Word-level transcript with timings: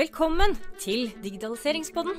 Velkommen 0.00 0.54
til 0.80 1.10
Digitaliseringspodden. 1.20 2.14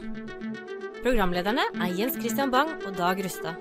Programlederne 1.02 1.64
er 1.82 1.96
Jens 1.98 2.14
Christian 2.20 2.52
Bang 2.54 2.70
og 2.86 2.94
Dag 2.98 3.18
Rustad. 3.26 3.56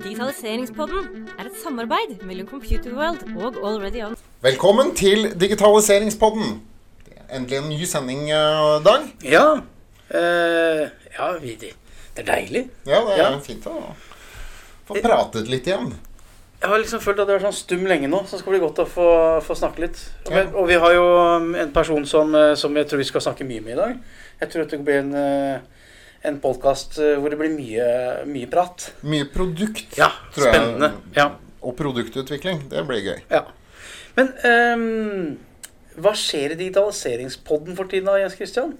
Digitaliseringspodden 0.00 1.26
er 1.34 1.50
et 1.50 1.58
samarbeid 1.60 2.22
mellom 2.24 2.48
Computerworld 2.48 3.26
og 3.36 3.58
Already 3.68 4.00
On. 4.06 4.16
Velkommen 4.40 4.94
til 4.96 5.28
Digitaliseringspodden. 5.40 6.62
Det 7.04 7.18
er 7.18 7.36
endelig 7.36 7.58
en 7.58 7.68
ny 7.68 7.84
sending, 7.84 8.24
eh, 8.30 8.80
Dag. 8.88 9.04
Ja. 9.24 9.44
Uh, 10.08 10.88
ja, 11.18 11.28
det 11.44 11.74
er 12.16 12.28
deilig. 12.32 12.64
Ja, 12.86 13.02
det 13.10 13.18
er 13.18 13.30
Ja. 13.32 13.38
fint 13.44 13.66
å 13.66 13.92
få 14.88 15.02
pratet 15.04 15.52
litt 15.52 15.66
igjen. 15.68 15.92
Jeg 16.58 16.70
har 16.72 16.80
liksom 16.82 17.00
følt 17.00 17.20
at 17.22 17.28
jeg 17.28 17.36
har 17.36 17.38
vært 17.38 17.52
sånn 17.52 17.60
stum 17.60 17.84
lenge 17.86 18.08
nå, 18.10 18.18
så 18.26 18.34
det 18.34 18.40
skal 18.42 18.54
bli 18.56 18.60
godt 18.64 18.80
å 18.82 18.86
få, 18.90 19.08
få 19.46 19.54
snakke 19.54 19.84
litt. 19.84 19.98
Og, 20.26 20.32
Ja. 20.32 20.42
vi, 20.42 20.54
og 20.58 20.66
vi 20.66 20.78
har 20.82 20.94
jo 20.96 21.04
um, 21.38 21.52
en 21.54 21.70
person 21.72 22.06
som, 22.10 22.34
eh, 22.34 22.54
som 22.58 22.74
jeg 22.74 22.88
tror 22.90 22.98
vi 22.98 23.06
skal 23.06 23.22
snakke 23.28 23.46
mye 23.46 23.62
med 23.62 23.76
i 23.76 23.78
dag. 23.78 23.92
Jeg 24.40 24.50
tror 24.50 24.66
det 24.72 24.80
blir 24.86 24.98
en, 25.04 25.12
eh, 25.14 25.60
en 26.26 26.40
podkast 26.42 26.98
hvor 26.98 27.30
det 27.30 27.38
blir 27.38 27.52
mye, 27.54 27.86
mye 28.26 28.48
prat. 28.50 28.88
Mye 29.06 29.28
produkt 29.30 29.94
Ja, 30.00 30.10
tror 30.34 30.48
jeg. 30.48 30.54
spennende. 30.56 30.90
Ja, 31.14 31.28
og 31.62 31.76
produktutvikling. 31.78 32.64
Det 32.72 32.82
blir 32.90 33.04
gøy. 33.06 33.20
ja. 33.30 33.44
Men 34.18 34.32
um, 34.42 35.38
hva 36.02 36.10
skjer 36.18 36.56
i 36.56 36.58
digitaliseringspodden 36.58 37.76
for 37.78 37.86
tiden, 37.86 38.06
da, 38.10 38.16
Jens 38.18 38.34
Christian? 38.34 38.72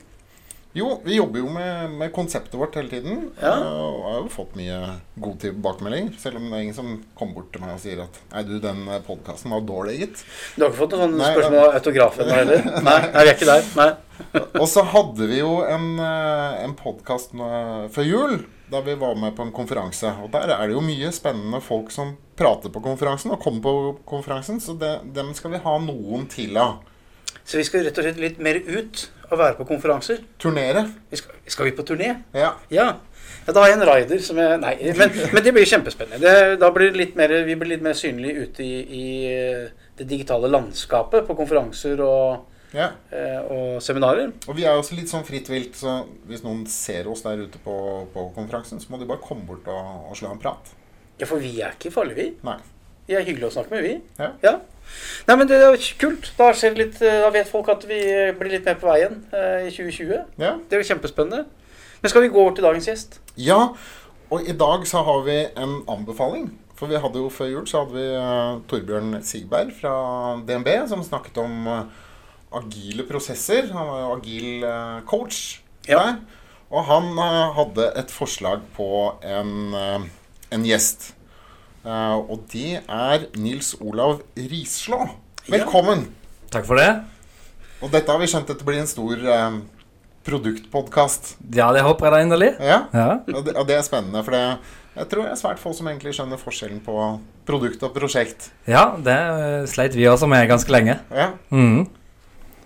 Jo, 0.79 0.89
vi 1.05 1.17
jobber 1.19 1.43
jo 1.43 1.49
med, 1.53 1.91
med 1.99 2.13
konseptet 2.15 2.55
vårt 2.61 2.77
hele 2.79 2.91
tiden. 2.93 3.25
Ja. 3.43 3.53
eh, 3.57 3.79
Og 3.83 4.03
har 4.07 4.19
jo 4.23 4.29
fått 4.33 4.57
mye 4.59 4.79
god 5.19 5.39
tilbakemelding. 5.43 6.13
Selv 6.23 6.39
om 6.41 6.49
det 6.49 6.59
er 6.61 6.67
ingen 6.69 6.77
som 6.79 6.93
kommer 7.19 7.41
bort 7.41 7.53
til 7.55 7.65
meg 7.65 7.75
og 7.77 7.83
sier 7.83 8.05
at 8.05 8.21
Nei, 8.33 8.45
du, 8.49 8.57
den 8.63 8.85
podkasten 9.07 9.53
var 9.55 9.65
dårlig, 9.69 9.97
gitt. 10.05 10.23
Du 10.57 10.65
har 10.65 10.71
ikke 10.71 10.83
fått 10.85 10.95
noen 10.99 11.17
sånne 11.17 11.33
spørsmål 11.35 11.65
om 11.65 11.79
autograf 11.81 12.21
ennå 12.25 12.37
heller? 12.41 12.69
Nei, 12.89 13.01
nei, 13.09 13.25
vi 13.25 13.33
er 13.33 13.35
ikke 13.35 13.51
der. 13.51 13.73
Nei. 13.81 13.91
Og 14.59 14.65
så 14.67 14.83
hadde 14.95 15.29
vi 15.31 15.41
jo 15.43 15.51
en, 15.67 15.91
eh, 16.03 16.63
en 16.65 16.73
podkast 16.79 17.35
før 17.95 18.07
jul 18.09 18.39
da 18.69 18.83
vi 18.85 18.95
var 19.01 19.15
med 19.17 19.33
på 19.37 19.47
en 19.47 19.53
konferanse. 19.57 20.11
Og 20.25 20.29
der 20.35 20.51
er 20.53 20.67
det 20.69 20.75
jo 20.75 20.83
mye 20.85 21.09
spennende 21.15 21.61
folk 21.65 21.89
som 21.95 22.17
prater 22.37 22.69
på 22.75 22.83
konferansen 22.85 23.33
og 23.33 23.41
kommer 23.41 23.63
på 23.65 23.73
konferansen, 24.11 24.59
så 24.61 24.75
det, 24.77 24.91
dem 25.17 25.31
skal 25.35 25.55
vi 25.55 25.61
ha 25.65 25.77
noen 25.81 26.27
til 26.29 26.59
av. 26.61 26.83
Så 27.48 27.57
vi 27.57 27.65
skal 27.65 27.87
rett 27.87 27.97
og 27.97 28.05
slett 28.05 28.20
litt 28.20 28.42
mer 28.45 28.59
ut 28.69 29.07
og 29.29 29.39
være 29.39 29.57
på 29.59 29.67
konferanser. 29.69 30.23
Turnere. 30.41 30.87
Skal, 31.12 31.39
skal 31.47 31.69
vi 31.69 31.77
på 31.77 31.84
turné? 31.87 32.11
Ja. 32.34 32.53
Ja. 32.73 32.87
ja. 33.47 33.53
Da 33.53 33.62
har 33.62 33.70
jeg 33.70 33.79
en 33.79 33.87
rider 33.89 34.20
som 34.25 34.39
jeg 34.41 34.61
Nei, 34.61 34.75
men, 34.97 35.12
men 35.33 35.45
det 35.45 35.53
blir 35.57 35.69
kjempespennende. 35.69 36.20
Det, 36.20 36.59
da 36.61 36.69
blir 36.75 36.97
mer, 37.17 37.35
vi 37.47 37.57
blir 37.57 37.75
litt 37.75 37.85
mer 37.85 37.97
synlige 37.97 38.45
ute 38.45 38.65
i, 38.65 38.79
i 38.85 39.09
eh, 39.33 39.89
det 39.98 40.07
digitale 40.09 40.51
landskapet 40.53 41.27
på 41.27 41.37
konferanser 41.39 42.01
og, 42.05 42.48
ja. 42.77 42.91
eh, 43.12 43.39
og 43.43 43.83
seminarer. 43.85 44.35
Og 44.47 44.59
vi 44.59 44.67
er 44.69 44.77
også 44.77 44.98
litt 44.98 45.12
sånn 45.12 45.27
fritt 45.29 45.48
vilt, 45.53 45.79
så 45.81 46.03
hvis 46.29 46.45
noen 46.45 46.67
ser 46.70 47.09
oss 47.11 47.25
der 47.25 47.45
ute 47.45 47.61
på, 47.65 47.77
på 48.13 48.29
konferansen, 48.37 48.83
så 48.83 48.92
må 48.92 49.01
de 49.01 49.09
bare 49.09 49.25
komme 49.25 49.48
bort 49.48 49.69
og, 49.73 50.11
og 50.11 50.19
slå 50.19 50.35
en 50.35 50.42
prat. 50.42 50.75
Ja, 51.19 51.27
for 51.27 51.41
vi 51.42 51.57
er 51.59 51.75
ikke 51.75 51.92
farlige, 51.95 52.20
vi. 52.20 52.29
Nei. 52.47 52.61
Vi 53.09 53.17
er 53.17 53.25
hyggelige 53.25 53.48
å 53.48 53.55
snakke 53.55 53.73
med, 53.73 53.87
vi. 53.87 54.25
Ja. 54.45 54.59
Nei, 55.28 55.34
men 55.37 55.48
det 55.48 55.59
er 55.64 55.77
kult. 56.01 56.31
Da, 56.39 56.51
litt, 56.77 57.01
eh, 57.05 57.20
da 57.25 57.31
vet 57.33 57.48
folk 57.51 57.69
at 57.73 57.84
vi 57.89 57.98
blir 58.39 58.53
litt 58.55 58.69
mer 58.69 58.77
på 58.81 58.89
veien 58.89 59.23
eh, 59.33 59.67
i 59.69 59.73
2020. 59.73 60.12
Ja. 60.41 60.55
Det 60.69 60.77
er 60.77 60.83
jo 60.84 60.89
kjempespennende. 60.92 61.47
Men 62.03 62.12
skal 62.12 62.25
vi 62.25 62.31
gå 62.33 62.41
over 62.42 62.56
til 62.56 62.69
dagens 62.69 62.89
gjest? 62.92 63.19
ja. 63.36 63.62
Og 64.29 64.45
i 64.45 64.53
dag 64.53 64.83
så 64.84 65.01
har 65.06 65.23
vi 65.25 65.39
en 65.56 65.70
anbefaling. 65.89 66.51
For 66.77 66.91
vi 66.91 66.98
hadde 67.01 67.17
jo 67.17 67.31
før 67.33 67.47
jul 67.48 67.62
så 67.64 67.81
hadde 67.81 67.95
vi 67.97 68.03
uh, 68.12 68.59
Torbjørn 68.69 69.23
Sigberg 69.25 69.70
fra 69.73 69.92
DNB 70.45 70.69
som 70.91 71.01
snakket 71.01 71.41
om 71.41 71.55
uh, 71.64 71.79
agile 72.61 73.06
prosesser. 73.09 73.70
Han 73.73 73.89
var 73.89 74.03
jo 74.03 74.11
agil 74.19 74.67
uh, 74.69 74.98
coach 75.09 75.62
Ja. 75.89 76.03
der. 76.03 76.19
Og 76.69 76.84
han 76.84 77.09
eh, 77.17 77.55
hadde 77.56 77.86
et 77.97 78.11
forslag 78.12 78.61
på 78.77 78.89
en, 79.25 79.53
eh, 79.73 80.03
en 80.53 80.64
gjest. 80.69 81.14
Eh, 81.84 82.17
og 82.19 82.42
det 82.52 82.80
er 82.83 83.27
Nils 83.39 83.75
Olav 83.80 84.20
Rislå. 84.36 85.05
Velkommen. 85.48 86.07
Takk 86.52 86.67
for 86.69 86.80
det. 86.80 86.89
Og 87.83 87.92
dette 87.92 88.11
har 88.11 88.19
vi 88.20 88.27
skjønt 88.30 88.51
at 88.51 88.58
det 88.58 88.67
blir 88.67 88.80
en 88.83 88.91
stor 88.91 89.20
eh, 89.23 89.58
produktpodkast. 90.29 91.36
Ja, 91.55 91.70
det 91.77 91.85
håper 91.86 92.08
jeg 92.08 92.14
da 92.17 92.20
inderlig. 92.27 92.51
Ja. 92.61 92.80
Ja. 92.92 93.08
Og 93.33 93.45
det, 93.47 93.55
og 93.57 93.69
det 93.69 93.79
er 93.79 93.86
spennende, 93.86 94.23
for 94.27 94.35
det, 94.36 94.42
jeg 94.98 95.08
tror 95.13 95.25
det 95.29 95.33
er 95.35 95.41
svært 95.41 95.63
få 95.63 95.73
som 95.77 95.89
egentlig 95.91 96.13
skjønner 96.17 96.41
forskjellen 96.42 96.80
på 96.85 96.97
produkt 97.48 97.85
og 97.86 97.95
prosjekt. 97.97 98.51
ja, 98.69 98.83
det 99.01 99.17
sleit 99.73 99.95
vi 99.97 100.05
også 100.11 100.29
med 100.29 100.48
ganske 100.51 100.73
lenge. 100.75 100.98
Ja, 101.14 101.31
Mhm. 101.55 101.86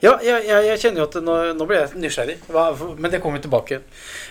Ja, 0.02 0.16
jeg, 0.18 0.42
jeg, 0.48 0.64
jeg 0.66 0.78
kjenner 0.82 1.02
jo 1.02 1.04
at 1.06 1.16
nå, 1.22 1.34
nå 1.54 1.66
blir 1.70 1.78
jeg 1.78 2.00
nysgjerrig. 2.02 2.34
Hva, 2.50 2.64
men 2.98 3.12
det 3.12 3.20
kommer 3.22 3.38
vi 3.38 3.44
tilbake. 3.44 3.76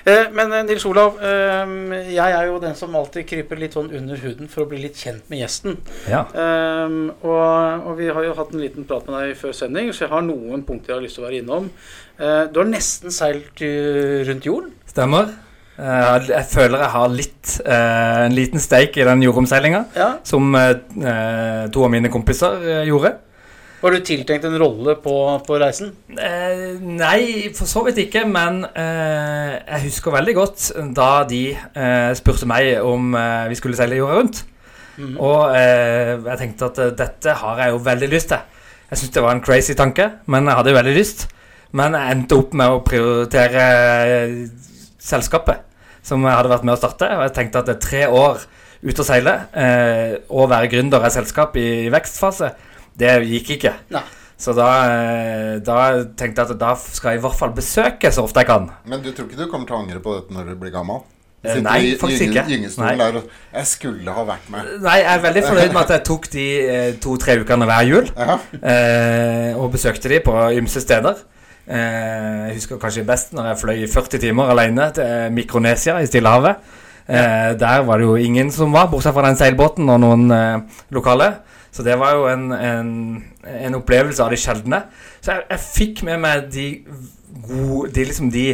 Eh, 0.03 0.25
men 0.35 0.51
eh, 0.57 0.65
Nils 0.67 0.83
Olav, 0.89 1.15
eh, 1.23 1.71
jeg 2.11 2.35
er 2.35 2.49
jo 2.49 2.57
den 2.59 2.75
som 2.75 2.97
alltid 2.99 3.23
kryper 3.29 3.61
litt 3.61 3.77
sånn 3.77 3.87
under 3.95 4.19
huden 4.19 4.49
for 4.51 4.65
å 4.65 4.67
bli 4.67 4.81
litt 4.83 4.99
kjent 4.99 5.29
med 5.31 5.39
gjesten. 5.45 5.77
Ja. 6.11 6.25
Eh, 6.35 6.97
og, 7.23 7.87
og 7.87 7.95
vi 8.01 8.09
har 8.11 8.27
jo 8.27 8.35
hatt 8.41 8.51
en 8.51 8.65
liten 8.65 8.83
prat 8.89 9.07
med 9.07 9.15
deg 9.29 9.39
før 9.39 9.55
sending, 9.55 9.93
så 9.95 10.05
jeg 10.09 10.11
har 10.11 10.27
noen 10.27 10.65
punkter 10.67 10.91
jeg 10.91 10.97
har 10.99 11.05
lyst 11.07 11.15
til 11.21 11.23
å 11.23 11.29
være 11.29 11.39
innom. 11.39 11.71
Eh, 12.19 12.43
du 12.51 12.59
har 12.59 12.67
nesten 12.73 13.15
seilt 13.15 13.63
rundt 14.27 14.51
jorden. 14.51 14.75
Stemmer. 14.91 15.31
Eh, 15.79 16.27
Jeg 16.35 16.45
føler 16.51 16.83
jeg 16.83 16.93
har 16.99 17.15
litt 17.15 17.55
en 17.63 18.35
liten 18.35 18.59
steik 18.61 18.99
i 18.99 19.07
den 19.07 19.23
jordomseilinga 19.23 19.85
Ja. 19.95 20.11
som 20.27 20.51
to 21.71 21.87
av 21.87 21.91
mine 21.95 22.11
kompiser 22.11 22.59
gjorde. 22.91 23.15
Var 23.81 23.95
du 23.95 24.03
tiltenkt 24.05 24.45
en 24.45 24.57
rolle 24.61 24.93
på, 25.01 25.13
på 25.47 25.57
reisen? 25.57 25.89
Eh, 26.13 26.77
nei, 26.81 27.49
for 27.57 27.65
så 27.69 27.81
vidt 27.87 27.97
ikke, 28.03 28.27
men 28.29 28.61
eh, 28.77 29.55
jeg 29.57 29.87
husker 29.87 30.13
veldig 30.13 30.35
godt 30.37 30.67
da 30.97 31.09
de 31.29 31.41
eh, 31.55 32.11
spurte 32.19 32.45
meg 32.49 32.75
om 32.85 33.15
eh, 33.17 33.49
vi 33.49 33.57
skulle 33.57 33.79
seile 33.79 33.97
jorda 33.97 34.19
rundt. 34.19 34.43
Mhm. 34.99 35.17
Og 35.17 35.55
eh, 35.57 36.13
jeg 36.13 36.41
tenkte 36.43 36.69
at 36.69 36.81
eh, 36.83 36.93
dette 36.99 37.35
har 37.41 37.63
jeg 37.63 37.73
jo 37.73 37.81
veldig 37.89 38.11
lyst 38.13 38.29
til. 38.35 38.45
Jeg 38.91 38.99
syntes 39.01 39.15
det 39.17 39.25
var 39.25 39.33
en 39.37 39.43
crazy 39.43 39.73
tanke, 39.79 40.09
men 40.29 40.45
jeg 40.45 40.59
hadde 40.59 40.73
jo 40.73 40.77
veldig 40.77 40.95
lyst. 40.99 41.27
Men 41.73 41.95
jeg 41.95 42.13
endte 42.17 42.37
opp 42.37 42.53
med 42.59 42.73
å 42.75 42.81
prioritere 42.85 43.65
selskapet 45.01 45.63
som 46.05 46.23
jeg 46.25 46.35
hadde 46.35 46.51
vært 46.51 46.65
med 46.67 46.75
å 46.75 46.81
starte. 46.81 47.07
Og 47.15 47.23
jeg 47.25 47.33
tenkte 47.37 47.61
at 47.61 47.69
det 47.69 47.77
er 47.77 47.85
tre 47.85 48.01
år 48.11 48.43
ute 48.81 49.03
å 49.03 49.05
seile 49.05 49.35
eh, 49.53 50.19
og 50.33 50.49
være 50.51 50.69
gründer 50.71 51.01
av 51.01 51.13
selskap 51.13 51.55
i, 51.61 51.67
i 51.85 51.91
vekstfase, 51.93 52.49
det 52.99 53.13
gikk 53.29 53.55
ikke. 53.57 53.73
Nei. 53.93 54.03
Så 54.41 54.55
da, 54.57 54.67
eh, 54.89 55.55
da 55.61 56.03
tenkte 56.17 56.41
jeg 56.41 56.55
at 56.55 56.59
da 56.59 56.73
skal 56.81 57.13
jeg 57.13 57.21
i 57.21 57.23
hvert 57.27 57.37
fall 57.37 57.51
besøke 57.53 58.09
så 58.13 58.23
ofte 58.25 58.41
jeg 58.41 58.49
kan. 58.49 58.71
Men 58.89 59.03
du 59.03 59.11
tror 59.13 59.27
ikke 59.29 59.37
du 59.43 59.49
kommer 59.51 59.69
til 59.69 59.77
å 59.77 59.81
angre 59.83 60.01
på 60.01 60.15
dette 60.17 60.33
når 60.33 60.49
du 60.49 60.55
blir 60.63 60.73
gammel? 60.73 61.03
Eh, 61.43 61.55
Sitter 61.55 61.65
nei, 61.65 61.93
faktisk 61.97 62.27
ikke. 62.27 62.45
Nei. 62.81 62.95
der 62.97 63.19
Jeg 63.53 63.67
skulle 63.69 64.13
ha 64.13 64.25
vært 64.25 64.49
med. 64.53 64.73
Nei, 64.81 64.97
jeg 65.01 65.11
er 65.13 65.23
veldig 65.27 65.43
fornøyd 65.45 65.75
med 65.75 65.81
at 65.83 65.93
jeg 65.95 66.05
tok 66.09 66.27
de 66.33 66.47
eh, 66.61 66.89
to-tre 67.01 67.37
ukene 67.41 67.69
hver 67.69 67.85
jul. 67.89 68.09
Ja. 68.17 68.39
Eh, 68.61 69.57
og 69.57 69.71
besøkte 69.73 70.09
de 70.09 70.19
på 70.25 70.35
ymse 70.57 70.81
steder. 70.81 71.21
Eh, 71.65 72.49
jeg 72.49 72.57
husker 72.59 72.81
kanskje 72.81 73.05
best 73.05 73.33
når 73.37 73.51
jeg 73.51 73.61
fløy 73.61 73.83
i 73.85 73.89
40 73.89 74.21
timer 74.25 74.53
alene 74.53 74.89
til 74.97 75.33
Mikronesia 75.37 75.99
i 76.01 76.09
Stillehavet. 76.09 76.61
Eh, 77.09 77.53
der 77.61 77.85
var 77.85 77.97
det 77.97 78.05
jo 78.09 78.15
ingen 78.15 78.51
som 78.53 78.73
var, 78.73 78.89
bortsett 78.91 79.13
fra 79.13 79.25
den 79.27 79.37
seilbåten 79.37 79.89
og 79.89 80.01
noen 80.01 80.29
eh, 80.33 80.83
lokale. 80.93 81.33
Så 81.71 81.85
det 81.87 81.95
var 81.99 82.17
jo 82.17 82.27
en, 82.27 82.51
en, 82.51 82.91
en 83.47 83.77
opplevelse 83.79 84.23
av 84.23 84.33
de 84.33 84.39
sjeldne. 84.39 84.83
Så 85.23 85.35
jeg, 85.35 85.45
jeg 85.53 85.65
fikk 85.65 86.03
med 86.07 86.21
meg 86.23 86.49
de 86.51 86.67
gode 87.47 87.93
De, 87.95 88.03
liksom 88.05 88.31
de 88.33 88.45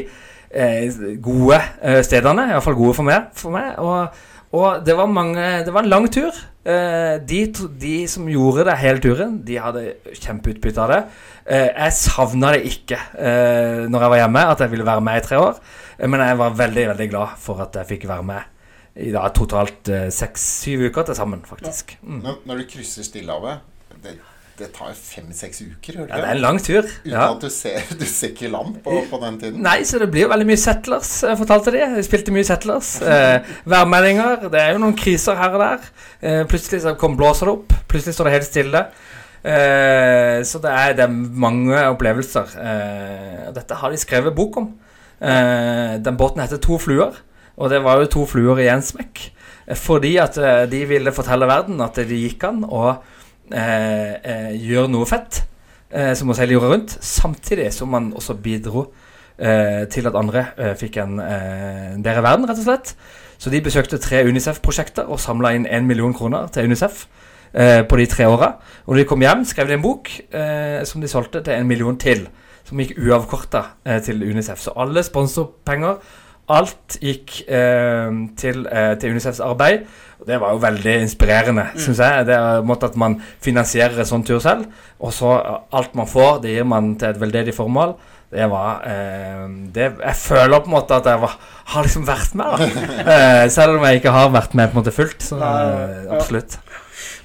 eh, 0.52 1.00
gode 1.24 1.58
eh, 1.82 2.02
stedene. 2.06 2.52
Iallfall 2.52 2.78
gode 2.78 2.98
for 2.98 3.08
meg. 3.08 3.32
For 3.38 3.54
meg 3.54 3.80
og, 3.82 4.20
og 4.58 4.86
det 4.86 4.96
var 4.96 5.10
mange 5.12 5.48
Det 5.66 5.74
var 5.74 5.84
en 5.86 5.92
lang 5.92 6.06
tur. 6.14 6.36
Eh, 6.68 7.16
de, 7.26 7.42
de 7.82 7.96
som 8.12 8.28
gjorde 8.30 8.68
det 8.68 8.78
hele 8.82 9.02
turen, 9.02 9.40
de 9.48 9.58
hadde 9.64 9.86
kjempeutbytte 10.20 10.84
av 10.84 10.94
det. 10.94 11.02
Eh, 11.48 11.70
jeg 11.72 11.96
savna 11.96 12.52
det 12.54 12.68
ikke 12.70 13.00
eh, 13.16 13.86
når 13.88 14.04
jeg 14.04 14.14
var 14.14 14.22
hjemme, 14.22 14.46
at 14.52 14.62
jeg 14.66 14.74
ville 14.76 14.88
være 14.88 15.06
med 15.10 15.22
i 15.22 15.26
tre 15.26 15.40
år. 15.42 15.58
Eh, 15.98 16.06
men 16.12 16.22
jeg 16.22 16.38
var 16.44 16.62
veldig 16.62 16.86
veldig 16.94 17.10
glad 17.16 17.42
for 17.42 17.66
at 17.66 17.82
jeg 17.82 17.92
fikk 17.96 18.08
være 18.12 18.30
med 18.30 18.54
i 18.98 19.12
da, 19.14 19.28
totalt 19.36 19.90
eh, 19.94 20.08
seks-syv 20.14 20.88
uker 20.90 21.04
til 21.10 21.16
sammen, 21.20 21.44
faktisk. 21.46 21.98
Mm. 22.02 22.24
Når, 22.24 22.42
når 22.50 22.64
du 22.64 22.68
krysser 22.72 23.06
Stillehavet 23.06 23.60
det, 24.04 24.16
det 24.58 24.72
tar 24.74 24.94
fem-seks 24.98 25.60
uker, 25.68 26.00
gjør 26.00 26.08
Ja, 26.10 26.16
det 26.16 26.24
det 26.24 26.30
er 26.30 26.36
en 26.36 26.42
lang 26.42 26.60
tur. 26.66 26.82
Uten 26.86 27.12
Ja. 27.12 27.28
at 27.36 27.42
du 27.42 27.50
ser, 27.54 27.82
du 28.00 28.06
ser 28.10 28.32
ikke 28.34 28.50
land 28.50 28.80
på, 28.86 28.96
på 29.12 29.20
den 29.22 29.38
tiden. 29.42 29.62
Nei, 29.66 29.84
så 29.86 30.00
det 30.02 30.08
blir 30.14 30.26
jo 30.26 30.32
veldig 30.32 30.48
mye 30.50 30.58
settlers, 30.62 31.12
eh, 31.24 31.36
fortalte 31.38 31.74
de. 31.76 31.84
De 31.98 32.04
spilte 32.06 32.34
mye 32.34 32.46
settlers. 32.48 32.96
Eh, 33.02 33.52
værmeldinger. 33.70 34.48
Det 34.50 34.62
er 34.64 34.74
jo 34.74 34.82
noen 34.82 34.98
kriser 34.98 35.38
her 35.38 35.54
og 35.58 35.62
der. 35.62 35.92
Eh, 36.22 36.42
plutselig 36.50 36.82
så 36.86 36.96
kom 36.98 37.18
blåser 37.20 37.50
det 37.52 37.54
opp. 37.60 37.78
Plutselig 37.90 38.18
står 38.18 38.30
det 38.32 38.36
helt 38.40 38.50
stille. 38.50 38.84
Eh, 39.48 40.42
så 40.44 40.60
det 40.64 40.72
er, 40.74 40.94
det 40.98 41.06
er 41.06 41.14
mange 41.46 41.78
opplevelser. 41.94 42.58
Eh, 42.60 43.46
dette 43.56 43.78
har 43.80 43.94
de 43.94 44.02
skrevet 44.02 44.36
bok 44.36 44.58
om. 44.64 44.72
Eh, 45.22 45.98
den 46.04 46.18
båten 46.18 46.42
heter 46.44 46.60
To 46.66 46.78
fluer, 46.82 47.16
og 47.58 47.70
det 47.74 47.82
var 47.84 48.00
jo 48.02 48.12
to 48.14 48.26
fluer 48.30 48.62
i 48.62 48.70
én 48.70 48.82
smekk. 48.86 49.32
Fordi 49.76 50.16
at 50.22 50.38
eh, 50.38 50.64
de 50.72 50.86
ville 50.88 51.12
fortelle 51.12 51.48
verden 51.50 51.82
at 51.84 51.98
det 52.00 52.08
gikk 52.22 52.44
an 52.48 52.64
å 52.64 52.84
eh, 53.52 54.14
eh, 54.16 54.52
gjøre 54.56 54.88
noe 54.94 55.06
fett. 55.10 55.44
eh, 55.90 56.14
som 56.16 56.30
å 56.30 56.36
seile 56.36 56.54
jorda 56.56 56.70
rundt, 56.72 56.98
samtidig 57.04 57.70
som 57.74 57.90
man 57.92 58.10
også 58.16 58.36
bidro 58.44 58.90
eh, 59.40 59.86
til 59.92 60.08
at 60.10 60.18
andre 60.20 60.46
eh, 60.58 60.74
fikk 60.76 60.98
en, 61.04 61.20
eh, 61.24 61.94
bedre 62.04 62.24
verden, 62.26 62.48
rett 62.50 62.60
og 62.60 62.68
slett. 62.68 62.94
Så 63.38 63.52
de 63.54 63.62
besøkte 63.62 64.00
tre 64.02 64.24
Unicef-prosjekter 64.28 65.08
og 65.08 65.20
samla 65.22 65.54
inn 65.56 65.68
én 65.70 65.88
million 65.88 66.14
kroner 66.14 66.48
til 66.52 66.66
Unicef 66.68 67.06
på 67.54 67.98
de 67.98 68.06
tre 68.10 68.26
åra. 68.28 68.48
Og 68.86 68.92
når 68.92 68.98
de 69.00 69.06
kom 69.08 69.22
hjem, 69.22 69.44
skrev 69.48 69.70
de 69.70 69.76
en 69.78 69.82
bok 69.82 70.10
som 70.90 71.02
de 71.02 71.08
solgte 71.10 71.40
til 71.46 71.54
en 71.54 71.68
million 71.70 71.96
til. 71.98 72.26
Som 72.68 72.82
gikk 72.82 72.98
uavkorta 73.00 73.62
til 74.04 74.26
Unicef. 74.26 74.60
Så 74.60 74.74
alle 74.76 75.04
sponsorpenger, 75.06 76.02
alt 76.48 76.98
gikk 77.04 77.42
eh, 77.52 78.12
til, 78.40 78.66
eh, 78.72 78.94
til 79.00 79.16
Unicefs 79.16 79.42
arbeid. 79.44 79.88
Og 80.18 80.28
det 80.30 80.40
var 80.42 80.54
jo 80.54 80.62
veldig 80.64 80.94
inspirerende, 81.04 81.68
mm. 81.74 81.80
syns 81.84 82.00
jeg. 82.02 82.28
Det 82.30 82.36
er 82.38 82.66
måte 82.66 82.90
at 82.90 82.96
man 83.00 83.20
finansierer 83.44 84.00
en 84.02 84.10
sånn 84.10 84.26
tur 84.28 84.40
selv. 84.44 84.68
Og 85.04 85.14
så 85.16 85.34
eh, 85.38 85.58
alt 85.78 85.98
man 85.98 86.10
får, 86.10 86.40
det 86.46 86.56
gir 86.56 86.68
man 86.68 86.96
til 87.00 87.12
et 87.12 87.20
veldedig 87.22 87.56
formål. 87.58 87.98
Det 88.28 88.44
var 88.52 88.82
eh, 88.84 89.46
det, 89.72 89.92
Jeg 90.04 90.16
føler 90.20 90.60
på 90.60 90.68
en 90.68 90.76
måte 90.76 90.98
at 90.98 91.06
jeg 91.08 91.22
var, 91.22 91.38
har 91.74 91.86
liksom 91.86 92.08
vært 92.08 92.34
med, 92.36 92.46
da. 92.46 92.88
eh, 93.14 93.44
selv 93.52 93.78
om 93.78 93.86
jeg 93.88 94.02
ikke 94.02 94.16
har 94.16 94.34
vært 94.34 94.58
med 94.58 94.72
på 94.72 94.76
en 94.78 94.82
måte 94.82 94.96
fullt. 94.96 95.22
Så 95.24 95.40
eh, 95.40 96.08
absolutt. 96.16 96.58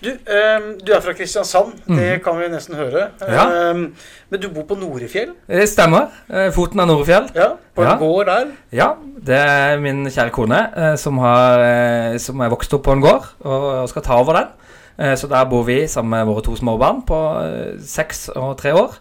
Du, 0.02 0.08
um, 0.10 0.64
du, 0.82 0.92
er 0.92 1.02
fra 1.04 1.12
Kristiansand, 1.14 1.76
mm. 1.86 1.96
det 1.96 2.08
kan 2.24 2.34
vi 2.40 2.48
nesten 2.50 2.74
høre. 2.74 3.04
Ja. 3.22 3.70
Um, 3.70 3.84
men 4.32 4.40
du 4.42 4.48
bor 4.50 4.64
på 4.66 4.74
Norefjell? 4.80 5.34
Det 5.46 5.68
stemmer. 5.70 6.08
Eh, 6.26 6.48
foten 6.54 6.80
av 6.82 6.88
Norefjell. 6.90 7.28
Ja, 7.36 7.52
På 7.76 7.84
en 7.84 7.90
ja. 7.92 7.98
gård 8.00 8.26
der? 8.26 8.50
Ja. 8.74 8.88
Det 9.22 9.38
er 9.38 9.78
min 9.78 10.02
kjære 10.10 10.32
kone 10.34 10.58
eh, 10.72 10.96
som, 10.98 11.20
har, 11.22 11.62
eh, 11.62 12.16
som 12.18 12.40
er 12.42 12.50
vokst 12.50 12.74
opp 12.74 12.82
på 12.88 12.96
en 12.96 13.04
gård 13.04 13.28
og, 13.44 13.68
og 13.84 13.88
skal 13.92 14.06
ta 14.08 14.18
over 14.18 14.40
den. 14.40 14.50
Eh, 14.98 15.16
så 15.18 15.28
der 15.30 15.44
bor 15.44 15.62
vi 15.62 15.86
sammen 15.86 16.10
med 16.10 16.26
våre 16.26 16.42
to 16.42 16.56
småbarn 16.56 17.02
på 17.06 17.18
eh, 17.42 17.78
seks 17.86 18.28
og 18.34 18.56
tre 18.58 18.74
år. 18.74 18.96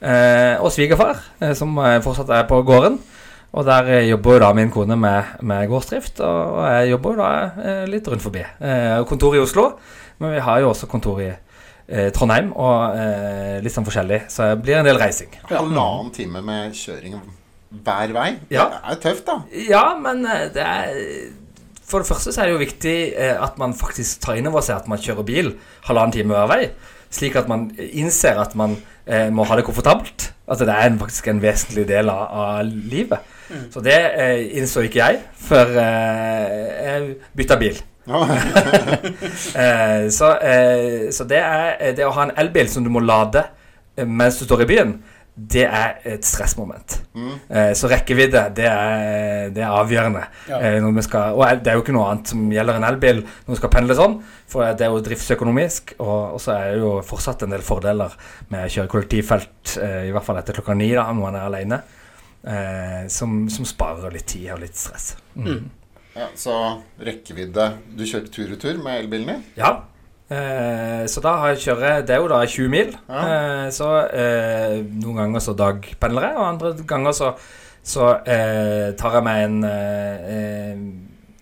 Eh, 0.00 0.56
og 0.60 0.72
svigerfar, 0.72 1.20
som 1.56 1.78
fortsatt 2.04 2.30
er 2.30 2.48
på 2.48 2.62
gården. 2.62 2.98
Og 3.56 3.64
der 3.64 3.88
jobber 4.04 4.36
jo 4.36 4.40
da 4.42 4.52
min 4.52 4.70
kone 4.70 4.98
med, 5.00 5.36
med 5.48 5.68
gårdsdrift, 5.70 6.20
og 6.20 6.58
jeg 6.68 6.90
jobber 6.90 7.14
jo 7.14 7.22
da 7.22 7.84
litt 7.88 8.08
rundt 8.12 8.24
forbi. 8.24 8.42
kontor 9.08 9.36
i 9.38 9.40
Oslo. 9.40 9.70
Men 10.18 10.32
vi 10.32 10.44
har 10.44 10.60
jo 10.60 10.70
også 10.70 10.88
kontor 10.88 11.20
i 11.20 11.30
eh, 11.30 12.10
Trondheim, 12.14 12.52
og 12.56 12.96
eh, 12.96 13.56
litt 13.64 13.74
sånn 13.74 13.86
forskjellig. 13.86 14.24
Så 14.32 14.50
det 14.52 14.60
blir 14.64 14.78
en 14.80 14.88
del 14.88 15.00
reising. 15.00 15.32
Halvannen 15.50 16.12
time 16.16 16.42
med 16.44 16.76
kjøring 16.76 17.18
hver 17.84 18.14
vei. 18.16 18.30
Ja. 18.52 18.68
Det 18.72 18.94
er 18.94 19.02
tøft, 19.02 19.26
da. 19.28 19.40
Ja, 19.68 19.86
men 20.00 20.24
eh, 20.24 20.46
det 20.54 20.64
er 20.64 21.02
For 21.86 22.02
det 22.02 22.08
første 22.08 22.32
så 22.34 22.42
er 22.42 22.48
det 22.48 22.56
jo 22.56 22.64
viktig 22.64 22.96
eh, 23.14 23.36
at 23.42 23.60
man 23.62 23.76
faktisk 23.76 24.24
tar 24.24 24.40
inn 24.40 24.48
over 24.50 24.64
seg 24.64 24.80
at 24.80 24.88
man 24.90 24.98
kjører 25.02 25.26
bil 25.26 25.52
halvannen 25.86 26.16
time 26.16 26.34
hver 26.34 26.48
vei. 26.50 26.62
Slik 27.14 27.36
at 27.38 27.50
man 27.50 27.68
innser 27.76 28.40
at 28.42 28.56
man 28.58 28.74
eh, 29.04 29.28
må 29.30 29.44
ha 29.46 29.58
det 29.58 29.66
komfortabelt. 29.68 30.32
At 30.50 30.62
det 30.62 30.72
er 30.72 30.88
en, 30.88 30.98
faktisk 30.98 31.28
en 31.28 31.42
vesentlig 31.42 31.86
del 31.90 32.10
av, 32.10 32.24
av 32.26 32.66
livet. 32.66 33.34
Mm. 33.50 33.66
Så 33.74 33.82
det 33.84 33.98
eh, 33.98 34.40
innså 34.58 34.86
ikke 34.86 35.02
jeg 35.02 35.20
før 35.46 35.76
jeg 35.76 37.12
bytta 37.36 37.60
bil. 37.60 37.82
eh, 39.62 40.06
så, 40.14 40.38
eh, 40.38 41.10
så 41.10 41.24
det, 41.26 41.42
er, 41.42 41.92
det 41.96 42.06
å 42.06 42.14
ha 42.14 42.28
en 42.28 42.36
elbil 42.38 42.68
som 42.70 42.86
du 42.86 42.90
må 42.94 43.02
lade 43.02 43.42
eh, 43.96 44.06
mens 44.06 44.38
du 44.38 44.46
står 44.46 44.62
i 44.62 44.70
byen, 44.70 44.92
det 45.36 45.66
er 45.66 45.98
et 46.08 46.24
stressmoment. 46.24 46.94
Mm. 47.12 47.32
Eh, 47.50 47.72
så 47.76 47.90
rekkevidde, 47.92 48.44
det 48.56 48.68
er, 48.70 49.50
det 49.52 49.62
er 49.64 49.74
avgjørende. 49.74 50.22
Ja. 50.48 50.60
Eh, 50.64 51.00
skal, 51.04 51.36
og 51.36 51.60
det 51.60 51.72
er 51.72 51.76
jo 51.76 51.84
ikke 51.84 51.96
noe 51.96 52.06
annet 52.12 52.32
som 52.32 52.46
gjelder 52.52 52.78
en 52.78 52.88
elbil 52.88 53.20
når 53.26 53.50
du 53.50 53.60
skal 53.60 53.72
pendle 53.74 53.98
sånn, 53.98 54.16
for 54.48 54.64
det 54.78 54.86
er 54.86 54.94
jo 54.94 55.02
driftsøkonomisk. 55.04 55.96
Og, 55.98 56.38
og 56.38 56.40
så 56.40 56.54
er 56.54 56.64
det 56.70 56.80
jo 56.86 56.94
fortsatt 57.04 57.44
en 57.44 57.52
del 57.52 57.66
fordeler 57.66 58.16
med 58.54 58.64
å 58.64 58.72
kjøre 58.78 58.92
kollektivfelt, 58.94 59.76
eh, 59.82 60.02
i 60.08 60.14
hvert 60.14 60.24
fall 60.24 60.40
etter 60.40 60.56
klokka 60.56 60.78
ni, 60.78 60.88
da, 60.94 61.04
når 61.10 61.26
man 61.26 61.36
er 61.36 61.50
alene, 61.50 61.82
som, 63.10 63.32
som, 63.50 63.66
sparer 63.66 64.12
litt 64.14 64.28
tid 64.30 64.52
og 64.54 64.60
litt 64.62 64.76
stress. 64.78 65.16
Mm. 65.34 65.46
Mm. 65.48 65.64
Ja, 66.16 66.28
Så 66.38 66.54
rekkevidde 67.02 67.66
Du 67.96 68.04
kjørte 68.06 68.32
tur-retur 68.32 68.78
med 68.82 69.02
elbilen 69.02 69.32
din? 69.32 69.42
Ja. 69.58 69.72
Eh, 70.26 71.04
så 71.06 71.22
da 71.22 71.36
har 71.38 71.52
jeg 71.52 71.60
kjører 71.68 72.00
Det 72.02 72.16
er 72.16 72.22
jo 72.22 72.30
da 72.32 72.40
20 72.42 72.70
mil. 72.72 72.94
Ja. 73.06 73.20
Eh, 73.26 73.66
så 73.74 73.90
eh, 74.10 74.80
noen 74.98 75.20
ganger 75.20 75.44
så 75.44 75.54
dagpendler 75.58 76.30
jeg, 76.30 76.38
og 76.40 76.48
andre 76.48 76.72
ganger 76.88 77.14
så, 77.14 77.32
så 77.86 78.08
eh, 78.26 78.94
tar 78.98 79.18
jeg 79.18 79.26
meg 79.26 79.44
en 79.44 79.60
eh, 79.68 80.32
eh, 80.36 80.80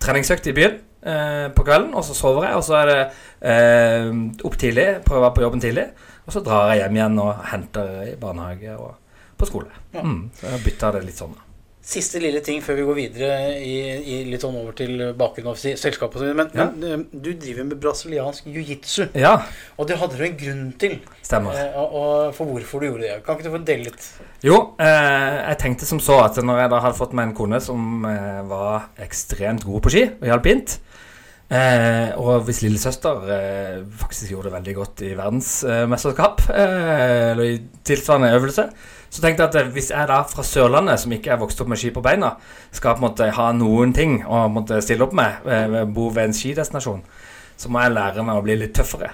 treningsøkt 0.05 0.51
i 0.51 0.57
byen 0.57 0.81
på 1.05 1.61
kvelden, 1.61 1.91
og 1.93 2.01
så 2.01 2.15
sover 2.17 2.47
jeg, 2.47 2.57
og 2.57 2.63
så 2.65 2.79
er 2.79 2.87
det 2.89 4.39
opp 4.41 4.55
tidlig, 4.57 4.85
prøver 5.05 5.19
å 5.19 5.25
være 5.27 5.35
på 5.35 5.43
jobben 5.43 5.61
tidlig, 5.61 5.83
og 6.25 6.33
så 6.33 6.41
drar 6.41 6.71
jeg 6.71 6.79
hjem 6.81 6.97
igjen 6.97 7.19
og 7.21 7.43
henter 7.45 7.91
i 8.07 8.15
barnehage 8.17 8.73
og 8.73 8.95
på 9.37 9.49
skole. 9.49 9.83
Ja. 9.93 10.05
Mm, 10.05 10.29
så 10.37 10.47
jeg 10.53 10.63
bytter 10.69 10.97
det 10.97 11.05
litt 11.09 11.19
sånn. 11.19 11.35
Siste 11.85 12.17
lille 12.17 12.39
ting 12.41 12.63
før 12.65 12.79
vi 12.79 12.83
går 12.87 12.95
videre 12.97 13.33
i, 13.61 13.73
i 14.09 14.15
litt 14.25 14.41
sånn 14.41 14.55
over 14.57 14.73
til 14.73 15.03
bakgrunnen 15.13 15.51
av 15.51 15.59
selskapet. 15.61 16.23
Men, 16.33 16.47
ja. 16.57 16.65
men, 16.71 16.85
eh, 16.89 17.03
du 17.13 17.29
driver 17.37 17.67
med 17.67 17.77
brasiliansk 17.83 18.47
jiu-jitsu. 18.49 19.11
Ja. 19.13 19.35
Og 19.77 19.85
det 19.91 19.99
hadde 20.01 20.17
du 20.17 20.23
en 20.25 20.39
grunn 20.39 20.63
til. 20.81 20.95
Stemmer. 21.21 21.53
Eh, 21.61 21.77
og, 21.77 21.93
og 21.99 22.33
for 22.33 22.49
hvorfor 22.49 22.81
du 22.81 22.87
gjorde 22.87 23.05
det. 23.05 23.19
Kan 23.27 23.37
ikke 23.37 23.45
du 23.45 23.53
få 23.53 23.61
dele 23.67 23.91
litt? 23.91 24.07
Jo, 24.41 24.57
eh, 24.81 25.37
jeg 25.43 25.61
tenkte 25.61 25.85
som 25.85 26.01
så 26.01 26.17
at 26.23 26.41
når 26.41 26.63
jeg 26.63 26.73
da 26.73 26.81
hadde 26.87 26.97
fått 27.03 27.13
meg 27.13 27.29
en 27.29 27.37
kone 27.37 27.61
som 27.61 28.09
eh, 28.09 28.41
var 28.49 28.89
ekstremt 29.05 29.69
god 29.69 29.85
på 29.85 29.93
ski 29.93 30.03
og 30.09 30.35
alpint 30.39 30.79
eh, 31.53 32.17
Og 32.17 32.47
hvis 32.49 32.63
lillesøster 32.65 33.29
eh, 33.37 33.79
faktisk 34.01 34.33
gjorde 34.33 34.49
det 34.49 34.57
veldig 34.57 34.77
godt 34.81 35.05
i 35.05 35.13
verdensmesterskap, 35.13 36.47
eller 36.49 37.45
i 37.45 37.57
tilsvarende 37.85 38.33
øvelse 38.41 38.69
så 39.15 39.23
tenkte 39.23 39.45
jeg 39.47 39.65
at 39.65 39.73
hvis 39.75 39.91
jeg 39.93 40.09
da 40.09 40.21
fra 40.27 40.43
Sørlandet, 40.43 40.99
som 40.99 41.13
ikke 41.15 41.31
er 41.33 41.39
vokst 41.39 41.61
opp 41.63 41.69
med 41.71 41.79
ski 41.79 41.93
på 41.95 42.03
beina, 42.03 42.33
skal 42.75 42.97
på 42.97 43.03
en 43.03 43.07
måte 43.07 43.29
ha 43.37 43.51
noen 43.55 43.93
ting 43.95 44.17
å 44.27 44.45
måtte 44.51 44.81
stille 44.83 45.07
opp 45.07 45.15
med, 45.15 45.45
eh, 45.47 45.83
bo 45.87 46.09
ved 46.09 46.29
en 46.29 46.35
skidestinasjon, 46.35 47.05
så 47.55 47.71
må 47.71 47.85
jeg 47.85 47.95
lære 47.95 48.25
meg 48.27 48.35
å 48.35 48.43
bli 48.43 48.59
litt 48.59 48.75
tøffere. 48.75 49.13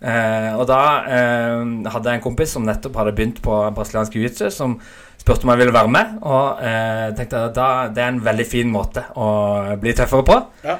Eh, 0.00 0.54
og 0.56 0.64
da 0.66 0.82
eh, 1.04 1.62
hadde 1.92 2.08
jeg 2.08 2.18
en 2.18 2.24
kompis 2.24 2.56
som 2.56 2.64
nettopp 2.64 2.96
hadde 2.96 3.12
begynt 3.16 3.42
på 3.44 3.56
brasiliansk 3.76 4.16
jiu-jitsu, 4.16 4.48
som 4.50 4.78
spurte 5.20 5.44
om 5.44 5.52
jeg 5.52 5.60
ville 5.62 5.76
være 5.76 5.92
med. 5.92 6.16
Og 6.24 6.62
eh, 6.64 7.10
tenkte 7.18 7.44
at 7.50 7.58
da, 7.58 7.68
det 7.92 8.02
er 8.02 8.14
en 8.14 8.24
veldig 8.24 8.48
fin 8.48 8.72
måte 8.72 9.04
å 9.14 9.28
bli 9.80 9.94
tøffere 9.96 10.26
på. 10.26 10.40
Ja. 10.64 10.78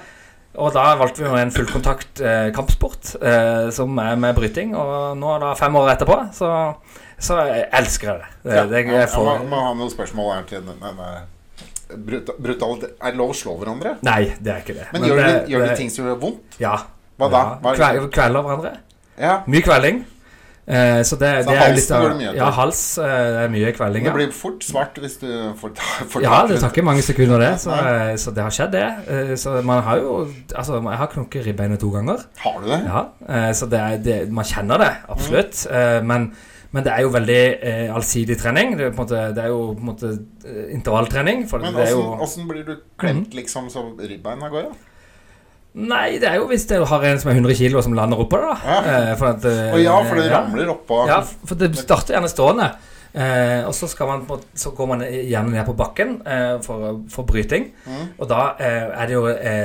Og 0.60 0.72
da 0.74 0.88
valgte 0.98 1.22
vi 1.22 1.38
en 1.38 1.52
fullkontakt 1.54 2.20
eh, 2.26 2.48
kampsport 2.54 3.14
eh, 3.20 3.68
som 3.74 3.94
er 4.02 4.16
med 4.18 4.34
bryting. 4.34 4.74
Og 4.74 5.18
nå, 5.20 5.36
da 5.42 5.52
fem 5.58 5.76
år 5.78 5.92
etterpå, 5.94 6.16
så 6.34 6.50
så 7.20 7.40
jeg 7.46 7.66
elsker 7.80 8.10
jeg 8.10 8.22
det. 8.22 8.30
det, 8.44 8.56
ja, 8.56 8.64
det 8.70 8.84
jeg 8.86 9.10
får... 9.12 9.28
ja, 9.28 9.48
må, 9.50 9.64
ha 9.66 9.74
noen 9.76 9.92
spørsmål 9.92 10.32
her 10.34 10.46
til 10.48 10.64
denne 10.66 11.10
brutalitet. 11.90 12.94
Er 13.00 13.12
det 13.12 13.20
lov 13.20 13.34
å 13.34 13.36
slå 13.36 13.56
hverandre? 13.60 13.96
Nei, 14.06 14.22
det 14.38 14.54
er 14.54 14.62
ikke 14.64 14.78
det. 14.78 14.86
Men, 14.92 15.02
Men 15.02 15.10
gjør, 15.10 15.20
det, 15.20 15.34
de, 15.34 15.52
gjør 15.54 15.66
de 15.66 15.74
ting 15.82 15.92
som 15.92 16.08
gjør 16.08 16.22
vondt? 16.22 16.62
Ja. 16.62 16.78
Hva 17.20 17.28
da? 17.32 17.42
Hva 17.60 17.74
Kveler 18.08 18.46
hverandre. 18.46 18.78
Ja. 19.20 19.42
Mye 19.50 19.64
kvelding. 19.64 20.00
Eh, 20.70 21.02
så 21.02 21.16
det, 21.18 21.30
så 21.42 21.50
det 21.50 21.56
er 21.58 21.72
litt 21.74 21.88
av, 21.90 22.02
går 22.04 22.12
det 22.12 22.18
mye 22.20 22.32
Ja, 22.36 22.48
hals 22.54 22.80
eh, 23.02 23.38
er 23.42 23.48
mye 23.50 23.72
kvelding. 23.74 24.04
Det 24.06 24.12
blir 24.14 24.28
fort 24.34 24.62
svart 24.62 25.00
hvis 25.02 25.16
du 25.18 25.26
får, 25.58 25.72
får 26.12 26.22
Ja, 26.22 26.44
det 26.46 26.60
tar 26.62 26.70
ikke 26.70 26.84
mange 26.86 27.02
sekunder, 27.02 27.42
det. 27.42 27.54
Så, 27.64 27.74
eh, 27.74 28.12
så, 28.20 28.34
det 28.36 28.44
har 28.44 28.54
skjedd, 28.54 28.76
det. 28.76 28.84
Eh, 29.10 29.32
så 29.40 29.56
man 29.66 29.82
har 29.86 29.98
jo 30.04 30.20
Altså, 30.54 30.78
jeg 30.78 31.00
har 31.00 31.10
knukket 31.16 31.48
ribbeinet 31.48 31.82
to 31.82 31.90
ganger. 31.90 32.22
Har 32.44 32.60
du 32.62 32.70
det? 32.70 32.80
Ja, 32.86 33.02
eh, 33.26 33.50
Så 33.56 33.66
det, 33.72 33.82
det, 34.06 34.20
man 34.30 34.46
kjenner 34.46 34.84
det 34.84 34.92
absolutt. 35.10 35.64
Mm. 35.66 36.06
Men 36.06 36.30
men 36.70 36.84
det 36.86 36.92
er 36.94 37.02
jo 37.02 37.10
veldig 37.10 37.40
eh, 37.66 37.88
allsidig 37.94 38.36
trening. 38.38 38.76
Det 38.78 38.86
er, 38.86 38.92
måte, 38.94 39.24
det 39.34 39.42
er, 39.42 39.50
jo 39.50 39.72
på 39.74 39.82
en 39.82 39.88
måte 39.90 40.12
eh, 40.46 40.68
intervalltrening. 40.76 41.42
Men 41.50 41.80
åssen 42.22 42.46
blir 42.46 42.62
du 42.66 42.76
klemt 43.00 43.32
mm. 43.32 43.38
liksom 43.40 43.66
så 43.72 43.88
ribbeina 43.98 44.52
går? 44.52 44.68
Ja? 44.68 44.90
Nei, 45.70 46.18
det 46.18 46.26
er 46.26 46.40
jo 46.40 46.48
hvis 46.50 46.64
du 46.66 46.80
har 46.82 47.04
en 47.06 47.20
som 47.22 47.30
er 47.30 47.36
100 47.38 47.54
kg 47.54 47.76
som 47.84 47.94
lander 47.94 48.18
oppå 48.18 48.40
det. 48.42 48.48
da 48.48 48.72
ja. 48.74 48.78
Eh, 48.92 49.10
for 49.18 49.30
at, 49.30 49.44
eh, 49.46 49.76
ja, 49.84 49.98
for 50.02 50.18
det 50.18 50.30
ramler 50.32 50.72
oppå. 50.72 51.02
Ja, 51.06 51.20
for 51.22 51.58
det 51.58 51.70
starter 51.78 52.16
gjerne 52.16 52.30
stående. 52.30 52.70
Eh, 53.10 53.66
og 53.66 53.74
så, 53.74 53.90
man, 54.06 54.24
så, 54.54 54.70
går 54.74 54.88
man 54.90 55.04
gjerne 55.06 55.54
ned 55.54 55.64
på 55.66 55.74
bakken 55.78 56.20
eh, 56.26 56.56
for, 56.62 57.00
for, 57.10 57.26
bryting. 57.26 57.70
Mm. 57.86 58.06
Og 58.18 58.30
da 58.30 58.52
er 58.58 59.06
det 59.06 59.16
jo 59.16 59.24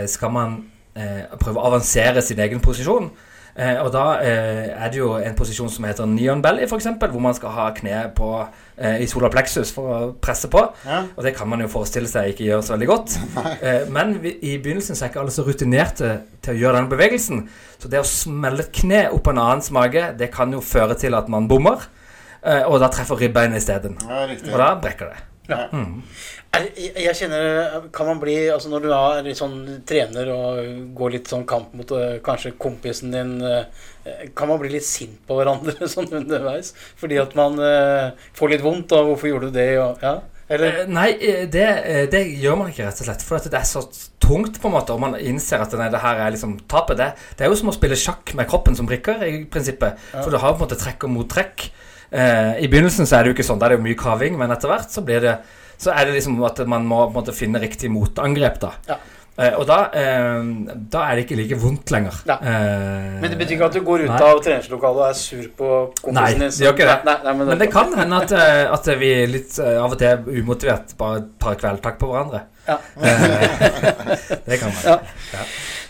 Skal 0.09 0.31
man 0.33 0.55
prøve 0.95 1.59
å 1.59 1.65
avansere 1.67 2.21
sin 2.23 2.39
egen 2.39 2.61
posisjon. 2.63 3.09
Eh, 3.55 3.77
og 3.79 3.87
da 3.93 4.03
eh, 4.19 4.65
er 4.75 4.89
det 4.91 4.99
jo 4.99 5.13
en 5.15 5.35
posisjon 5.37 5.69
som 5.71 5.85
heter 5.87 6.07
neon 6.11 6.41
belly, 6.43 6.65
f.eks., 6.67 6.89
hvor 6.99 7.21
man 7.23 7.35
skal 7.37 7.53
ha 7.55 7.69
kne 7.77 8.01
på, 8.15 8.29
eh, 8.75 8.97
i 9.05 9.07
solar 9.07 9.31
plexus 9.31 9.71
for 9.71 9.91
å 9.95 9.99
presse 10.19 10.49
på. 10.51 10.63
Ja. 10.83 11.05
Og 11.15 11.23
det 11.23 11.31
kan 11.37 11.47
man 11.47 11.63
jo 11.63 11.69
forestille 11.71 12.11
seg 12.11 12.33
ikke 12.33 12.49
gjør 12.49 12.65
så 12.65 12.75
veldig 12.75 12.89
godt. 12.91 13.19
Eh, 13.65 13.85
men 13.89 14.17
vi, 14.21 14.33
i 14.45 14.57
begynnelsen 14.61 14.97
så 14.97 15.05
er 15.05 15.11
ikke 15.11 15.21
alle 15.21 15.33
så 15.33 15.45
rutinerte 15.45 16.09
til 16.43 16.53
å 16.53 16.59
gjøre 16.59 16.79
denne 16.79 16.91
bevegelsen. 16.91 17.45
Så 17.79 17.89
det 17.89 18.01
å 18.01 18.07
smelle 18.07 18.65
et 18.65 18.73
kne 18.75 19.05
opp 19.15 19.29
en 19.31 19.39
annens 19.41 19.71
mage, 19.73 20.03
det 20.19 20.27
kan 20.33 20.51
jo 20.53 20.59
føre 20.61 20.97
til 20.99 21.15
at 21.17 21.29
man 21.31 21.47
bommer. 21.49 21.87
Eh, 22.43 22.65
og 22.67 22.81
da 22.83 22.91
treffer 22.93 23.23
ribbeinet 23.23 23.63
isteden. 23.63 23.95
Ja, 24.03 24.25
og 24.27 24.59
da 24.59 24.73
brekker 24.81 25.13
det. 25.13 25.23
Ja. 25.49 25.67
Mm. 25.71 26.03
Jeg, 26.55 26.91
jeg 27.05 27.17
kjenner 27.19 27.87
Kan 27.95 28.09
man 28.09 28.21
bli 28.21 28.35
Altså 28.53 28.71
når 28.71 28.85
du 28.85 28.91
er 28.95 29.25
litt 29.25 29.39
sånn 29.39 29.57
trener 29.87 30.31
og 30.33 30.69
går 30.97 31.17
litt 31.17 31.31
sånn 31.31 31.45
kamp 31.49 31.73
mot 31.77 31.91
eh, 31.97 32.19
kanskje 32.25 32.55
kompisen 32.61 33.15
din 33.15 33.35
eh, 33.45 33.65
Kan 34.37 34.51
man 34.51 34.61
bli 34.61 34.71
litt 34.75 34.87
sint 34.87 35.17
på 35.27 35.39
hverandre 35.39 35.89
sånn 35.95 36.11
underveis? 36.21 36.73
Fordi 36.99 37.19
at 37.21 37.35
man 37.37 37.59
eh, 37.61 38.13
får 38.37 38.53
litt 38.53 38.65
vondt, 38.65 38.95
og 38.95 39.11
'hvorfor 39.11 39.31
gjorde 39.31 39.51
du 39.51 39.59
det?' 39.59 39.81
og 39.81 40.03
ja? 40.05 40.17
Eller 40.45 40.83
Nei, 40.85 41.07
det, 41.49 41.65
det 42.13 42.21
gjør 42.37 42.59
man 42.59 42.69
ikke, 42.69 42.85
rett 42.85 42.99
og 43.01 43.07
slett. 43.07 43.23
For 43.25 43.39
at 43.39 43.47
det 43.49 43.57
er 43.57 43.65
så 43.65 43.81
tungt, 44.21 44.59
på 44.61 44.69
en 44.69 44.75
måte, 44.75 44.93
og 44.93 45.01
man 45.01 45.17
innser 45.17 45.63
at 45.63 45.73
nei, 45.73 45.89
det 45.89 46.03
her 46.03 46.21
er 46.21 46.35
liksom 46.35 46.59
tapet. 46.69 46.99
Det, 46.99 47.07
det 47.37 47.47
er 47.47 47.49
jo 47.49 47.57
som 47.57 47.71
å 47.71 47.73
spille 47.73 47.97
sjakk 47.97 48.35
med 48.37 48.45
kroppen 48.51 48.77
som 48.77 48.85
brikker, 48.85 49.25
i 49.25 49.41
prinsippet. 49.49 49.97
For 50.13 50.29
du 50.29 50.37
har 50.37 50.53
på 50.53 50.61
en 50.61 50.67
måte 50.67 50.77
trekk 50.77 51.07
og 51.07 51.15
mottrekk. 51.15 51.65
Eh, 52.13 52.61
I 52.61 52.69
begynnelsen 52.69 53.09
så 53.09 53.17
er 53.17 53.25
det 53.25 53.33
jo 53.33 53.37
ikke 53.39 53.47
sånn, 53.47 53.61
da 53.61 53.67
er 53.67 53.73
det 53.73 53.79
jo 53.79 53.87
mye 53.87 53.99
kaving, 53.99 54.37
men 54.37 54.53
etter 54.53 54.69
hvert 54.69 54.93
så 54.93 55.01
blir 55.05 55.25
det 55.25 55.35
Så 55.77 55.91
er 55.93 56.05
det 56.05 56.13
liksom 56.17 56.39
at 56.47 56.61
man 56.67 56.85
må 56.87 57.05
måtte 57.13 57.33
finne 57.35 57.59
riktig 57.61 57.89
motangrep, 57.91 58.59
da. 58.61 58.71
Ja. 58.87 58.97
Eh, 59.37 59.51
og 59.59 59.65
da, 59.67 59.77
eh, 59.91 60.43
da 60.93 61.01
er 61.09 61.17
det 61.17 61.25
ikke 61.25 61.35
like 61.35 61.57
vondt 61.59 61.91
lenger. 61.91 62.21
Ja. 62.29 62.37
Eh, 62.39 63.17
Men 63.19 63.25
det 63.33 63.35
betyr 63.41 63.57
ikke 63.57 63.65
at 63.67 63.73
du 63.75 63.81
går 63.83 64.05
ut 64.05 64.11
Nei. 64.13 64.19
av 64.23 64.39
treningslokalet 64.45 65.01
og 65.01 65.09
er 65.09 65.17
sur 65.19 65.49
på 65.57 65.71
kompisen 65.99 66.15
Nei, 66.15 66.29
din? 66.37 66.45
det 66.45 66.63
gjør 66.63 66.71
ikke 66.77 66.87
det. 66.87 66.95
Nei, 67.09 67.15
nei, 67.25 67.33
men, 67.41 67.47
Men 67.51 67.59
det 67.59 67.67
kan 67.73 67.91
hende 67.99 68.21
at, 68.23 68.31
eh, 68.31 68.71
at 68.71 68.87
vi 69.01 69.09
litt 69.27 69.57
eh, 69.59 69.75
av 69.83 69.91
og 69.91 69.99
til 69.99 70.39
umotivert 70.39 70.95
bare 71.01 71.25
tar 71.43 71.59
kveldtak 71.59 71.99
på 71.99 72.07
hverandre. 72.13 72.45
Ja. 72.69 72.77
Eh, 72.95 74.39
det 74.47 74.61
kan 74.63 74.71
man. 74.71 74.81
Ja. 74.87 75.43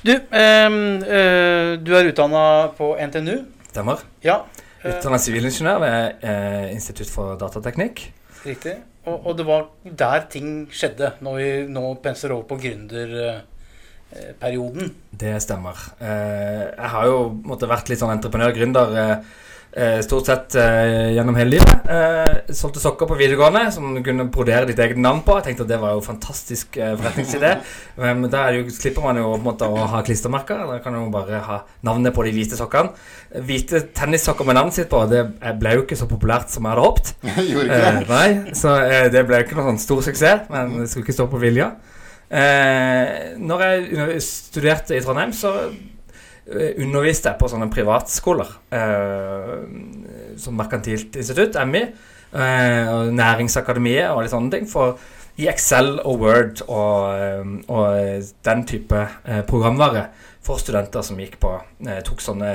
Du, 0.05 0.11
ehm, 0.41 0.79
eh, 1.05 1.69
du 1.85 1.93
er 1.97 2.09
utdanna 2.09 2.43
på 2.77 2.95
NTNU. 2.97 3.37
Stemmer. 3.69 4.01
Ja, 4.25 4.41
Utdanna 4.85 5.17
sivilingeniør 5.21 5.79
ved 5.81 6.25
eh, 6.29 6.65
Institutt 6.73 7.09
for 7.13 7.37
datateknikk. 7.41 8.07
riktig. 8.45 8.75
Og, 9.05 9.27
og 9.27 9.37
det 9.37 9.45
var 9.47 9.67
der 9.85 10.19
ting 10.31 10.69
skjedde, 10.73 11.11
når 11.25 11.33
vi 11.37 11.67
nå 11.71 11.93
penser 12.03 12.31
over 12.33 12.43
på 12.49 12.57
gründerperioden. 12.63 14.85
Det 15.11 15.41
stemmer. 15.45 15.75
Eh, 15.99 16.63
jeg 16.71 16.89
har 16.95 17.03
jo 17.09 17.17
måtte, 17.45 17.69
vært 17.69 17.89
litt 17.91 18.01
sånn 18.01 18.15
entreprenør-gründer 18.17 18.87
eh, 19.01 19.17
stort 20.05 20.29
sett 20.29 20.55
eh, 20.55 21.13
gjennom 21.17 21.35
hele 21.35 21.57
livet. 21.57 21.87
Eh, 21.89 22.53
solgte 22.55 22.79
sokker 22.79 23.09
på 23.09 23.17
videregående 23.19 23.65
som 23.75 23.89
du 23.95 23.99
kunne 24.03 24.27
brodere 24.31 24.69
ditt 24.69 24.79
eget 24.79 24.99
navn 25.01 25.19
på. 25.25 25.35
Jeg 25.39 25.49
tenkte 25.49 25.65
at 25.65 25.71
det 25.73 25.79
var 25.81 25.97
jo 25.97 26.03
fantastisk 26.05 26.77
eh, 26.79 26.93
forretningsidé. 26.95 27.51
Men 27.99 28.29
da 28.31 28.45
jo, 28.55 28.63
slipper 28.71 29.03
man 29.03 29.19
jo 29.19 29.33
på 29.33 29.39
en 29.41 29.47
måte 29.47 29.67
å 29.67 29.87
ha 29.91 30.01
klistremerker. 30.05 30.63
Da 30.69 30.79
kan 30.83 30.95
man 30.95 31.07
jo 31.07 31.13
bare 31.13 31.41
ha 31.47 31.57
navnet 31.87 32.15
på 32.15 32.23
de 32.27 32.33
hvite 32.37 32.59
sokkene. 32.59 32.95
Hvite 33.45 33.83
tennissokker 33.97 34.47
med 34.47 34.59
navnet 34.59 34.77
sitt 34.79 34.91
på, 34.91 35.01
det 35.11 35.25
ble 35.59 35.75
jo 35.75 35.83
ikke 35.83 35.99
så 35.99 36.07
populært 36.07 36.53
som 36.53 36.63
jeg 36.63 36.75
hadde 36.75 36.87
håpet. 36.87 37.13
Eh, 37.75 37.97
nei, 38.07 38.53
så 38.55 38.75
eh, 38.83 39.07
det 39.11 39.23
ble 39.27 39.39
ikke 39.41 39.55
noen 39.57 39.73
sånn 39.73 39.81
stor 39.81 40.01
suksess, 40.05 40.45
men 40.51 40.77
det 40.79 40.87
skulle 40.91 41.05
ikke 41.05 41.15
stå 41.17 41.25
på 41.31 41.39
vilja. 41.41 41.71
Eh, 42.29 43.35
når 43.41 43.63
jeg 43.65 44.21
studerte 44.25 44.95
i 44.95 45.01
Trondheim, 45.03 45.33
så 45.35 45.51
eh, 45.65 45.75
underviste 46.47 47.31
jeg 47.31 47.39
på 47.41 47.47
sånne 47.49 47.69
privatskoler. 47.73 48.51
Eh, 48.75 50.37
som 50.37 50.57
Merkantilt 50.59 51.15
institutt, 51.17 51.55
MI, 51.65 51.81
eh, 52.35 52.89
og 52.93 53.13
Næringsakademiet 53.15 54.11
og 54.11 54.23
litt 54.25 54.33
sånne 54.33 54.51
ting. 54.53 54.67
For 54.69 54.97
i 55.41 55.47
Excel 55.51 55.97
og 56.05 56.19
Word 56.21 56.61
og, 56.67 57.15
eh, 57.19 57.55
og 57.67 58.29
den 58.45 58.65
type 58.69 59.01
eh, 59.25 59.41
programvare 59.47 60.05
for 60.45 60.61
studenter 60.61 61.01
som 61.03 61.17
gikk 61.19 61.39
på 61.41 61.55
eh, 61.87 61.99
tok 62.05 62.21
sånne, 62.21 62.51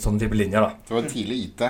sånne 0.00 0.22
type 0.22 0.38
linjer. 0.38 0.60
da 0.62 0.70
Det 0.86 0.94
var 0.94 1.10
tidlig 1.10 1.40
IT. 1.48 1.66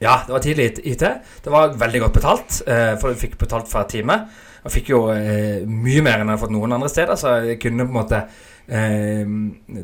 ja, 0.00 0.16
det 0.26 0.32
var 0.32 0.40
tidlig 0.40 0.70
IT. 0.82 1.04
Det 1.44 1.52
var 1.52 1.76
veldig 1.78 2.00
godt 2.06 2.16
betalt, 2.18 2.62
eh, 2.66 2.96
for 2.98 3.12
du 3.12 3.20
fikk 3.20 3.36
betalt 3.38 3.68
hver 3.70 3.86
time. 3.88 4.18
Jeg 4.64 4.72
fikk 4.78 4.88
jo 4.94 5.02
eh, 5.12 5.60
mye 5.68 6.00
mer 6.02 6.22
enn 6.22 6.30
jeg 6.32 6.38
har 6.38 6.42
fått 6.46 6.54
noen 6.56 6.72
andre 6.72 6.88
steder, 6.88 7.14
så 7.20 7.34
jeg 7.44 7.60
kunne 7.60 7.84
på 7.84 7.92
en 7.92 8.00
måte 8.00 8.22
eh, 8.68 9.24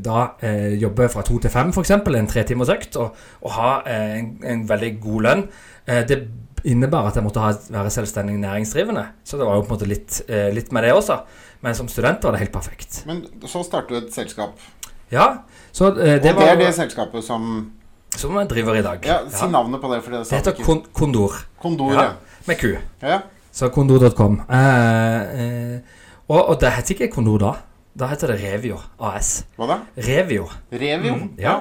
da 0.04 0.26
eh, 0.42 0.76
jobbe 0.80 1.08
fra 1.12 1.22
to 1.26 1.38
til 1.38 1.50
fem, 1.50 1.68
f.eks., 1.74 1.90
en 1.90 2.26
tretimersøkt, 2.30 2.96
og, 2.96 3.16
og 3.42 3.50
ha 3.56 3.72
eh, 3.86 4.18
en, 4.18 4.30
en 4.44 4.64
veldig 4.68 4.92
god 5.00 5.22
lønn. 5.28 5.44
Eh, 5.86 6.02
det 6.08 6.20
innebar 6.64 7.06
at 7.08 7.16
jeg 7.16 7.24
måtte 7.24 7.40
ha, 7.40 7.54
være 7.72 7.90
selvstendig 7.90 8.36
næringsdrivende, 8.42 9.06
så 9.24 9.38
det 9.40 9.46
var 9.48 9.56
jo 9.56 9.62
på 9.64 9.72
en 9.72 9.76
måte 9.78 9.88
litt, 9.88 10.20
eh, 10.28 10.50
litt 10.54 10.72
med 10.72 10.84
det 10.84 10.92
også. 10.92 11.20
Men 11.64 11.74
som 11.76 11.88
student 11.88 12.24
var 12.24 12.32
det 12.36 12.40
helt 12.46 12.52
perfekt. 12.52 13.02
Men 13.08 13.24
så 13.48 13.62
startet 13.64 13.90
du 13.90 13.96
et 14.06 14.14
selskap. 14.14 14.56
Ja, 15.12 15.26
så 15.72 15.90
eh, 15.90 15.92
Og 15.92 16.04
det 16.04 16.22
det 16.22 16.34
var 16.36 16.52
er 16.54 16.56
det 16.60 16.72
selskapet 16.76 17.24
som 17.24 17.72
som 18.16 18.34
jeg 18.34 18.48
driver 18.50 18.74
i 18.74 18.82
dag. 18.82 19.04
Ja, 19.06 19.20
si 19.30 19.46
navnet 19.46 19.80
på 19.80 19.86
det. 19.92 20.00
Det, 20.04 20.24
Det 20.26 20.38
heter 20.40 20.56
kon 20.64 20.80
Kondor, 20.92 21.36
Kondor. 21.62 21.92
ja. 21.94 22.02
Ja. 22.02 22.10
med 22.46 22.58
Q. 22.58 22.76
ja. 23.02 23.20
Så 23.52 23.68
kondor.com. 23.68 24.40
Eh, 24.50 25.20
eh, 25.74 25.78
og, 26.28 26.48
og 26.48 26.60
det 26.60 26.70
heter 26.72 26.94
ikke 26.94 27.08
Kondor 27.14 27.38
da. 27.38 27.52
Da 27.92 28.06
heter 28.06 28.30
det 28.32 28.38
Revio 28.44 28.78
AS. 29.02 29.44
Hva 29.58 29.66
da? 29.66 29.78
Revio. 29.98 30.46
Revio? 30.70 31.14
Mm, 31.14 31.30
ja. 31.42 31.56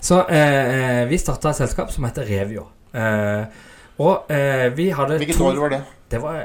Så 0.00 0.20
eh, 0.28 0.72
eh, 1.00 1.04
vi 1.08 1.18
starta 1.18 1.50
et 1.54 1.60
selskap 1.62 1.92
som 1.92 2.04
heter 2.04 2.26
Revio. 2.28 2.66
Eh, 2.92 3.62
og 4.04 4.28
eh, 4.32 4.68
vi 4.76 4.90
hadde 4.92 5.16
Hvilket 5.22 5.40
år 5.40 5.56
var 5.62 5.72
det? 5.72 5.80
Det 6.10 6.20
var, 6.20 6.44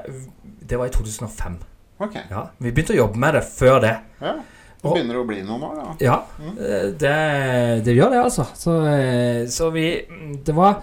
det 0.69 0.79
var 0.79 0.87
i 0.87 0.93
2005. 0.95 1.59
Ok. 1.99 2.15
Ja, 2.29 2.45
Vi 2.57 2.71
begynte 2.71 2.95
å 2.95 3.01
jobbe 3.01 3.19
med 3.19 3.35
det 3.35 3.43
før 3.43 3.81
det. 3.83 3.97
Ja. 4.21 4.37
Det 4.79 4.93
begynner 4.95 5.19
å 5.19 5.25
bli 5.27 5.41
noen 5.43 5.63
år, 5.67 5.73
da. 5.75 5.93
Ja, 5.99 6.17
mm. 6.39 6.53
det, 7.01 7.15
det 7.83 7.95
gjør 7.97 8.13
det, 8.13 8.21
altså. 8.23 8.45
Så, 8.55 8.77
eh, 8.87 9.41
så 9.51 9.67
vi 9.75 9.89
Det 10.45 10.55
var 10.55 10.77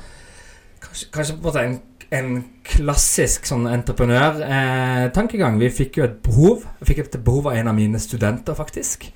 kanskje, 0.84 1.08
kanskje 1.14 1.38
på 1.38 1.40
en 1.40 1.46
måte 1.48 1.62
en, 1.64 1.78
en 2.10 2.44
klassisk 2.64 3.46
sånn 3.48 3.66
entreprenørtankegang. 3.66 5.58
vi 5.58 5.70
fikk 5.70 5.96
jo 5.98 6.04
et 6.04 6.22
behov. 6.22 6.64
Jeg 6.80 6.86
fikk 6.90 6.98
et 7.04 7.24
behov 7.24 7.46
av 7.50 7.56
en 7.56 7.68
av 7.68 7.74
mine 7.74 7.98
studenter, 7.98 8.54
faktisk, 8.54 9.08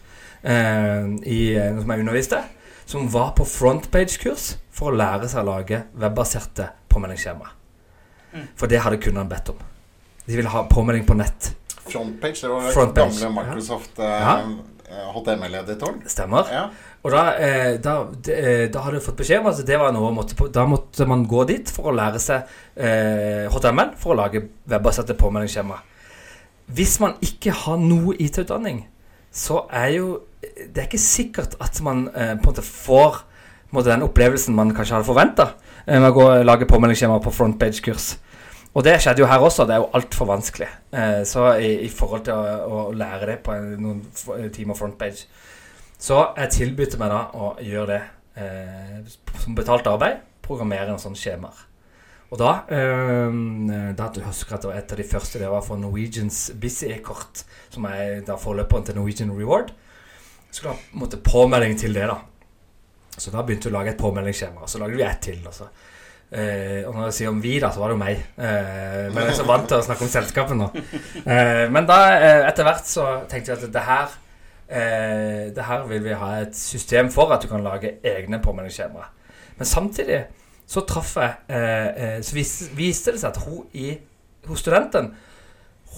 eh, 0.42 1.06
i, 1.25 1.54
eh, 1.56 1.78
som 1.78 1.90
jeg 1.90 2.00
underviste. 2.00 2.42
Som 2.87 3.09
var 3.09 3.32
på 3.32 3.44
frontpage-kurs 3.47 4.56
for 4.70 4.90
å 4.90 4.97
lære 4.97 5.28
seg 5.28 5.44
å 5.44 5.47
lage 5.47 5.85
webbaserte 5.97 6.70
påmeldingsskjema. 6.88 7.47
Mm. 8.35 8.47
For 8.56 8.66
det 8.66 8.80
hadde 8.80 8.99
kundene 8.99 9.28
bedt 9.28 9.49
om. 9.50 9.56
De 10.26 10.37
ville 10.37 10.49
ha 10.49 10.64
påmelding 10.66 11.06
på 11.06 11.16
nett. 11.16 11.54
Frontpage. 11.88 12.40
Det 12.40 12.49
var 12.50 12.62
jo 12.62 12.70
Frontpage, 12.75 13.20
gamle. 13.20 13.44
Microsoft 13.44 13.99
Ja. 13.99 14.38
eh, 14.38 14.47
eh, 14.90 15.12
HTML-editoren. 15.14 16.02
Stemmer. 16.06 16.47
Ja. 16.52 16.70
Og 17.00 17.14
da, 17.14 17.21
eh, 17.40 17.78
da, 17.80 17.95
eh, 18.28 18.66
da 18.69 18.83
hadde 18.85 18.99
jeg 18.99 19.07
fått 19.07 19.21
beskjed 19.23 19.40
om 19.40 19.49
at 19.49 19.62
det 19.66 19.78
var 19.80 19.92
noe 19.97 20.11
måtte, 20.12 20.37
Da 20.52 20.66
måtte 20.69 21.07
man 21.09 21.25
gå 21.26 21.47
dit 21.49 21.71
for 21.73 21.88
å 21.88 21.95
lære 21.97 22.21
seg 22.21 22.42
eh, 22.76 23.49
HTML 23.49 23.95
for 23.97 24.12
å 24.12 24.19
lage 24.21 24.42
webbaserte 24.69 25.16
påmeldingsskjema. 25.16 25.78
Hvis 26.76 26.99
man 27.00 27.16
ikke 27.25 27.54
har 27.57 27.80
noe 27.80 28.14
IT-utdanning, 28.21 28.85
så 29.33 29.66
er 29.73 29.88
jo 29.97 30.21
Det 30.40 30.78
er 30.78 30.87
ikke 30.88 30.99
sikkert 30.99 31.54
at 31.61 31.80
man 31.85 32.09
eh, 32.14 32.37
på 32.37 32.49
en 32.49 32.49
måte 32.49 32.62
får 32.64 33.25
en 33.71 33.76
måte, 33.76 33.90
den 33.90 34.02
opplevelsen 34.02 34.54
man 34.54 34.73
kanskje 34.75 34.97
hadde 34.97 35.07
forventa 35.07 35.54
eh, 35.87 35.99
med 36.00 36.11
å 36.11 36.14
gå 36.16 36.28
lage 36.45 36.66
påmeldingsskjema 36.66 37.21
på 37.23 37.33
frontpage-kurs. 37.33 38.16
Og 38.75 38.85
det 38.87 38.97
skjedde 39.02 39.23
jo 39.23 39.28
her 39.30 39.42
også. 39.42 39.66
Det 39.66 39.75
er 39.75 39.83
jo 39.83 39.90
altfor 39.99 40.28
vanskelig. 40.30 40.69
Eh, 40.95 41.21
så 41.26 41.52
i, 41.59 41.75
i 41.87 41.90
forhold 41.92 42.25
til 42.26 42.35
å, 42.35 42.88
å 42.88 42.97
lære 42.97 43.33
det 43.33 43.38
på 43.45 43.54
en, 43.54 43.71
noen 43.83 44.50
timer 44.54 44.78
frontpage. 44.78 45.26
Så 46.00 46.21
jeg 46.38 46.54
tilbød 46.57 46.97
meg 47.00 47.12
da 47.12 47.25
å 47.37 47.50
gjøre 47.61 47.88
det 47.90 48.00
eh, 48.40 49.19
som 49.42 49.57
betalt 49.59 49.88
arbeid. 49.90 50.23
Programmere 50.47 50.95
en 50.95 51.02
sånn 51.02 51.19
skjemaer. 51.19 51.66
Og 52.30 52.38
da, 52.38 52.52
eh, 52.71 53.92
da 53.99 54.09
du 54.14 54.21
husker 54.23 54.57
at 54.57 54.64
det 54.64 54.71
var 54.71 54.80
et 54.80 54.95
av 54.95 55.00
de 55.02 55.07
første 55.11 55.42
det 55.42 55.50
var 55.50 55.64
for 55.66 55.80
Norwegians 55.80 56.52
Busy 56.62 56.92
E-kort, 56.95 57.42
som 57.75 57.88
er 57.90 58.23
da 58.26 58.38
forløperen 58.40 58.87
til 58.87 58.99
Norwegian 59.00 59.35
Reward. 59.35 59.75
Så 60.50 60.66
da 60.66 60.75
måte, 60.99 61.21
påmelding 61.23 61.76
til 61.78 61.95
det, 61.95 62.07
da. 62.11 62.16
Så 63.21 63.33
da 63.35 63.42
begynte 63.45 63.69
vi 63.69 63.75
å 63.75 63.76
lage 63.76 63.92
et 63.92 64.00
påmeldingsskjema. 64.00 64.64
Og 64.64 64.71
så 64.71 64.80
lagde 64.80 64.97
vi 64.99 65.04
ett 65.07 65.21
til. 65.26 65.42
Og. 65.47 65.61
Eh, 66.30 66.80
og 66.87 66.95
når 66.95 67.09
jeg 67.09 67.16
sier 67.19 67.30
om 67.35 67.42
vi, 67.42 67.59
da, 67.62 67.71
så 67.75 67.83
var 67.83 67.90
det 67.90 67.99
jo 67.99 68.02
meg. 68.02 68.25
Eh, 68.38 69.07
men 69.11 69.21
jeg 69.21 69.35
er 69.35 69.38
så 69.42 69.47
vant 69.50 69.69
til 69.69 69.78
å 69.78 69.85
snakke 69.85 70.07
om 70.07 70.12
selskapet 70.14 70.59
nå. 70.59 70.71
Eh, 71.21 71.66
men 71.71 71.87
da, 71.90 72.00
eh, 72.16 72.49
etter 72.49 72.66
hvert, 72.66 72.87
så 72.88 73.07
tenkte 73.30 73.52
jeg 73.52 73.61
at 73.61 73.75
det 73.75 73.87
her 73.87 74.14
eh, 74.70 75.50
det 75.54 75.64
her 75.66 75.86
vil 75.90 76.04
vi 76.04 76.14
ha 76.16 76.30
et 76.40 76.56
system 76.56 77.10
for 77.10 77.32
at 77.34 77.42
du 77.42 77.48
kan 77.50 77.64
lage 77.64 77.98
egne 78.06 78.40
påmeldingsskjemaer. 78.42 79.10
Men 79.58 79.66
samtidig 79.66 80.22
så 80.70 80.84
traff 80.86 81.16
jeg 81.18 81.34
eh, 81.48 81.88
eh, 82.16 82.22
Så 82.22 82.34
vis, 82.34 82.52
viste 82.76 83.12
det 83.12 83.20
seg 83.20 83.34
at 83.34 83.42
hun 83.42 83.66
i, 83.74 83.96
hos 84.46 84.62
studenten 84.62 85.10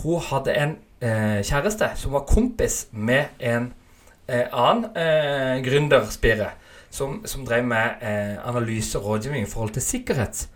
Hun 0.00 0.24
hadde 0.30 0.56
en 0.56 0.74
eh, 1.04 1.42
kjæreste 1.44 1.92
som 2.00 2.16
var 2.16 2.24
kompis 2.26 2.86
med 2.92 3.36
en 3.38 3.68
eh, 4.28 4.48
annen 4.48 4.88
eh, 4.96 5.60
gründerspire 5.64 6.48
som, 6.92 7.20
som 7.28 7.44
drev 7.46 7.64
med 7.68 8.02
eh, 8.04 8.48
analyse 8.48 8.98
og 8.98 9.04
rådgivning 9.06 9.46
i 9.46 9.50
forhold 9.50 9.70
til 9.76 9.82
sikkerhet. 9.82 10.48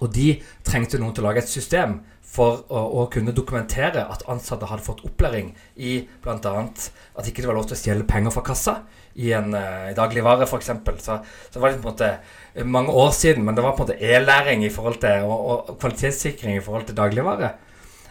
Og 0.00 0.10
de 0.14 0.36
trengte 0.66 0.98
noen 0.98 1.14
til 1.14 1.24
å 1.24 1.28
lage 1.28 1.42
et 1.42 1.50
system 1.50 2.00
for 2.34 2.64
å, 2.66 2.80
å 3.00 3.06
kunne 3.12 3.34
dokumentere 3.36 4.02
at 4.10 4.24
ansatte 4.30 4.66
hadde 4.66 4.84
fått 4.86 5.04
opplæring 5.06 5.52
i 5.76 6.00
bl.a. 6.24 6.54
at 6.64 7.28
ikke 7.30 7.44
det 7.44 7.50
var 7.50 7.58
lov 7.58 7.68
til 7.70 7.76
å 7.76 7.78
stjele 7.78 8.06
penger 8.08 8.34
fra 8.34 8.42
kassa 8.46 8.74
i 9.14 9.30
en 9.36 9.54
uh, 9.54 9.92
dagligvare, 9.94 10.48
f.eks. 10.48 10.72
Så, 11.04 11.20
så 11.54 11.62
var 11.62 11.70
det 11.70 11.78
på 11.78 11.86
en 11.86 11.92
måte 11.92 12.66
mange 12.66 12.90
år 12.90 13.14
siden, 13.14 13.46
men 13.46 13.54
det 13.54 13.62
var 13.62 13.76
på 13.76 13.84
en 13.84 13.92
måte 13.92 14.00
e-læring 14.02 14.66
i 14.66 14.72
forhold 14.74 14.98
til 15.04 15.28
og, 15.28 15.46
og 15.70 15.78
kvalitetssikring 15.78 16.58
i 16.58 16.64
forhold 16.64 16.88
til 16.88 16.98
dagligvare. 16.98 17.54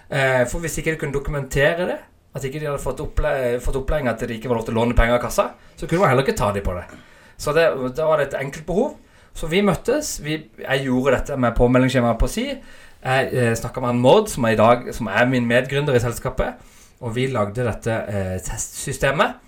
Uh, 0.08 0.44
for 0.48 0.64
hvis 0.64 0.80
ikke 0.80 0.96
de 0.96 1.02
kunne 1.04 1.16
dokumentere 1.16 1.90
det, 1.90 2.00
at 2.34 2.46
ikke 2.48 2.62
de 2.62 2.70
hadde 2.70 2.82
fått, 2.82 3.02
opple 3.04 3.34
fått 3.62 3.82
opplæring 3.84 4.08
at 4.10 4.24
det 4.24 4.38
ikke 4.38 4.50
var 4.50 4.62
lov 4.62 4.70
til 4.70 4.74
å 4.78 4.80
låne 4.80 4.96
penger 4.98 5.20
av 5.20 5.26
kassa, 5.26 5.52
så 5.76 5.86
kunne 5.86 6.06
man 6.06 6.14
heller 6.14 6.26
ikke 6.26 6.40
ta 6.40 6.50
dem 6.56 6.66
på 6.66 6.74
det. 6.80 6.88
Så 7.38 7.54
det, 7.54 7.68
da 7.98 8.08
var 8.08 8.22
det 8.22 8.32
et 8.32 8.40
enkelt 8.40 8.66
behov. 8.66 8.96
Så 9.34 9.50
vi 9.50 9.64
møttes. 9.66 10.16
Vi, 10.24 10.38
jeg 10.62 10.86
gjorde 10.86 11.18
dette 11.18 11.38
med 11.42 11.56
påmeldingsskjemaet 11.58 12.20
på 12.22 12.30
si. 12.30 12.46
Jeg 13.04 13.30
eh, 13.36 13.54
snakka 13.60 13.82
med 13.84 13.92
han 13.94 14.02
Maud, 14.04 14.30
som 14.32 14.46
er, 14.48 14.56
dag, 14.60 14.86
som 14.96 15.10
er 15.12 15.26
min 15.30 15.48
medgründer 15.48 15.96
i 15.98 16.02
selskapet. 16.04 16.60
Og 17.04 17.16
vi 17.18 17.28
lagde 17.28 17.66
dette 17.68 17.96
eh, 18.08 18.38
testsystemet. 18.44 19.40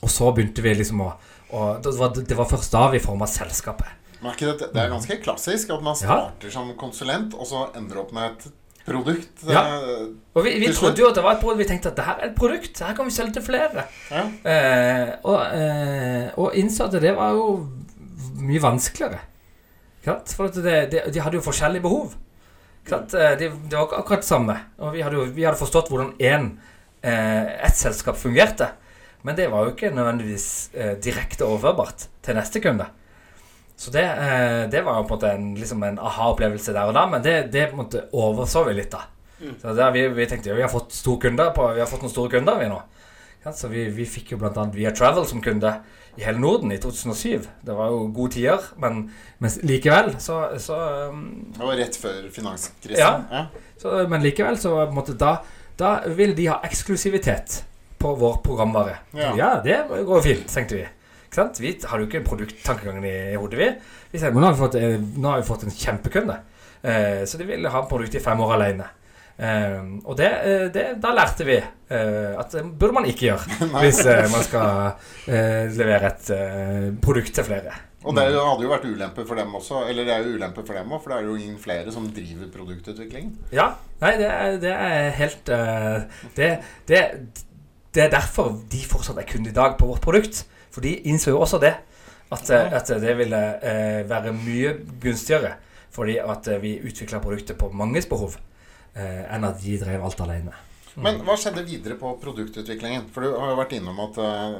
Og 0.00 0.10
så 0.12 0.30
begynte 0.32 0.64
vi 0.64 0.72
liksom 0.78 1.02
å 1.04 1.12
det 1.48 1.94
var, 1.96 2.12
det 2.12 2.36
var 2.36 2.44
først 2.44 2.74
da 2.74 2.90
vi 2.92 3.00
forma 3.00 3.24
selskapet. 3.28 3.88
Merker 4.20 4.50
er 4.50 4.52
ikke 4.52 4.66
det, 4.66 4.72
det 4.74 4.80
er 4.82 4.90
ganske 4.92 5.16
klassisk 5.24 5.70
at 5.72 5.84
man 5.84 5.96
starter 5.96 6.52
som 6.52 6.68
konsulent, 6.76 7.32
og 7.32 7.48
så 7.48 7.62
ender 7.78 8.02
opp 8.02 8.10
med 8.12 8.34
et 8.34 8.48
produkt. 8.88 9.44
Ja. 9.48 9.62
eh, 9.78 10.02
Og 10.36 10.44
vi, 10.44 10.58
vi 10.60 10.68
trodde 10.74 11.00
jo 11.00 11.08
at 11.08 11.16
det 11.16 11.24
var 11.24 11.36
et 11.36 11.42
produkt. 11.42 11.62
Vi 11.62 11.68
tenkte 11.70 11.92
at 11.92 11.96
det 11.96 12.04
her 12.04 12.20
er 12.20 12.30
et 12.30 12.36
produkt. 12.36 12.82
Her 12.84 12.94
kan 12.98 13.08
vi 13.08 13.14
selge 13.16 13.38
til 13.38 13.46
flere. 13.48 13.86
Ja. 14.10 14.24
Eh, 14.52 15.12
og, 15.22 15.40
eh, 15.56 16.28
og 16.36 16.56
innså 16.60 16.88
at 16.88 16.98
det 17.00 17.14
var 17.16 17.36
jo 17.36 17.48
mye 18.38 18.62
vanskeligere. 18.62 19.20
For 20.08 20.48
at 20.48 20.56
det, 20.64 20.76
det, 20.92 21.02
de 21.12 21.20
hadde 21.20 21.36
jo 21.36 21.44
forskjellige 21.44 21.84
behov. 21.84 22.14
Eh, 22.92 23.36
Det, 23.38 23.52
det 23.70 23.76
var 23.76 23.98
akkurat 23.98 24.20
det 24.24 24.28
samme. 24.28 24.58
Og 24.78 24.92
vi 24.92 25.02
hadde, 25.02 25.16
jo, 25.16 25.24
vi 25.34 25.44
hadde 25.44 25.60
forstått 25.60 25.88
hvordan 25.90 26.14
en, 26.18 26.50
eh, 27.02 27.66
ett 27.66 27.76
selskap 27.76 28.16
fungerte. 28.16 28.70
Men 29.22 29.36
det 29.36 29.48
var 29.50 29.64
jo 29.66 29.74
ikke 29.74 29.90
nødvendigvis 29.94 30.70
eh, 30.74 30.94
direkte 31.02 31.44
overførbart 31.44 32.06
til 32.22 32.34
neste 32.38 32.60
kunde. 32.62 32.86
Så 33.78 33.90
det, 33.94 34.02
eh, 34.04 34.66
det 34.70 34.84
var 34.84 35.02
på 35.02 35.14
en 35.14 35.18
måte 35.18 35.30
en, 35.34 35.54
liksom 35.54 35.82
en 35.82 35.98
aha-opplevelse 35.98 36.72
der 36.72 36.88
og 36.90 36.94
da, 36.94 37.06
men 37.06 37.22
det, 37.22 37.52
det 37.52 37.68
overså 38.12 38.64
vi 38.66 38.74
litt, 38.74 38.90
da. 38.90 39.04
Så 39.62 39.74
der 39.74 39.92
vi, 39.94 40.08
vi 40.08 40.26
tenkte 40.26 40.50
jo 40.50 40.56
vi 40.58 40.64
har 40.64 40.72
fått 40.72 40.92
store 40.92 41.20
kunder 41.28 41.52
på, 41.54 41.66
vi 41.74 41.78
har 41.80 41.86
fått 41.86 42.02
noen 42.02 42.10
store 42.10 42.30
kunder, 42.32 42.58
vi 42.58 42.66
nå. 42.72 42.80
Ja, 43.44 43.52
så 43.54 43.68
vi, 43.70 43.84
vi 43.94 44.06
fikk 44.06 44.32
jo 44.32 44.38
bl.a. 44.40 44.64
Via 44.74 44.90
Travel 44.90 45.26
som 45.30 45.42
kunde 45.42 45.70
i 46.18 46.24
hele 46.26 46.40
Norden 46.42 46.72
i 46.74 46.78
2007. 46.82 47.46
Det 47.62 47.74
var 47.78 47.92
jo 47.94 48.08
gode 48.14 48.34
tider, 48.34 48.64
men, 48.82 49.04
men 49.38 49.54
likevel 49.62 50.16
så, 50.18 50.40
så, 50.58 50.78
um, 51.12 51.22
Det 51.54 51.62
var 51.62 51.78
rett 51.78 51.96
før 51.96 52.26
finanskrisen. 52.34 52.98
Ja. 52.98 53.22
Ja. 53.30 53.72
så 53.78 54.02
Men 54.10 54.24
likevel 54.26 54.58
så 54.58 54.74
måte, 54.94 55.14
da, 55.18 55.36
da 55.78 55.94
vil 56.18 56.34
de 56.36 56.48
ha 56.50 56.58
eksklusivitet 56.66 57.62
på 57.98 58.14
vår 58.18 58.40
programvare. 58.42 58.98
Ja. 59.14 59.32
Ja, 59.38 59.50
det 59.64 59.78
går 60.06 60.22
fint, 60.26 60.46
tenkte 60.50 60.78
vi. 60.78 60.86
Ikke 61.28 61.42
sant? 61.42 61.58
Vi 61.60 61.74
hadde 61.84 62.02
jo 62.02 62.08
ikke 62.08 62.22
en 62.22 62.28
produkttankegang 62.28 63.02
i, 63.04 63.16
hodet, 63.36 63.58
vi. 63.58 63.70
Vi 64.12 64.20
tenkte, 64.20 64.38
nå 64.38 64.46
har 64.46 64.54
vi 64.54 64.62
fått, 64.62 64.78
eh, 64.78 64.98
nå 64.98 65.32
har 65.32 65.42
vi 65.42 65.48
fått 65.48 65.66
en 65.66 65.74
kjempekunde. 65.74 66.38
Eh, 66.82 67.24
så 67.26 67.38
de 67.38 67.46
ville 67.46 67.70
ha 67.70 67.82
produktet 67.90 68.22
i 68.22 68.24
fem 68.24 68.40
år 68.40 68.54
alene. 68.54 68.86
Eh, 69.38 69.82
og 70.04 70.16
det, 70.18 70.28
eh, 70.44 70.64
det, 70.74 70.86
da 70.98 71.12
lærte 71.14 71.44
vi 71.46 71.60
uh, 71.62 72.32
at 72.40 72.56
det 72.56 72.64
burde 72.74 72.96
man 72.96 73.04
ikke 73.06 73.28
gjøre 73.28 73.68
hvis 73.84 74.00
uh, 74.02 74.24
man 74.32 74.42
skal 74.42 74.96
uh, 75.30 75.76
levere 75.78 76.10
et 76.10 76.32
eh, 76.34 76.88
produkt 77.02 77.36
til 77.38 77.46
flere. 77.46 77.76
Og 78.02 78.14
det 78.14 78.24
hadde 78.30 78.62
jo 78.64 78.70
vært 78.70 78.86
ulempe 78.86 79.24
for 79.26 79.38
dem 79.38 79.54
også. 79.58 79.82
Eller 79.90 80.06
det 80.06 80.14
er 80.14 80.24
jo 80.26 80.36
ulempe 80.38 80.62
for 80.66 80.78
dem 80.78 80.92
òg, 80.92 81.02
for 81.02 81.12
det 81.12 81.18
er 81.18 81.26
jo 81.26 81.36
ingen 81.36 81.58
flere 81.60 81.92
som 81.94 82.06
driver 82.14 82.50
produktutvikling. 82.54 83.32
Ja. 83.54 83.72
Nei, 84.02 84.12
det 84.20 84.28
er, 84.30 84.58
det 84.62 84.74
er 84.74 85.08
helt 85.18 85.50
eh, 85.54 86.20
det, 86.36 86.50
det, 86.88 87.02
er 87.98 88.12
derfor 88.14 88.54
de 88.70 88.82
fortsatt 88.86 89.18
er 89.18 89.26
kunde 89.26 89.50
i 89.50 89.56
dag 89.56 89.74
på 89.78 89.90
vårt 89.90 90.02
produkt. 90.04 90.44
For 90.74 90.84
de 90.84 90.94
innså 91.10 91.34
jo 91.34 91.42
også 91.42 91.58
det. 91.62 91.74
At, 92.30 92.50
eh, 92.50 92.74
at 92.78 92.90
det 93.02 93.16
ville 93.18 93.42
eh, 93.62 94.02
være 94.08 94.34
mye 94.36 94.76
gunstigere 95.02 95.56
fordi 95.98 96.18
at 96.22 96.48
eh, 96.48 96.60
vi 96.62 96.76
utvikla 96.84 97.18
produktet 97.18 97.58
på 97.58 97.70
manges 97.74 98.06
behov, 98.06 98.36
eh, 98.36 98.47
enn 98.98 99.46
at 99.48 99.60
de 99.62 99.76
drev 99.80 100.04
alt 100.04 100.20
alene. 100.24 100.54
Men 100.98 101.20
hva 101.22 101.36
skjedde 101.38 101.62
videre 101.66 101.94
på 101.98 102.10
produktutviklingen? 102.22 103.06
For 103.14 103.22
du 103.22 103.36
har 103.38 103.52
jo 103.52 103.58
vært 103.60 103.74
innom 103.76 104.00
at 104.02 104.18
eh, 104.18 104.56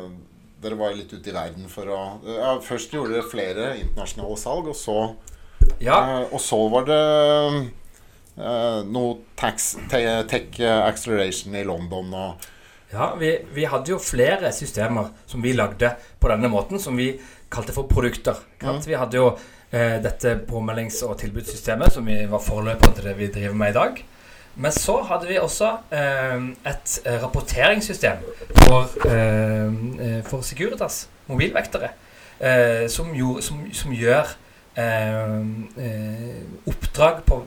dere 0.63 0.79
var 0.79 0.95
litt 0.95 1.11
ute 1.13 1.31
i 1.31 1.35
verden 1.35 1.67
for 1.71 1.91
å 1.91 1.99
ja, 2.27 2.53
Først 2.63 2.95
gjorde 2.95 3.17
dere 3.17 3.27
flere 3.31 3.67
internasjonale 3.81 4.39
salg, 4.39 4.71
og 4.71 4.79
så, 4.79 4.99
Ja, 5.83 5.99
eh, 5.99 6.29
og 6.31 6.43
så 6.43 6.61
var 6.71 6.87
det 6.87 7.01
eh, 8.39 8.79
noe 8.87 9.17
tax, 9.39 9.73
tech 9.91 10.61
acceleration 10.63 11.59
i 11.59 11.65
London 11.67 12.15
og 12.15 12.49
Ja, 12.93 13.11
vi, 13.21 13.35
vi 13.53 13.67
hadde 13.69 13.93
jo 13.93 13.99
flere 14.01 14.53
systemer 14.57 15.11
som 15.29 15.43
vi 15.45 15.57
lagde 15.59 15.91
på 16.21 16.31
denne 16.31 16.49
måten, 16.49 16.81
som 16.81 16.97
vi 16.97 17.11
kalte 17.53 17.75
for 17.77 17.89
produkter. 17.91 18.39
ikke? 18.57 18.79
Vi 18.87 18.97
hadde 18.97 19.19
jo 19.19 19.27
eh, 19.71 19.99
dette 20.05 20.39
påmeldings- 20.49 21.03
og 21.05 21.19
tilbudssystemet, 21.21 21.93
som 21.93 22.07
vi 22.09 22.23
var 22.31 22.41
forløperen 22.41 22.97
til 22.97 23.11
det 23.11 23.19
vi 23.19 23.29
driver 23.35 23.59
med 23.61 23.75
i 23.75 23.77
dag. 23.77 24.01
Men 24.59 24.75
så 24.75 24.97
hadde 25.07 25.29
vi 25.29 25.39
også 25.39 25.69
eh, 25.95 26.49
et 26.67 26.95
eh, 27.07 27.23
rapporteringssystem 27.23 28.25
for, 28.65 28.91
eh, 29.07 29.67
eh, 30.03 30.19
for 30.27 30.43
Securitas, 30.43 31.05
mobilvektere, 31.29 31.93
eh, 32.41 32.89
som, 32.91 33.13
gjorde, 33.15 33.45
som, 33.47 33.61
som 33.73 33.93
gjør 33.95 34.33
eh, 34.75 35.37
oppdrag 36.67 37.21
på, 37.29 37.39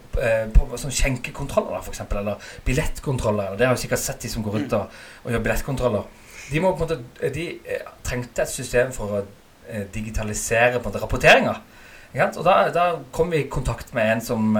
på 0.55 0.79
sånn 0.79 0.95
skjenkekontroller, 0.95 1.81
f.eks., 1.83 2.05
eller 2.15 2.53
billettkontroller. 2.67 3.57
Det 3.59 3.67
har 3.67 3.75
jo 3.75 3.81
sikkert 3.83 4.03
sett 4.05 4.23
de 4.23 4.31
som 4.31 4.45
går 4.45 4.55
rundt 4.55 4.75
og, 4.79 5.01
og 5.25 5.35
gjør 5.35 5.43
billettkontroller. 5.43 6.07
De, 6.47 6.61
må 6.63 6.71
måte, 6.79 7.01
de 7.35 7.47
trengte 8.07 8.45
et 8.45 8.51
system 8.51 8.95
for 8.95 9.19
å 9.19 9.25
digitalisere 9.91 10.79
på 10.79 10.91
en 10.91 11.03
rapporteringer. 11.03 11.59
Og 12.15 12.39
da, 12.43 12.55
da 12.75 12.87
kom 13.15 13.31
vi 13.31 13.43
i 13.43 13.51
kontakt 13.51 13.93
med 13.95 14.15
en 14.15 14.23
som, 14.23 14.55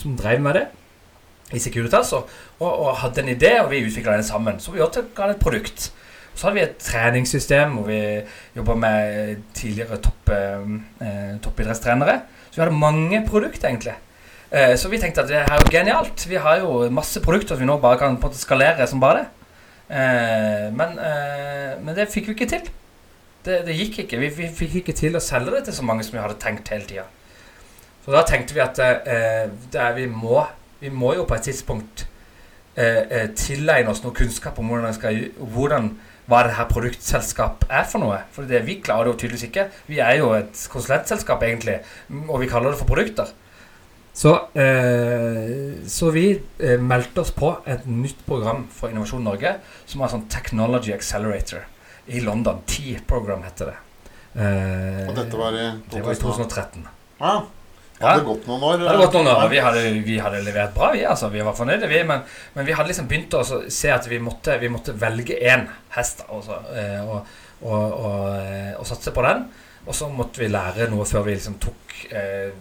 som 0.00 0.14
drev 0.16 0.44
med 0.44 0.56
det 0.56 0.66
i 1.54 1.60
Securitas, 1.62 2.12
og, 2.12 2.28
og, 2.58 2.72
og 2.72 2.98
hadde 3.02 3.22
en 3.24 3.32
idé, 3.32 3.54
og 3.62 3.70
vi 3.72 3.84
utvikla 3.86 4.18
den 4.18 4.26
sammen. 4.26 4.58
Så 4.60 4.74
vi 4.74 4.82
også 4.84 5.06
ga 5.16 5.30
et 5.32 5.40
produkt. 5.40 5.90
Så 6.34 6.46
hadde 6.46 6.58
vi 6.58 6.66
et 6.66 6.76
treningssystem 6.82 7.78
hvor 7.78 7.88
vi 7.88 8.00
jobba 8.56 8.76
med 8.78 9.40
tidligere 9.58 9.98
topp, 10.02 10.34
eh, 10.34 10.68
eh, 11.02 11.32
toppidrettstrenere. 11.42 12.20
Så 12.50 12.60
vi 12.60 12.62
hadde 12.66 12.78
mange 12.78 13.24
produkter, 13.26 13.72
egentlig. 13.72 13.96
Eh, 14.50 14.76
så 14.78 14.88
vi 14.92 15.00
tenkte 15.00 15.24
at 15.24 15.32
det 15.32 15.40
her 15.40 15.56
er 15.56 15.72
genialt. 15.72 16.28
Vi 16.28 16.38
har 16.40 16.60
jo 16.62 16.86
masse 16.94 17.20
produkter 17.24 17.56
som 17.56 17.64
vi 17.64 17.68
nå 17.68 17.78
bare 17.82 17.98
kan 18.00 18.20
skalere 18.32 18.86
som 18.86 19.00
bare 19.00 19.24
det. 19.24 19.26
Eh, 19.88 20.68
men, 20.72 20.98
eh, 21.00 21.74
men 21.80 21.94
det 21.96 22.10
fikk 22.12 22.30
vi 22.30 22.36
ikke 22.36 22.50
til. 22.54 22.70
Det, 23.44 23.62
det 23.66 23.76
gikk 23.76 24.02
ikke. 24.04 24.20
Vi, 24.20 24.30
vi 24.36 24.48
fikk 24.52 24.80
ikke 24.82 24.96
til 24.96 25.16
å 25.16 25.24
selge 25.24 25.54
det 25.56 25.64
til 25.66 25.78
så 25.80 25.86
mange 25.86 26.04
som 26.04 26.16
vi 26.16 26.22
hadde 26.22 26.40
tenkt 26.40 26.68
hele 26.72 26.88
tida. 26.88 27.06
Så 28.04 28.14
da 28.14 28.22
tenkte 28.24 28.56
vi 28.56 28.64
at 28.64 28.78
eh, 28.80 29.50
det 29.72 29.80
er, 29.80 29.94
vi, 29.96 30.06
må, 30.08 30.42
vi 30.80 30.90
må 30.94 31.14
jo 31.16 31.24
på 31.28 31.34
et 31.34 31.48
tidspunkt 31.48 32.06
eh, 32.76 33.02
eh, 33.08 33.26
tilegne 33.34 33.90
oss 33.90 34.04
noe 34.04 34.14
kunnskap 34.16 34.58
om 34.60 34.70
hvordan, 34.70 34.94
skal, 34.94 35.18
hvordan 35.38 35.90
hva 36.28 36.42
det 36.44 36.56
her 36.58 36.68
produktselskap 36.68 37.64
er 37.72 37.86
for 37.88 38.04
noe. 38.04 38.20
For 38.34 38.48
det, 38.48 38.60
vi 38.66 38.78
klarer 38.84 39.08
det 39.08 39.14
jo 39.14 39.20
tydeligvis 39.22 39.46
ikke. 39.48 39.68
Vi 39.88 40.00
er 40.04 40.18
jo 40.20 40.34
et 40.36 40.64
konsulentselskap, 40.70 41.42
egentlig, 41.46 41.78
og 42.28 42.42
vi 42.42 42.50
kaller 42.50 42.74
det 42.74 42.80
for 42.82 42.90
produkter. 42.90 43.32
Så, 44.18 44.34
eh, 44.58 45.78
så 45.88 46.10
vi 46.10 46.26
eh, 46.34 46.76
meldte 46.82 47.22
oss 47.22 47.30
på 47.32 47.52
et 47.70 47.86
nytt 47.86 48.24
program 48.26 48.64
for 48.74 48.90
Innovasjon 48.92 49.22
Norge, 49.24 49.54
som 49.86 50.02
er 50.02 50.12
sånn 50.12 50.26
Technology 50.32 50.92
Accelerator 50.92 51.64
i 52.10 52.20
London. 52.24 52.60
T-program 52.66 53.44
heter 53.46 53.72
det. 53.72 53.76
Eh, 54.38 55.04
Og 55.08 55.14
dette 55.16 55.38
var 55.38 55.54
i 55.54 55.68
det 55.92 56.02
var 56.02 56.12
i 56.12 56.20
2013. 56.20 56.88
Ja. 57.22 57.36
Ja. 57.98 58.12
Hadde 58.12 58.20
det 58.20 58.28
gått 58.28 58.44
noen 58.46 58.62
år? 58.62 58.76
Det 58.78 58.86
hadde 58.86 59.02
gått 59.02 59.16
noen 59.18 59.30
år. 59.32 59.48
Vi 59.50 59.62
hadde, 59.62 59.80
vi 60.06 60.18
hadde 60.22 60.42
levert 60.46 60.74
bra, 60.76 60.92
vi. 60.94 61.02
altså, 61.08 61.30
Vi 61.34 61.42
var 61.42 61.56
fornøyde, 61.58 61.88
vi. 61.90 62.02
Men, 62.06 62.22
men 62.54 62.68
vi 62.68 62.76
hadde 62.78 62.92
liksom 62.92 63.08
begynt 63.10 63.34
å 63.34 63.42
se 63.44 63.90
at 63.90 64.06
vi 64.06 64.20
måtte, 64.22 64.54
vi 64.62 64.70
måtte 64.70 64.94
velge 64.98 65.38
én 65.38 65.66
hest 65.96 66.22
altså, 66.28 66.60
og, 67.02 67.32
og, 67.66 67.98
og, 67.98 68.22
eh, 68.38 68.72
og 68.78 68.86
satse 68.86 69.14
på 69.14 69.24
den. 69.26 69.48
Og 69.88 69.96
så 69.98 70.10
måtte 70.12 70.44
vi 70.44 70.50
lære 70.52 70.86
noe 70.92 71.06
før 71.08 71.26
vi 71.26 71.34
liksom 71.34 71.58
tok 71.62 71.98
eh, 72.14 72.54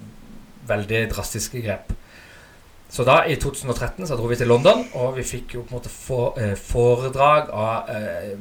veldig 0.68 1.06
drastiske 1.14 1.62
grep. 1.62 1.94
Så 2.90 3.04
da, 3.04 3.20
i 3.28 3.36
2013, 3.36 4.08
så 4.08 4.16
dro 4.16 4.30
vi 4.32 4.38
til 4.40 4.48
London, 4.48 4.86
og 4.96 5.18
vi 5.18 5.26
fikk 5.28 5.58
jo 5.58 5.66
på 5.68 5.76
en 5.76 5.82
måte 5.82 5.92
eh, 6.42 6.56
foredrag 6.58 7.52
av 7.52 7.92
eh, 7.92 8.38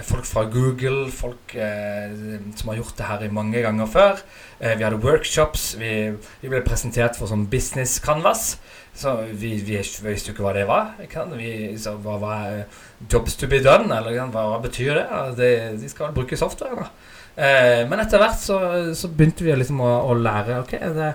folk 0.00 0.24
fra 0.24 0.44
Google, 0.48 1.10
folk 1.12 1.54
eh, 1.54 2.12
som 2.56 2.70
har 2.70 2.78
gjort 2.80 2.96
det 2.96 3.08
her 3.08 3.24
mange 3.34 3.60
ganger 3.60 3.90
før. 3.90 4.22
Eh, 4.58 4.76
vi 4.78 4.86
hadde 4.86 5.00
workshops, 5.02 5.74
vi, 5.80 6.12
vi 6.40 6.52
ble 6.52 6.62
presentert 6.64 7.18
for 7.18 7.28
sånn 7.28 7.44
business 7.52 7.98
canvas. 8.00 8.56
Så 8.96 9.14
vi, 9.32 9.54
vi 9.64 9.78
visste 9.78 10.30
jo 10.30 10.34
ikke 10.34 10.44
hva 10.44 10.54
det 10.56 10.66
var. 10.68 10.94
Vi, 11.36 11.52
så 11.80 11.94
hva 12.00 12.18
var 12.20 12.48
eh, 12.52 12.80
jobs 13.12 13.36
to 13.40 13.48
be 13.48 13.60
done? 13.64 13.92
Eller 13.92 14.16
hva, 14.32 14.46
hva 14.54 14.60
betyr 14.64 14.96
det? 14.96 15.06
Det? 15.38 15.52
De 15.80 15.92
skal 15.92 16.16
bruke 16.16 16.40
software, 16.40 16.86
da. 16.86 16.88
Eh, 17.32 17.82
men 17.88 18.00
etter 18.02 18.20
hvert 18.20 18.40
så, 18.40 18.58
så 18.96 19.08
begynte 19.08 19.44
vi 19.44 19.54
liksom 19.56 19.78
å, 19.80 19.92
å 20.04 20.16
lære 20.20 20.58
Ok, 20.60 20.74
det, 20.92 21.06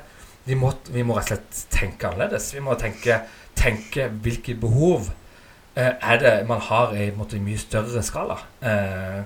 vi, 0.48 0.56
må, 0.58 0.72
vi 0.90 1.04
må 1.06 1.14
rett 1.18 1.30
og 1.30 1.36
slett 1.36 1.64
tenke 1.74 2.10
annerledes. 2.10 2.50
Vi 2.56 2.64
må 2.66 2.78
tenke, 2.80 3.22
tenke 3.58 4.10
hvilke 4.26 4.58
behov 4.58 5.10
eh, 5.10 5.27
er 5.84 6.22
det 6.22 6.36
man 6.50 6.64
har 6.70 6.96
i, 6.98 7.12
måte, 7.16 7.40
mye 7.44 7.60
større 7.62 8.02
skala. 8.06 8.40
Eh, 8.62 9.20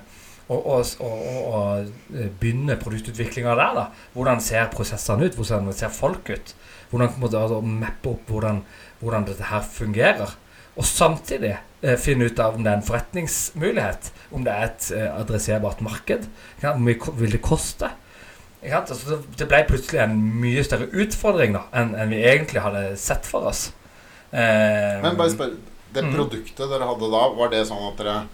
og, 0.52 0.66
og, 0.66 0.86
og, 1.00 1.20
og, 1.26 1.46
og 1.54 2.26
begynne 2.40 2.76
produktutviklinga 2.76 3.54
der. 3.56 3.78
da 3.78 3.86
Hvordan 4.12 4.42
ser 4.44 4.68
prosessene 4.74 5.30
ut? 5.30 5.38
Hvordan 5.38 5.72
ser 5.72 5.94
folk 5.94 6.28
ut? 6.28 6.54
hvordan 6.92 7.16
må 7.20 7.30
du 7.32 7.38
altså, 7.40 7.60
mappe 7.64 8.12
opp 8.12 8.30
hvordan, 8.30 8.60
hvordan 9.00 9.26
dette 9.28 9.48
her 9.48 9.64
fungerer. 9.64 10.36
Og 10.76 10.86
samtidig 10.88 11.54
eh, 11.54 11.98
finne 12.00 12.28
ut 12.28 12.40
av 12.40 12.56
om 12.56 12.64
det 12.64 12.72
er 12.72 12.78
en 12.80 12.86
forretningsmulighet, 12.86 14.12
om 14.32 14.44
det 14.44 14.52
er 14.52 14.68
et 14.68 14.86
eh, 14.96 15.08
adresserbart 15.10 15.82
marked, 15.84 16.28
hvor 16.60 16.80
mye 16.80 17.16
vil 17.20 17.36
det 17.36 17.42
koste. 17.44 17.90
Altså, 18.62 19.18
det 19.38 19.48
ble 19.50 19.64
plutselig 19.68 20.00
en 20.04 20.14
mye 20.40 20.62
større 20.64 20.86
utfordring 21.02 21.56
da, 21.56 21.64
enn 21.76 21.96
enn 21.98 22.12
vi 22.14 22.22
egentlig 22.22 22.62
hadde 22.62 22.84
sett 23.00 23.26
for 23.28 23.50
oss. 23.50 23.66
Eh, 24.30 25.00
Men 25.02 25.18
bare 25.18 25.32
spør 25.32 25.56
Det 25.92 26.02
Mhm. 26.04 26.14
produktet 26.16 26.68
dere 26.70 26.86
hadde 26.88 27.10
da, 27.10 27.28
var 27.28 27.48
det 27.50 27.66
sånn 27.68 27.88
at 27.92 27.96
dere 27.98 28.28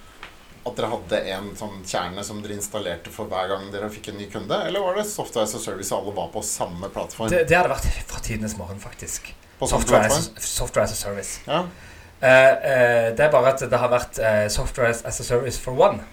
at 0.66 0.76
dere 0.76 0.88
hadde 0.90 1.18
en 1.32 1.50
sånn 1.56 1.82
kjerne 1.84 2.22
som 2.24 2.42
dere 2.42 2.52
installerte 2.58 3.08
for 3.08 3.26
hver 3.26 3.48
gang 3.48 3.70
dere 3.72 3.88
fikk 3.88 4.08
en 4.08 4.18
ny 4.18 4.26
kunde? 4.30 4.66
Eller 4.66 4.80
var 4.80 4.94
det 4.96 5.06
Software 5.06 5.44
as 5.44 5.54
a 5.54 5.58
Service 5.58 5.92
alle 5.92 6.12
var 6.12 6.28
på 6.28 6.42
samme 6.44 6.88
plattform? 6.92 7.30
det, 7.30 7.48
det 7.48 7.56
hadde 7.56 7.70
vært 7.70 7.86
fra 8.06 8.20
tidenes 8.20 8.56
morgen, 8.58 8.78
faktisk. 8.78 9.32
på 9.58 9.66
Software 9.66 10.04
as, 10.06 10.30
software 10.38 10.84
as 10.84 10.92
a 10.92 10.94
service. 10.94 11.40
Ja. 11.46 11.64
Uh, 12.20 12.26
uh, 12.26 13.14
det 13.16 13.20
er 13.20 13.30
bare 13.30 13.48
at 13.54 13.60
det 13.70 13.78
har 13.78 13.88
vært 13.88 14.18
uh, 14.18 14.48
software 14.48 14.88
as 14.90 15.20
a 15.20 15.24
service 15.24 15.58
for 15.58 15.72
one. 15.72 16.04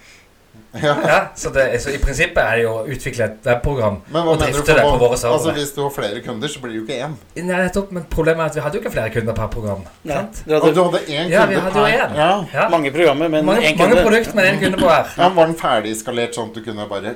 Ja. 0.75 0.93
Ja, 1.07 1.17
så, 1.39 1.49
det, 1.55 1.65
så 1.83 1.89
i 1.95 1.97
prinsippet 2.03 2.37
er 2.43 2.57
det 2.57 2.63
jo 2.65 2.71
å 2.71 2.85
utvikle 2.91 3.23
et 3.29 3.45
webprogram 3.47 4.01
og 4.11 4.39
drifte 4.41 4.73
det 4.75 4.81
på 4.83 4.89
våre 4.89 4.99
våre 5.15 5.29
altså. 5.31 5.53
Hvis 5.55 5.71
du 5.75 5.81
har 5.85 5.93
flere 5.95 6.19
kunder, 6.25 6.51
så 6.51 6.59
blir 6.63 6.73
det 6.73 6.79
jo 6.79 6.83
ikke 6.87 6.97
én. 7.05 7.13
Nei, 7.37 7.59
nettopp, 7.63 7.91
men 7.95 8.03
problemet 8.11 8.43
er 8.43 8.49
at 8.51 8.57
vi 8.59 8.63
hadde 8.65 8.77
jo 8.79 8.83
ikke 8.83 8.91
flere 8.97 9.13
kunder 9.13 9.37
per 9.37 9.47
program. 9.53 9.85
Nei, 10.03 10.17
Sant? 10.17 10.41
dere 10.49 10.59
Og 10.61 10.75
du 10.75 10.81
hadde 10.83 11.01
én 11.05 11.29
kunde 11.29 11.37
Ja, 11.37 11.45
vi 11.51 11.55
hadde 11.61 11.79
jo 11.79 11.85
per 11.85 11.93
én. 11.93 12.17
ja. 12.19 12.31
Ja. 12.53 12.65
mange 12.73 12.91
programmer, 12.91 13.29
men 13.37 13.45
mange, 13.45 13.61
én 13.69 13.77
mange 13.79 13.95
kunde. 13.95 14.03
produkt, 14.09 14.35
men 14.35 14.49
én 14.51 14.59
kunde 14.63 14.81
på 14.81 14.89
hver. 14.91 15.13
ja, 15.17 15.29
Var 15.39 15.45
den 15.53 15.55
ferdig 15.63 15.95
skalert 16.01 16.35
sånn 16.35 16.51
at 16.51 16.59
du 16.59 16.65
kunne 16.67 16.89
bare 16.91 17.15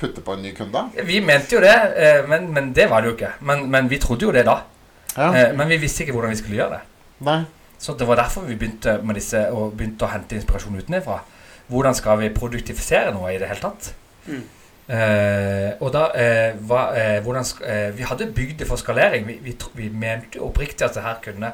putte 0.00 0.20
på 0.24 0.36
en 0.36 0.42
ny 0.44 0.52
kunde? 0.56 0.84
Vi 1.08 1.20
mente 1.24 1.56
jo 1.56 1.60
det, 1.64 1.76
eh, 1.96 2.20
men, 2.28 2.50
men 2.52 2.72
det 2.76 2.90
var 2.90 3.00
det 3.00 3.10
jo 3.10 3.16
ikke. 3.16 3.32
Men, 3.40 3.64
men 3.70 3.88
vi 3.88 3.98
trodde 3.98 4.28
jo 4.28 4.32
det 4.36 4.44
da. 4.48 4.60
Ja. 5.16 5.32
Eh, 5.34 5.52
Men 5.56 5.68
vi 5.68 5.76
visste 5.82 6.04
ikke 6.04 6.12
hvordan 6.14 6.30
vi 6.30 6.36
skulle 6.38 6.56
gjøre 6.60 6.76
det. 6.78 6.84
Nei. 7.26 7.40
Så 7.80 7.94
det 7.98 8.06
var 8.06 8.16
derfor 8.20 8.44
vi 8.46 8.54
begynte 8.60 8.98
med 9.02 9.16
disse 9.16 9.40
og 9.50 9.72
begynte 9.76 10.04
å 10.06 10.10
hente 10.12 10.36
inspirasjon 10.36 10.76
utenfra. 10.78 11.16
Hvordan 11.70 11.94
skal 11.94 12.18
vi 12.20 12.32
produktifisere 12.34 13.14
noe 13.14 13.30
i 13.34 13.38
det 13.40 13.48
hele 13.50 13.62
tatt? 13.62 13.92
Mm. 14.26 14.42
Eh, 14.90 15.70
og 15.78 15.92
da 15.94 16.08
eh, 16.18 16.56
hva, 16.66 16.88
eh, 16.98 17.18
hvordan, 17.22 17.46
eh, 17.62 17.90
Vi 17.94 18.02
hadde 18.02 18.32
bygd 18.34 18.58
det 18.58 18.66
for 18.66 18.80
skalering. 18.80 19.26
Vi, 19.28 19.38
vi, 19.44 19.56
vi 19.78 19.88
mente 19.88 20.42
oppriktig 20.42 20.88
at 20.88 20.96
det 20.98 21.04
her 21.04 21.20
kunne 21.22 21.52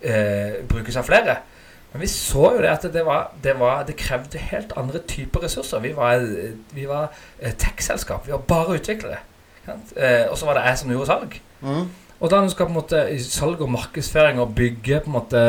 eh, 0.00 0.62
brukes 0.68 0.96
av 0.96 1.04
flere. 1.08 1.36
Men 1.92 2.04
vi 2.04 2.06
så 2.06 2.52
jo 2.54 2.62
det 2.62 2.70
at 2.70 2.86
det, 2.94 3.02
var, 3.06 3.32
det, 3.44 3.56
var, 3.58 3.82
det 3.84 3.98
krevde 3.98 4.38
helt 4.38 4.72
andre 4.78 5.02
typer 5.08 5.44
ressurser. 5.44 5.82
Vi 5.84 5.92
var, 5.96 6.24
vi 6.72 6.86
var 6.88 7.10
eh, 7.38 7.52
tech-selskap. 7.52 8.26
Vi 8.26 8.32
var 8.32 8.46
bare 8.48 8.78
utviklere. 8.78 9.18
Eh, 9.68 10.30
og 10.30 10.38
så 10.38 10.46
var 10.46 10.56
det 10.56 10.68
jeg 10.68 10.78
som 10.78 10.94
gjorde 10.94 11.10
salg. 11.10 11.40
Mm. 11.60 11.90
Og 12.20 12.30
da 12.30 12.40
du 12.40 12.48
skal 12.52 12.68
på 12.68 12.72
en 12.72 12.78
måte 12.78 13.02
i 13.12 13.18
salg 13.22 13.60
og 13.60 13.70
markedsføring 13.72 14.40
og 14.40 14.54
bygge 14.54 15.00
på 15.04 15.10
en 15.10 15.16
måte 15.18 15.42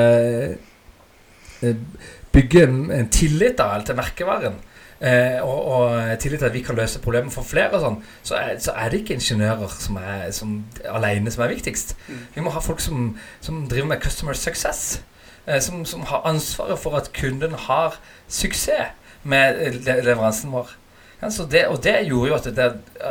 Bygge 2.32 2.63
en, 2.63 2.84
en 2.96 3.10
tillit 3.12 3.58
da, 3.60 3.74
til 3.86 3.98
merkevaren 3.98 4.56
eh, 5.00 5.39
og, 5.44 5.60
og 5.76 6.20
tillit 6.22 6.39
til 6.39 6.48
at 6.48 6.56
vi 6.56 6.63
kan 6.63 6.78
løse 6.80 7.02
problemer 7.04 7.34
for 7.34 7.48
flere, 7.48 7.74
og 7.76 7.84
sånn, 7.84 7.98
så, 8.24 8.38
er, 8.39 8.58
så 8.63 8.76
er 8.78 8.91
det 8.91 9.02
ikke 9.02 9.17
ingeniører 9.20 9.78
som 9.84 10.00
er 10.00 10.28
som, 10.36 10.58
alene 10.88 11.34
som 11.34 11.44
er 11.46 11.52
viktigst. 11.56 11.96
Mm. 12.08 12.22
Vi 12.36 12.46
må 12.46 12.54
ha 12.56 12.63
folk 12.63 12.84
som, 12.84 13.15
som 13.44 13.65
driver 13.72 13.91
med 13.91 14.04
customer 14.04 14.38
success. 14.38 15.02
Eh, 15.48 15.60
som, 15.60 15.86
som 15.86 16.06
har 16.06 16.22
ansvaret 16.30 16.80
for 16.80 16.96
at 17.00 17.10
kunden 17.17 17.56
har 17.58 17.98
suksess 18.30 18.94
med 19.24 19.58
eh, 19.58 19.80
le 19.82 19.98
leveransen 20.06 20.54
vår. 20.54 20.76
Ja, 21.22 21.30
så 21.30 21.46
det, 21.46 21.67
og 21.67 21.84
det 21.84 22.00
gjorde 22.08 22.30
jo 22.30 22.36
at 22.38 22.48
det, 22.58 22.67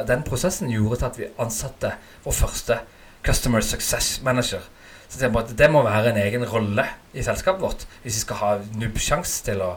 den 0.08 0.22
prosessen 0.26 0.70
gjorde 0.70 0.98
til 0.98 1.08
at 1.08 1.18
vi 1.18 1.30
ansatte 1.38 1.92
vår 2.24 2.34
første 2.34 2.78
Customer 3.26 3.60
Success 3.60 4.20
Manager. 4.22 4.62
Så 5.10 5.18
det, 5.18 5.30
må- 5.34 5.42
det 5.58 5.70
må 5.74 5.82
være 5.82 6.12
en 6.12 6.20
egen 6.22 6.44
rolle 6.46 6.84
i 7.18 7.22
selskapet 7.26 7.60
vårt 7.64 7.86
hvis 8.04 8.14
vi 8.14 8.20
skal 8.22 8.36
ha 8.44 8.50
nubbsjanse 8.78 9.44
til 9.48 9.60
å, 9.66 9.72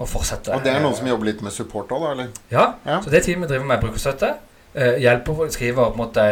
å 0.00 0.06
fortsette. 0.08 0.54
Og 0.56 0.62
det 0.64 0.72
er 0.72 0.80
noen 0.80 0.96
som 0.96 1.06
jobber 1.08 1.28
litt 1.28 1.42
med 1.44 1.52
support 1.52 1.92
òg, 1.92 2.00
da? 2.06 2.12
eller? 2.16 2.30
Ja, 2.50 2.66
Ja. 2.86 3.00
så 3.04 3.10
det 3.12 3.24
teamet 3.26 3.48
driver 3.52 3.68
med 3.68 3.82
brukerstøtte. 3.84 4.34
eh, 4.76 4.96
hjelper, 5.00 5.48
skriver 5.52 5.90
på 5.90 5.92
en 5.92 6.00
måte 6.00 6.24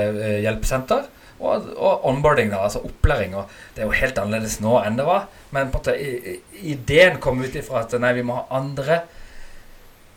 hjelpesenter. 0.45 1.05
Og, 1.45 1.65
og 1.77 2.05
onboarding, 2.09 2.49
da, 2.53 2.63
altså 2.65 2.81
opplæring. 2.87 3.35
Og 3.37 3.49
det 3.75 3.83
er 3.83 3.87
jo 3.89 3.97
helt 3.99 4.19
annerledes 4.23 4.61
nå 4.65 4.79
enn 4.87 4.97
det 4.97 5.05
var. 5.05 5.27
Men 5.51 5.69
på 5.73 5.81
en 5.83 5.83
måte, 5.83 6.41
ideen 6.63 7.19
kom 7.21 7.43
ut 7.43 7.57
ifra 7.59 7.81
at 7.83 7.93
nei, 8.01 8.13
vi 8.17 8.23
må 8.25 8.37
ha 8.39 8.45
andre 8.57 9.03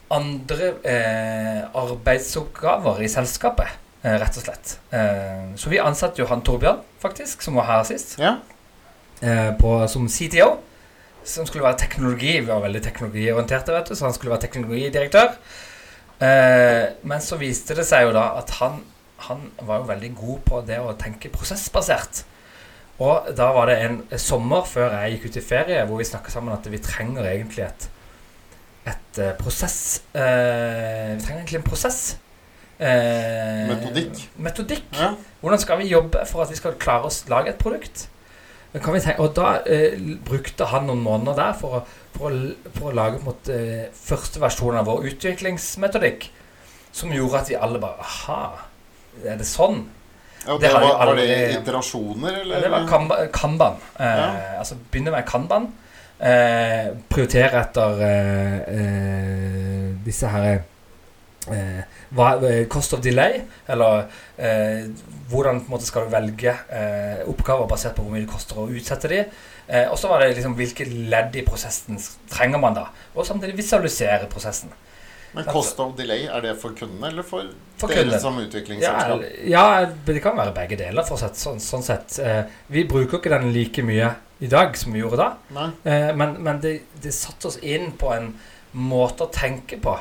andre 0.10 0.70
eh, 0.88 1.64
arbeidsoppgaver 1.76 3.02
i 3.04 3.10
selskapet, 3.12 3.68
rett 4.22 4.38
og 4.40 4.44
slett. 4.46 4.78
Eh, 4.96 5.50
så 5.60 5.70
vi 5.72 5.80
ansatte 5.84 6.22
jo 6.22 6.28
han 6.30 6.42
Torbjørn, 6.46 6.80
faktisk, 7.04 7.42
som 7.44 7.58
var 7.60 7.66
her 7.70 7.84
sist, 7.90 8.16
Ja. 8.22 8.38
eh, 9.22 9.52
på, 9.60 9.88
som 9.92 10.08
CTO. 10.08 10.58
Som 11.28 11.46
skulle 11.46 11.66
være 11.66 11.78
teknologi. 11.82 12.40
Vi 12.40 12.48
var 12.48 12.62
veldig 12.64 12.82
teknologiorienterte, 12.86 13.74
vet 13.76 13.90
du, 13.90 13.96
så 13.96 14.06
han 14.08 14.14
skulle 14.16 14.32
være 14.32 14.46
teknologidirektør. 14.48 15.34
Eh, 16.22 16.86
men 17.04 17.20
så 17.22 17.38
viste 17.38 17.76
det 17.76 17.86
seg 17.86 18.08
jo 18.08 18.14
da 18.16 18.30
at 18.40 18.50
han, 18.62 18.80
han 19.28 19.44
var 19.60 19.82
jo 19.84 19.90
veldig 19.92 20.12
god 20.16 20.40
på 20.48 20.62
det 20.70 20.80
å 20.80 20.96
tenke 20.98 21.30
prosessbasert. 21.34 22.24
Og 23.04 23.28
da 23.38 23.52
var 23.54 23.68
det 23.70 23.76
en 23.86 24.00
sommer 24.18 24.64
før 24.66 24.96
jeg 25.02 25.18
gikk 25.18 25.28
ut 25.30 25.38
i 25.38 25.46
ferie, 25.46 25.84
hvor 25.86 26.00
vi 26.00 26.08
snakka 26.10 26.32
sammen 26.34 26.56
at 26.56 26.66
vi 26.72 26.80
trenger 26.82 27.28
egentlig 27.30 27.68
et 27.68 27.90
et 28.88 29.18
eh, 29.20 29.34
prosess 29.36 30.00
eh, 30.16 31.18
Vi 31.18 31.24
trenger 31.26 31.42
egentlig 31.42 31.58
en 31.60 31.66
prosess. 31.68 31.98
Eh, 32.80 33.64
Metodikk. 33.72 34.20
Metodikk. 34.38 34.84
Ja. 34.94 35.14
Hvordan 35.42 35.60
skal 35.64 35.80
vi 35.82 35.88
jobbe 35.90 36.26
for 36.30 36.44
at 36.44 36.52
vi 36.54 36.60
skal 36.60 36.76
klare 36.82 37.10
å 37.10 37.14
lage 37.32 37.50
et 37.54 37.58
produkt? 37.62 38.08
Kan 38.78 38.94
vi 38.94 39.00
tenke, 39.02 39.24
og 39.24 39.32
da 39.34 39.56
eh, 39.66 39.96
brukte 40.28 40.68
han 40.70 40.86
noen 40.86 41.00
måneder 41.02 41.38
der 41.40 41.54
for 41.58 41.80
å, 41.80 41.84
for 42.14 42.30
å, 42.30 42.42
for 42.76 42.92
å 42.92 42.96
lage 42.98 43.22
mot, 43.26 43.50
eh, 43.50 43.88
første 43.98 44.42
versjon 44.44 44.78
av 44.78 44.86
vår 44.86 45.08
utviklingsmetodikk. 45.14 46.28
Som 46.94 47.14
gjorde 47.14 47.42
at 47.42 47.50
vi 47.52 47.58
alle 47.58 47.80
bare 47.82 48.02
Aha, 48.04 48.42
er 49.26 49.40
det 49.40 49.48
sånn? 49.50 49.84
Ja, 50.46 50.56
Det 50.58 50.68
det 50.68 50.74
var, 50.78 50.94
var 51.06 51.16
det 51.18 51.26
iterasjoner, 51.58 52.38
eller? 52.44 52.56
Ja, 52.56 52.62
det 52.68 52.72
var 52.76 52.86
kanban. 52.88 53.28
Kanban. 53.34 53.82
Eh, 53.98 54.06
Ja. 54.22 54.30
Altså 54.62 54.78
begynne 54.92 55.12
med 55.12 55.26
Kanban. 55.28 55.68
Eh, 56.20 56.94
prioritere 57.10 57.60
etter 57.66 58.00
eh, 58.06 59.90
disse 60.06 60.30
her 60.32 60.62
eh, 61.54 61.84
hva, 62.16 62.32
eh, 62.48 62.64
Cost 62.72 62.94
of 62.98 63.02
delay, 63.06 63.42
eller 63.68 64.08
eh, 64.38 64.88
hvordan 65.30 65.62
på 65.62 65.70
en 65.70 65.76
måte 65.76 65.86
skal 65.90 66.08
du 66.08 66.14
velge 66.16 66.54
eh, 66.70 67.22
oppgaver 67.30 67.68
basert 67.70 67.96
på 67.98 68.04
hvor 68.06 68.12
mye 68.16 68.26
det 68.26 68.32
koster 68.32 68.60
å 68.64 68.68
utsette 68.72 69.12
de. 69.12 69.24
Eh, 69.68 69.86
og 69.92 69.98
så 70.00 70.08
var 70.12 70.24
det 70.24 70.34
liksom 70.38 70.56
hvilke 70.56 70.86
ledd 71.12 71.36
i 71.36 71.46
prosessen 71.48 72.00
trenger 72.32 72.60
man 72.64 72.78
da. 72.78 72.86
Og 73.16 73.26
samtidig 73.28 73.58
visualisere 73.58 74.30
prosessen. 74.32 74.72
Men 75.36 75.44
cost 75.52 75.78
of 75.84 75.92
delay, 75.98 76.24
er 76.32 76.42
det 76.42 76.54
for 76.58 76.72
kundene 76.74 77.10
eller 77.12 77.26
for, 77.28 77.50
For 77.78 77.92
dere 77.92 78.06
kunden. 78.08 78.20
som 78.24 78.38
Ja, 78.40 78.46
utviklingsselskap? 78.48 79.26
ja, 79.52 79.66
det 80.08 80.22
kan 80.24 80.38
være 80.40 80.54
begge 80.56 80.78
deler, 80.80 81.04
for 81.06 81.20
sett, 81.20 81.36
sånn, 81.38 81.60
sånn 81.62 81.84
sett. 81.84 82.16
Eh, 82.24 82.46
vi 82.74 82.86
bruker 82.88 83.20
ikke 83.20 83.34
den 83.36 83.52
like 83.54 83.84
mye 83.86 84.14
i 84.40 84.48
dag 84.50 84.78
som 84.80 84.96
vi 84.96 85.02
gjorde 85.04 85.18
da. 85.20 85.68
Eh, 85.84 86.14
men 86.16 86.38
men 86.42 86.62
det, 86.64 86.78
det 87.04 87.12
satte 87.14 87.52
oss 87.52 87.58
inn 87.60 87.92
på 88.00 88.14
en 88.16 88.32
måte 88.72 89.28
å 89.28 89.32
tenke 89.34 89.78
på 89.84 89.98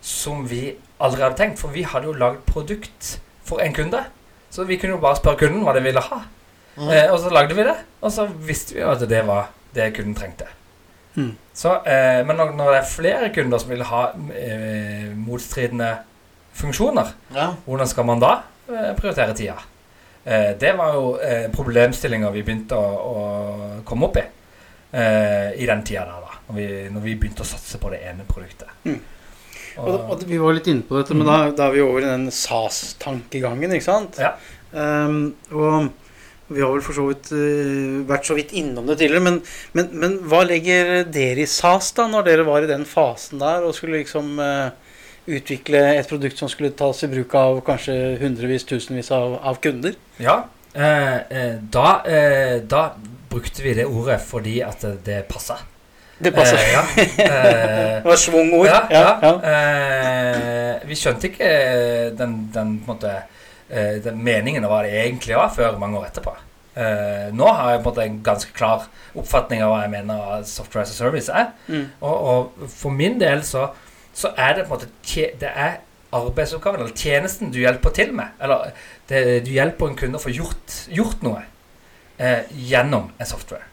som 0.00 0.46
vi 0.46 0.76
aldri 1.00 1.22
hadde 1.22 1.36
tenkt. 1.38 1.58
For 1.60 1.68
vi 1.74 1.82
hadde 1.86 2.08
jo 2.10 2.16
lagd 2.18 2.44
produkt 2.48 3.18
for 3.46 3.62
en 3.64 3.74
kunde. 3.76 4.04
Så 4.50 4.64
vi 4.68 4.76
kunne 4.80 4.96
jo 4.96 5.02
bare 5.02 5.18
spørre 5.20 5.38
kunden 5.44 5.64
hva 5.66 5.74
de 5.76 5.82
ville 5.84 6.00
ha. 6.00 6.20
Mm. 6.78 6.88
Eh, 6.88 7.08
og 7.12 7.18
så 7.20 7.30
lagde 7.34 7.54
vi 7.58 7.64
det. 7.66 7.76
Og 8.00 8.12
så 8.14 8.26
visste 8.48 8.74
vi 8.76 8.80
jo 8.84 8.90
at 8.92 9.02
det 9.10 9.24
var 9.28 9.50
det 9.74 9.90
kunden 9.96 10.14
trengte. 10.16 10.46
Mm. 11.18 11.32
Så, 11.54 11.72
eh, 11.84 12.20
men 12.26 12.36
når, 12.38 12.52
når 12.56 12.70
det 12.72 12.78
er 12.82 12.90
flere 12.92 13.30
kunder 13.34 13.58
som 13.58 13.70
vil 13.72 13.82
ha 13.88 14.04
eh, 14.38 15.08
motstridende 15.18 15.96
funksjoner, 16.58 17.10
Ja. 17.34 17.50
hvordan 17.66 17.86
skal 17.90 18.06
man 18.06 18.20
da 18.22 18.32
eh, 18.70 18.94
prioritere 18.96 19.34
tida? 19.34 19.56
Eh, 20.24 20.54
det 20.60 20.72
var 20.78 20.94
jo 20.94 21.18
eh, 21.22 21.48
problemstillinger 21.54 22.30
vi 22.34 22.42
begynte 22.46 22.76
å, 22.78 22.88
å 23.10 23.82
komme 23.88 24.06
opp 24.08 24.16
i 24.20 24.24
eh, 24.92 25.52
i 25.62 25.66
den 25.66 25.82
tida 25.84 26.04
der, 26.06 26.24
da. 26.24 26.38
Når 26.48 26.54
vi, 26.56 26.66
når 26.94 27.00
vi 27.04 27.14
begynte 27.20 27.42
å 27.44 27.48
satse 27.48 27.78
på 27.82 27.90
det 27.92 28.00
ene 28.08 28.24
produktet. 28.28 28.70
Mm. 28.84 29.00
Og, 29.78 29.88
Og, 29.88 30.10
og 30.14 30.26
vi 30.26 30.40
var 30.42 30.56
litt 30.56 30.68
inne 30.70 30.84
på 30.86 30.98
dette, 30.98 31.14
men 31.16 31.28
da, 31.28 31.38
da 31.54 31.68
er 31.68 31.76
vi 31.76 31.84
over 31.84 32.02
i 32.02 32.10
den 32.10 32.28
SAS-tankegangen, 32.34 33.74
ikke 33.76 33.86
sant? 33.86 34.18
Ja. 34.20 34.34
Um, 34.72 35.36
og 35.54 35.88
vi 36.48 36.60
har 36.64 36.72
vel 36.72 36.82
for 36.84 36.96
så 36.96 37.06
vidt 37.08 37.30
uh, 37.32 38.02
vært 38.08 38.28
så 38.28 38.36
vidt 38.36 38.52
innom 38.58 38.88
det 38.88 38.98
tidligere, 39.00 39.24
men, 39.24 39.38
men, 39.78 39.88
men 40.02 40.18
hva 40.28 40.42
legger 40.48 41.06
dere 41.08 41.44
i 41.44 41.48
SAS 41.48 41.92
da, 41.96 42.08
når 42.10 42.26
dere 42.28 42.46
var 42.48 42.66
i 42.66 42.70
den 42.70 42.84
fasen 42.88 43.40
der 43.40 43.64
og 43.68 43.76
skulle 43.76 44.02
liksom 44.02 44.34
uh, 44.42 44.74
utvikle 45.28 45.80
et 45.98 46.08
produkt 46.08 46.40
som 46.40 46.50
skulle 46.50 46.74
tas 46.76 47.02
i 47.04 47.10
bruk 47.12 47.34
av 47.38 47.60
kanskje 47.66 47.94
hundrevis, 48.22 48.66
tusenvis 48.68 49.10
av, 49.14 49.38
av 49.44 49.60
kunder? 49.64 49.96
ja, 50.22 50.40
eh, 50.72 51.16
eh, 51.16 51.56
da, 51.60 51.88
eh, 52.06 52.56
da 52.64 52.90
brukte 53.28 53.64
vi 53.64 53.74
det 53.76 53.86
ordet 53.86 54.20
fordi 54.24 54.60
at 54.64 54.84
det, 54.84 54.94
det 55.06 55.18
passa. 55.30 55.60
Det 56.18 56.32
passer. 56.34 56.58
Eh, 56.58 56.72
ja. 56.72 56.82
Eh, 57.28 58.02
det 58.02 58.10
var 58.10 58.16
svungord. 58.16 58.66
Ja, 58.66 58.80
ja. 58.90 59.18
ja. 59.22 59.32
Eh, 59.52 60.88
vi 60.88 60.96
skjønte 60.98 61.30
ikke 61.30 61.48
den, 62.18 62.36
den 62.54 62.76
på 62.82 62.92
en 62.92 62.96
måte 62.96 63.14
eh, 63.68 63.98
den 64.04 64.20
meningen 64.24 64.66
av 64.66 64.72
hva 64.72 64.84
det 64.86 64.94
egentlig 65.02 65.36
var, 65.38 65.50
før 65.54 65.78
mange 65.80 66.00
år 66.00 66.08
etterpå. 66.10 66.34
Eh, 66.78 67.28
nå 67.34 67.48
har 67.48 67.72
jeg 67.72 67.82
på 67.82 67.90
en 67.90 67.90
måte 67.90 68.06
en 68.06 68.20
ganske 68.26 68.54
klar 68.54 68.86
oppfatning 69.18 69.64
av 69.66 69.72
hva 69.72 69.82
jeg 69.82 69.92
mener 69.96 70.46
software 70.46 70.86
as 70.86 70.94
a 70.94 70.98
service 70.98 71.32
er. 71.32 71.52
Mm. 71.66 71.86
Og, 72.00 72.16
og 72.32 72.72
for 72.72 72.94
min 72.94 73.18
del 73.20 73.42
så, 73.46 73.68
så 74.14 74.32
er 74.36 74.58
det 74.58 74.68
på 74.68 74.78
en 74.78 74.86
måte 74.86 75.28
Det 75.40 75.50
er 75.54 75.80
arbeidsoppgaven 76.14 76.80
eller 76.80 76.96
tjenesten 76.96 77.50
du 77.52 77.58
hjelper 77.60 77.94
til 77.94 78.12
med. 78.16 78.36
Eller 78.40 78.70
det, 79.10 79.24
du 79.46 79.50
hjelper 79.52 79.90
en 79.90 79.98
kunde 79.98 80.20
å 80.20 80.22
få 80.22 80.32
gjort, 80.32 80.78
gjort 80.94 81.24
noe 81.26 81.42
eh, 82.16 82.46
gjennom 82.70 83.10
en 83.18 83.28
software. 83.28 83.66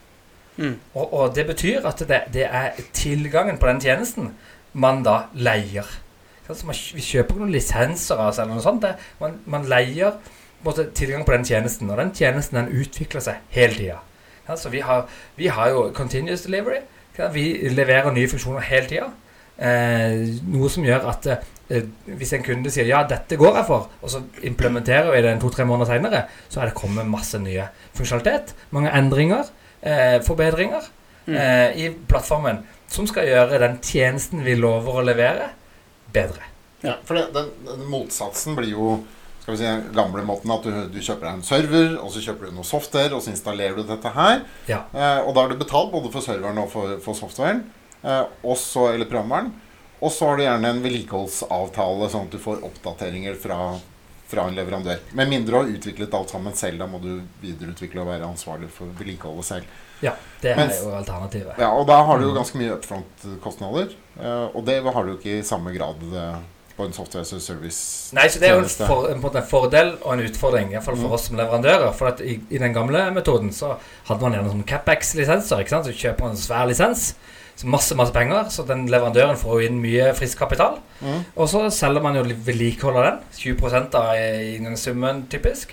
Mm. 0.58 0.78
Og, 0.94 1.14
og 1.14 1.36
det 1.36 1.46
betyr 1.50 1.86
at 1.88 2.00
det, 2.08 2.22
det 2.34 2.48
er 2.48 2.80
tilgangen 2.96 3.60
på 3.60 3.68
den 3.68 3.82
tjenesten 3.84 4.32
man 4.74 5.04
da 5.04 5.26
leier. 5.34 5.88
Altså 6.48 6.68
man, 6.70 6.78
vi 6.94 7.02
kjøper 7.02 7.34
ikke 7.34 7.44
noen 7.44 7.56
lisenser 7.56 8.22
oss 8.22 8.40
eller 8.40 8.56
noe 8.56 8.64
sånt. 8.66 8.84
Det, 8.86 8.96
man, 9.22 9.40
man 9.50 9.68
leier 9.70 10.18
måte, 10.66 10.88
tilgang 10.98 11.26
på 11.26 11.34
den 11.36 11.46
tjenesten, 11.46 11.90
og 11.90 12.00
den 12.00 12.14
tjenesten 12.16 12.60
den 12.60 12.72
utvikler 12.82 13.24
seg 13.24 13.42
hele 13.56 13.78
tida. 13.78 14.00
Altså, 14.46 14.68
så 14.68 14.74
vi 14.74 14.84
vi 15.36 15.48
har 15.48 15.70
jo 15.74 15.90
continuous 15.94 16.46
delivery. 16.46 16.84
Vi 17.34 17.70
leverer 17.72 18.12
nye 18.14 18.30
funksjoner 18.30 18.66
hele 18.70 18.90
tida. 18.90 19.10
Eh, 19.56 20.36
noe 20.52 20.70
som 20.70 20.84
gjør 20.84 21.06
at 21.14 21.28
eh, 21.32 21.86
hvis 22.06 22.34
en 22.36 22.44
kunde 22.44 22.72
sier 22.72 22.86
'ja, 22.86 23.06
dette 23.08 23.38
går 23.40 23.56
jeg 23.56 23.66
for', 23.66 23.90
og 24.02 24.10
så 24.10 24.22
implementerer 24.44 25.12
vi 25.12 25.22
det 25.22 25.40
to-tre 25.42 25.66
måneder 25.66 25.86
seinere, 25.86 26.24
så 26.50 26.60
er 26.60 26.66
det 26.66 26.76
kommet 26.76 27.08
masse 27.08 27.40
nye 27.40 27.68
funksjonalitet, 27.94 28.54
mange 28.72 28.92
endringer, 28.92 29.44
eh, 29.86 30.20
forbedringer 30.26 30.92
Mm. 31.26 31.38
eh, 31.42 31.78
i 31.82 31.86
plattformen 32.06 32.60
som 32.86 33.08
skal 33.10 33.26
gjøre 33.26 33.58
den 33.58 33.80
tjenesten 33.82 34.44
vi 34.46 34.54
lover 34.60 35.00
å 35.00 35.02
levere, 35.08 35.48
bedre. 36.14 36.44
Ja, 36.86 37.00
for 37.08 37.18
det, 37.18 37.24
den, 37.34 37.48
den 37.66 37.88
motsatsen 37.90 38.54
blir 38.54 38.70
jo 38.76 38.92
skal 39.42 39.56
vi 39.56 39.58
si, 39.64 39.72
gamle 39.98 40.22
måten 40.26 40.54
at 40.54 40.68
du, 40.68 40.70
du 40.94 41.00
kjøper 41.02 41.26
deg 41.26 41.32
en 41.40 41.42
server, 41.48 41.96
og 41.98 42.14
så 42.14 42.22
kjøper 42.22 42.52
du 42.52 42.60
noe 42.60 42.66
software, 42.70 43.10
og 43.18 43.24
så 43.26 43.34
installerer 43.34 43.74
du 43.78 43.84
dette 43.90 44.12
her. 44.14 44.44
Ja. 44.70 44.84
Eh, 44.94 45.20
og 45.26 45.34
da 45.34 45.42
har 45.48 45.50
du 45.54 45.58
betalt 45.58 45.90
både 45.94 46.14
for 46.14 46.22
serveren 46.26 46.62
og 46.62 46.70
for, 46.74 46.96
for 47.02 47.18
softwaren, 47.18 47.64
eh, 48.06 48.22
også, 48.46 48.88
eller 48.94 49.10
programvaren. 49.10 49.50
Og 50.06 50.14
så 50.14 50.30
har 50.30 50.38
du 50.38 50.46
gjerne 50.46 50.72
en 50.76 50.82
vedlikeholdsavtale, 50.86 52.10
sånn 52.14 52.26
at 52.30 52.34
du 52.38 52.42
får 52.42 52.62
oppdateringer 52.70 53.38
fra, 53.42 53.60
fra 54.28 54.48
en 54.50 54.56
leverandør. 54.58 55.00
Med 55.14 55.30
mindre 55.30 55.52
du 55.52 55.58
har 55.60 55.70
utviklet 55.78 56.14
alt 56.18 56.30
sammen 56.34 56.54
selv. 56.58 56.80
Da 56.82 56.88
må 56.90 57.00
du 57.04 57.22
videreutvikle 57.44 58.02
og 58.02 58.08
være 58.08 58.26
ansvarlig 58.26 58.70
for 58.74 58.86
vedlikeholdet 58.98 59.46
selv. 59.46 59.64
Ja, 60.04 60.12
det 60.42 60.52
er 60.52 60.58
Mens- 60.60 60.82
jo 60.84 60.92
alternativet. 60.98 61.54
Ja, 61.62 61.70
Og 61.72 61.86
da 61.88 62.02
har 62.04 62.18
du 62.20 62.26
jo 62.28 62.34
ganske 62.36 62.58
mye 62.60 62.74
upfront-kostnader. 62.76 63.94
Eh, 64.20 64.50
og 64.56 64.66
det 64.66 64.82
har 64.84 65.04
du 65.06 65.12
jo 65.14 65.18
ikke 65.18 65.40
i 65.40 65.44
samme 65.46 65.72
grad 65.78 66.02
eh, 66.14 66.36
på 66.76 66.84
en 66.86 66.92
software 66.94 67.22
as 67.22 67.30
service. 67.44 68.12
Nei, 68.14 68.26
så 68.28 68.40
Det 68.40 68.50
er 68.50 68.56
jo 68.58 68.64
en, 68.66 68.70
for, 68.70 69.08
en, 69.08 69.22
en 69.24 69.48
fordel 69.48 69.94
og 70.04 70.14
en 70.14 70.26
utfordring, 70.26 70.68
i 70.70 70.76
hvert 70.76 70.84
fall 70.84 70.98
for 70.98 71.08
Mm. 71.08 71.14
oss 71.14 71.28
som 71.30 71.38
leverandører. 71.38 71.94
For 71.96 72.08
at 72.08 72.20
i, 72.22 72.42
i 72.50 72.58
den 72.58 72.74
gamle 72.74 73.06
metoden 73.16 73.52
så 73.54 73.78
hadde 74.10 74.22
man 74.22 74.34
gjerne 74.34 74.52
sånn 74.52 74.66
Capex-lisenser. 74.68 75.60
ikke 75.64 75.70
sant? 75.70 75.86
Så 75.88 75.94
kjøper 75.96 76.20
man 76.28 76.32
en 76.36 76.38
svær 76.42 76.68
lisens, 76.68 77.14
masse 77.64 77.96
masse 77.96 78.12
penger, 78.12 78.50
så 78.52 78.66
den 78.68 78.88
leverandøren 78.92 79.38
får 79.40 79.62
jo 79.62 79.68
inn 79.70 79.80
mye 79.82 80.10
frisk 80.18 80.38
kapital. 80.44 80.80
Mm. 81.00 81.22
Og 81.38 81.48
så 81.50 81.70
selger 81.72 82.04
man 82.04 82.16
jo 82.20 82.24
vedlikehold 82.28 82.98
av 83.00 83.06
den. 83.08 83.20
20% 83.40 83.96
av 83.96 84.14
inngangssummen, 84.20 85.26
typisk. 85.32 85.72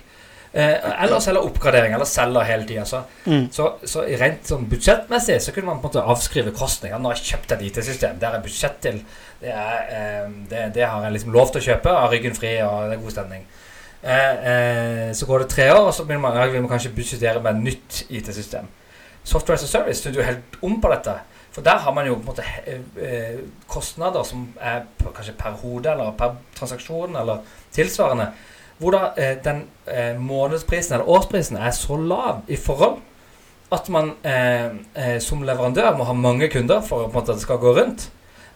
Eh, 0.53 0.77
eller 1.03 1.19
selger 1.19 1.41
oppgradering, 1.43 1.95
eller 1.97 2.05
selger 2.05 2.45
hele 2.45 2.67
tida. 2.69 2.85
Så, 2.85 3.01
Mm. 3.25 3.47
så, 3.51 3.73
så 3.83 4.03
rent 4.19 4.45
sånn 4.45 4.67
budsjettmessig 4.69 5.39
så 5.41 5.51
kunne 5.51 5.65
man 5.65 5.81
på 5.81 5.89
en 5.89 5.91
måte 5.91 6.05
avskrive 6.13 6.53
kostninger. 6.53 6.99
Nå 6.99 7.09
har 7.09 7.17
jeg 7.17 7.33
kjøpt 7.33 7.51
et 7.55 7.61
IT-system, 7.67 8.19
det 8.21 8.29
er 8.29 8.39
budsjett 8.45 8.79
til. 8.81 9.01
Det, 9.41 9.49
er, 9.49 9.83
eh, 9.89 10.29
det, 10.49 10.63
det 10.75 10.85
har 10.87 11.03
jeg 11.03 11.17
liksom 11.17 11.33
lov 11.33 11.51
til 11.51 11.61
å 11.61 11.65
kjøpe, 11.67 11.89
har 11.99 12.09
ryggen 12.13 12.37
fri 12.37 12.53
og 12.61 12.89
det 12.91 12.97
er 12.99 13.03
god 13.03 13.11
stemning. 13.17 13.43
Eh, 14.03 14.47
eh, 14.53 15.11
så 15.15 15.25
går 15.25 15.39
det 15.39 15.49
tre 15.49 15.69
år, 15.71 15.87
og 15.87 15.93
så 15.95 16.03
vil 16.07 16.19
man, 16.19 16.37
vil 16.51 16.61
man 16.61 16.69
kanskje 16.71 16.93
budsjettere 16.95 17.41
med 17.41 17.55
et 17.55 17.63
nytt 17.71 18.03
IT-system. 18.09 18.67
Software 19.23 19.55
as 19.57 19.63
a 19.63 19.67
Service 19.67 20.01
snudde 20.03 20.19
jo 20.21 20.25
helt 20.27 20.57
om 20.61 20.79
på 20.83 20.89
dette. 20.91 21.17
For 21.53 21.61
der 21.65 21.83
har 21.83 21.93
man 21.93 22.07
jo 22.09 22.15
på 22.17 22.19
en 22.21 22.31
måte 22.31 22.45
eh, 22.65 22.81
eh, 22.97 23.39
kostnader 23.69 24.25
som 24.25 24.47
er 24.59 24.87
kanskje 25.03 25.35
per 25.37 25.59
hode 25.61 25.91
eller 25.91 26.15
per 26.17 26.35
transaksjon 26.57 27.15
eller 27.21 27.45
tilsvarende. 27.75 28.31
Hvor 28.79 28.95
da 28.95 29.11
eh, 29.17 29.37
den 29.43 29.67
månedsprisen 30.19 30.97
eller 30.97 31.09
årsprisen 31.09 31.57
er 31.61 31.71
så 31.77 31.97
lav 31.97 32.41
i 32.47 32.57
forhold 32.57 32.99
at 33.73 33.87
man 33.89 34.11
som 35.25 35.41
leverandør 35.41 35.95
må 35.97 36.05
ha 36.05 36.13
mange 36.13 36.45
kunder 36.53 36.83
for 36.85 37.07
på 37.07 37.09
en 37.09 37.13
måte, 37.15 37.33
at 37.33 37.39
det 37.39 37.45
skal 37.45 37.57
gå 37.57 37.71
rundt. 37.73 38.03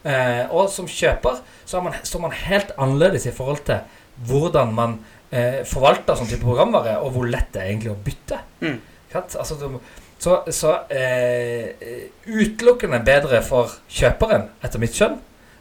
Eh, 0.06 0.44
og 0.54 0.68
som 0.70 0.86
kjøper 0.86 1.40
så 1.66 1.80
man, 1.82 1.96
står 2.06 2.22
man 2.22 2.34
helt 2.46 2.70
annerledes 2.78 3.26
i 3.26 3.32
forhold 3.34 3.64
til 3.66 3.80
hvordan 4.28 4.70
man 4.74 4.98
eh, 5.34 5.64
forvalter 5.66 6.16
sånn 6.18 6.30
type 6.30 6.46
programvare, 6.46 6.96
og 7.02 7.16
hvor 7.16 7.26
lett 7.28 7.50
det 7.54 7.62
er 7.62 7.72
egentlig 7.72 7.92
å 7.92 7.98
bytte. 8.04 8.38
Mm. 8.62 8.78
Altså, 9.18 9.56
du, 9.58 9.80
så 10.18 10.40
så 10.50 10.72
eh, 10.90 12.08
utelukkende 12.26 13.00
bedre 13.06 13.42
for 13.46 13.70
kjøperen, 13.88 14.48
etter 14.64 14.82
mitt 14.82 14.96
skjønn. 14.98 15.18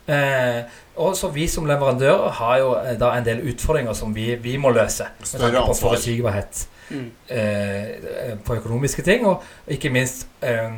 Eh, 0.07 0.63
og 0.97 1.17
så 1.19 1.27
vi 1.35 1.45
som 1.51 1.65
leverandører 1.67 2.31
har 2.39 2.57
jo 2.61 2.69
eh, 2.79 2.95
da 2.99 3.11
en 3.17 3.25
del 3.27 3.41
utfordringer 3.51 3.93
som 3.97 4.13
vi, 4.15 4.31
vi 4.41 4.55
må 4.57 4.71
løse. 4.73 5.09
Større 5.23 5.51
ansvar. 5.61 5.67
på 5.73 5.79
forutsigbarhet 5.85 6.65
Mm. 6.87 7.09
eh, 7.27 8.37
på 8.47 8.55
økonomiske 8.55 9.03
ting, 9.03 9.25
og 9.27 9.41
ikke 9.67 9.89
minst 9.91 10.21
eh, 10.39 10.71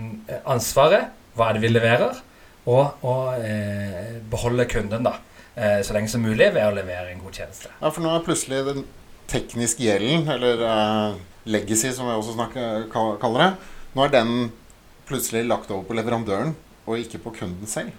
ansvaret. 0.49 1.11
Hva 1.37 1.51
er 1.51 1.53
det 1.53 1.61
vi 1.61 1.69
leverer? 1.69 2.17
Og, 2.65 3.03
og 3.05 3.35
eh, 3.45 4.15
beholde 4.31 4.65
kunden 4.65 5.05
da, 5.05 5.11
eh, 5.55 5.83
så 5.85 5.93
lenge 5.93 6.09
som 6.09 6.21
mulig 6.25 6.47
ved 6.55 6.65
å 6.65 6.73
levere 6.73 7.11
en 7.13 7.21
god 7.21 7.37
tjeneste. 7.37 7.69
Ja, 7.77 7.91
for 7.93 8.01
nå 8.01 8.09
er 8.15 8.25
plutselig 8.25 8.63
den 8.71 8.81
tekniske 9.29 9.85
gjelden, 9.85 10.25
eller 10.33 10.65
eh, 10.65 11.19
legacy 11.45 11.91
som 11.95 12.07
jeg 12.09 12.19
også 12.19 12.33
snakker, 12.35 12.87
kaller 12.91 13.43
det, 13.43 13.51
nå 13.95 14.03
er 14.05 14.13
den 14.13 14.33
plutselig 15.09 15.45
lagt 15.47 15.71
over 15.71 15.83
på 15.87 15.95
leverandøren, 15.97 16.55
og 16.85 16.99
ikke 16.99 17.21
på 17.23 17.35
kunden 17.39 17.67
selv. 17.67 17.91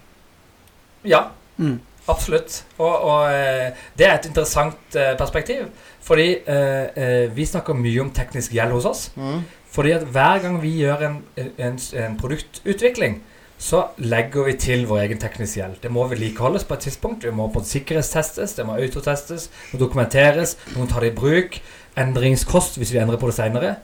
Ja, 1.04 1.28
Mm. 1.60 1.80
absolutt. 2.08 2.62
Og, 2.78 3.02
og 3.04 3.26
eh, 3.32 3.72
det 3.98 4.06
er 4.06 4.14
et 4.16 4.26
interessant 4.30 4.94
eh, 4.96 5.10
perspektiv. 5.18 5.66
Fordi 6.00 6.28
eh, 6.48 6.86
eh, 6.96 7.26
vi 7.36 7.44
snakker 7.44 7.76
mye 7.76 8.00
om 8.00 8.10
teknisk 8.16 8.54
gjeld 8.56 8.72
hos 8.72 8.86
oss. 8.88 9.02
Mm. 9.16 9.42
Fordi 9.70 9.92
at 9.92 10.06
hver 10.08 10.40
gang 10.40 10.56
vi 10.62 10.70
gjør 10.80 11.04
en, 11.10 11.18
en, 11.36 11.76
en 12.00 12.16
produktutvikling, 12.18 13.20
så 13.60 13.82
legger 14.00 14.46
vi 14.48 14.54
til 14.56 14.86
vår 14.88 15.02
egen 15.02 15.20
teknisk 15.20 15.58
gjeld. 15.60 15.76
Det 15.82 15.90
må 15.92 16.06
vedlikeholdes 16.08 16.64
på 16.64 16.78
et 16.78 16.86
tidspunkt. 16.88 17.26
Det 17.28 17.34
må 17.36 17.50
på 17.52 17.60
sikkerhetstestes, 17.60 18.56
det 18.56 18.64
må 18.66 18.78
autotestes, 18.80 19.50
det 19.52 19.74
må 19.76 19.82
dokumenteres, 19.84 20.56
noen 20.72 20.88
tar 20.88 21.04
det 21.04 21.12
i 21.12 21.18
bruk. 21.20 21.60
Endringskost 22.00 22.78
hvis 22.80 22.92
vi 22.94 23.00
endrer 23.02 23.20
på 23.20 23.30
det 23.30 23.36
seinere. 23.38 23.74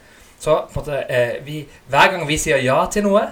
Så 0.40 0.58
på 0.72 0.80
måte, 0.82 1.02
eh, 1.08 1.36
vi, 1.46 1.62
hver 1.88 2.10
gang 2.12 2.26
vi 2.28 2.36
sier 2.40 2.60
ja 2.64 2.78
til 2.92 3.06
noe, 3.08 3.22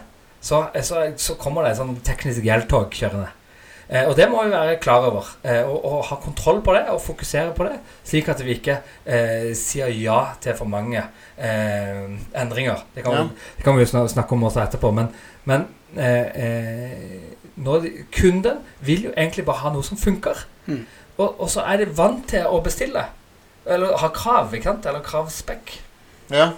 så, 0.44 0.66
eh, 0.75 0.83
så, 0.85 1.03
så 1.20 1.37
kommer 1.40 1.64
det 1.66 1.75
et 1.75 1.81
sånn 1.83 1.97
teknisk 2.05 2.44
gjeldtog 2.47 2.94
kjørende. 2.97 3.31
Eh, 3.85 4.07
og 4.09 4.14
det 4.16 4.25
må 4.33 4.40
vi 4.47 4.55
være 4.55 4.79
klar 4.81 5.05
over. 5.11 5.27
Eh, 5.44 5.61
og, 5.68 5.85
og 5.85 6.05
ha 6.09 6.16
kontroll 6.23 6.62
på 6.64 6.73
det 6.77 6.87
og 6.88 7.03
fokusere 7.05 7.53
på 7.57 7.66
det, 7.68 7.75
slik 8.09 8.31
at 8.33 8.40
vi 8.44 8.57
ikke 8.57 8.79
eh, 9.05 9.51
sier 9.59 9.92
ja 9.92 10.23
til 10.40 10.57
for 10.57 10.70
mange 10.73 11.03
eh, 11.37 12.07
endringer. 12.40 12.85
Det 12.97 13.05
kan, 13.05 13.12
Ja. 13.18 13.23
vi, 13.29 13.49
det 13.59 13.66
kan 13.66 13.77
vi 13.77 13.85
jo 13.85 14.07
snakke 14.09 14.33
om 14.38 14.47
også 14.49 14.62
etterpå. 14.64 14.90
Men, 14.97 15.11
men 15.44 15.66
eh, 15.97 16.31
eh, 16.47 17.51
når 17.61 17.85
de, 17.85 17.92
kunden 18.16 18.64
vil 18.81 19.11
jo 19.11 19.12
egentlig 19.16 19.44
bare 19.44 19.61
ha 19.66 19.75
noe 19.77 19.85
som 19.87 20.01
funker. 20.01 20.47
Mm. 20.66 20.81
Og, 21.18 21.29
og 21.44 21.51
så 21.53 21.62
er 21.68 21.85
de 21.85 21.90
vant 21.97 22.25
til 22.33 22.49
å 22.49 22.62
bestille. 22.64 23.05
Eller 23.66 23.96
ha 24.00 24.11
krav, 24.12 24.53
ikke 24.55 24.70
sant? 24.70 24.87
Eller 24.87 25.05
kravspekk. 25.05 25.79
Ja. 26.33 26.53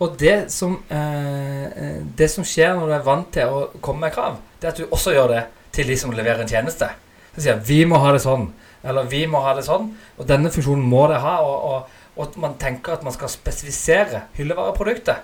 Og 0.00 0.16
det 0.20 0.50
som, 0.52 0.78
eh, 0.88 1.64
eh, 1.64 2.00
det 2.16 2.30
som 2.30 2.44
skjer 2.44 2.74
når 2.74 2.86
du 2.86 2.94
er 2.96 3.04
vant 3.04 3.32
til 3.32 3.48
å 3.48 3.80
komme 3.80 4.06
med 4.06 4.14
krav, 4.14 4.38
det 4.60 4.68
er 4.68 4.72
at 4.72 4.80
du 4.80 4.86
også 4.86 5.12
gjør 5.12 5.28
det 5.28 5.44
til 5.72 5.86
de 5.86 5.96
som 5.96 6.10
leverer 6.10 6.40
en 6.40 6.48
tjeneste. 6.48 6.88
Så 7.34 7.42
sier 7.42 7.54
jeg, 7.54 7.66
vi 7.68 7.84
må 7.84 8.00
ha 8.00 8.12
det 8.12 8.22
sånn, 8.22 8.52
eller 8.82 9.04
vi 9.04 9.26
må 9.26 9.42
ha 9.44 9.54
det 9.54 9.66
sånn, 9.66 9.90
og 10.18 10.26
denne 10.26 10.50
funksjonen 10.50 10.82
må 10.82 11.06
det 11.08 11.20
ha, 11.20 11.36
og, 11.44 11.64
og, 11.70 12.00
og 12.16 12.38
man 12.40 12.56
tenker 12.58 12.96
at 12.96 13.04
man 13.04 13.12
skal 13.12 13.28
spesifisere 13.28 14.24
hyllevareproduktet 14.38 15.20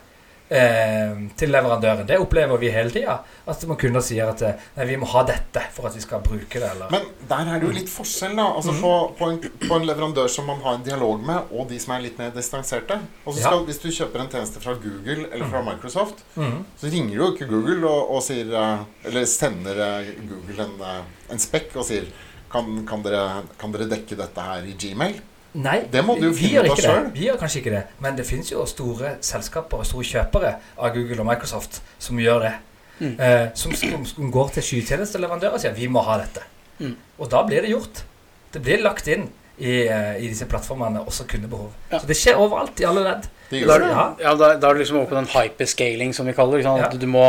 til 0.48 1.50
leverandøren. 1.50 2.06
Det 2.06 2.18
opplever 2.22 2.61
vi 2.61 2.70
hele 2.70 2.92
tida. 2.94 3.18
At 3.46 3.62
man 3.66 3.78
kunder 3.78 4.02
sier 4.04 4.30
at 4.30 4.42
eh, 4.46 4.62
nei, 4.76 4.87
vi 4.90 4.98
må 5.00 5.09
ha 5.11 5.22
dette 5.26 5.62
for 5.74 5.88
at 5.88 5.96
vi 5.96 6.02
skal 6.02 6.22
bruke 6.24 6.61
det. 6.61 6.66
Eller. 6.66 6.90
Men 6.92 7.09
der 7.30 7.50
er 7.52 7.62
det 7.62 7.68
jo 7.68 7.74
litt 7.74 7.90
forskjell, 7.90 8.37
da. 8.38 8.46
Altså 8.59 8.74
mm. 8.74 8.80
på, 8.82 8.92
på, 9.18 9.30
en, 9.32 9.38
på 9.66 9.78
en 9.78 9.87
leverandør 9.87 10.30
som 10.32 10.48
man 10.50 10.62
har 10.64 10.78
en 10.78 10.87
dialog 10.87 11.22
med, 11.26 11.52
og 11.54 11.70
de 11.70 11.78
som 11.82 11.96
er 11.96 12.04
litt 12.06 12.20
mer 12.22 12.35
distanserte. 12.35 13.00
Så 13.26 13.38
Ja. 13.46 13.54
Hvis 13.66 13.78
du 13.82 13.88
kjøper 13.90 14.22
en 14.22 14.30
tjeneste 14.30 14.61
fra 14.62 14.74
Google 14.78 15.28
eller 15.32 15.50
fra 15.50 15.62
Microsoft, 15.66 16.22
mm. 16.35 16.59
så 16.78 16.90
ringer 16.92 17.18
jo 17.18 17.30
ikke 17.35 17.48
Google 17.50 17.87
og, 17.87 18.16
og 18.16 18.22
sier 18.26 18.50
eh, 18.50 18.85
Eller 19.06 19.26
sender 19.30 19.80
eh, 19.82 20.11
Google 20.26 20.66
en, 20.66 20.74
eh, 20.82 21.30
en 21.35 21.42
spekk 21.42 21.74
og 21.76 21.87
sier 21.88 22.09
kan, 22.50 22.68
kan, 22.88 23.02
dere, 23.04 23.42
kan 23.59 23.74
dere 23.74 23.88
dekke 23.90 24.18
dette 24.18 24.44
her 24.48 24.66
i 24.66 24.74
Gmail? 24.78 25.18
Nei, 25.57 25.79
Det 25.92 26.03
må 26.05 26.19
du 26.19 26.27
jo 26.27 26.33
vi 26.37 26.51
finne 26.51 26.66
ut 26.66 26.75
av 26.75 26.81
sjøl. 26.81 27.07
Vi 27.14 27.27
gjør 27.29 27.38
kanskje 27.40 27.62
ikke 27.62 27.73
det. 27.73 27.83
Men 28.05 28.19
det 28.19 28.27
fins 28.29 28.51
jo 28.53 28.64
store 28.69 29.16
selskaper 29.25 29.83
og 29.83 29.88
store 29.88 30.09
kjøpere 30.09 30.53
av 30.77 30.92
Google 30.97 31.23
og 31.25 31.31
Microsoft 31.31 31.81
som 32.03 32.21
gjør 32.21 32.45
det. 32.45 32.53
Mm. 32.99 33.14
Eh, 33.21 33.47
som, 33.57 33.73
som, 33.77 34.31
går 34.33 34.53
til 34.57 34.69
skytjenesteleverandører 34.71 35.57
og 35.57 35.62
sier 35.62 35.75
vi 35.77 35.88
må 35.92 36.05
ha 36.05 36.19
dette. 36.21 36.45
Mm. 36.81 36.95
Og 37.19 37.33
da 37.33 37.42
blir 37.49 37.64
det 37.64 37.73
gjort. 37.73 38.05
Det 38.53 38.62
blir 38.64 38.85
lagt 38.85 39.09
inn 39.12 39.31
i, 39.57 39.87
eh, 39.88 40.19
i 40.21 40.29
disse 40.29 40.49
plattformene 40.49 41.03
også 41.09 41.25
kundebehov. 41.29 41.73
Ja. 41.90 42.01
Så 42.01 42.09
det 42.09 42.19
skjer 42.21 42.40
overalt, 42.40 42.77
i 42.81 42.88
alle 42.88 43.05
ledd. 43.07 43.29
Det 43.49 43.62
Da 43.62 43.77
er, 43.77 43.85
det. 43.85 43.88
Ja. 43.95 44.07
ja, 44.21 44.35
da, 44.35 44.53
da 44.61 44.69
er 44.69 44.77
du 44.77 44.83
liksom 44.83 45.01
oppe 45.01 45.14
på 45.14 45.21
den 45.21 45.29
hyperscaling 45.31 46.12
som 46.16 46.27
vi 46.27 46.35
kaller 46.37 46.61
det. 46.61 46.66
Ja. 46.66 46.90
At 46.90 47.01
du 47.01 47.07
må, 47.09 47.27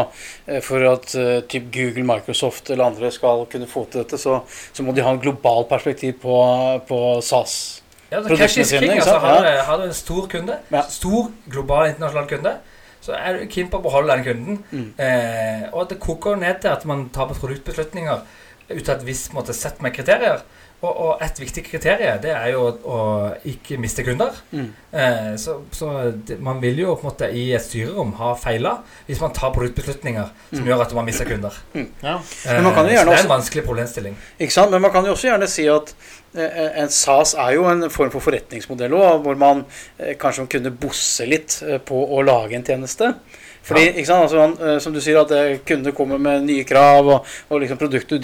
eh, 0.47 0.59
For 0.65 0.83
at 0.91 1.13
uh, 1.15 1.39
typ 1.47 1.71
Google, 1.71 2.03
Microsoft 2.03 2.71
eller 2.73 2.89
andre 2.89 3.11
skal 3.13 3.45
kunne 3.51 3.69
få 3.69 3.85
til 3.91 4.03
dette, 4.03 4.19
så, 4.19 4.41
så 4.73 4.83
må 4.83 4.95
de 4.95 5.05
ha 5.05 5.13
en 5.13 5.21
global 5.23 5.67
perspektiv 5.69 6.19
på, 6.23 6.37
på 6.89 7.01
SAS. 7.21 7.83
Ja, 8.11 8.21
så 8.21 8.27
Produktene 8.27 8.47
Cash 8.47 8.57
is 8.61 8.69
king. 8.71 8.91
Altså, 8.91 9.17
har, 9.19 9.43
Ja. 9.43 9.51
du- 9.57 9.63
har 9.65 9.77
du 9.77 9.83
en 9.83 9.93
stor 9.93 10.27
kunde, 10.27 10.57
Ja. 10.71 10.81
stor 10.89 11.31
global 11.49 11.89
internasjonal 11.89 12.27
kunde, 12.27 12.53
så 13.01 13.13
er 13.13 13.33
du 13.37 13.45
keen 13.47 13.69
på 13.69 13.77
å 13.79 13.83
beholde 13.83 14.15
den 14.15 14.23
kunden. 14.23 14.63
Mm. 14.71 14.93
Eh, 14.99 15.69
og 15.73 15.89
det 15.89 15.99
koker 15.99 16.35
ned 16.37 16.61
til 16.61 16.67
at 16.69 16.85
man 16.85 17.09
tar 17.09 17.27
produktbeslutninger 17.27 18.19
ut 18.69 18.89
av 18.89 18.95
et 18.97 19.05
visst 19.05 19.33
måte 19.33 19.53
sett 19.53 19.81
med 19.81 19.93
kriterier. 19.93 20.41
Og, 20.79 20.95
og 20.99 21.17
et 21.23 21.39
viktig 21.39 21.63
kriterium 21.65 22.19
det 22.21 22.29
er 22.35 22.51
jo 22.51 22.59
å, 22.67 22.73
å 22.85 23.37
ikke 23.49 23.79
miste 23.79 24.03
kunder. 24.05 24.29
Mm. 24.53 24.67
Eh, 24.93 25.33
så 25.35 25.61
så 25.71 26.11
det, 26.25 26.39
man 26.39 26.61
vil 26.61 26.77
jo 26.77 26.95
på 26.95 26.99
en 27.07 27.09
måte 27.09 27.33
i 27.33 27.51
et 27.55 27.61
styrerom 27.61 28.13
ha 28.13 28.35
feila 28.35 28.83
hvis 29.07 29.19
man 29.19 29.31
tar 29.33 29.49
produktbeslutninger 29.55 30.29
som 30.53 30.59
Mm. 30.63 30.67
gjør 30.67 30.81
at 30.81 30.93
man 30.93 31.05
mister 31.05 31.25
kunder. 31.25 31.51
Ja. 32.03 32.19
Men 32.45 32.63
man 32.63 32.73
kan 32.75 32.85
jo 32.85 32.91
Eh, 32.91 32.97
så 32.99 33.05
det 33.05 33.13
er 33.13 33.17
også- 33.17 33.23
en 33.23 33.29
vanskelig 33.41 33.63
problemstilling. 33.65 34.15
Ikke 34.39 34.51
sant? 34.53 34.69
Men 34.71 34.81
man 34.81 34.91
kan 34.91 35.03
jo 35.05 35.11
også 35.13 35.27
gjerne 35.31 35.47
si 35.47 35.65
at 35.67 35.81
eh, 35.89 36.26
en 36.37 36.89
SAS 36.93 37.33
er 37.39 37.53
jo 37.57 37.65
en 37.69 37.89
form 37.89 38.11
for 38.13 38.23
forretningsmodell 38.23 38.93
også, 38.93 39.17
hvor 39.25 39.35
man 39.41 39.65
eh, 39.99 40.15
kanskje 40.19 40.47
kunne 40.55 40.71
bosse 40.71 41.25
litt 41.27 41.59
eh, 41.67 41.77
på 41.83 41.95
å 42.17 42.21
lage 42.25 42.55
en 42.59 42.63
tjeneste. 42.67 43.13
Fordi, 43.67 43.81
ikke 43.99 44.05
sant, 44.07 44.23
altså, 44.31 44.43
eh, 44.63 44.77
Som 44.79 44.93
du 44.95 45.01
sier, 45.03 45.17
at 45.19 45.31
eh, 45.35 45.57
kunder 45.67 45.91
kommer 45.91 46.17
med 46.17 46.45
nye 46.47 46.63
krav, 46.63 47.07
og, 47.17 47.25
og 47.49 47.59
liksom 47.61 47.77
produktet 47.81 48.23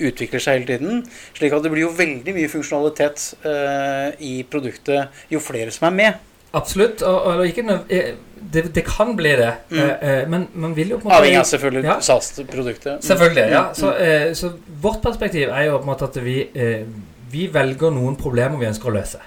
utvikler 0.00 0.40
seg 0.40 0.62
hele 0.62 0.70
tiden. 0.78 1.02
Slik 1.36 1.52
at 1.52 1.62
det 1.66 1.72
blir 1.74 1.84
jo 1.88 1.90
veldig 1.98 2.34
mye 2.38 2.48
funksjonalitet 2.48 3.26
eh, 3.44 4.08
i 4.24 4.32
produktet 4.48 5.20
jo 5.34 5.42
flere 5.44 5.70
som 5.74 5.90
er 5.90 5.98
med. 5.98 6.24
Absolutt. 6.56 7.02
Og, 7.04 7.26
og 7.28 7.42
ikke, 7.44 7.66
eh, 7.92 8.14
det, 8.54 8.62
det 8.72 8.84
kan 8.88 9.10
bli 9.18 9.34
det, 9.36 9.50
Mm. 9.68 9.78
eh, 9.82 10.08
eh, 10.08 10.22
men 10.32 10.46
man 10.54 10.72
vil 10.76 10.94
jo 10.94 10.96
på 11.02 11.04
en 11.04 11.10
måte 11.12 11.18
Avhengig 11.20 11.42
av 11.42 11.48
selvfølgelig 11.50 11.84
Ja. 11.90 11.98
SAS-produktet. 12.00 13.04
Selvfølgelig. 13.04 13.44
ja. 13.52 13.62
Mm, 13.68 13.74
Så, 13.74 13.92
eh, 14.00 14.32
så 14.32 14.52
vårt 14.80 15.02
perspektiv 15.04 15.48
er 15.52 15.66
jo 15.68 15.76
på 15.76 15.84
en 15.84 15.90
måte 15.92 16.08
at 16.08 16.16
vi, 16.24 16.38
eh, 16.54 16.86
vi 17.32 17.46
velger 17.52 17.92
noen 17.94 18.16
problemer 18.20 18.60
vi 18.60 18.68
ønsker 18.70 18.90
å 18.90 18.94
løse. 18.98 19.20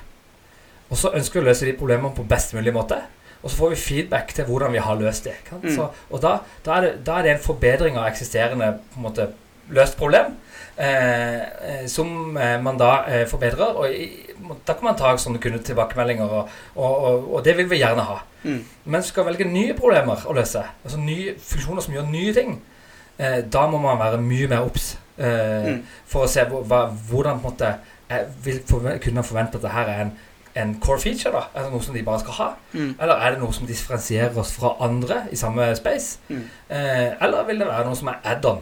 Og 0.91 0.99
så 0.99 1.13
ønsker 1.15 1.39
vi 1.39 1.45
å 1.45 1.49
løse 1.49 1.67
de 1.67 1.75
problemene 1.79 2.15
på 2.15 2.25
best 2.27 2.55
mulig 2.57 2.73
måte. 2.75 2.99
Og 3.41 3.49
så 3.49 3.57
får 3.57 3.71
vi 3.73 3.81
feedback 3.81 4.33
til 4.37 4.45
hvordan 4.45 4.73
vi 4.75 4.81
har 4.83 4.99
løst 4.99 5.25
det. 5.25 5.37
Mm. 5.51 5.69
Så, 5.75 5.87
og 6.09 6.21
da, 6.21 6.35
da, 6.65 6.75
er 6.77 6.81
det, 6.85 6.91
da 7.07 7.17
er 7.17 7.25
det 7.25 7.35
en 7.35 7.45
forbedring 7.45 7.97
av 7.97 8.09
eksisterende 8.11 8.73
måte, 9.01 9.31
løst 9.73 9.97
problem. 9.97 10.35
Eh, 10.77 11.39
eh, 11.39 11.85
som 11.89 12.37
eh, 12.37 12.57
man 12.61 12.77
da 12.77 12.91
eh, 13.07 13.23
forbedrer. 13.29 13.77
Og 13.81 13.89
i, 13.95 14.09
da 14.67 14.75
kan 14.75 14.91
man 14.91 14.99
ta 14.99 15.13
sånne 15.21 15.41
kundetilbakemeldinger, 15.41 16.29
og, 16.41 16.51
og, 16.75 16.91
og, 17.09 17.31
og 17.37 17.45
det 17.45 17.55
vil 17.57 17.69
vi 17.71 17.81
gjerne 17.81 18.05
ha. 18.05 18.19
Mm. 18.43 18.59
Men 18.93 19.05
skal 19.05 19.25
velge 19.29 19.47
nye 19.49 19.73
problemer 19.77 20.21
å 20.27 20.35
løse, 20.37 20.63
altså 20.83 20.99
nye 21.01 21.35
funksjoner 21.37 21.85
som 21.85 21.93
gjør 21.97 22.07
nye 22.09 22.33
ting, 22.35 22.55
eh, 23.17 23.39
da 23.53 23.65
må 23.69 23.81
man 23.83 23.99
være 24.01 24.21
mye 24.25 24.51
mer 24.51 24.67
obs. 24.67 24.95
Eh, 24.95 24.99
Mm. 25.61 25.81
For 26.09 26.25
å 26.25 26.29
se 26.31 26.41
hvor, 26.49 26.63
hva, 26.65 26.87
hvordan 27.09 27.37
på 27.43 27.51
en 27.51 27.53
måte 27.53 27.67
eh, 28.11 28.27
vil 28.45 28.59
forve- 28.69 28.99
kunne 29.03 29.23
forvente 29.23 29.55
at 29.57 29.61
det 29.65 29.71
her 29.71 29.87
er 29.93 30.01
en, 30.01 30.11
en 30.55 30.73
core 30.83 30.99
feature. 30.99 31.31
da 31.31 31.45
Er 31.55 31.63
det 31.63 31.71
noe 31.71 31.81
som 31.83 31.93
de 31.95 32.03
bare 32.03 32.19
skal 32.19 32.33
ha? 32.33 32.49
Mm. 32.73 32.95
Eller 32.99 33.15
er 33.15 33.31
det 33.31 33.39
noe 33.39 33.53
som 33.53 33.67
differensierer 33.67 34.37
oss 34.37 34.51
fra 34.57 34.75
andre 34.83 35.21
i 35.31 35.35
samme 35.39 35.69
space? 35.75 36.17
Mm. 36.29 36.43
Eh, 36.69 37.09
eller 37.21 37.43
vil 37.47 37.59
det 37.59 37.67
være 37.67 37.85
noe 37.87 37.95
som 37.95 38.07
er 38.11 38.19
add-on? 38.23 38.59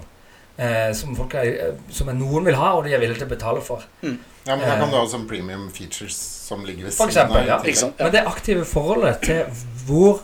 Eh, 0.59 0.93
som, 0.93 1.15
folk 1.15 1.33
er, 1.39 1.41
eh, 1.69 1.75
som 1.89 2.09
er 2.11 2.13
noen 2.19 2.45
vil 2.45 2.55
ha, 2.59 2.73
og 2.75 2.83
de 2.83 2.93
er 2.93 2.99
villige 2.99 3.17
til 3.21 3.27
å 3.29 3.29
betale 3.29 3.61
for. 3.63 3.83
Ja, 4.03 4.55
men 4.55 4.65
da 4.65 4.75
kan 4.79 4.89
du 4.91 4.95
ha 4.97 5.05
sånn 5.07 5.27
premium 5.27 5.69
features 5.71 6.15
som 6.49 6.65
ligger 6.65 6.83
ved 6.89 6.93
For 6.97 7.07
siden 7.07 7.31
eksempel, 7.31 7.49
av. 7.51 7.65
ja. 7.67 7.91
Men 8.03 8.11
det 8.11 8.23
aktive 8.27 8.65
forholdet 8.65 9.21
til 9.23 9.45
hvor 9.87 10.19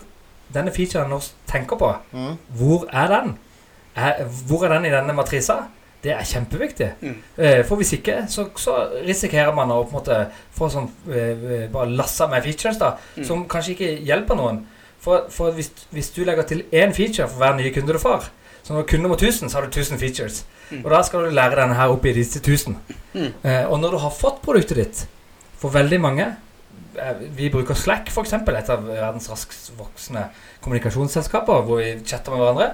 denne 0.54 0.72
featuren 0.76 1.10
nå 1.10 1.20
tenker 1.48 1.78
på, 1.80 1.94
Mm. 2.14 2.38
hvor 2.58 2.86
er 2.94 3.08
den? 3.08 3.38
Er, 3.96 4.26
hvor 4.48 4.66
er 4.66 4.74
den 4.74 4.86
i 4.86 4.90
denne 4.92 5.14
matrisa? 5.16 5.56
Det 6.06 6.14
er 6.14 6.28
kjempeviktig. 6.30 6.88
Mm. 7.02 7.18
Eh, 7.42 7.60
for 7.66 7.82
hvis 7.82 7.96
ikke, 7.98 8.20
så, 8.30 8.46
så 8.62 8.76
risikerer 9.08 9.54
man 9.58 9.72
å 9.74 9.82
på 9.84 9.96
en 9.96 9.98
måte 9.98 10.18
få 10.54 10.70
sånn 10.70 10.88
eh, 11.10 11.66
bare 11.74 11.90
lasse 11.98 12.28
med 12.30 12.46
features 12.46 12.78
da, 12.82 12.94
Mm. 13.18 13.24
som 13.26 13.46
kanskje 13.50 13.74
ikke 13.76 13.92
hjelper 14.06 14.38
noen. 14.38 14.64
For, 15.02 15.28
for 15.34 15.54
hvis, 15.58 15.72
hvis 15.94 16.12
du 16.16 16.24
legger 16.26 16.46
til 16.50 16.64
én 16.74 16.94
feature 16.94 17.28
for 17.30 17.42
hver 17.42 17.56
nye 17.58 17.74
kunde 17.74 17.94
du 17.94 18.00
får, 18.02 18.30
så 18.66 18.74
når 18.74 18.88
kunde 18.90 19.06
nummer 19.06 19.18
1000, 19.20 19.50
så 19.50 19.60
har 19.60 19.68
du 19.68 19.74
1000 19.80 20.00
features. 20.02 20.40
Mm. 20.72 20.80
Og 20.86 20.90
da 20.92 21.02
skal 21.06 21.28
du 21.28 21.36
lære 21.38 21.60
denne 21.60 21.76
her 21.78 21.92
opp 21.94 22.06
i 22.10 22.14
disse 22.16 22.40
1000. 22.42 22.78
Mm. 23.14 23.28
Eh, 23.46 23.66
og 23.70 23.78
når 23.84 23.92
du 23.94 23.98
har 24.02 24.14
fått 24.18 24.40
produktet 24.46 24.80
ditt, 24.82 25.04
for 25.62 25.70
veldig 25.74 26.00
mange 26.02 26.26
eh, 26.98 27.22
Vi 27.38 27.50
bruker 27.54 27.78
Slack, 27.78 28.10
f.eks., 28.10 28.34
et 28.34 28.72
av 28.74 28.82
verdens 28.90 29.30
raskest 29.30 29.72
voksende 29.78 30.26
kommunikasjonsselskaper, 30.66 31.62
hvor 31.68 31.78
vi 31.82 31.92
chatter 32.06 32.34
med 32.34 32.42
hverandre. 32.42 32.72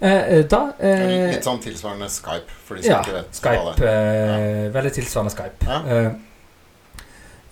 Eh, 0.00 0.38
eh, 0.38 0.44
da 0.48 0.60
eh, 0.80 1.28
Litt 1.34 1.44
sånn 1.44 1.58
tilsvarende 1.60 2.08
Skype, 2.08 2.54
for 2.64 2.78
de 2.78 2.86
som 2.86 2.94
Ja, 2.94 3.00
ikke 3.04 3.18
vet 3.18 3.36
Skype. 3.36 3.84
Eh, 3.84 4.66
Veldig 4.72 4.92
tilsvarende 4.96 5.32
Skype. 5.34 5.66
Ja. 5.68 5.80
Eh, 5.92 6.10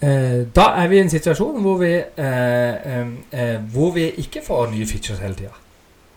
eh, 0.09 0.37
da 0.57 0.67
er 0.81 0.89
vi 0.89 0.97
i 0.97 1.03
en 1.05 1.13
situasjon 1.13 1.61
hvor 1.65 1.77
vi, 1.83 1.93
eh, 1.99 2.89
eh, 2.95 3.11
eh, 3.37 3.59
hvor 3.75 3.93
vi 3.99 4.07
ikke 4.25 4.41
får 4.47 4.71
nye 4.73 4.89
features 4.89 5.21
hele 5.21 5.37
tida. 5.37 5.53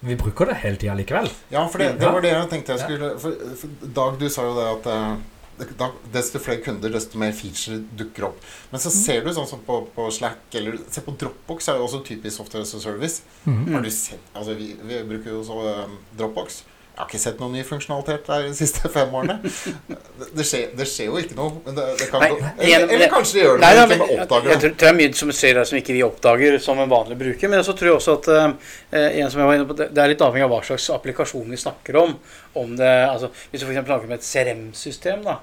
Vi 0.02 0.15
bruker 0.17 0.50
det 0.50 0.56
hele 0.63 0.80
tida 0.82 0.96
likevel. 0.98 1.28
Ja, 1.52 1.67
for 1.67 1.84
det, 1.84 1.91
det 2.00 2.08
var 2.08 2.24
det 2.24 2.32
jeg 2.32 2.50
tenkte 2.50 2.78
jeg 2.78 2.86
skulle 2.88 3.12
for, 3.22 3.36
for 3.60 3.91
Dag, 4.00 4.15
du 4.17 4.30
sa 4.34 4.48
jo 4.48 4.56
det 4.58 4.70
at 4.72 4.89
da, 5.78 5.91
desto 6.13 6.41
flere 6.41 6.62
kunder, 6.65 6.91
desto 6.93 7.19
mer 7.21 7.34
feature 7.36 7.80
dukker 7.97 8.30
opp. 8.32 8.41
Men 8.71 8.84
så 8.84 8.91
ser 8.93 9.24
du 9.26 9.32
sånn 9.36 9.50
som 9.50 9.63
på, 9.65 9.84
på 9.95 10.10
Slack 10.13 10.60
eller 10.60 10.80
Se 10.91 11.04
på 11.06 11.13
Dropbox 11.19 11.71
er 11.71 11.80
jo 11.80 11.88
også 11.88 12.04
typisk 12.08 12.38
software 12.38 12.65
as 12.65 12.76
a 12.78 12.84
service. 12.84 13.21
Mm. 13.45 13.74
Har 13.76 13.86
du 13.86 13.91
sett 13.93 14.30
Altså, 14.34 14.56
vi, 14.58 14.74
vi 14.88 15.02
bruker 15.08 15.36
jo 15.36 15.41
så 15.45 15.58
um, 15.86 15.97
Dropbox. 16.17 16.63
Jeg 16.91 17.00
har 17.00 17.08
ikke 17.08 17.19
sett 17.24 17.39
noen 17.39 17.54
ny 17.56 17.62
funksjonalitet 17.63 18.26
der 18.28 18.43
de 18.45 18.56
siste 18.56 18.89
fem 18.95 19.13
årene. 19.15 19.38
Det, 20.36 20.43
skjer, 20.45 20.74
det 20.76 20.86
skjer 20.91 21.08
jo 21.08 21.21
ikke 21.21 21.38
noe. 21.38 21.62
Men 21.65 21.78
det, 21.78 21.86
det 22.02 22.08
kan 22.12 22.21
Nei, 22.21 22.28
gå 22.34 22.50
eller, 22.52 22.91
eller 22.97 23.12
kanskje 23.13 23.38
det 23.38 23.45
gjør 23.45 23.56
det, 23.56 23.62
Nei, 23.63 23.71
men 23.78 23.95
ikke 23.95 24.08
men, 24.10 24.19
det. 24.19 24.36
jeg, 24.36 24.50
jeg 24.52 24.62
tror, 24.63 24.76
det 24.84 24.89
er 24.89 24.97
mye 24.97 25.13
som 25.21 25.32
skjer 25.38 25.56
der 25.58 25.69
som 25.69 25.80
ikke 25.80 25.95
vi 25.95 26.04
oppdager 26.06 26.58
som 26.62 26.84
en 26.84 26.91
vanlig 26.91 27.17
bruker. 27.21 27.52
Men 27.54 27.63
så 27.65 27.76
tror 27.80 27.93
jeg 27.93 27.97
også 28.02 28.17
at 28.19 28.30
uh, 28.36 28.76
en 29.00 29.32
som 29.32 29.41
jeg 29.41 29.50
var 29.50 29.58
inne 29.58 29.69
på, 29.71 29.78
det, 29.80 29.88
er 29.95 30.12
litt 30.12 30.26
avhengig 30.28 30.45
av 30.50 30.54
hva 30.54 30.60
slags 30.67 30.89
applikasjon 30.97 31.56
vi 31.56 31.62
snakker 31.63 32.02
om. 32.04 32.13
om 32.60 32.76
det, 32.76 32.91
altså, 33.08 33.32
hvis 33.50 33.63
du 33.63 33.69
f.eks. 33.69 33.80
snakker 33.80 34.12
om 34.12 34.15
et 34.17 34.28
CRM-system, 34.28 35.24
da, 35.26 35.39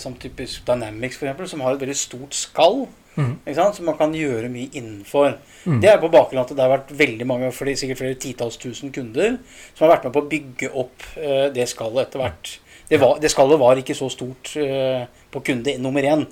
som 0.00 0.14
typisk 0.16 0.64
Dynamics 0.64 1.18
eksempel, 1.20 1.48
som 1.50 1.60
har 1.60 1.74
et 1.74 1.82
veldig 1.82 1.96
stort 1.98 2.34
skall, 2.34 2.86
Mm. 3.16 3.38
ikke 3.46 3.56
sant? 3.56 3.76
som 3.78 3.86
man 3.88 3.96
kan 3.96 4.12
gjøre 4.12 4.48
mye 4.52 4.68
innenfor. 4.76 5.38
Mm. 5.64 5.80
Det 5.80 5.88
er 5.88 6.00
på 6.02 6.10
bakgrunn 6.12 6.42
av 6.42 6.50
at 6.50 6.52
det 6.52 6.64
har 6.64 6.72
vært 6.74 6.92
veldig 6.98 7.26
mange, 7.28 7.48
sikkert 7.50 8.00
flere 8.02 8.18
titalls 8.20 8.58
tusen 8.60 8.92
kunder, 8.92 9.38
som 9.74 9.86
har 9.86 9.96
vært 9.96 10.04
med 10.04 10.16
på 10.16 10.22
å 10.22 10.28
bygge 10.34 10.70
opp 10.82 11.06
eh, 11.16 11.46
det 11.54 11.68
skallet 11.70 12.06
etter 12.06 12.22
hvert. 12.22 12.52
Det, 12.90 13.00
var, 13.00 13.16
det 13.22 13.32
skallet 13.32 13.58
var 13.62 13.80
ikke 13.80 13.96
så 13.96 14.10
stort 14.12 14.52
eh, 14.60 15.06
på 15.32 15.42
kunde 15.48 15.78
nummer 15.80 16.04
én. 16.04 16.26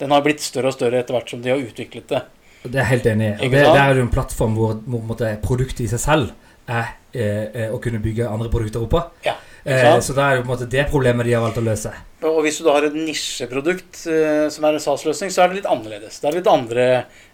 Den 0.00 0.14
har 0.14 0.24
blitt 0.24 0.40
større 0.40 0.72
og 0.72 0.78
større 0.78 1.02
etter 1.02 1.14
hvert 1.14 1.28
som 1.30 1.42
de 1.44 1.52
har 1.52 1.60
utviklet 1.60 2.08
det. 2.08 2.22
Det 2.64 2.72
er 2.72 2.82
jeg 2.82 2.92
helt 2.94 3.10
enig 3.12 3.28
i. 3.28 3.50
Det, 3.52 3.60
det 3.60 3.82
er 3.84 4.00
jo 4.00 4.06
en 4.06 4.12
plattform 4.12 4.56
hvor, 4.56 4.80
hvor 4.88 5.22
produktet 5.44 5.84
i 5.84 5.92
seg 5.92 6.00
selv 6.00 6.32
er 6.70 6.96
eh, 7.12 7.46
eh, 7.52 7.68
å 7.68 7.78
kunne 7.84 8.00
bygge 8.00 8.28
andre 8.28 8.48
produkter 8.52 8.84
oppå. 8.84 9.04
Ja, 9.28 9.36
Eh, 9.64 10.00
så 10.00 10.14
da 10.16 10.30
er 10.30 10.36
det 10.38 10.44
på 10.44 10.50
en 10.50 10.54
måte 10.56 10.68
det 10.72 10.86
problemet 10.90 11.26
de 11.28 11.34
har 11.36 11.42
valgt 11.44 11.58
å 11.60 11.64
løse. 11.64 11.92
Og 12.28 12.42
hvis 12.44 12.58
du 12.60 12.64
da 12.66 12.76
har 12.78 12.86
et 12.88 12.96
nisjeprodukt 12.96 14.04
eh, 14.08 14.46
som 14.52 14.64
er 14.68 14.76
en 14.78 14.84
SAS-løsning, 14.84 15.32
så 15.32 15.42
er 15.44 15.50
det 15.52 15.60
litt 15.60 15.68
annerledes. 15.70 16.20
Det 16.20 16.28
er 16.30 16.38
litt 16.38 16.50
andre 16.52 16.86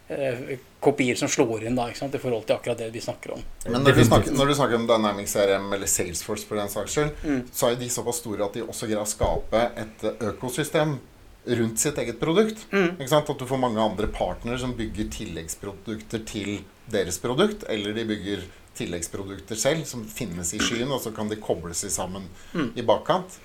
eh, 0.09 0.57
kopier 0.83 1.19
som 1.19 1.31
slår 1.31 1.67
inn 1.67 1.79
da, 1.79 1.89
ikke 1.91 1.99
sant? 2.05 2.15
i 2.15 2.23
forhold 2.23 2.47
til 2.47 2.57
akkurat 2.59 2.79
det 2.83 2.91
vi 2.95 3.03
snakker 3.03 3.35
om. 3.37 3.43
Men 3.67 3.83
når 3.87 3.99
du, 3.99 4.05
snakker, 4.07 4.37
når 4.39 4.51
du 4.53 4.55
snakker 4.59 4.79
om 4.81 4.87
Dynamics 4.91 5.35
CRM 5.35 5.67
eller 5.75 5.91
Salesforce 5.91 6.47
for 6.47 6.61
den 6.61 6.71
saks 6.73 6.95
skyld, 6.99 7.13
Mm. 7.27 7.43
så 7.53 7.71
er 7.73 7.79
de 7.81 7.89
såpass 7.91 8.21
store 8.23 8.45
at 8.47 8.55
de 8.55 8.63
også 8.67 8.87
greier 8.87 9.03
å 9.03 9.09
skape 9.11 9.63
et 9.83 10.05
økosystem 10.31 10.99
rundt 11.47 11.79
sitt 11.79 11.99
eget 12.03 12.19
produkt. 12.19 12.65
Mm. 12.73 12.97
Ikke 13.01 13.11
sant? 13.11 13.29
At 13.31 13.39
du 13.39 13.47
får 13.47 13.61
mange 13.63 13.83
andre 13.83 14.07
partnere 14.11 14.59
som 14.59 14.75
bygger 14.79 15.11
tilleggsprodukter 15.15 16.25
til 16.27 16.57
deres 16.91 17.19
produkt, 17.23 17.63
eller 17.71 17.95
de 17.95 18.05
bygger 18.07 18.47
tilleggsprodukter 18.79 19.57
selv 19.59 19.85
som 19.89 20.05
finnes 20.09 20.53
i 20.55 20.59
skyen, 20.63 20.91
og 20.93 21.01
så 21.03 21.13
kan 21.17 21.29
de 21.33 21.37
kobles 21.41 21.85
sammen 21.95 22.29
Mm. 22.55 22.73
i 22.77 22.83
bakkant. 22.83 23.39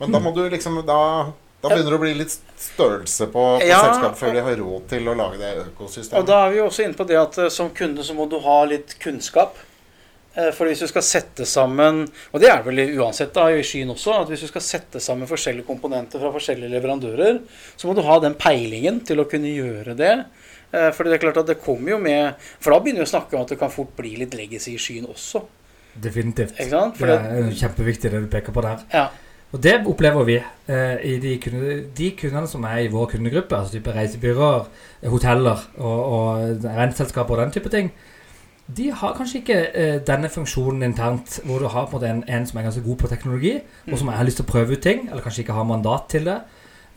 Men 0.00 0.12
da 0.12 0.18
må 0.20 0.34
du 0.34 0.42
liksom 0.50 0.80
da, 0.86 1.32
da 1.62 1.68
begynner 1.68 1.90
det 1.90 1.98
å 1.98 2.02
bli 2.02 2.14
litt 2.14 2.34
størrelse 2.58 3.26
på, 3.32 3.44
på 3.60 3.66
Ja. 3.66 3.80
selskapet 3.84 4.18
før 4.18 4.32
de 4.34 4.40
har 4.48 4.56
råd 4.56 4.88
til 4.88 5.08
å 5.08 5.14
lage 5.16 5.38
det 5.38 5.54
økosystemet. 5.68 6.18
Og 6.20 6.26
da 6.26 6.46
er 6.46 6.50
vi 6.52 6.58
jo 6.58 6.66
også 6.68 6.84
inne 6.84 6.94
på 6.98 7.06
det 7.06 7.16
at 7.20 7.38
eh, 7.38 7.48
som 7.48 7.70
kunde 7.70 8.04
så 8.04 8.14
må 8.14 8.28
du 8.30 8.38
ha 8.40 8.64
litt 8.64 8.96
kunnskap. 9.00 9.56
Eh, 10.36 10.50
For 10.52 10.66
hvis 10.68 10.78
du 10.84 10.86
skal 10.86 11.02
sette 11.02 11.46
sammen 11.48 12.02
Og 12.32 12.40
det 12.40 12.50
er 12.52 12.62
vel 12.62 12.76
uansett 13.00 13.32
da 13.34 13.48
i 13.50 13.62
skyen 13.64 13.90
også, 13.90 14.12
at 14.22 14.28
hvis 14.28 14.40
du 14.44 14.46
skal 14.46 14.60
sette 14.62 15.00
sammen 15.00 15.26
forskjellige 15.26 15.66
komponenter 15.66 16.20
fra 16.20 16.30
forskjellige 16.30 16.70
leverandører, 16.76 17.40
så 17.76 17.88
må 17.88 17.94
du 17.96 18.02
ha 18.02 18.18
den 18.20 18.34
peilingen 18.38 19.00
til 19.04 19.18
å 19.18 19.24
kunne 19.28 19.48
gjøre 19.50 19.96
det. 19.96 20.24
Eh, 20.72 20.90
For 20.92 21.04
det 21.04 21.14
er 21.16 21.22
klart 21.22 21.38
at 21.40 21.46
det 21.48 21.60
kommer 21.64 21.94
jo 21.94 21.98
med 21.98 22.34
For 22.60 22.74
da 22.74 22.80
begynner 22.82 23.00
vi 23.04 23.08
å 23.08 23.12
snakke 23.14 23.36
om 23.36 23.46
at 23.46 23.54
det 23.54 23.58
kan 23.60 23.72
fort 23.72 23.94
bli 23.96 24.16
litt 24.20 24.34
legacy 24.36 24.74
i 24.74 24.82
skyen 24.82 25.08
også. 25.08 25.44
Definitivt. 25.98 26.58
Det 26.58 27.08
er 27.08 27.48
kjempeviktig 27.56 28.10
det 28.12 28.20
du 28.22 28.28
peker 28.30 28.52
på 28.52 28.62
der. 28.66 28.84
ja. 28.92 29.08
Og 29.48 29.62
det 29.64 29.78
opplever 29.88 30.26
vi 30.28 30.34
eh, 30.36 30.98
i 31.08 31.14
de, 31.22 31.38
kunde, 31.40 31.78
de 31.96 32.10
kundene 32.20 32.48
som 32.50 32.66
er 32.68 32.82
i 32.84 32.90
vår 32.92 33.06
kundegruppe, 33.14 33.56
altså 33.56 33.78
type 33.78 33.94
reisebyråer, 33.96 34.66
hoteller 35.08 35.62
og, 35.78 36.02
og 36.04 36.66
renteselskaper 36.66 37.32
og 37.32 37.40
den 37.40 37.54
type 37.56 37.72
ting. 37.72 37.88
De 38.76 38.90
har 38.92 39.14
kanskje 39.16 39.40
ikke 39.40 39.56
eh, 39.72 39.94
denne 40.04 40.28
funksjonen 40.28 40.84
internt, 40.84 41.38
hvor 41.48 41.64
du 41.64 41.70
har 41.72 41.88
på 41.88 41.96
en 42.02 42.04
en, 42.10 42.22
en 42.28 42.46
som 42.46 42.58
er 42.60 42.66
ganske 42.68 42.84
god 42.84 43.00
på 43.00 43.08
teknologi, 43.08 43.54
og 43.88 43.98
som 43.98 44.12
har 44.12 44.28
lyst 44.28 44.42
til 44.42 44.44
å 44.44 44.52
prøve 44.52 44.76
ut 44.76 44.84
ting, 44.84 45.08
eller 45.08 45.24
kanskje 45.24 45.46
ikke 45.46 45.56
har 45.56 45.64
mandat 45.64 46.10
til 46.12 46.28
det. 46.28 46.36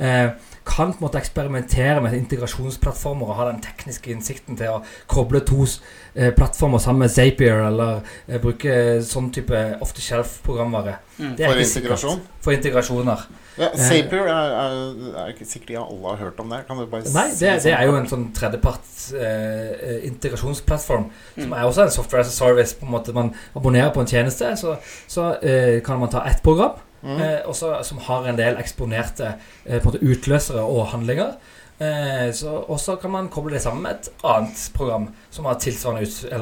Eh, 0.01 0.31
kan 0.65 0.91
på 0.93 0.97
en 1.01 1.03
måte 1.07 1.17
eksperimentere 1.19 2.01
med 2.01 2.13
integrasjonsplattformer 2.17 3.29
og 3.31 3.35
ha 3.39 3.45
den 3.51 3.61
tekniske 3.61 4.11
innsikten 4.13 4.57
til 4.57 4.69
å 4.75 4.79
koble 5.09 5.41
to 5.45 5.63
eh, 5.65 6.31
plattformer 6.37 6.81
sammen 6.81 7.03
med 7.05 7.13
Zapier, 7.13 7.63
eller 7.67 8.01
eh, 8.27 8.37
bruke 8.41 8.73
sånn 9.05 9.31
type 9.33 9.61
off 9.81 9.93
the 9.97 10.01
shelf-programvare. 10.05 10.95
Mm. 11.17 11.33
For 11.37 11.61
integrasjon? 11.65 12.21
For 12.41 12.53
integrasjoner. 12.55 13.25
Ja, 13.59 13.71
Zapier 13.77 14.29
er, 14.31 14.53
er, 14.57 14.75
er 15.23 15.33
ikke 15.33 15.45
sikkert 15.49 15.73
jeg 15.75 15.81
alle 15.83 16.13
har 16.13 16.21
hørt 16.23 16.39
om 16.41 16.53
det. 16.53 16.61
Kan 16.69 16.79
du 16.81 16.85
bare 16.89 17.09
Nei, 17.13 17.25
si 17.33 17.43
det, 17.45 17.57
det 17.65 17.73
er 17.77 17.89
jo 17.89 17.97
en 17.99 18.07
sånn 18.09 18.27
tredjeparts 18.37 19.09
eh, 19.17 19.73
eh, 19.75 19.97
integrasjonsplattform, 20.11 21.09
som 21.35 21.49
Mm. 21.51 21.57
er 21.57 21.65
også 21.67 21.83
en 21.87 21.91
software 21.93 22.21
as 22.25 22.31
a 22.31 22.37
service. 22.37 22.73
på 22.77 22.85
en 22.85 22.91
måte 22.93 23.13
Man 23.13 23.33
abonnerer 23.55 23.91
på 23.93 24.01
en 24.01 24.07
tjeneste, 24.07 24.55
så, 24.57 24.77
så 25.07 25.33
eh, 25.41 25.81
kan 25.85 25.99
man 25.99 26.09
ta 26.09 26.23
ett 26.29 26.41
program, 26.43 26.77
Mm. 27.01 27.17
eh, 27.17 27.39
også, 27.49 27.79
som 27.83 27.97
har 28.07 28.27
en 28.29 28.37
del 28.37 28.59
eksponerte 28.61 29.33
eh, 29.65 29.79
en 29.79 29.85
måte 29.85 30.03
utløsere 30.03 30.61
og 30.61 30.91
handlinger. 30.93 31.33
Eh, 31.81 32.29
og 32.69 32.77
så 32.79 32.95
kan 33.01 33.11
man 33.11 33.29
koble 33.33 33.55
det 33.55 33.63
sammen 33.63 33.83
med 33.83 33.91
et 33.91 34.09
annet 34.23 34.67
program 34.73 35.09
som 35.33 35.45
har 35.45 35.57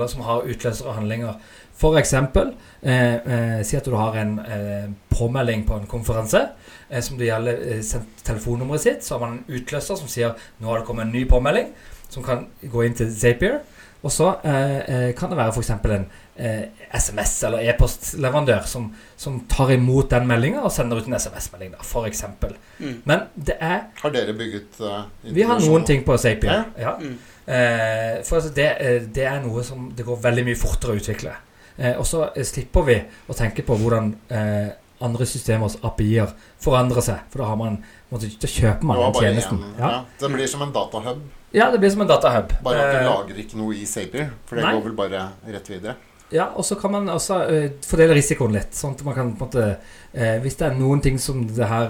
som 0.07 0.21
har 0.21 0.43
utløsere 0.43 0.89
og 0.89 0.95
handlinger. 0.95 1.39
For 1.79 1.95
eksempel, 1.95 2.51
eh, 2.83 3.15
eh, 3.15 3.63
si 3.63 3.77
at 3.77 3.85
du 3.85 3.95
har 3.95 4.17
en 4.19 4.39
eh, 4.39 4.89
påmelding 5.09 5.65
på 5.67 5.77
en 5.79 5.87
konferanse 5.87 6.41
som 7.01 7.17
det 7.17 7.29
gjelder 7.29 7.81
telefonnummeret 8.23 8.81
sitt. 8.81 9.03
Så 9.03 9.15
har 9.15 9.19
man 9.19 9.37
en 9.37 9.55
utløser 9.55 9.95
som 9.95 10.07
sier 10.07 10.33
nå 10.59 10.67
har 10.67 10.79
det 10.79 10.87
kommet 10.87 11.05
en 11.05 11.13
ny 11.13 11.23
påmelding, 11.29 11.69
som 12.09 12.23
kan 12.23 12.47
gå 12.65 12.83
inn 12.83 12.97
til 12.97 13.11
Zapier. 13.13 13.61
Og 13.99 14.11
så 14.15 14.29
eh, 14.47 14.77
eh, 14.79 15.09
kan 15.17 15.31
det 15.31 15.37
være 15.39 15.51
f.eks. 15.51 15.71
en 15.75 16.05
eh, 16.39 16.69
SMS- 16.95 17.41
eller 17.47 17.65
e-postleverandør 17.67 18.63
som, 18.69 18.85
som 19.19 19.41
tar 19.51 19.73
imot 19.75 20.07
den 20.13 20.27
meldinga 20.29 20.63
og 20.63 20.71
sender 20.71 21.01
ut 21.01 21.09
en 21.09 21.17
SMS-melding, 21.19 21.73
da, 21.75 21.83
f.eks. 21.83 22.23
Mm. 22.79 22.95
Men 23.09 23.27
det 23.35 23.57
er 23.59 23.89
Har 23.99 24.15
dere 24.15 24.37
bygget 24.39 24.79
uh, 24.79 25.03
Vi 25.23 25.43
har 25.43 25.59
noen 25.59 25.83
ting 25.87 26.05
på 26.07 26.15
Sapien. 26.17 26.71
Ja. 26.79 26.95
Mm. 26.95 27.17
Eh, 27.49 28.23
for 28.23 28.39
altså 28.39 28.53
det, 28.55 28.69
eh, 28.79 29.01
det 29.15 29.25
er 29.25 29.39
noe 29.43 29.63
som 29.67 29.89
det 29.95 30.05
går 30.07 30.19
veldig 30.23 30.47
mye 30.47 30.59
fortere 30.59 30.95
å 30.95 31.01
utvikle. 31.01 31.35
Eh, 31.75 31.95
og 31.97 32.05
så 32.07 32.27
slipper 32.45 32.85
vi 32.87 32.99
å 33.27 33.35
tenke 33.35 33.65
på 33.67 33.75
hvordan 33.79 34.13
eh, 34.29 34.69
andre 35.03 35.25
systemers 35.27 35.79
API-er 35.83 36.31
forandrer 36.61 37.03
seg. 37.03 37.25
For 37.31 37.41
da 37.41 37.49
har 37.51 37.59
man 37.59 37.79
måtte, 38.11 38.29
Da 38.41 38.47
kjøper 38.47 38.83
man 38.83 38.97
Du 38.97 39.03
den 39.03 39.21
tjenesten. 39.21 39.63
en- 39.63 39.75
Ja. 39.79 39.89
ja. 39.89 40.03
Det 40.19 40.31
blir 40.31 40.47
som 40.47 40.61
en 40.61 40.71
datahub, 40.73 41.17
ja, 41.53 41.71
det 41.71 41.79
blir 41.79 41.89
som 41.91 42.01
en 42.01 42.07
datahub. 42.07 42.53
bare 42.63 42.75
at 42.79 42.91
du 42.93 42.97
Eh, 42.97 43.05
lager 43.05 43.35
ikke 43.43 43.55
noe 43.57 43.73
i 43.73 43.85
Saper, 43.85 44.29
For 44.45 44.55
det 44.55 44.63
nei. 44.65 44.73
går 44.75 44.83
vel 44.83 44.93
bare 44.93 45.29
rett 45.47 45.67
videre. 45.69 45.95
Ja, 46.31 46.45
og 46.55 46.63
så 46.63 46.79
kan 46.79 46.91
man 46.91 47.07
også 47.07 47.35
uh, 47.49 47.69
fordele 47.81 48.13
risikoen 48.13 48.51
litt. 48.53 48.71
Sånn 48.71 48.91
at 48.93 49.03
man 49.03 49.15
kan 49.15 49.35
på 49.35 49.41
en 49.41 49.47
måte 49.49 49.77
uh, 50.15 50.39
Hvis 50.43 50.57
det 50.57 50.71
er 50.71 50.75
noen 50.75 51.01
ting 51.01 51.17
som 51.17 51.47
det 51.47 51.67
her 51.67 51.87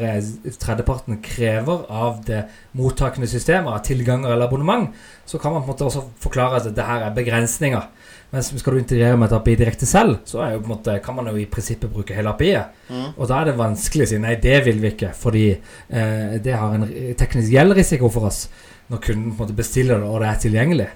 tredjeparten 0.57 1.21
krever 1.21 1.85
av 1.91 2.23
det 2.23 2.45
mottakende 2.73 3.27
systemet, 3.27 3.67
av 3.67 3.83
tilganger 3.83 4.31
eller 4.31 4.47
abonnement, 4.47 4.93
så 5.27 5.39
kan 5.41 5.51
man 5.51 5.63
på 5.63 5.69
en 5.69 5.73
måte 5.75 5.85
også 5.91 6.03
forklare 6.21 6.55
at 6.65 6.73
det 6.75 6.85
her 6.85 7.03
er 7.09 7.13
begrensninger. 7.13 7.83
Mens 8.29 8.51
skal 8.61 8.75
du 8.75 8.79
integrere 8.83 9.17
med 9.17 9.31
et 9.31 9.35
API 9.39 9.55
direkte 9.57 9.87
selv, 9.89 10.19
så 10.29 10.43
jo 10.53 10.61
måte, 10.69 10.99
kan 11.01 11.15
man 11.17 11.31
jo 11.31 11.37
i 11.41 11.47
prinsippet 11.49 11.89
bruke 11.89 12.13
hele 12.13 12.29
API-et. 12.29 12.75
Mm. 12.89 13.07
Og 13.15 13.29
da 13.29 13.39
er 13.39 13.49
det 13.49 13.57
vanskelig 13.57 14.05
å 14.05 14.11
si 14.11 14.19
nei, 14.21 14.35
det 14.43 14.59
vil 14.67 14.81
vi 14.83 14.91
ikke, 14.93 15.11
fordi 15.17 15.45
eh, 15.55 16.35
det 16.43 16.53
har 16.53 16.77
en 16.77 16.85
teknisk 17.17 17.55
gjeldrisiko 17.55 18.11
for 18.13 18.29
oss 18.29 18.43
når 18.89 19.01
kunden 19.05 19.31
på 19.33 19.37
en 19.37 19.43
måte 19.43 19.57
bestiller 19.57 20.01
det 20.01 20.09
og 20.09 20.21
det 20.21 20.29
er 20.29 20.41
tilgjengelig. 20.45 20.89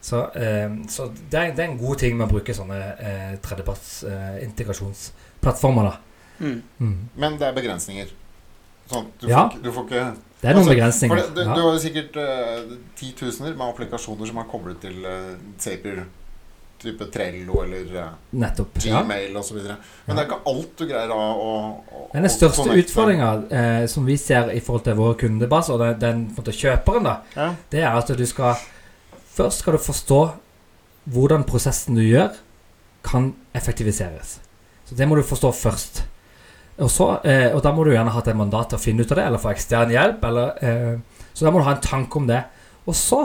Så, 0.00 0.22
eh, 0.34 0.70
så 0.88 1.10
det, 1.12 1.38
er, 1.38 1.54
det 1.54 1.64
er 1.64 1.68
en 1.68 1.80
god 1.80 2.00
ting 2.02 2.16
med 2.16 2.26
å 2.26 2.32
bruke 2.32 2.54
sånne 2.56 2.78
eh, 2.96 3.34
tredjeparts 3.44 3.90
eh, 4.08 4.38
integrasjonsplattformer. 4.46 5.90
da. 5.90 5.98
Mm. 6.40 6.62
Mm. 6.80 6.96
Men 7.20 7.38
det 7.38 7.48
er 7.50 7.56
begrensninger. 7.56 8.14
Sånn, 8.90 9.10
du, 9.20 9.28
Ja. 9.30 9.44
får, 9.46 9.60
du 9.62 9.70
får 9.70 9.84
ikke 9.86 10.04
Det 10.40 10.48
er 10.48 10.56
noen 10.56 10.64
Altså, 10.64 10.72
begrensninger. 10.72 11.20
Det, 11.20 11.34
du, 11.36 11.42
ja. 11.44 11.54
du 11.54 11.60
har 11.62 11.74
jo 11.76 11.82
sikkert 11.82 12.16
uh, 12.16 12.72
titusener 12.98 13.52
med 13.52 13.66
applikasjoner 13.68 14.30
som 14.30 14.40
er 14.40 14.48
koblet 14.50 14.80
til 14.82 15.04
uh, 15.04 15.36
Zapier. 15.60 16.00
Type 16.80 17.06
Trello 17.12 17.62
eller 17.62 18.10
Nettopp, 18.32 18.78
Gmail 18.80 19.32
Ja. 19.34 19.38
Osv. 19.40 19.56
Men 19.60 19.76
Ja. 20.06 20.14
det 20.14 20.18
er 20.18 20.26
ikke 20.30 20.38
alt 20.52 20.76
du 20.78 20.86
greier 20.88 21.10
å, 21.12 21.20
å, 21.20 21.50
å 21.92 22.06
den 22.14 22.28
største 22.32 22.68
utfordringa 22.80 23.30
eh, 23.50 23.86
som 23.86 24.06
vi 24.08 24.16
ser 24.16 24.48
i 24.54 24.60
forhold 24.64 24.84
til 24.88 24.96
vår 24.96 25.14
kundebase, 25.20 25.72
og 25.74 25.78
den, 26.00 26.00
den 26.34 26.52
kjøperen, 26.56 27.04
da, 27.04 27.16
Ja. 27.36 27.50
det 27.70 27.82
er 27.84 27.96
at 27.98 28.06
du 28.16 28.26
skal 28.26 28.54
Først 29.30 29.60
skal 29.62 29.76
du 29.76 29.78
forstå 29.78 30.16
hvordan 31.08 31.44
prosessen 31.48 31.94
du 31.96 32.02
gjør, 32.02 32.34
kan 33.06 33.30
effektiviseres. 33.56 34.38
Så 34.84 34.96
det 34.98 35.06
må 35.08 35.16
du 35.16 35.22
forstå 35.22 35.52
først. 35.54 36.02
Og, 36.80 36.90
så, 36.90 37.06
eh, 37.24 37.54
og 37.54 37.62
da 37.64 37.72
må 37.72 37.84
du 37.86 37.92
gjerne 37.92 38.10
ha 38.10 38.18
hatt 38.18 38.28
et 38.28 38.36
mandat 38.36 38.68
til 38.72 38.76
å 38.78 38.82
finne 38.82 39.04
ut 39.06 39.12
av 39.14 39.20
det, 39.20 39.24
eller 39.30 39.38
få 39.40 39.52
ekstern 39.54 39.92
hjelp. 39.94 40.24
Eller, 40.28 40.52
eh, 40.60 41.22
så 41.32 41.46
da 41.46 41.52
må 41.54 41.60
du 41.62 41.64
ha 41.68 41.74
en 41.76 41.80
tanke 41.84 42.16
om 42.20 42.26
det. 42.28 42.42
Og 42.86 42.94
så, 42.98 43.22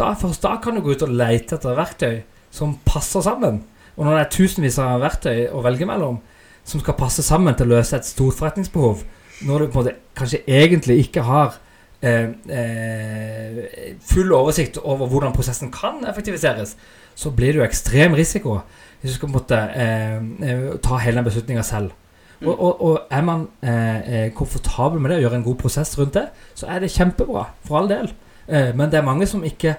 da, 0.00 0.14
først 0.18 0.42
da 0.42 0.56
kan 0.64 0.74
du 0.74 0.80
gå 0.82 0.96
ut 0.96 1.02
og 1.06 1.12
lete 1.14 1.54
etter 1.58 1.76
verktøy 1.78 2.22
som 2.54 2.76
passer 2.86 3.24
sammen. 3.24 3.62
Og 3.96 4.06
når 4.06 4.16
det 4.16 4.22
er 4.22 4.32
tusenvis 4.36 4.78
av 4.82 5.02
verktøy 5.02 5.48
å 5.50 5.62
velge 5.64 5.86
mellom, 5.88 6.20
som 6.64 6.80
skal 6.80 6.96
passe 6.98 7.22
sammen 7.26 7.54
til 7.58 7.68
å 7.68 7.76
løse 7.76 7.98
et 7.98 8.08
stort 8.08 8.38
forretningsbehov, 8.38 9.04
når 9.44 9.64
du 9.64 9.66
på 9.66 9.78
en 9.78 9.80
måte 9.82 9.96
kanskje 10.16 10.44
egentlig 10.46 11.00
ikke 11.04 11.24
har 11.26 11.58
eh, 12.04 12.30
eh, 12.48 13.58
full 14.06 14.32
oversikt 14.32 14.78
over 14.82 15.10
hvordan 15.10 15.34
prosessen 15.34 15.72
kan 15.74 16.04
effektiviseres, 16.08 16.76
så 17.14 17.30
blir 17.34 17.52
det 17.52 17.60
jo 17.62 17.66
ekstrem 17.66 18.16
risiko 18.18 18.60
hvis 19.00 19.12
du 19.12 19.18
skal 19.18 19.34
måte 19.34 19.58
eh, 19.76 20.16
eh, 20.48 20.68
ta 20.82 20.98
hele 21.02 21.20
den 21.20 21.26
beslutninga 21.26 21.62
selv. 21.66 21.92
Mm. 22.40 22.48
Og, 22.48 22.54
og, 22.54 22.80
og 22.82 23.14
er 23.14 23.24
man 23.26 23.46
eh, 23.62 24.30
komfortabel 24.34 25.02
med 25.02 25.12
det 25.12 25.18
og 25.18 25.26
gjør 25.26 25.36
en 25.38 25.44
god 25.44 25.58
prosess 25.60 25.92
rundt 25.98 26.16
det, 26.16 26.28
så 26.56 26.70
er 26.72 26.80
det 26.80 26.92
kjempebra, 26.94 27.44
for 27.66 27.82
all 27.82 27.90
del. 27.90 28.08
Eh, 28.48 28.72
men 28.76 28.88
det 28.90 28.98
er 29.00 29.06
mange 29.06 29.28
som 29.28 29.44
ikke, 29.44 29.76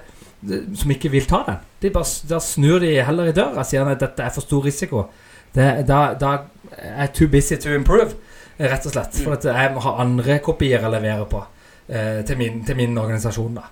som 0.76 0.90
ikke 0.90 1.10
vil 1.10 1.26
ta 1.26 1.42
den. 1.46 1.56
De 1.80 1.90
bare, 1.90 2.04
da 2.28 2.38
snur 2.42 2.80
de 2.80 2.94
heller 3.02 3.30
i 3.30 3.32
døra 3.36 3.58
og 3.62 3.66
sier 3.66 3.86
at 3.88 4.00
dette 4.00 4.22
er 4.22 4.30
for 4.34 4.40
stor 4.44 4.64
risiko. 4.64 5.06
Det, 5.54 5.86
da, 5.88 6.00
da 6.20 6.32
er 6.76 7.06
too 7.14 7.28
busy 7.32 7.56
to 7.56 7.70
improve, 7.74 8.14
rett 8.60 8.86
og 8.86 8.92
slett. 8.92 9.14
For 9.22 9.30
Mm. 9.30 9.36
at 9.38 9.44
jeg 9.44 9.74
må 9.74 9.80
ha 9.80 9.94
andre 10.02 10.38
kopier 10.44 10.84
å 10.84 10.90
levere 10.92 11.26
på 11.26 11.44
eh, 11.88 12.22
til, 12.26 12.36
min, 12.38 12.64
til 12.64 12.76
min 12.76 12.98
organisasjon. 12.98 13.54
da. 13.54 13.62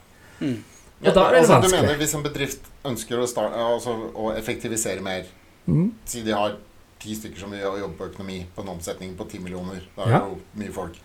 Mm. 0.40 0.62
Og 1.04 1.14
da 1.14 1.20
er 1.26 1.30
det 1.32 1.38
altså, 1.42 1.52
vanskelig. 1.52 1.80
Du 1.80 1.82
mener 1.86 1.96
hvis 2.00 2.14
en 2.14 2.22
bedrift 2.22 2.70
ønsker 2.84 3.18
å, 3.20 3.26
starte, 3.28 3.54
altså, 3.56 3.96
å 4.14 4.32
effektivisere 4.36 5.00
mer 5.02 5.24
Mm. 5.66 5.92
Si 6.04 6.20
de 6.22 6.30
har 6.36 6.58
ti 7.00 7.14
stykker 7.16 7.40
som 7.40 7.52
jobber 7.54 7.94
på 7.96 8.04
økonomi 8.10 8.42
på 8.54 8.60
en 8.60 8.68
omsetning 8.68 9.14
på 9.16 9.24
ti 9.30 9.38
millioner. 9.38 9.80
Da 9.96 10.02
er 10.04 10.10
Ja. 10.10 10.18
det 10.18 10.26
jo 10.28 10.40
mye 10.60 10.72
folk. 10.72 10.98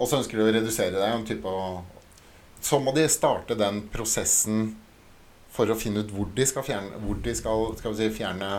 Og 0.00 0.08
så 0.08 0.16
ønsker 0.16 0.38
de 0.38 0.44
å 0.46 0.52
redusere 0.54 0.92
det. 0.92 1.02
En 1.12 1.26
type 1.26 1.44
å, 1.44 1.82
så 2.60 2.78
må 2.82 2.92
de 2.96 3.04
starte 3.08 3.54
den 3.58 3.82
prosessen 3.92 4.74
for 5.56 5.70
å 5.72 5.76
finne 5.78 6.02
ut 6.04 6.10
hvor 6.12 6.26
de 6.36 6.44
skal 6.46 6.62
fjerne, 6.66 6.98
hvor 7.04 7.16
de 7.24 7.32
skal, 7.34 7.70
skal 7.78 7.94
vi 7.94 8.02
si, 8.04 8.10
fjerne 8.18 8.50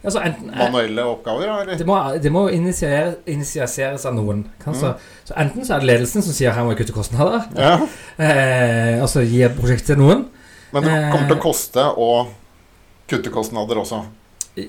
Altså, 0.00 0.22
enten, 0.24 0.48
manuelle 0.56 1.02
oppgaver. 1.04 1.44
Eller? 1.60 1.76
det 1.76 1.84
må, 1.84 1.96
det 2.24 2.30
må 2.32 2.46
initiere, 2.48 3.18
initieres 3.28 4.06
av 4.08 4.14
noen. 4.16 4.46
Mm. 4.64 4.72
så, 4.78 4.94
så 5.28 5.34
enten 5.36 5.66
så 5.68 5.74
er 5.76 5.82
det 5.82 5.90
ledelsen 5.90 6.24
som 6.24 6.32
sier 6.32 6.54
her 6.56 6.64
må 6.64 6.72
vi 6.72 6.78
kutte 6.80 6.94
kostnader, 6.96 7.42
Ja. 7.58 7.74
eh, 8.16 8.96
og 9.02 9.10
så 9.12 9.20
gir 9.28 9.52
prosjektet 9.58 9.92
til 9.92 10.00
noen. 10.00 10.22
Men 10.72 10.86
det 10.88 10.94
kommer 11.12 11.28
til 11.28 11.36
å 11.36 11.38
Eh. 11.38 11.42
koste 11.44 11.84
å 12.00 12.08
kutte 13.12 13.28
kostnader 13.34 13.76
også. 13.82 14.00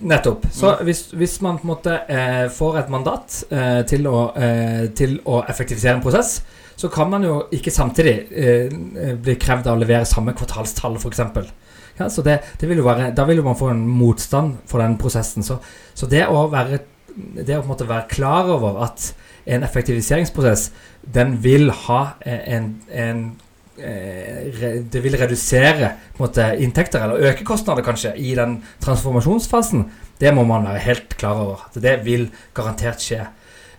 Nettopp. 0.04 0.46
Så 0.52 0.76
hvis, 0.84 1.06
hvis 1.16 1.38
man 1.42 1.58
på 1.62 1.64
en 1.66 1.72
måte 1.72 1.96
eh, 2.12 2.50
får 2.52 2.82
et 2.84 2.90
mandat 2.92 3.40
eh, 3.56 3.82
til, 3.88 4.06
å, 4.12 4.34
eh, 4.36 4.90
til 5.00 5.16
å 5.26 5.46
effektivisere 5.48 5.96
en 5.96 6.04
prosess, 6.04 6.42
så 6.76 6.90
kan 6.90 7.10
man 7.12 7.26
jo 7.26 7.36
ikke 7.54 7.74
samtidig 7.74 8.16
eh, 8.32 8.72
bli 9.22 9.36
krevd 9.42 9.70
av 9.70 9.78
å 9.78 9.82
levere 9.82 10.08
samme 10.10 10.36
kvartalstall, 10.38 10.98
f.eks. 11.00 11.22
Ja, 12.00 12.08
så 12.10 12.24
det, 12.26 12.40
det 12.60 12.70
vil 12.70 12.82
være, 12.86 13.12
da 13.16 13.26
vil 13.28 13.42
jo 13.42 13.46
man 13.46 13.60
få 13.60 13.72
en 13.74 13.84
motstand 13.88 14.62
for 14.70 14.82
den 14.82 14.98
prosessen. 15.02 15.46
Så, 15.46 15.60
så 15.94 16.10
det, 16.10 16.24
å 16.32 16.48
være, 16.52 16.82
det 17.38 17.60
å 17.60 17.66
være 17.68 18.08
klar 18.12 18.50
over 18.56 18.82
at 18.88 19.12
en 19.46 19.66
effektiviseringsprosess 19.66 20.70
den 21.02 21.38
vil 21.44 21.72
ha 21.86 22.02
eh, 22.26 22.44
en, 22.56 22.72
en 22.94 23.24
eh, 23.78 24.82
det 24.92 25.02
vil 25.04 25.18
redusere 25.20 25.96
måte, 26.20 26.52
inntekter, 26.62 27.04
eller 27.04 27.32
øke 27.32 27.46
kostnader 27.48 27.86
kanskje, 27.86 28.16
i 28.18 28.34
den 28.38 28.60
transformasjonsfasen. 28.84 29.86
Det 30.22 30.34
må 30.38 30.46
man 30.46 30.68
være 30.70 30.86
helt 30.86 31.16
klar 31.18 31.42
over. 31.46 31.70
Det 31.74 32.00
vil 32.06 32.30
garantert 32.58 33.02
skje. 33.04 33.26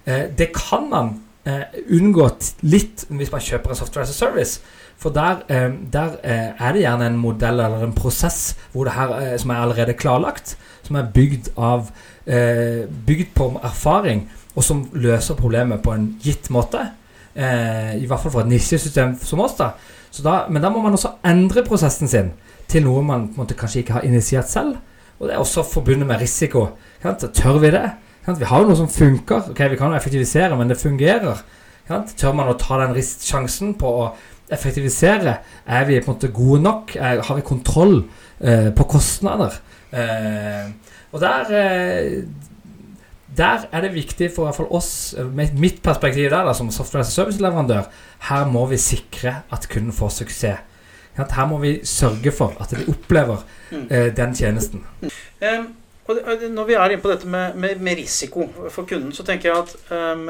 Eh, 0.05 0.27
det 0.39 0.51
kan 0.57 0.89
man 0.91 1.15
eh, 1.49 1.81
unngått 1.97 2.53
litt 2.63 3.07
hvis 3.11 3.33
man 3.33 3.43
kjøper 3.43 3.73
en 3.73 3.79
software 3.79 4.07
as 4.07 4.15
a 4.15 4.17
service. 4.17 4.61
For 5.03 5.11
der, 5.15 5.43
eh, 5.49 5.71
der 5.93 6.19
eh, 6.23 6.53
er 6.59 6.73
det 6.73 6.85
gjerne 6.85 7.09
en 7.11 7.19
modell 7.19 7.61
eller 7.61 7.83
en 7.83 7.95
prosess 7.97 8.55
her, 8.75 9.17
eh, 9.19 9.37
som 9.39 9.51
er 9.51 9.63
allerede 9.63 9.97
klarlagt, 9.99 10.57
som 10.87 10.97
er 10.97 11.11
bygd 11.15 11.53
av 11.57 11.91
eh, 12.27 12.87
bygd 13.07 13.35
på 13.35 13.49
erfaring, 13.63 14.29
og 14.55 14.65
som 14.65 14.85
løser 14.93 15.35
problemet 15.39 15.83
på 15.83 15.95
en 15.95 16.13
gitt 16.23 16.51
måte. 16.51 16.85
Eh, 17.35 17.97
I 17.99 18.07
hvert 18.07 18.21
fall 18.21 18.35
for 18.35 18.45
et 18.45 18.53
nisjesystem 18.53 19.17
som 19.23 19.41
oss. 19.41 19.57
da. 19.59 19.73
Da 20.23 20.47
men 20.49 20.63
da 20.63 20.69
må 20.71 20.83
man 20.83 20.93
også 20.93 21.17
endre 21.25 21.65
prosessen 21.65 22.09
sin 22.09 22.33
til 22.69 22.85
noe 22.85 23.03
man 23.03 23.31
måte, 23.37 23.57
kanskje 23.57 23.81
ikke 23.81 23.99
har 23.99 24.07
initiert 24.07 24.51
selv. 24.51 24.77
Og 25.19 25.29
det 25.29 25.35
er 25.35 25.41
også 25.41 25.63
forbundet 25.63 26.07
med 26.07 26.21
risiko. 26.21 26.67
Sant? 27.03 27.25
Tør 27.35 27.59
vi 27.63 27.71
det? 27.71 27.85
Vi 28.27 28.45
har 28.47 28.61
jo 28.63 28.69
noe 28.69 28.77
som 28.79 28.89
funker. 28.89 29.49
Ok, 29.51 29.59
Vi 29.71 29.77
kan 29.77 29.91
jo 29.91 29.97
effektivisere, 29.99 30.57
men 30.57 30.69
det 30.71 30.79
fungerer. 30.81 31.43
Tør 32.17 32.33
man 32.39 32.49
å 32.53 32.59
ta 32.59 32.79
den 32.87 32.95
sjansen 33.03 33.75
på 33.75 33.91
å 34.05 34.05
effektivisere? 34.53 35.39
Er 35.67 35.85
vi 35.89 35.99
på 36.01 36.13
en 36.13 36.17
måte 36.17 36.31
gode 36.33 36.63
nok? 36.63 36.95
Er, 36.97 37.21
har 37.27 37.37
vi 37.37 37.43
kontroll 37.43 38.05
eh, 38.41 38.71
på 38.77 38.85
kostnader? 38.95 39.59
Eh, 39.93 40.71
og 41.13 41.21
der 41.21 41.51
eh, 41.51 42.23
der 43.37 43.63
er 43.73 43.81
det 43.81 43.95
viktig 43.95 44.29
for 44.35 44.45
i 44.45 44.47
hvert 44.51 44.57
fall 44.61 44.73
oss, 44.77 45.15
eh, 45.19 45.25
med 45.25 45.55
mitt 45.59 45.83
perspektiv 45.83 46.31
der 46.31 46.45
da, 46.45 46.53
som 46.55 46.71
software 46.71 47.05
service-leverandør, 47.09 47.87
her 48.29 48.45
må 48.53 48.67
vi 48.69 48.77
sikre 48.81 49.39
at 49.53 49.69
kunden 49.73 49.93
får 49.97 50.11
suksess. 50.21 50.59
Her 51.17 51.47
må 51.49 51.59
vi 51.61 51.79
sørge 51.85 52.33
for 52.33 52.55
at 52.61 52.71
de 52.73 52.85
opplever 52.89 53.43
Mm. 53.73 53.87
eh, 53.91 54.11
den 54.17 54.35
tjenesten. 54.37 54.83
Ehm, 55.41 55.67
når 56.09 56.67
vi 56.67 56.75
er 56.75 56.93
inne 56.93 57.03
på 57.03 57.13
dette 57.13 57.29
med, 57.31 57.55
med, 57.63 57.83
med 57.83 58.01
risiko 58.01 58.49
for 58.75 58.89
kunden, 58.89 59.13
så 59.15 59.23
tenker 59.27 59.51
jeg 59.53 59.63
at 59.63 59.93
um, 59.95 60.25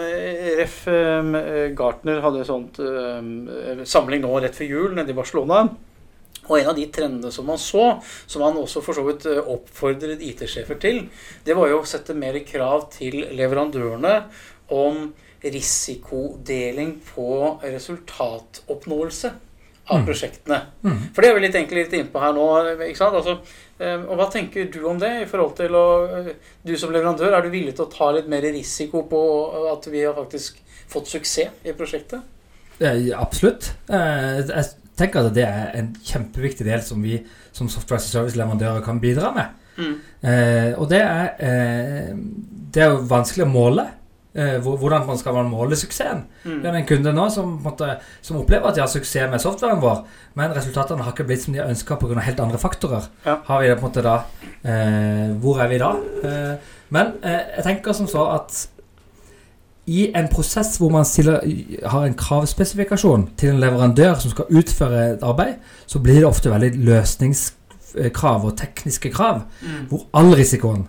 Ref 0.58 0.82
um, 0.90 1.32
Gartner 1.78 2.20
hadde 2.20 2.42
en 2.42 2.48
sånt 2.48 2.80
ehm, 2.82 3.80
samling 3.88 4.20
nå 4.20 4.34
rett 4.42 4.58
før 4.58 4.68
jul 4.68 4.98
nede 4.98 5.14
i 5.14 5.16
Barcelona. 5.16 5.62
Og 6.48 6.56
en 6.58 6.72
av 6.72 6.76
de 6.76 6.84
trendene 6.92 7.30
som 7.32 7.46
man 7.48 7.60
så, 7.60 7.86
som 8.26 8.42
han 8.44 8.58
også 8.58 8.82
for 8.82 8.98
så 8.98 9.04
vidt 9.06 9.28
eh, 9.30 9.38
oppfordret 9.38 10.22
IT-sjefer 10.26 10.80
til, 10.82 11.04
det 11.46 11.54
var 11.56 11.70
jo 11.70 11.80
å 11.80 11.88
sette 11.88 12.16
mer 12.18 12.40
krav 12.44 12.88
til 12.92 13.22
leverandørene 13.30 14.16
om 14.74 15.06
risikodeling 15.42 16.96
på 17.12 17.28
resultatoppnåelse 17.62 19.32
av 19.91 19.99
Mm. 20.01 20.07
prosjektene. 20.07 20.61
Mm. 20.85 20.99
For 21.14 21.22
det 21.22 21.30
er 21.30 21.35
vi 21.35 21.41
litt 21.47 21.55
egentlig 21.55 21.85
litt 21.85 21.93
innpå 21.99 22.20
her 22.20 22.33
nå. 22.33 22.45
ikke 22.89 22.97
sant? 22.97 23.14
Altså, 23.14 23.39
eh, 23.80 23.97
og 24.09 24.16
Hva 24.16 24.30
tenker 24.30 24.70
du 24.72 24.85
om 24.87 24.99
det? 24.99 25.22
i 25.22 25.26
forhold 25.26 25.57
til 25.57 25.70
å, 25.70 26.26
eh, 26.28 26.33
Du 26.64 26.76
som 26.76 26.93
leverandør, 26.93 27.33
er 27.37 27.43
du 27.43 27.51
villig 27.51 27.74
til 27.74 27.87
å 27.87 27.91
ta 27.93 28.11
litt 28.12 28.28
mer 28.28 28.41
risiko 28.43 29.03
på 29.03 29.72
at 29.72 29.85
vi 29.91 30.05
har 30.05 30.14
faktisk 30.14 30.55
fått 30.89 31.07
suksess 31.09 31.49
i 31.64 31.72
prosjektet? 31.72 32.22
Absolutt. 32.80 33.72
Eh, 33.91 34.43
jeg 34.47 34.64
tenker 34.97 35.26
at 35.26 35.35
det 35.35 35.45
er 35.47 35.70
en 35.74 35.95
kjempeviktig 36.05 36.64
del 36.64 36.80
som 36.80 37.03
vi 37.03 37.24
som 37.53 37.68
software 37.68 37.97
as 37.99 38.11
service-leverandører 38.12 38.85
kan 38.85 39.01
bidra 39.01 39.35
med. 39.35 39.47
Mm. 39.78 40.78
Og 40.78 40.89
det 40.89 41.01
er, 41.01 41.35
det 42.70 42.83
er 42.83 42.91
jo 42.91 42.99
vanskelig 43.09 43.45
å 43.47 43.51
måle. 43.53 43.87
Eh, 44.35 44.59
hvordan 44.64 45.03
man 45.07 45.18
skal 45.20 45.35
måle 45.45 45.76
suksessen. 45.76 46.22
Mm. 46.45 46.61
Vi 46.62 46.66
har 46.68 46.76
en 46.78 46.87
kunde 46.89 47.12
nå 47.12 47.26
som, 47.30 47.51
måtte, 47.61 47.99
som 48.24 48.39
opplever 48.41 48.70
at 48.70 48.78
de 48.78 48.80
har 48.80 48.89
suksess 48.89 49.28
med 49.28 49.43
softwaren 49.43 49.80
vår, 49.83 50.07
men 50.41 50.55
resultatene 50.57 51.05
har 51.05 51.12
ikke 51.12 51.26
blitt 51.28 51.43
som 51.43 51.53
de 51.53 51.61
ønska 51.61 51.99
pga. 52.01 52.20
helt 52.24 52.41
andre 52.41 52.59
faktorer. 52.59 53.11
Ja. 53.26 53.35
Har 53.45 53.61
vi 53.61 53.68
det 53.68 53.76
på 53.76 53.85
en 53.87 53.91
måte 53.91 54.03
da 54.07 54.14
eh, 54.64 55.35
Hvor 55.37 55.61
er 55.61 55.68
vi 55.68 55.78
da? 55.83 55.91
Eh, 56.24 56.55
men 56.89 57.12
eh, 57.22 57.43
jeg 57.59 57.64
tenker 57.66 57.93
som 57.93 58.09
så 58.09 58.24
at 58.33 58.68
i 59.87 60.12
en 60.16 60.28
prosess 60.33 60.78
hvor 60.78 60.91
man 60.95 61.05
stiller, 61.05 61.43
har 61.85 62.07
en 62.07 62.14
kravspesifikasjon 62.14 63.28
til 63.37 63.51
en 63.51 63.61
leverandør 63.61 64.14
som 64.22 64.30
skal 64.30 64.49
utføre 64.49 65.05
et 65.12 65.22
arbeid, 65.26 65.55
så 65.87 65.99
blir 65.99 66.22
det 66.22 66.28
ofte 66.28 66.51
veldig 66.53 66.72
løsningskrav 66.87 68.45
og 68.47 68.57
tekniske 68.57 69.11
krav, 69.12 69.43
Mm. 69.61 69.87
hvor 69.91 70.07
all 70.14 70.33
risikoen 70.35 70.87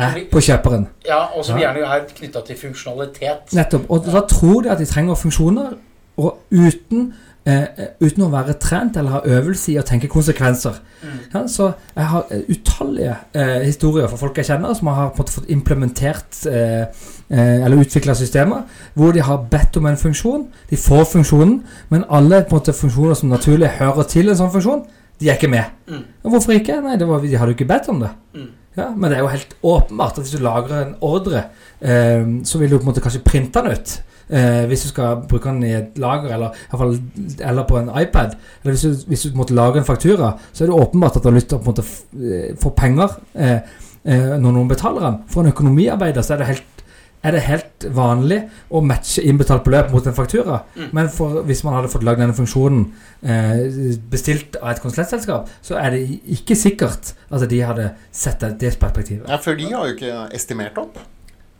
er 0.00 0.20
på 0.32 0.42
kjøperen. 0.44 0.86
Ja, 1.06 1.22
og 1.36 1.44
som 1.46 1.58
gjerne 1.60 1.86
er 1.86 2.06
knytta 2.08 2.44
til 2.46 2.58
funksjonalitet. 2.60 3.54
Nettopp. 3.56 3.88
Og 3.90 4.06
da 4.06 4.24
tror 4.30 4.64
de 4.64 4.72
at 4.72 4.80
de 4.80 4.88
trenger 4.88 5.18
funksjoner, 5.18 5.74
og 6.20 6.38
uten, 6.52 7.12
eh, 7.46 7.86
uten 8.00 8.24
å 8.26 8.30
være 8.32 8.58
trent 8.60 8.96
eller 9.00 9.16
ha 9.16 9.20
øvelse 9.24 9.72
i 9.72 9.78
å 9.80 9.84
tenke 9.86 10.10
konsekvenser. 10.12 10.76
Mm. 11.00 11.18
Ja, 11.34 11.46
så 11.48 11.70
jeg 11.96 12.08
har 12.12 12.26
eh, 12.30 12.42
utallige 12.50 13.16
eh, 13.32 13.62
historier 13.64 14.10
fra 14.10 14.20
folk 14.20 14.36
jeg 14.36 14.50
kjenner, 14.50 14.74
som 14.76 14.90
har 14.92 15.08
på 15.08 15.20
en 15.20 15.24
måte 15.24 15.36
fått 15.38 15.50
implementert 15.54 16.42
eh, 16.50 16.84
eh, 17.30 17.64
eller 17.64 17.80
utvikla 17.80 18.14
systemer 18.18 18.66
hvor 18.94 19.16
de 19.16 19.24
har 19.24 19.46
bedt 19.50 19.80
om 19.80 19.88
en 19.88 20.00
funksjon. 20.00 20.46
De 20.70 20.76
får 20.76 21.04
funksjonen, 21.14 21.60
men 21.88 22.04
alle 22.10 22.44
på 22.44 22.56
en 22.56 22.60
måte 22.60 22.76
funksjoner 22.76 23.16
som 23.16 23.32
naturlig 23.32 23.72
hører 23.80 24.08
til 24.10 24.28
en 24.28 24.40
sånn 24.42 24.52
funksjon, 24.52 24.84
de 25.20 25.28
er 25.28 25.36
ikke 25.36 25.52
med. 25.52 25.72
Mm. 25.88 26.04
Hvorfor 26.32 26.56
ikke? 26.56 26.80
Nei, 26.84 26.96
det 27.00 27.08
var, 27.08 27.20
de 27.24 27.36
hadde 27.36 27.52
jo 27.52 27.58
ikke 27.58 27.68
bedt 27.68 27.88
om 27.92 28.00
det. 28.04 28.12
Mm. 28.36 28.48
Ja, 28.76 28.90
men 28.94 29.10
det 29.10 29.18
er 29.18 29.24
jo 29.24 29.32
helt 29.32 29.56
åpenbart 29.66 30.18
at 30.18 30.24
hvis 30.24 30.36
du 30.36 30.44
lagrer 30.44 30.84
en 30.84 30.94
ordre, 31.02 31.48
eh, 31.80 32.22
så 32.46 32.60
vil 32.60 32.70
du 32.70 32.78
på 32.78 32.86
en 32.86 32.92
måte 32.92 33.02
kanskje 33.02 33.24
printe 33.26 33.62
den 33.62 33.74
ut. 33.74 33.96
Eh, 34.30 34.64
hvis 34.70 34.84
du 34.86 34.88
skal 34.92 35.24
bruke 35.28 35.50
den 35.50 35.64
i 35.66 35.72
et 35.74 35.98
lager, 35.98 36.30
eller, 36.34 36.54
fall, 36.70 36.94
eller 37.40 37.66
på 37.66 37.80
en 37.80 37.90
iPad. 37.90 38.36
Eller 38.62 38.76
hvis 38.76 38.84
du, 38.86 39.08
hvis 39.10 39.22
du 39.26 39.38
måtte 39.38 39.56
lage 39.58 39.82
en 39.82 39.88
faktura, 39.88 40.36
så 40.52 40.64
er 40.64 40.70
det 40.70 40.76
åpenbart 40.78 41.16
at 41.18 41.24
du 41.24 41.28
har 41.28 41.38
lyst 41.38 41.50
til 41.50 41.58
å 41.58 41.74
eh, 41.74 42.52
få 42.62 42.70
penger 42.78 43.16
eh, 43.34 43.58
eh, 44.04 44.36
når 44.38 44.54
noen 44.54 44.70
betaler 44.70 45.08
den. 45.08 45.18
For 45.32 45.42
en 45.42 45.50
økonomiarbeider 45.50 46.22
så 46.22 46.36
er 46.36 46.42
det 46.42 46.52
helt 46.52 46.79
er 47.22 47.36
det 47.36 47.42
helt 47.44 47.86
vanlig 47.96 48.38
å 48.72 48.80
matche 48.84 49.22
innbetalt 49.28 49.64
beløp 49.66 49.90
mot 49.92 50.06
en 50.08 50.16
faktura. 50.16 50.62
Mm. 50.76 50.88
Men 50.96 51.10
for, 51.12 51.42
hvis 51.48 51.62
man 51.66 51.76
hadde 51.76 51.92
fått 51.92 52.04
lagd 52.06 52.22
denne 52.22 52.36
funksjonen 52.36 52.86
eh, 53.20 53.64
bestilt 54.12 54.56
av 54.60 54.72
et 54.72 54.82
konsulentselskap, 54.82 55.50
så 55.64 55.76
er 55.80 55.96
det 55.96 56.02
ikke 56.38 56.56
sikkert 56.58 57.12
at 57.28 57.46
de 57.50 57.62
hadde 57.64 57.90
sett 58.12 58.44
det, 58.60 58.74
perspektivet. 58.80 59.28
Ja, 59.28 59.40
for 59.42 59.58
de 59.58 59.68
har 59.72 59.88
jo 59.88 59.96
ikke 59.98 60.28
estimert 60.36 60.80
opp. 60.80 61.00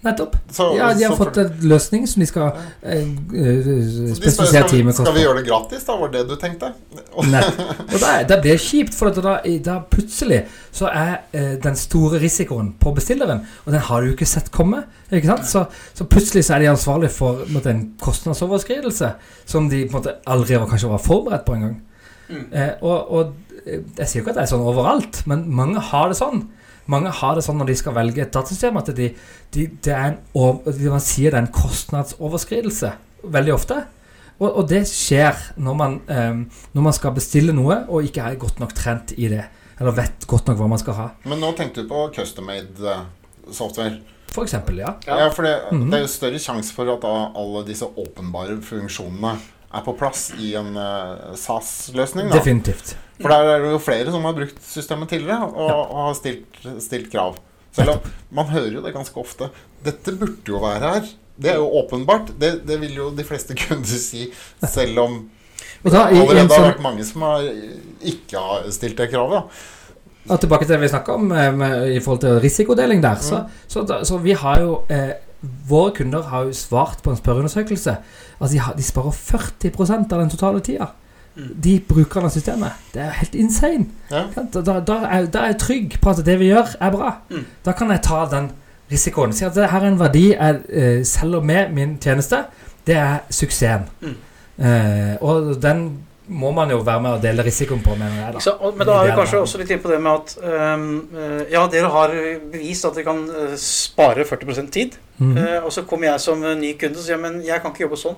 Nettopp. 0.01 0.37
Så, 0.49 0.67
Ja, 0.79 0.95
de 0.97 1.05
har 1.05 1.17
fått 1.17 1.35
for- 1.35 1.43
en 1.45 1.69
løsning 1.69 2.07
som 2.09 2.21
de 2.23 2.27
skal 2.27 2.55
eh, 2.83 3.03
eh, 3.03 3.67
spesifisere 4.17 4.69
teamet 4.71 4.97
skal 4.97 5.13
vi 5.13 5.25
gjøre 5.27 5.43
det 5.43 5.47
gratis, 5.51 5.83
da? 5.85 5.97
Var 6.01 6.09
det 6.15 6.23
du 6.29 6.37
tenkte? 6.41 6.71
Nei. 7.29 7.43
Og 7.93 7.99
da, 8.01 8.15
er- 8.23 8.41
blir 8.41 8.57
kjipt, 8.57 8.95
for 8.97 9.11
da, 9.13 9.35
da 9.67 9.75
plutselig 9.93 10.47
så 10.73 10.89
er 10.89 11.19
eh, 11.37 11.59
den 11.61 11.77
store 11.77 12.21
risikoen 12.23 12.73
på 12.81 12.95
bestilleren, 12.97 13.43
og 13.67 13.73
den 13.75 13.85
har 13.91 14.01
du 14.01 14.15
ikke 14.15 14.29
sett 14.31 14.49
komme. 14.55 14.85
Ikke 15.13 15.27
sant? 15.35 15.45
Så, 15.51 15.67
så 15.95 16.07
plutselig 16.09 16.47
så 16.49 16.55
er 16.57 16.65
de 16.65 16.71
ansvarlig 16.73 17.11
for 17.13 17.45
på 17.45 17.63
en 17.69 17.83
kostnadsoverskridelse 18.01 19.13
som 19.45 19.69
de 19.69 19.85
på 19.85 19.99
måte 19.99 20.17
aldri 20.27 20.57
var, 20.57 20.69
kanskje 20.71 20.89
var 20.95 21.03
forberedt 21.05 21.45
på 21.45 21.59
engang. 21.59 21.77
Mm. 22.31 22.47
Eh, 22.55 22.73
og, 22.81 23.13
og 23.13 23.35
eh, 23.67 23.83
jeg 23.99 24.07
sier 24.09 24.23
jo 24.23 24.25
ikke 24.25 24.33
at 24.33 24.41
det 24.41 24.47
er 24.47 24.53
sånn 24.55 24.65
overalt, 24.65 25.21
men 25.29 25.45
mange 25.53 25.83
har 25.91 26.09
det 26.09 26.17
sånn. 26.17 26.47
Mange 26.91 27.13
har 27.21 27.37
det 27.39 27.45
sånn 27.47 27.59
når 27.61 27.71
de 27.71 27.77
skal 27.79 27.95
velge 27.97 28.23
et 28.25 28.33
datasystem, 28.35 28.77
at 28.81 28.91
de, 28.97 29.09
de, 29.55 29.67
det 29.85 29.93
er 29.95 30.07
en, 30.13 30.19
over- 30.35 30.79
man 30.91 31.03
sier 31.05 31.31
det 31.31 31.39
er 31.39 31.45
en 31.47 31.53
kostnadsoverskridelse 31.55 32.93
veldig 33.31 33.55
ofte. 33.55 33.81
Og, 34.41 34.49
og 34.57 34.69
det 34.71 34.83
skjer 34.89 35.37
når 35.61 35.75
man, 35.77 35.97
um, 36.09 36.45
når 36.75 36.83
man 36.87 36.95
skal 36.97 37.13
bestille 37.17 37.53
noe 37.53 37.83
og 37.93 38.07
ikke 38.09 38.25
er 38.25 38.39
godt 38.41 38.61
nok 38.63 38.73
trent 38.75 39.13
i 39.21 39.29
det. 39.29 39.43
Eller 39.81 39.95
vet 39.97 40.25
godt 40.29 40.49
nok 40.49 40.59
hva 40.61 40.69
man 40.73 40.81
skal 40.81 40.97
ha. 40.97 41.09
Men 41.29 41.41
nå 41.41 41.53
tenkte 41.57 41.85
du 41.85 41.89
på 41.89 42.07
custom-made 42.17 42.85
eh, 42.85 43.05
software. 43.53 43.99
For 44.31 44.45
eksempel, 44.47 44.79
ja. 44.83 44.95
Ja, 45.09 45.29
for 45.35 45.43
det, 45.47 45.55
Mhm. 45.73 45.87
det 45.91 45.99
er 45.99 46.05
jo 46.05 46.11
større 46.13 46.39
sjanse 46.41 46.73
for 46.77 46.89
at 46.93 47.01
da 47.03 47.13
alle 47.41 47.63
disse 47.67 47.85
åpenbare 47.89 48.59
funksjonene 48.63 49.33
er 49.75 49.85
på 49.87 49.95
plass 49.99 50.31
i 50.39 50.53
en 50.61 50.77
eh, 50.77 51.33
SAS-løsning. 51.37 52.31
Definitivt. 52.33 52.97
For 53.21 53.33
der 53.33 53.55
er 53.55 53.65
det 53.65 53.73
jo 53.75 53.81
flere 53.83 54.13
som 54.15 54.25
har 54.25 54.37
brukt 54.37 54.61
systemet 54.65 55.11
tidligere 55.13 55.49
og, 55.51 55.73
og 55.79 55.99
har 56.07 56.15
stilt, 56.19 56.61
stilt 56.81 57.11
krav. 57.13 57.37
Selv 57.77 57.95
om 57.95 58.07
man 58.35 58.49
hører 58.51 58.79
jo 58.79 58.85
det 58.85 58.95
ganske 58.95 59.21
ofte. 59.21 59.51
Dette 59.85 60.15
burde 60.19 60.49
jo 60.49 60.63
være 60.63 60.95
her. 60.95 61.11
Det 61.41 61.53
er 61.53 61.61
jo 61.61 61.69
åpenbart. 61.81 62.33
Det, 62.41 62.55
det 62.69 62.81
vil 62.81 62.97
jo 62.97 63.11
de 63.17 63.27
fleste 63.27 63.57
kunder 63.63 64.01
si, 64.01 64.29
selv 64.65 65.05
om 65.05 65.21
det 65.81 65.97
allerede 65.97 66.43
har 66.43 66.51
sånn, 66.53 66.67
vært 66.67 66.83
mange 66.85 67.05
som 67.09 67.23
har 67.25 67.47
ikke 68.05 68.41
har 68.41 68.67
stilt 68.75 68.99
det 69.01 69.09
kravet. 69.13 69.41
da. 69.41 69.69
Og 70.31 70.41
tilbake 70.43 70.67
til 70.67 70.75
det 70.75 70.83
vi 70.83 70.91
snakka 70.93 71.17
om 71.17 71.31
eh, 71.33 71.49
med, 71.57 71.87
i 71.95 72.01
forhold 72.05 72.21
til 72.27 72.41
risikodeling 72.45 73.01
der. 73.03 73.23
Så, 73.25 73.41
så, 73.71 73.85
da, 73.89 74.03
så 74.05 74.21
vi 74.21 74.37
har 74.37 74.61
jo 74.61 74.81
eh, 74.93 75.17
Våre 75.41 75.95
kunder 75.97 76.27
har 76.29 76.45
jo 76.45 76.53
svart 76.53 76.99
på 77.01 77.09
en 77.09 77.17
spørreundersøkelse 77.17 77.95
Altså 78.37 78.51
de, 78.53 78.59
har, 78.61 78.75
de 78.77 78.85
sparer 78.85 79.15
40% 79.17 80.13
av 80.13 80.21
den 80.21 80.33
totale 80.33 80.61
tida. 80.61 80.91
De 81.35 81.81
brukerne 81.89 82.27
av 82.27 82.31
systemet. 82.35 82.73
Det 82.93 83.01
er 83.03 83.11
helt 83.21 83.35
insane. 83.35 83.87
Ja. 84.11 84.25
Da, 84.35 84.61
da, 84.61 84.81
da, 84.81 84.97
er, 85.07 85.27
da 85.31 85.45
er 85.45 85.53
jeg 85.55 85.61
trygg 85.63 85.95
på 86.03 86.11
at 86.11 86.25
det 86.27 86.39
vi 86.41 86.51
gjør, 86.51 86.75
er 86.81 86.91
bra. 86.91 87.13
Mm. 87.31 87.45
Da 87.65 87.73
kan 87.73 87.91
jeg 87.95 88.03
ta 88.03 88.25
den 88.33 88.51
risikoen. 88.91 89.33
Si 89.33 89.45
at 89.47 89.55
det 89.55 89.71
her 89.71 89.81
er 89.87 89.93
en 89.93 89.99
verdi 90.01 90.27
jeg 90.33 90.61
eh, 90.69 91.01
selger 91.07 91.41
med 91.47 91.73
min 91.77 91.97
tjeneste. 92.03 92.43
Det 92.87 92.97
er 92.99 93.21
suksessen. 93.31 93.87
Mm. 94.03 94.17
Eh, 94.61 95.15
og 95.23 95.55
den 95.63 95.85
må 96.31 96.51
man 96.55 96.71
jo 96.71 96.79
være 96.87 97.03
med 97.03 97.17
og 97.17 97.23
dele 97.23 97.43
risikoen 97.43 97.81
på, 97.83 97.95
mener 97.99 98.19
jeg. 98.25 98.35
Da. 98.35 98.41
Så, 98.41 98.51
Og- 98.61 98.77
Men 98.77 98.87
da 98.87 98.99
er 99.01 99.07
vi 99.09 99.17
kanskje 99.19 99.41
også 99.41 99.59
litt 99.59 99.71
inne 99.71 99.83
på 99.83 99.91
det 99.91 100.01
med 100.03 100.13
at 100.13 100.37
um, 100.77 101.09
Ja, 101.51 101.65
dere 101.67 101.89
har 101.91 102.13
bevist 102.53 102.85
at 102.85 102.95
dere 102.95 103.05
kan 103.05 103.25
eh, 103.31 103.57
spare 103.57 104.25
40% 104.25 104.71
tid. 104.71 104.99
Mm. 105.19 105.37
Uh, 105.37 105.65
og 105.65 105.73
så 105.73 105.83
kommer 105.83 106.07
jeg 106.13 106.21
som 106.21 106.41
ny 106.41 106.75
kunde 106.79 106.99
og 106.99 107.05
sier 107.05 107.19
men 107.19 107.41
jeg 107.45 107.63
kan 107.63 107.73
ikke 107.73 107.87
jobbe 107.89 107.99
sånn. 107.99 108.17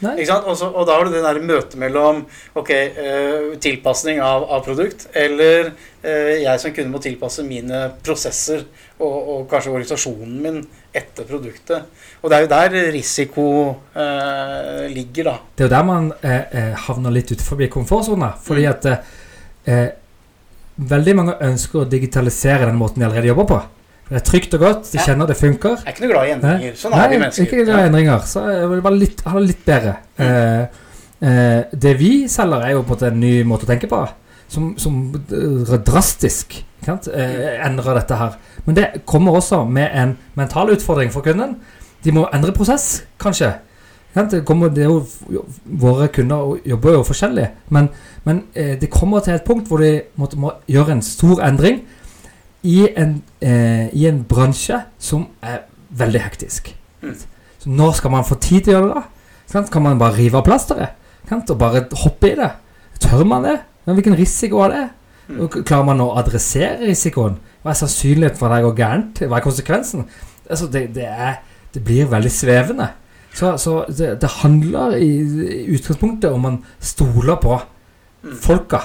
Sant? 0.00 0.44
Og, 0.44 0.82
da 0.84 0.96
har 0.98 1.06
du 1.08 1.14
det 1.14 1.22
der 1.24 1.38
møtet 1.40 1.78
mellom 1.80 2.24
ok, 2.58 2.70
eh, 2.70 3.46
tilpasning 3.62 4.20
av, 4.20 4.44
av 4.52 4.64
produkt, 4.66 5.06
eller 5.16 5.70
eh, 6.02 6.42
jeg 6.42 6.60
som 6.60 6.74
kunde 6.76 6.92
må 6.92 7.00
tilpasse 7.00 7.44
mine 7.46 7.86
prosesser 8.04 8.66
og, 8.98 9.16
og 9.16 9.46
kanskje 9.50 9.72
organisasjonen 9.72 10.34
min 10.44 10.58
etter 10.96 11.24
produktet. 11.28 11.88
Og 12.20 12.28
det 12.30 12.36
er 12.36 12.44
jo 12.44 12.52
der 12.52 12.76
risiko 12.92 13.46
eh, 13.96 14.84
ligger, 14.92 15.30
da. 15.30 15.36
Det 15.56 15.64
er 15.64 15.70
jo 15.70 15.74
der 15.76 15.88
man 15.88 16.10
eh, 16.20 16.42
eh, 16.44 16.74
havner 16.86 17.16
litt 17.16 17.32
utenfor 17.32 17.64
komfortsona. 17.72 18.34
Fordi 18.42 18.66
Mm. 18.66 18.72
at 18.72 18.86
eh, 19.66 19.88
veldig 20.76 21.14
mange 21.16 21.34
ønsker 21.46 21.82
å 21.82 21.88
digitalisere 21.88 22.66
den 22.66 22.78
måten 22.80 23.00
de 23.00 23.06
allerede 23.08 23.30
jobber 23.30 23.48
på. 23.50 23.60
Det 24.06 24.20
er 24.20 24.22
trygt 24.22 24.52
og 24.54 24.62
godt, 24.62 24.90
de 24.92 25.02
kjenner 25.02 25.26
det 25.26 25.34
funker. 25.36 25.80
Jeg 25.80 25.90
er 25.90 25.94
ikke 25.94 26.04
noe 26.04 26.12
glad 26.12 26.28
i 26.28 26.34
endringer. 26.36 26.74
Sånn 26.78 26.92
er 26.94 27.08
vi 27.10 27.16
mennesker. 27.18 27.46
ikke 27.46 27.64
i 27.64 27.86
endringer. 27.88 28.28
Så 28.30 28.44
jeg 28.46 28.68
vil 28.70 28.84
bare 28.84 29.00
litt, 29.00 29.24
ha 29.26 29.40
det 29.40 29.48
litt 29.48 29.64
bedre. 29.66 29.94
Mm. 30.18 30.28
Eh, 30.28 30.84
eh, 31.30 31.74
det 31.86 31.94
vi 31.98 32.12
selger, 32.30 32.62
er 32.62 32.76
jo 32.76 32.84
på 32.84 32.94
en 32.94 32.94
måte 32.94 33.10
en 33.10 33.18
ny 33.24 33.32
måte 33.50 33.66
å 33.66 33.70
tenke 33.72 33.90
på. 33.90 34.04
Som, 34.52 34.76
som 34.78 35.00
eh, 35.10 35.74
drastisk? 35.82 36.54
Eh, 36.86 37.66
endrer 37.66 37.98
dette 37.98 38.20
her. 38.20 38.38
Men 38.64 38.78
det 38.78 38.86
kommer 39.10 39.40
også 39.40 39.64
med 39.64 39.90
en 39.90 40.14
mental 40.38 40.70
utfordring 40.70 41.10
for 41.10 41.26
kunden. 41.26 41.56
De 42.04 42.14
må 42.14 42.28
endre 42.34 42.54
prosess, 42.54 43.02
kanskje. 43.18 43.56
Det, 44.16 44.44
kommer, 44.46 44.70
det 44.72 44.86
jo, 44.86 45.02
våre 45.64 46.06
kunder 46.08 46.54
jobber 46.64 46.94
jo 46.94 47.02
forskjellig, 47.04 47.50
men, 47.74 47.90
men 48.24 48.46
eh, 48.54 48.78
det 48.80 48.88
kommer 48.88 49.20
til 49.20 49.34
et 49.34 49.44
punkt 49.44 49.68
hvor 49.68 49.82
de 49.82 49.90
må, 50.16 50.30
må 50.40 50.54
gjøre 50.72 50.94
en 50.94 51.02
stor 51.04 51.42
endring 51.44 51.82
i 52.66 52.88
en, 52.98 53.16
eh, 53.40 53.88
i 53.94 54.06
en 54.08 54.22
bransje 54.28 54.80
som 54.98 55.26
er 55.42 55.64
veldig 55.96 56.22
hektisk. 56.24 56.72
Mm. 57.02 57.14
Så 57.62 57.70
når 57.70 57.96
skal 58.00 58.12
man 58.14 58.26
få 58.26 58.38
tid 58.42 58.66
til 58.66 58.74
å 58.74 58.76
gjøre 58.76 58.88
det? 58.90 58.94
da? 59.02 59.02
Sant? 59.46 59.70
Kan 59.70 59.84
man 59.86 60.00
bare 60.00 60.16
rive 60.18 60.40
av 60.40 60.46
plasteret? 60.46 60.96
Og 61.30 61.58
bare 61.58 61.84
hoppe 62.02 62.32
i 62.32 62.36
det? 62.38 62.50
Tør 63.02 63.24
man 63.26 63.46
det? 63.46 63.56
Men 63.86 63.98
hvilken 63.98 64.16
risiko 64.18 64.64
er 64.66 64.74
det? 64.74 64.84
Mm. 65.28 65.40
Og 65.42 65.56
Klarer 65.66 65.86
man 65.88 66.02
å 66.02 66.12
adressere 66.18 66.86
risikoen? 66.86 67.38
Hva 67.62 67.72
er 67.72 67.80
sannsynligheten 67.80 68.38
for 68.38 68.50
at 68.50 68.58
det 68.58 68.66
går 68.66 68.76
gærent? 68.78 69.22
Hva 69.26 69.38
er 69.38 69.46
konsekvensen? 69.46 70.04
Altså, 70.50 70.68
det, 70.70 70.88
det, 70.94 71.06
er, 71.06 71.40
det 71.74 71.82
blir 71.86 72.10
veldig 72.10 72.30
svevende. 72.30 72.90
Så, 73.36 73.56
så 73.60 73.80
det, 73.90 74.20
det 74.22 74.30
handler 74.40 74.94
i, 74.98 75.10
i 75.20 75.64
utgangspunktet 75.76 76.30
om 76.32 76.46
man 76.46 76.60
stoler 76.80 77.40
på 77.42 77.58
Mm. 78.26 78.38
folka 78.42 78.78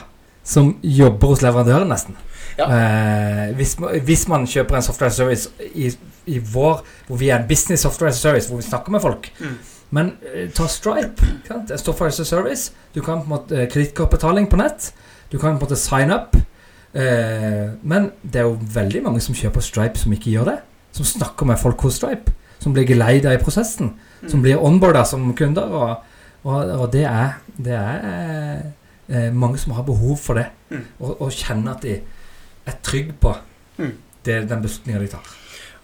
som 0.44 0.76
jobber 0.84 1.28
hos 1.28 1.42
leverandøren, 1.42 1.88
nesten. 1.89 2.16
Ja. 2.58 2.66
Eh, 2.68 3.56
hvis, 3.56 3.78
hvis 4.04 4.28
man 4.28 4.44
kjøper 4.48 4.76
en 4.76 4.84
software 4.84 5.12
service 5.16 5.50
i, 5.74 5.88
i 6.28 6.39
vår 6.52 6.82
Hvor 7.08 7.16
vi 7.18 7.30
er 7.30 7.39
en 7.39 7.48
business 7.48 7.82
software 7.86 8.12
service, 8.14 8.50
hvor 8.50 8.58
vi 8.60 8.66
snakker 8.68 8.92
med 8.92 9.02
folk. 9.02 9.30
Mm. 9.39 9.54
Men 9.92 10.12
eh, 10.34 10.50
ta 10.52 10.68
Stripe. 10.68 11.24
Sant? 11.48 11.72
Software 11.80 12.12
service. 12.12 12.72
Du 12.96 13.02
kan 13.02 13.22
på 13.22 13.24
en 13.24 13.30
måte 13.30 13.68
kredittkortbetaling 13.72 14.50
på 14.52 14.58
nett. 14.60 14.92
Du 15.32 15.38
kan 15.38 15.56
på 15.56 15.56
en 15.56 15.62
måte 15.70 15.80
sign 15.80 16.12
up. 16.12 16.36
Eh, 16.94 17.72
men 17.84 18.12
det 18.24 18.42
er 18.42 18.50
jo 18.50 18.58
veldig 18.74 19.04
mange 19.08 19.22
som 19.24 19.36
kjøper 19.36 19.64
Stripe 19.64 20.00
som 20.00 20.12
ikke 20.14 20.32
gjør 20.34 20.50
det. 20.52 20.58
Som 20.92 21.06
snakker 21.08 21.48
med 21.48 21.60
folk 21.60 21.80
hos 21.88 21.96
Stripe. 22.02 22.34
Som 22.60 22.74
blir 22.76 22.86
geleida 22.89 23.34
i 23.34 23.39
prosessen. 23.42 23.94
Som 24.28 24.39
Mm. 24.39 24.44
blir 24.44 24.60
onboarda 24.64 25.06
som 25.06 25.34
kunder. 25.34 25.62
Og, 25.72 25.96
og, 26.44 26.70
og 26.82 26.92
det 26.94 27.04
er, 27.08 27.39
det 27.58 27.74
er 27.74 28.62
eh, 29.12 29.30
mange 29.34 29.59
som 29.62 29.76
har 29.78 29.86
behov 29.88 30.18
for 30.18 30.39
det. 30.39 30.47
Mm. 30.72 30.88
Og, 30.99 31.14
og 31.22 31.36
kjenner 31.36 31.76
at 31.76 31.86
de 31.86 31.99
er 32.66 32.82
trygge 32.86 33.18
på 33.20 33.36
Mm. 33.82 33.93
det, 34.26 34.41
den 34.49 34.62
beslutninga 34.62 34.99
de 34.99 35.07
tar. 35.07 35.30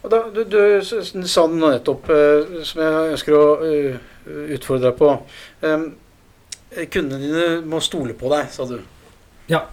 Og 0.04 0.12
da, 0.12 0.20
du, 0.30 0.44
du 0.46 1.28
sa 1.28 1.46
noe 1.50 1.72
nettopp 1.74 2.10
eh, 2.14 2.60
som 2.68 2.82
jeg 2.84 3.14
ønsker 3.16 3.34
å 3.34 3.46
uh, 3.64 3.96
utfordre 4.54 4.92
deg 4.92 5.00
på. 5.00 5.10
Um, 5.64 5.88
kundene 6.92 7.24
dine 7.24 7.48
må 7.66 7.82
stole 7.82 8.14
på 8.14 8.30
deg, 8.32 8.52
sa 8.54 8.68
du. 8.70 8.78
Ja. 9.48 9.64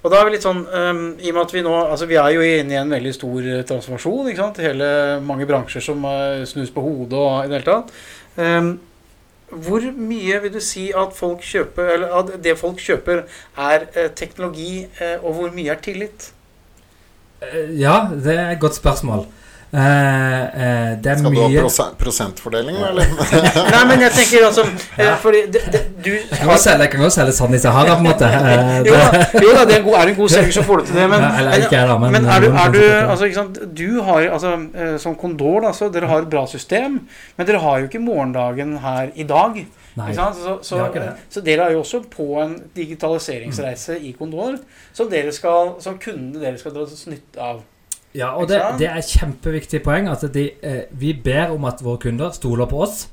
Og 0.00 0.08
da 0.08 0.20
er 0.20 0.26
vi 0.26 0.32
litt 0.32 0.44
sånn 0.46 0.62
um, 0.64 1.00
I 1.20 1.28
og 1.28 1.34
med 1.36 1.42
at 1.42 1.50
vi 1.52 1.60
nå 1.60 1.72
Altså 1.76 2.06
vi 2.08 2.16
er 2.16 2.30
jo 2.32 2.40
inne 2.40 2.72
i 2.72 2.78
en 2.80 2.94
veldig 2.94 3.10
stor 3.12 3.44
eh, 3.44 3.64
transformasjon. 3.68 4.30
ikke 4.30 4.40
sant? 4.40 4.60
Hele 4.64 4.86
Mange 5.20 5.44
bransjer 5.48 5.84
som 5.84 6.06
eh, 6.08 6.46
snus 6.48 6.72
på 6.72 6.84
hodet 6.84 7.20
og 7.20 7.44
i 7.44 7.50
det 7.50 7.58
hele 7.58 7.68
tatt. 7.68 7.92
Um, 8.40 8.70
hvor 9.50 9.82
mye 9.96 10.42
vil 10.42 10.52
du 10.54 10.60
si 10.62 10.90
at 10.96 11.14
folk 11.16 11.42
kjøper 11.42 12.06
at 12.06 12.36
det 12.44 12.58
folk 12.58 12.78
kjøper, 12.78 13.24
er 13.58 13.86
eh, 13.94 14.10
teknologi, 14.16 14.86
eh, 15.00 15.16
og 15.24 15.34
hvor 15.34 15.50
mye 15.54 15.74
er 15.74 15.82
tillit? 15.82 16.32
Eh, 17.42 17.80
Ja, 17.80 18.08
det 18.14 18.38
er 18.38 18.50
et 18.50 18.60
godt 18.60 18.74
spørsmål. 18.74 19.26
Eh, 19.70 19.78
uh, 19.78 20.98
det 20.98 21.06
er 21.06 21.18
Skal 21.20 21.30
du 21.30 21.36
ha 21.38 21.46
mye 21.46 21.90
prosentfordeling, 21.98 22.74
eller? 22.88 23.10
Nei, 23.74 23.82
men 23.86 24.00
jeg 24.02 24.10
tenker 24.16 24.46
altså 24.48 24.64
uh, 24.66 25.12
Fordi 25.22 25.44
det, 25.54 25.60
det, 25.70 25.82
du 26.02 26.08
Jeg 26.10 26.24
kan 26.40 26.50
godt 26.50 26.64
selge, 26.64 26.82
jeg 26.88 26.90
kan 26.96 27.04
godt 27.04 27.14
selge 27.14 27.34
Sand 27.36 27.54
i 27.54 27.60
Sahara, 27.62 27.94
på 27.94 28.02
en 28.02 28.08
måte. 28.08 28.30
Eh, 28.50 28.80
jo, 28.88 28.96
da, 28.96 29.20
jo 29.44 29.52
da, 29.54 29.62
det 29.68 29.76
er, 29.76 29.78
en 29.78 29.86
god, 29.86 29.94
er 30.00 30.10
en 30.10 30.16
god 30.16 30.32
selger, 30.34 30.52
så 30.56 30.64
får 30.66 30.80
du 30.82 30.84
til 30.90 30.98
det. 30.98 31.06
Men, 31.12 31.24
eller 31.38 31.62
ikke 31.62 31.76
jeg, 31.76 31.86
da, 31.92 31.96
men- 32.02 32.16
men 32.16 32.26
er 32.26 32.42
du, 32.42 32.48
er 32.50 32.74
du 32.74 32.80
altså, 32.82 33.28
ikke 33.28 33.38
sant, 33.38 33.60
Du 33.78 34.00
har 34.08 34.26
altså, 34.34 34.52
som 35.04 35.14
Condor, 35.20 35.60
da, 35.62 35.72
så 35.76 35.90
dere 35.94 36.10
har 36.10 36.24
et 36.24 36.30
bra 36.32 36.46
system, 36.50 36.98
men 37.38 37.46
dere 37.46 37.62
har 37.62 37.78
jo 37.78 37.90
ikke 37.90 38.02
morgendagen 38.02 38.78
her 38.82 39.12
i 39.14 39.26
dag. 39.28 39.60
nei. 40.00 40.12
Så, 40.16 40.56
så, 40.66 40.80
har 40.82 41.12
så 41.30 41.44
dere 41.46 41.68
er 41.68 41.76
jo 41.76 41.84
også 41.84 42.02
på 42.10 42.32
en 42.42 42.56
digitaliseringsreise 42.76 44.00
i 44.02 44.16
Condor 44.18 44.58
som, 44.92 45.10
dere 45.12 45.30
skal, 45.36 45.76
som 45.84 45.98
kundene 46.02 46.42
dere 46.42 46.58
skal 46.58 46.74
dra 46.74 46.88
nytte 47.12 47.52
av. 47.52 47.62
Ja, 48.14 48.32
og 48.34 48.48
det, 48.50 48.58
det 48.80 48.88
er 48.90 48.98
et 48.98 49.10
kjempeviktig 49.12 49.82
poeng 49.84 50.08
at 50.10 50.24
de, 50.34 50.48
eh, 50.66 50.80
vi 50.98 51.12
ber 51.14 51.52
om 51.54 51.64
at 51.70 51.82
våre 51.84 52.00
kunder 52.02 52.32
stoler 52.34 52.66
på 52.66 52.80
oss. 52.82 53.04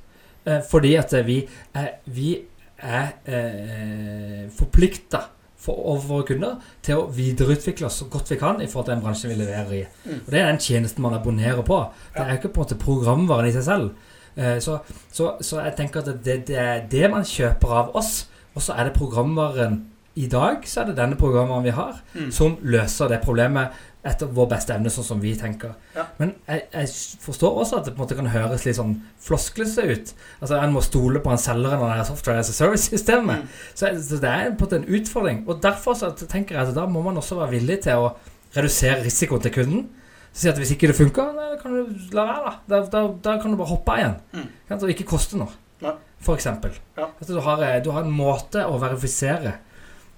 Eh, 0.46 0.62
fordi 0.72 0.96
at 0.98 1.14
vi 1.28 1.42
er, 1.78 1.90
vi 2.06 2.32
er 2.78 3.12
eh, 3.26 4.46
forplikta 4.58 5.22
for, 5.58 5.74
overfor 5.94 6.08
våre 6.14 6.28
kunder 6.32 6.56
til 6.86 7.00
å 7.02 7.08
videreutvikle 7.14 7.88
oss 7.90 8.00
så 8.02 8.08
godt 8.14 8.32
vi 8.32 8.38
kan 8.42 8.62
i 8.62 8.68
forhold 8.70 8.88
til 8.90 8.96
den 8.96 9.04
bransjen 9.06 9.34
vi 9.34 9.40
leverer 9.40 9.74
i. 9.80 9.84
Mm. 10.06 10.20
Og 10.26 10.32
Det 10.34 10.40
er 10.42 10.50
den 10.52 10.62
tjenesten 10.66 11.06
man 11.06 11.18
abonnerer 11.18 11.62
på. 11.68 11.80
Det 12.16 12.24
er 12.26 12.38
ikke 12.38 12.54
på 12.54 12.62
en 12.62 12.66
måte 12.68 12.80
programvaren 12.82 13.50
i 13.50 13.54
seg 13.56 13.66
selv. 13.68 13.92
Eh, 14.38 14.58
så, 14.64 14.80
så, 15.12 15.36
så 15.42 15.62
jeg 15.66 15.76
tenker 15.78 16.02
at 16.06 16.24
det, 16.26 16.40
det 16.50 16.58
er 16.62 16.82
det 16.92 17.12
man 17.14 17.26
kjøper 17.28 17.76
av 17.84 17.94
oss, 17.98 18.26
og 18.58 18.66
så 18.66 18.74
er 18.78 18.90
det 18.90 18.98
programvaren 18.98 19.84
i 20.18 20.26
dag, 20.30 20.64
så 20.66 20.82
er 20.82 20.90
det 20.90 20.98
denne 20.98 21.18
programvaren 21.20 21.66
vi 21.68 21.76
har, 21.78 22.00
Mm. 22.18 22.32
som 22.34 22.56
løser 22.66 23.12
det 23.12 23.20
problemet 23.22 23.76
etter 24.08 24.30
vår 24.34 24.48
beste 24.52 24.74
evne, 24.76 24.92
sånn 24.94 25.06
som 25.06 25.20
vi 25.22 25.34
tenker. 25.38 25.76
Ja. 25.96 26.08
Men 26.20 26.34
jeg, 26.48 26.64
jeg 26.74 27.20
forstår 27.24 27.60
også 27.64 27.80
at 27.80 27.88
det 27.88 27.94
på 27.94 28.02
en 28.02 28.06
måte 28.06 28.18
kan 28.18 28.30
høres 28.32 28.66
litt 28.68 28.78
sånn 28.80 28.96
flosklete 29.24 29.86
ut. 29.92 30.14
Altså 30.40 30.62
En 30.62 30.74
må 30.76 30.84
stole 30.86 31.22
på 31.24 31.34
en 31.34 31.42
selger 31.42 31.76
når 31.76 31.92
det 31.92 32.00
er 32.00 32.10
software 32.10 32.44
as 32.44 32.52
a 32.54 32.56
service-systemet. 32.58 33.44
Mm. 33.44 33.62
Så, 33.74 33.92
så 34.08 34.22
det 34.24 34.32
er 34.32 34.50
på 34.50 34.56
en 34.56 34.64
måte 34.66 34.82
en 34.82 34.90
utfordring. 35.00 35.44
Og 35.48 35.62
derfor 35.64 35.98
så 36.00 36.12
tenker 36.24 36.58
jeg 36.58 36.72
at 36.72 36.76
da 36.78 36.88
må 36.90 37.04
man 37.06 37.20
også 37.22 37.40
være 37.42 37.58
villig 37.58 37.82
til 37.86 38.08
å 38.08 38.12
redusere 38.56 39.04
risikoen 39.06 39.44
til 39.44 39.56
kunden. 39.60 39.86
Så 40.32 40.44
si 40.44 40.50
at 40.52 40.60
hvis 40.62 40.74
ikke 40.76 40.92
det 40.92 40.98
funker, 40.98 41.32
da 41.34 41.56
kan 41.62 41.74
du 41.74 41.96
la 42.14 42.28
være, 42.28 42.58
da. 42.70 42.82
Da, 42.94 43.06
da, 43.26 43.38
kan 43.42 43.54
du 43.54 43.60
bare 43.60 43.72
hoppe 43.72 43.94
av 43.94 44.02
igjen. 44.04 44.20
Mm. 44.38 44.52
Kan 44.68 44.84
det 44.84 44.94
ikke 44.94 45.12
koste 45.16 45.40
noe. 45.40 45.56
Nei. 45.82 45.96
For 46.24 46.38
eksempel. 46.38 46.76
Ja. 46.98 47.08
At 47.10 47.30
du 47.30 47.40
har, 47.42 47.64
eh, 47.66 47.80
du 47.86 47.90
har 47.94 48.06
en 48.06 48.14
måte 48.14 48.64
å 48.66 48.78
verifisere 48.82 49.56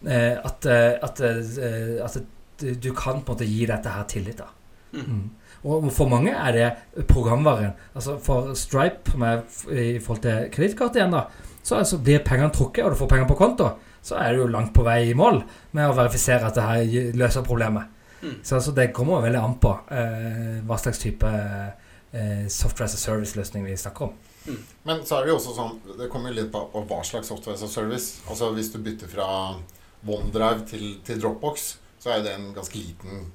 eh, 0.05 0.35
at, 0.35 0.67
at, 0.67 1.21
at, 1.23 1.23
eh, 1.23 1.95
at 2.03 2.19
du, 2.59 2.73
du 2.75 2.89
kan 2.93 3.21
på 3.21 3.33
en 3.33 3.37
måte 3.37 3.49
gi 3.49 3.65
dette 3.69 3.93
her 3.93 4.07
tillit. 4.09 4.41
da. 4.41 4.49
Mm. 4.93 5.05
Mm. 5.05 5.27
Og 5.69 5.89
for 5.91 6.07
mange 6.11 6.31
er 6.31 6.55
det 6.55 7.05
programvaren. 7.09 7.75
Altså 7.93 8.17
For 8.23 8.53
Stripe, 8.55 9.11
som 9.11 9.25
er 9.27 9.43
i 9.69 9.99
forhold 9.99 10.23
til 10.23 10.49
kredittkort 10.53 10.95
igjen, 10.95 11.13
da, 11.13 11.25
så 11.63 11.81
altså 11.81 11.99
blir 11.99 12.23
pengene 12.25 12.53
trukket, 12.55 12.85
og 12.85 12.93
du 12.93 12.99
får 12.99 13.11
penger 13.11 13.27
på 13.29 13.39
konto, 13.39 13.73
så 14.01 14.15
er 14.23 14.33
du 14.33 14.45
jo 14.45 14.51
langt 14.51 14.71
på 14.73 14.85
vei 14.87 15.09
i 15.09 15.17
mål 15.17 15.41
med 15.75 15.89
å 15.89 15.97
verifisere 15.97 16.47
at 16.47 16.55
det 16.55 16.67
her 16.67 17.17
løser 17.19 17.45
problemet. 17.45 17.91
Mm. 18.21 18.39
Så 18.43 18.55
altså, 18.55 18.71
det 18.75 18.91
kommer 18.95 19.23
veldig 19.23 19.41
an 19.41 19.59
på 19.61 19.73
eh, 19.95 20.55
hva 20.67 20.79
slags 20.79 20.99
type 21.03 21.27
eh, 21.27 22.47
software 22.47 22.87
as 22.87 22.95
a 22.95 23.01
service-løsning 23.01 23.67
vi 23.67 23.77
snakker 23.79 24.09
om. 24.09 24.17
Men 24.87 25.03
så 25.05 25.19
er 25.19 25.27
det 25.27 25.33
jo 25.33 25.35
også 25.35 25.51
sånn 25.53 25.97
Det 25.99 26.07
kommer 26.09 26.31
jo 26.31 26.39
litt 26.39 26.47
på 26.49 26.61
på 26.71 26.81
hva 26.89 27.03
slags 27.05 27.27
software 27.29 27.59
as 27.59 27.63
a 27.63 27.69
service. 27.69 28.23
Altså 28.31 28.49
Hvis 28.55 28.71
du 28.73 28.79
bytter 28.81 29.11
fra 29.11 29.27
OneDrive 30.07 30.65
til, 30.71 30.85
til 31.05 31.19
Dropbox, 31.21 31.75
så 31.99 32.09
er 32.15 32.23
det 32.23 32.33
en 32.37 32.53
ganske 32.55 32.75
liten 32.79 33.27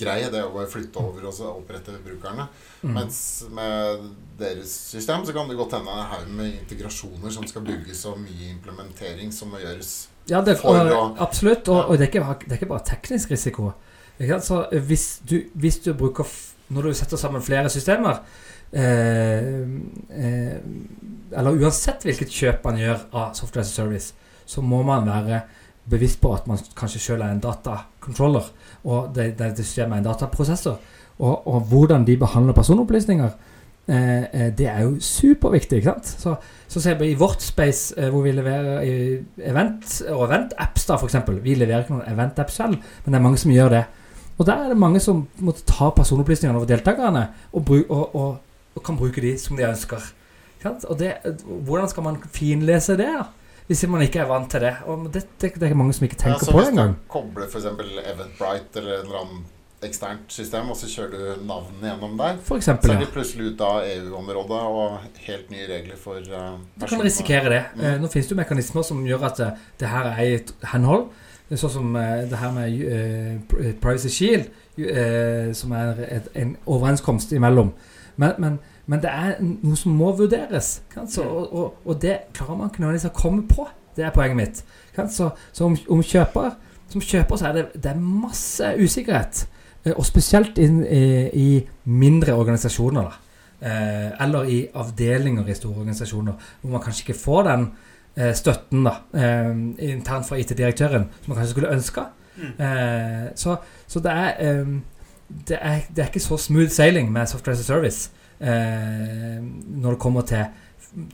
greie. 0.00 0.30
Det 0.32 0.40
å 0.46 0.62
flytte 0.70 0.96
over 1.02 1.26
og 1.28 1.34
så 1.36 1.50
opprette 1.52 1.92
brukerne. 2.04 2.46
Mm. 2.82 2.94
Mens 2.96 3.18
med 3.52 4.06
deres 4.40 4.72
system 4.94 5.26
så 5.28 5.34
kan 5.36 5.48
det 5.50 5.58
godt 5.58 5.74
hende 5.76 5.92
en 5.92 6.06
haug 6.14 6.28
med 6.38 6.54
integrasjoner 6.62 7.30
som 7.34 7.44
skal 7.50 7.62
bygges, 7.66 8.04
og 8.08 8.18
mye 8.22 8.50
implementering 8.54 9.32
som 9.34 9.50
må 9.52 9.60
gjøres. 9.60 10.08
Ja, 10.30 10.40
det, 10.46 10.58
For 10.60 10.76
å- 10.78 11.16
absolutt. 11.20 11.68
Og, 11.68 11.76
Ja. 11.76 11.82
og 11.88 11.98
det, 11.98 12.08
er 12.08 12.12
ikke, 12.12 12.38
det 12.46 12.52
er 12.52 12.60
ikke 12.62 12.72
bare 12.72 12.86
teknisk 12.86 13.30
risiko. 13.30 13.72
Ikke? 14.20 14.40
Så 14.40 14.62
eh, 14.72 14.80
hvis 14.80 15.20
du, 15.28 15.42
hvis 15.54 15.78
du 15.84 15.92
bruker 15.94 16.24
Når 16.70 16.82
du 16.82 16.92
setter 16.94 17.16
sammen 17.18 17.42
flere 17.42 17.66
systemer 17.68 18.20
eh, 18.72 19.62
eh, 20.10 20.58
Eller 21.32 21.56
uansett 21.58 22.04
hvilket 22.06 22.30
kjøp 22.30 22.64
man 22.68 22.78
gjør 22.78 23.00
av 23.12 23.32
software 23.34 23.64
as 23.64 23.72
a 23.72 23.82
service, 23.82 24.12
så 24.46 24.62
må 24.62 24.82
man 24.86 25.06
være 25.08 25.40
bevisst 25.90 26.20
på 26.22 26.32
at 26.34 26.46
man 26.48 26.60
kanskje 26.78 27.02
selv 27.02 27.24
er 27.26 27.34
en 27.34 27.42
datacontroller, 27.42 28.50
og 28.84 29.12
det, 29.14 29.32
det, 29.38 29.54
det 29.58 29.66
systemet 29.66 29.98
er 29.98 30.02
en 30.02 30.10
dataprosessor. 30.10 30.78
Og, 31.20 31.46
og 31.48 31.60
hvordan 31.68 32.06
de 32.06 32.16
behandler 32.16 32.56
personopplysninger, 32.56 33.30
eh, 33.88 34.22
eh, 34.22 34.48
det 34.56 34.66
er 34.66 34.82
jo 34.86 34.96
superviktig. 35.00 35.76
ikke 35.76 35.90
sant? 35.90 36.06
Så, 36.06 36.34
så 36.68 36.80
ser 36.80 36.98
vi 36.98 37.10
i 37.10 37.18
vårt 37.18 37.42
space 37.42 37.94
eh, 38.00 38.08
hvor 38.08 38.24
vi 38.24 38.32
leverer 38.32 38.80
event 39.50 40.02
og 40.08 40.24
event-apps, 40.28 40.86
da 40.88 40.96
f.eks. 40.96 41.18
Vi 41.42 41.56
leverer 41.58 41.84
ikke 41.84 41.98
noen 41.98 42.08
event-app 42.08 42.54
selv, 42.54 42.78
men 43.04 43.12
det 43.12 43.18
er 43.18 43.26
mange 43.26 43.42
som 43.42 43.52
gjør 43.52 43.74
det. 43.74 43.82
Og 44.40 44.46
der 44.48 44.62
er 44.62 44.72
det 44.72 44.80
mange 44.80 45.02
som 45.04 45.26
måtte 45.44 45.66
ta 45.68 45.90
personopplysningene 45.92 46.56
over 46.56 46.70
deltakerne 46.70 47.26
og, 47.52 47.64
bruk, 47.64 47.90
og, 47.92 48.38
og 48.74 48.84
kan 48.86 48.96
bruke 48.96 49.20
de 49.20 49.34
som 49.38 49.58
de 49.58 49.66
ønsker. 49.68 50.06
Ikke 50.56 50.70
sant? 50.70 50.86
Og 50.88 50.96
det, 50.98 51.12
hvordan 51.68 51.88
skal 51.92 52.06
man 52.06 52.16
finlese 52.32 52.96
det? 52.96 53.10
da? 53.18 53.28
Hvis 53.70 53.84
man 53.86 54.02
ikke 54.02 54.18
er 54.18 54.26
vant 54.26 54.50
til 54.50 54.64
det. 54.66 54.72
Og 54.90 55.06
det, 55.14 55.20
det, 55.38 55.52
det 55.62 55.68
er 55.68 55.78
mange 55.78 55.94
som 55.94 56.02
ikke 56.08 56.18
tenker 56.18 56.42
Ja, 56.42 56.52
på 56.52 56.58
det 56.58 56.72
engang. 56.72 56.96
du 56.98 57.10
kobler 57.12 57.46
f.eks. 57.46 57.68
Eventbrite 57.70 58.80
eller 58.82 58.96
et 58.96 59.04
eller 59.04 59.18
annet 59.20 59.56
eksternt 59.86 60.32
system, 60.34 60.72
og 60.74 60.76
så 60.76 60.88
kjører 60.90 61.12
du 61.38 61.44
navnet 61.48 61.84
gjennom 61.86 62.16
der, 62.18 62.40
For 62.44 62.58
så 62.58 62.60
eksempel, 62.60 62.90
er 62.92 62.98
de 63.00 63.06
plutselig 63.14 63.52
ute 63.54 63.64
av 63.64 63.86
EU-området 63.88 64.58
og 64.74 65.22
helt 65.24 65.52
nye 65.54 65.68
regler 65.70 66.00
for 66.00 66.18
uh, 66.20 66.58
Du 66.76 66.84
kan 66.84 67.00
risikere 67.00 67.52
det. 67.52 67.62
Mm. 67.76 67.84
Eh, 67.84 67.94
nå 68.02 68.10
finnes 68.12 68.28
det 68.28 68.34
jo 68.34 68.40
mekanismer 68.42 68.84
som 68.90 69.06
gjør 69.06 69.24
at 69.30 69.40
eh, 69.40 69.62
det 69.80 69.92
her 69.92 70.10
er 70.10 70.20
i 70.26 70.34
et 70.40 70.52
henhold. 70.74 71.06
Sånn 71.50 71.72
som 71.72 71.94
det 71.94 72.38
her 72.38 72.52
med 72.54 72.82
uh, 72.90 73.70
Privacy 73.82 74.12
Shield, 74.14 74.50
uh, 74.82 75.54
som 75.56 75.72
er 75.78 76.04
et, 76.10 76.28
en 76.38 76.52
overenskomst 76.66 77.32
imellom. 77.38 77.72
Men, 78.20 78.36
men, 78.38 78.60
men 78.90 79.02
det 79.02 79.10
er 79.12 79.36
noe 79.44 79.78
som 79.78 79.94
må 79.94 80.10
vurderes. 80.18 80.80
Så, 81.06 81.22
og, 81.22 81.52
og, 81.54 81.76
og 81.86 82.00
det 82.02 82.16
klarer 82.34 82.58
man 82.58 82.72
ikke 82.72 82.82
nødvendigvis 82.82 83.10
å 83.10 83.14
komme 83.14 83.44
på. 83.46 83.68
Det 83.94 84.04
er 84.06 84.14
poenget 84.14 84.38
mitt. 84.40 84.62
Så, 85.14 85.28
så 85.54 85.68
om, 85.68 85.76
om 85.94 86.02
kjøper, 86.02 86.56
som 86.90 87.04
kjøper 87.04 87.38
så 87.38 87.50
er 87.50 87.58
det, 87.60 87.64
det 87.84 87.92
er 87.92 88.02
masse 88.02 88.72
usikkerhet. 88.80 89.44
Eh, 89.84 89.94
Og 89.94 90.02
spesielt 90.08 90.58
inn, 90.58 90.82
i, 90.82 91.04
i 91.30 91.48
mindre 91.86 92.34
organisasjoner. 92.34 93.06
da. 93.12 93.26
Eh, 93.60 94.24
eller 94.26 94.50
i 94.50 94.60
avdelinger 94.74 95.46
i 95.46 95.54
store 95.54 95.84
organisasjoner, 95.84 96.50
hvor 96.60 96.74
man 96.74 96.82
kanskje 96.82 97.06
ikke 97.06 97.20
får 97.20 97.42
den 97.46 97.66
eh, 98.16 98.34
støtten 98.34 98.86
da, 98.88 98.96
eh, 99.14 99.50
internt 99.92 100.26
fra 100.26 100.38
IT-direktøren 100.40 101.06
som 101.20 101.30
man 101.30 101.38
kanskje 101.38 101.54
skulle 101.54 101.74
ønske. 101.76 102.08
Mm. 102.40 103.34
så 103.36 103.56
så 103.90 104.00
det, 104.00 104.12
er, 104.12 104.34
eh, 104.40 104.66
det, 105.48 105.58
er, 105.60 105.80
det 105.96 106.02
er 106.02 106.06
ikke 106.08 106.22
så 106.24 106.36
smooth 106.40 106.70
sailing 106.72 107.10
med 107.12 107.26
Software 107.26 107.52
as 107.52 107.60
a 107.60 107.66
Service 107.66 108.10
eh, 108.40 109.40
når 109.40 109.94
det 109.94 110.00
kommer 110.02 110.26
til, 110.28 110.46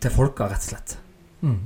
til 0.00 0.14
folka, 0.14 0.48
rett 0.50 0.62
og 0.62 0.70
slett. 0.70 0.96
Mm. 1.42 1.58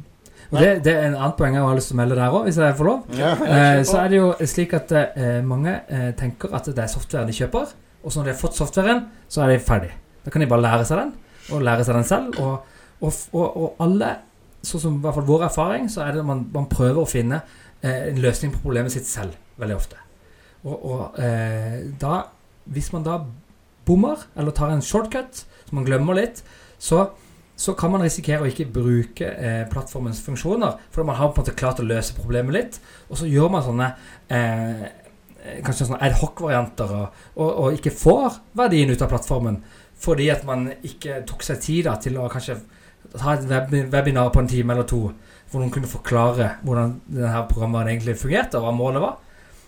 Og 0.50 0.58
det, 0.58 0.70
det 0.82 0.92
er 0.96 1.04
en 1.06 1.14
annet 1.14 1.36
poeng 1.38 1.54
jeg 1.54 1.62
har 1.62 1.76
lyst 1.78 1.92
til 1.92 1.96
å 1.96 2.00
melde 2.00 2.16
der 2.18 2.34
òg, 2.34 2.46
hvis 2.48 2.58
jeg 2.58 2.76
får 2.78 2.88
lov. 2.88 3.12
Ja. 3.14 3.30
Eh, 3.46 3.82
så 3.86 4.00
er 4.00 4.10
det 4.10 4.18
jo 4.18 4.30
slik 4.50 4.74
at 4.80 4.94
eh, 4.98 5.38
mange 5.46 5.76
eh, 5.86 6.10
tenker 6.18 6.56
at 6.58 6.66
det 6.66 6.82
er 6.82 6.90
softwaren 6.90 7.30
de 7.30 7.36
kjøper, 7.36 7.70
og 8.00 8.10
så 8.10 8.18
når 8.18 8.30
de 8.30 8.34
har 8.34 8.40
fått 8.40 8.58
softwaren, 8.58 9.04
så 9.30 9.44
er 9.44 9.52
de 9.52 9.60
ferdig. 9.62 9.92
Da 10.24 10.32
kan 10.32 10.42
de 10.42 10.50
bare 10.50 10.64
lære 10.64 10.88
seg 10.88 11.04
den, 11.04 11.14
og 11.54 11.62
lære 11.64 11.86
seg 11.86 12.00
den 12.00 12.08
selv. 12.08 12.40
Og, 12.42 12.76
og, 13.00 13.22
og, 13.30 13.46
og 13.46 13.84
alle, 13.86 14.10
sånn 14.66 14.82
som 14.82 14.98
i 14.98 15.04
hvert 15.04 15.20
fall 15.20 15.28
vår 15.28 15.46
erfaring, 15.46 15.86
så 15.92 16.02
er 16.06 16.18
det 16.18 16.26
man, 16.26 16.42
man 16.54 16.66
prøver 16.72 17.04
å 17.04 17.08
finne 17.08 17.42
eh, 17.80 18.10
en 18.10 18.20
løsning 18.24 18.54
på 18.56 18.64
problemet 18.64 18.94
sitt 18.96 19.08
selv, 19.08 19.38
veldig 19.60 19.78
ofte. 19.78 20.02
Og, 20.64 20.74
og 20.74 21.22
eh, 21.22 21.78
da, 22.00 22.24
hvis 22.74 22.90
man 22.96 23.06
da 23.06 23.20
bommer, 23.90 24.22
eller 24.38 24.54
tar 24.54 24.70
en 24.70 24.84
shortcut, 24.84 25.42
som 25.66 25.80
man 25.80 25.88
glemmer 25.88 26.22
litt, 26.22 26.44
så 26.78 27.10
så 27.60 27.74
kan 27.76 27.90
man 27.92 28.00
risikere 28.00 28.40
å 28.40 28.48
ikke 28.48 28.70
bruke 28.72 29.26
eh, 29.36 29.66
plattformens 29.68 30.22
funksjoner, 30.24 30.78
For 30.88 31.04
man 31.04 31.18
har 31.18 31.28
på 31.28 31.42
en 31.42 31.44
måte 31.44 31.52
klart 31.52 31.82
å 31.82 31.84
løse 31.84 32.14
problemet 32.16 32.54
litt. 32.56 32.78
Og 33.10 33.20
så 33.20 33.28
gjør 33.28 33.50
man 33.52 33.66
sånne 33.66 33.88
eh, 34.32 34.86
kanskje 35.64 35.90
sånne 35.90 36.00
ad 36.04 36.16
hoc-varianter 36.22 36.94
og, 36.96 37.20
og, 37.36 37.50
og 37.50 37.76
ikke 37.76 37.92
får 37.92 38.40
verdien 38.56 38.92
ut 38.92 39.02
av 39.04 39.12
plattformen 39.12 39.60
fordi 40.00 40.30
at 40.32 40.46
man 40.48 40.70
ikke 40.80 41.18
tok 41.28 41.42
seg 41.44 41.58
tid 41.60 41.84
da, 41.84 41.98
til 42.00 42.16
å 42.16 42.28
kanskje 42.32 42.56
ta 43.12 43.34
et 43.34 43.44
web 43.50 43.74
webinar 43.92 44.30
på 44.32 44.40
en 44.40 44.48
time 44.48 44.72
eller 44.72 44.86
to 44.88 45.02
hvor 45.50 45.60
noen 45.60 45.72
kunne 45.74 45.90
forklare 45.90 46.54
hvordan 46.64 46.94
denne 47.10 47.42
programvaren 47.50 47.90
egentlig 47.92 48.14
fungerte, 48.16 48.56
og 48.56 48.68
hva 48.68 48.72
målet 48.72 49.02
var. 49.02 49.16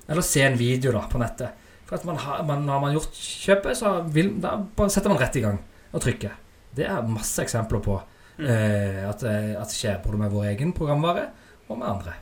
Eller 0.06 0.24
se 0.24 0.44
en 0.46 0.56
video 0.56 0.92
da 0.94 1.02
på 1.10 1.18
nettet. 1.20 1.58
For 1.92 1.98
at 2.00 2.04
man 2.08 2.16
har, 2.16 2.40
man, 2.48 2.62
Når 2.64 2.80
man 2.80 2.88
har 2.88 2.94
gjort 2.96 3.18
kjøpet, 3.20 3.76
så 3.76 3.90
vil, 4.08 4.30
da 4.40 4.54
bare 4.76 4.88
setter 4.94 5.12
man 5.12 5.18
rett 5.20 5.36
i 5.36 5.42
gang 5.44 5.58
og 5.92 6.00
trykker. 6.00 6.32
Det 6.72 6.86
er 6.88 7.02
masse 7.04 7.42
eksempler 7.44 7.82
på 7.84 7.98
eh, 8.40 9.02
at, 9.10 9.20
det- 9.20 9.56
at 9.60 9.68
det 9.68 9.76
skjer 9.76 9.98
både 10.02 10.16
med 10.22 10.32
vår 10.32 10.46
egen 10.54 10.72
programvare 10.72 11.26
og 11.68 11.76
med 11.78 11.86
andre. 11.90 12.14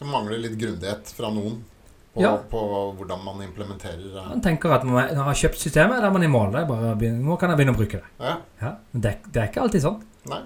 Det 0.00 0.08
mangler 0.08 0.40
litt 0.40 0.56
grundighet 0.56 1.12
fra 1.12 1.28
noen 1.28 1.58
på, 2.14 2.22
Ja. 2.24 2.30
på 2.38 2.62
hvordan 2.96 3.20
man 3.22 3.42
implementerer 3.44 4.00
det. 4.00 4.24
Man 4.30 4.40
tenker 4.40 4.72
at 4.72 4.84
man 4.88 4.94
når 5.12 5.14
man 5.20 5.28
har 5.28 5.34
kjøpt 5.42 5.60
systemet, 5.60 6.00
da 6.00 6.08
er 6.08 6.16
man 6.16 6.24
i 6.24 6.32
mål. 6.32 6.52
Det 6.56 6.62
er 6.62 6.70
bare 6.72 6.94
å 6.96 7.12
nå 7.28 7.36
kan 7.38 7.50
jeg 7.52 7.58
begynne 7.60 7.76
å 7.76 7.80
bruke 7.82 8.00
det. 8.00 8.08
Ja. 8.24 8.38
Ja, 8.62 8.72
men 8.92 9.02
det, 9.04 9.12
det 9.30 9.42
er 9.42 9.48
ikke 9.52 9.60
alltid 9.66 9.84
sånn. 9.84 10.00
Nei. 10.32 10.40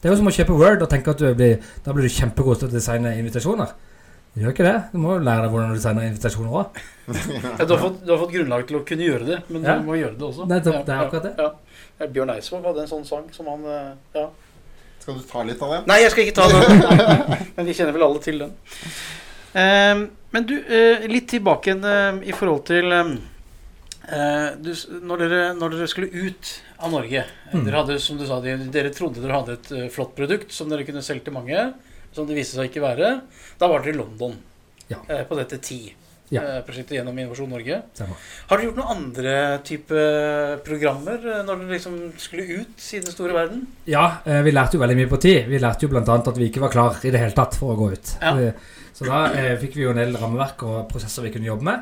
Det 0.00 0.08
er 0.10 0.12
jo 0.14 0.16
som 0.20 0.28
å 0.28 0.34
kjøpe 0.36 0.56
Word 0.58 0.82
og 0.84 0.90
tenke 0.92 1.12
at 1.14 1.20
du 1.20 1.28
blir, 1.36 1.60
da 1.84 1.92
blir 1.92 2.04
du 2.08 2.12
kjempegod 2.12 2.58
til 2.60 2.68
å 2.68 2.72
designe 2.72 3.12
invitasjoner. 3.20 3.70
Du 4.34 4.40
gjør 4.42 4.50
ikke 4.50 4.66
det. 4.66 4.78
Du 4.90 4.98
må 4.98 5.12
jo 5.14 5.22
lære 5.22 5.44
deg 5.44 5.52
hvordan 5.54 5.74
du 5.76 5.80
sender 5.82 6.06
invitasjoner 6.08 6.54
òg. 6.60 6.78
Ja, 7.58 7.66
du, 7.68 7.74
har 7.74 7.82
fått, 7.84 7.98
du 8.02 8.08
har 8.10 8.18
fått 8.18 8.32
grunnlag 8.34 8.64
til 8.66 8.78
å 8.80 8.84
kunne 8.88 9.04
gjøre 9.06 9.26
det, 9.28 9.36
men 9.52 9.62
Ja. 9.62 9.76
du 9.78 9.86
må 9.86 9.94
gjøre 9.98 10.16
det 10.18 10.24
også. 10.26 10.46
Nettopp, 10.50 10.80
det 10.86 10.94
er 10.94 11.02
akkurat 11.04 11.26
det. 11.28 11.34
Ja, 11.38 11.84
ja. 12.00 12.08
Bjørn 12.16 12.32
Eidsvåg 12.34 12.64
hadde 12.66 12.82
en 12.82 12.90
sånn 12.90 13.04
sang 13.06 13.28
som 13.36 13.50
han 13.52 13.68
eh, 13.70 13.92
Ja. 14.18 14.24
Skal 15.04 15.18
du 15.20 15.26
ta 15.28 15.42
litt 15.44 15.60
av 15.62 15.70
det? 15.74 15.78
Nei, 15.86 15.98
jeg 16.00 16.14
skal 16.14 16.24
ikke 16.24 16.38
ta 16.40 16.48
den. 16.48 17.44
men 17.58 17.68
vi 17.68 17.76
kjenner 17.76 17.94
vel 17.94 18.06
alle 18.06 18.22
til 18.24 18.40
den. 18.40 18.54
Um, 19.54 20.02
men 20.34 20.46
du, 20.48 20.56
uh, 20.58 21.04
litt 21.12 21.28
tilbake 21.30 21.70
igjen 21.70 21.84
eh, 21.86 22.22
i 22.32 22.34
forhold 22.34 22.64
til 22.66 22.90
um, 22.90 23.12
uh, 24.08 24.48
du, 24.58 24.72
når, 25.04 25.26
dere, 25.26 25.42
når 25.60 25.76
dere 25.76 25.90
skulle 25.92 26.10
ut 26.10 26.54
av 26.80 26.90
Norge 26.96 27.22
Mm. 27.54 27.60
Dere 27.68 27.78
hadde, 27.84 28.00
som 28.02 28.16
du 28.18 28.24
sa, 28.26 28.40
dere, 28.42 28.64
dere 28.74 28.90
trodde 28.90 29.20
dere 29.22 29.36
hadde 29.36 29.54
et 29.54 29.68
flott 29.94 30.16
produkt 30.16 30.50
som 30.50 30.66
dere 30.66 30.82
kunne 30.88 31.04
selge 31.06 31.28
til 31.28 31.36
mange, 31.36 31.68
som 32.14 32.26
det 32.28 32.36
viste 32.38 32.56
seg 32.58 32.70
ikke 32.70 32.84
være. 32.84 33.12
Da 33.60 33.68
var 33.70 33.82
dere 33.84 33.94
i 33.94 33.98
London 33.98 34.36
Ja. 34.88 34.98
eh, 35.08 35.24
på 35.28 35.36
dette 35.38 35.58
TI-prosjektet 35.64 36.96
gjennom 36.98 37.16
Innovasjon 37.18 37.50
Norge. 37.50 37.78
Stemmer. 37.94 38.16
Har 38.48 38.56
dere 38.60 38.68
gjort 38.68 38.78
noen 38.80 38.92
andre 38.96 39.34
type 39.66 40.04
programmer 40.66 41.18
eh, 41.34 41.42
når 41.46 41.62
dere 41.62 41.74
liksom 41.76 41.98
skulle 42.20 42.46
ut 42.62 42.86
i 42.94 43.00
den 43.04 43.12
store 43.14 43.34
verden? 43.36 43.66
Ja, 43.90 44.06
eh, 44.24 44.40
vi 44.46 44.54
lærte 44.54 44.78
jo 44.78 44.82
veldig 44.84 44.96
mye 45.02 45.10
på 45.12 45.20
TI. 45.24 45.34
Vi 45.50 45.60
lærte 45.62 45.86
jo 45.86 45.92
bl.a. 45.92 46.02
at 46.04 46.38
vi 46.38 46.48
ikke 46.50 46.62
var 46.64 46.72
klar 46.74 46.98
i 47.04 47.10
det 47.14 47.20
hele 47.22 47.36
tatt 47.36 47.56
for 47.58 47.74
å 47.74 47.78
gå 47.80 47.90
ut. 47.96 48.14
Ja. 48.22 48.34
Eh, 48.38 48.72
Så 48.94 49.08
da 49.08 49.24
eh, 49.34 49.56
fikk 49.58 49.72
vi 49.74 49.82
jo 49.82 49.90
en 49.90 49.98
del 49.98 50.12
rammeverk 50.14 50.60
og 50.68 50.84
prosesser 50.92 51.24
vi 51.26 51.32
kunne 51.34 51.48
jobbe 51.48 51.66
med. 51.66 51.80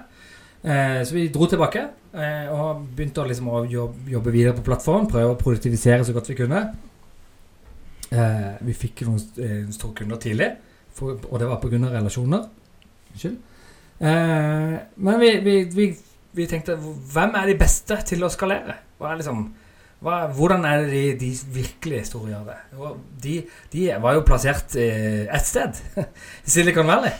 Eh, 0.65 1.03
så 1.05 1.13
vi 1.13 1.27
dro 1.29 1.45
tilbake 1.51 1.83
eh, 2.15 2.47
og 2.55 2.87
begynte 2.97 3.21
å, 3.21 3.27
liksom, 3.29 3.51
å 3.53 3.65
jobbe, 3.69 4.31
videre 4.33 4.55
på 4.57 4.65
plattformen. 4.65 5.11
Prøve 5.11 5.35
å 5.35 5.37
produktivisere 5.37 6.07
så 6.09 6.15
godt 6.17 6.31
vi 6.33 6.39
kunne. 6.39 6.63
Eh, 8.13 8.53
vi 8.69 8.75
fikk 8.77 9.05
noen 9.09 9.21
eh, 9.41 9.63
store 9.73 9.97
kunder 10.03 10.21
tidlig, 10.21 10.51
for, 10.93 11.17
og 11.31 11.41
det 11.41 11.49
var 11.49 11.61
pga. 11.63 11.81
relasjoner. 11.95 12.45
Unnskyld. 13.13 13.39
Eh, 14.03 14.77
men 14.97 15.21
vi, 15.21 15.31
vi, 15.45 15.57
vi, 15.73 15.89
vi 16.35 16.47
tenkte 16.51 16.75
Hvem 16.77 17.37
er 17.39 17.47
de 17.53 17.59
beste 17.61 17.99
til 18.09 18.25
å 18.25 18.31
skalere? 18.33 18.81
Er 19.03 19.19
liksom 19.21 19.45
hva, 20.03 20.25
hvordan 20.35 20.65
er 20.67 20.81
det 20.83 20.89
de, 20.91 21.03
de 21.21 21.29
virkelig 21.55 22.07
store 22.09 22.33
gjør 22.33 22.47
det? 22.49 22.57
Jo, 22.75 22.89
De, 23.23 23.35
de 23.73 23.85
var 24.03 24.17
jo 24.17 24.25
plassert 24.27 24.75
eh, 24.81 25.29
ett 25.31 25.47
sted, 25.47 25.79
i 26.47 26.51
Silicon 26.51 26.91
Valley. 26.91 27.13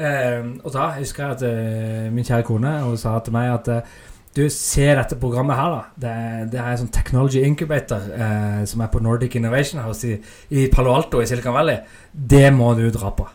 Eh, 0.00 0.46
og 0.64 0.70
da 0.72 0.86
husker 0.96 1.26
jeg 1.26 1.36
at 1.36 1.44
eh, 1.50 2.06
min 2.14 2.24
kjære 2.24 2.46
kone 2.48 2.72
sa 3.00 3.18
til 3.20 3.36
meg 3.36 3.52
at 3.58 3.68
eh, 3.74 3.98
du 4.36 4.44
ser 4.54 4.94
dette 4.94 5.18
programmet 5.18 5.58
her, 5.58 5.72
da. 5.74 5.82
Det, 6.04 6.14
det 6.52 6.60
er 6.62 6.70
en 6.70 6.80
sånn 6.84 6.92
technology 6.94 7.42
incubator 7.42 8.04
eh, 8.14 8.60
som 8.70 8.84
er 8.84 8.90
på 8.92 9.02
Nordic 9.02 9.34
Innovation 9.40 9.82
House 9.82 10.06
i, 10.06 10.14
i 10.54 10.68
Palo 10.70 10.94
Alto 10.94 11.22
i 11.22 11.26
Silicon 11.26 11.56
Valley. 11.56 11.80
Det 12.12 12.46
må 12.54 12.70
du 12.78 12.84
dra 12.94 13.10
på. 13.16 13.26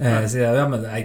Eh, 0.00 0.24
jeg, 0.24 0.46
ja, 0.56 0.64
men 0.70 0.80
nei, 0.86 1.02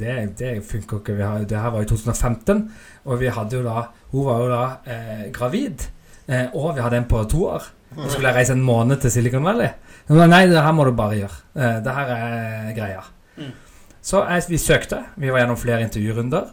det, 0.00 0.14
det, 0.40 0.54
funker 0.64 1.02
ikke. 1.02 1.18
Vi 1.18 1.26
har, 1.26 1.44
det 1.44 1.60
her 1.60 1.74
var 1.74 1.84
i 1.84 1.90
2015, 1.90 2.64
og 3.04 3.20
vi 3.20 3.32
hadde 3.34 3.60
jo 3.60 3.66
da 3.66 3.90
Hun 4.08 4.24
var 4.24 4.40
jo 4.40 4.48
da 4.54 4.62
eh, 4.88 5.26
gravid. 5.36 5.84
Eh, 6.24 6.48
og 6.56 6.72
vi 6.76 6.84
hadde 6.84 7.02
en 7.02 7.10
på 7.10 7.20
to 7.28 7.44
år. 7.50 7.68
Og 7.96 8.08
skulle 8.08 8.30
jeg 8.30 8.36
reise 8.36 8.56
en 8.56 8.64
måned 8.64 9.00
til 9.02 9.12
Silicon 9.12 9.44
Valley. 9.44 9.68
Men 10.08 10.32
nei, 10.32 10.46
det 10.48 10.64
her 10.64 10.72
må 10.76 10.88
du 10.88 10.94
bare 10.96 11.20
gjøre. 11.20 11.42
Eh, 11.56 11.78
det 11.84 11.96
her 11.98 12.14
er 12.16 12.72
greia. 12.76 13.04
Mm. 13.36 13.52
Så 14.00 14.24
jeg, 14.24 14.48
vi 14.48 14.60
søkte. 14.60 15.02
Vi 15.20 15.32
var 15.32 15.42
gjennom 15.42 15.60
flere 15.60 15.84
intervjurunder. 15.84 16.48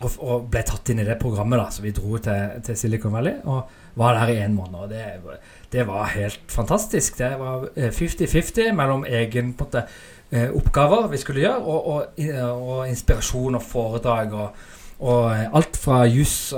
Og, 0.00 0.14
og 0.24 0.46
ble 0.48 0.62
tatt 0.64 0.88
inn 0.92 1.02
i 1.02 1.04
det 1.04 1.18
programmet. 1.20 1.60
da 1.60 1.68
Så 1.72 1.84
vi 1.84 1.92
dro 1.92 2.16
til, 2.22 2.60
til 2.64 2.78
Silicon 2.78 3.12
Valley 3.12 3.42
og 3.44 3.68
var 4.00 4.16
der 4.16 4.32
i 4.32 4.38
en 4.44 4.56
måned. 4.56 4.78
Og 4.80 4.88
det, 4.88 5.40
det 5.72 5.86
var 5.88 6.12
helt 6.14 6.46
fantastisk. 6.48 7.18
Det 7.18 7.34
var 7.40 7.68
eh, 7.74 7.92
50-50 7.92 8.72
mellom 8.76 9.04
egen 9.04 9.52
på 9.54 9.66
en 9.66 9.68
måte, 9.68 9.84
eh, 10.30 10.48
oppgaver 10.56 11.10
vi 11.12 11.20
skulle 11.20 11.44
gjøre, 11.44 11.60
og, 11.60 11.86
og, 11.86 12.22
og 12.48 12.88
inspirasjon 12.88 13.60
og 13.60 13.66
foredrag. 13.66 14.34
og 14.34 14.76
og 15.00 15.30
eh, 15.32 15.46
alt 15.56 15.78
fra 15.80 16.02
juss 16.04 16.52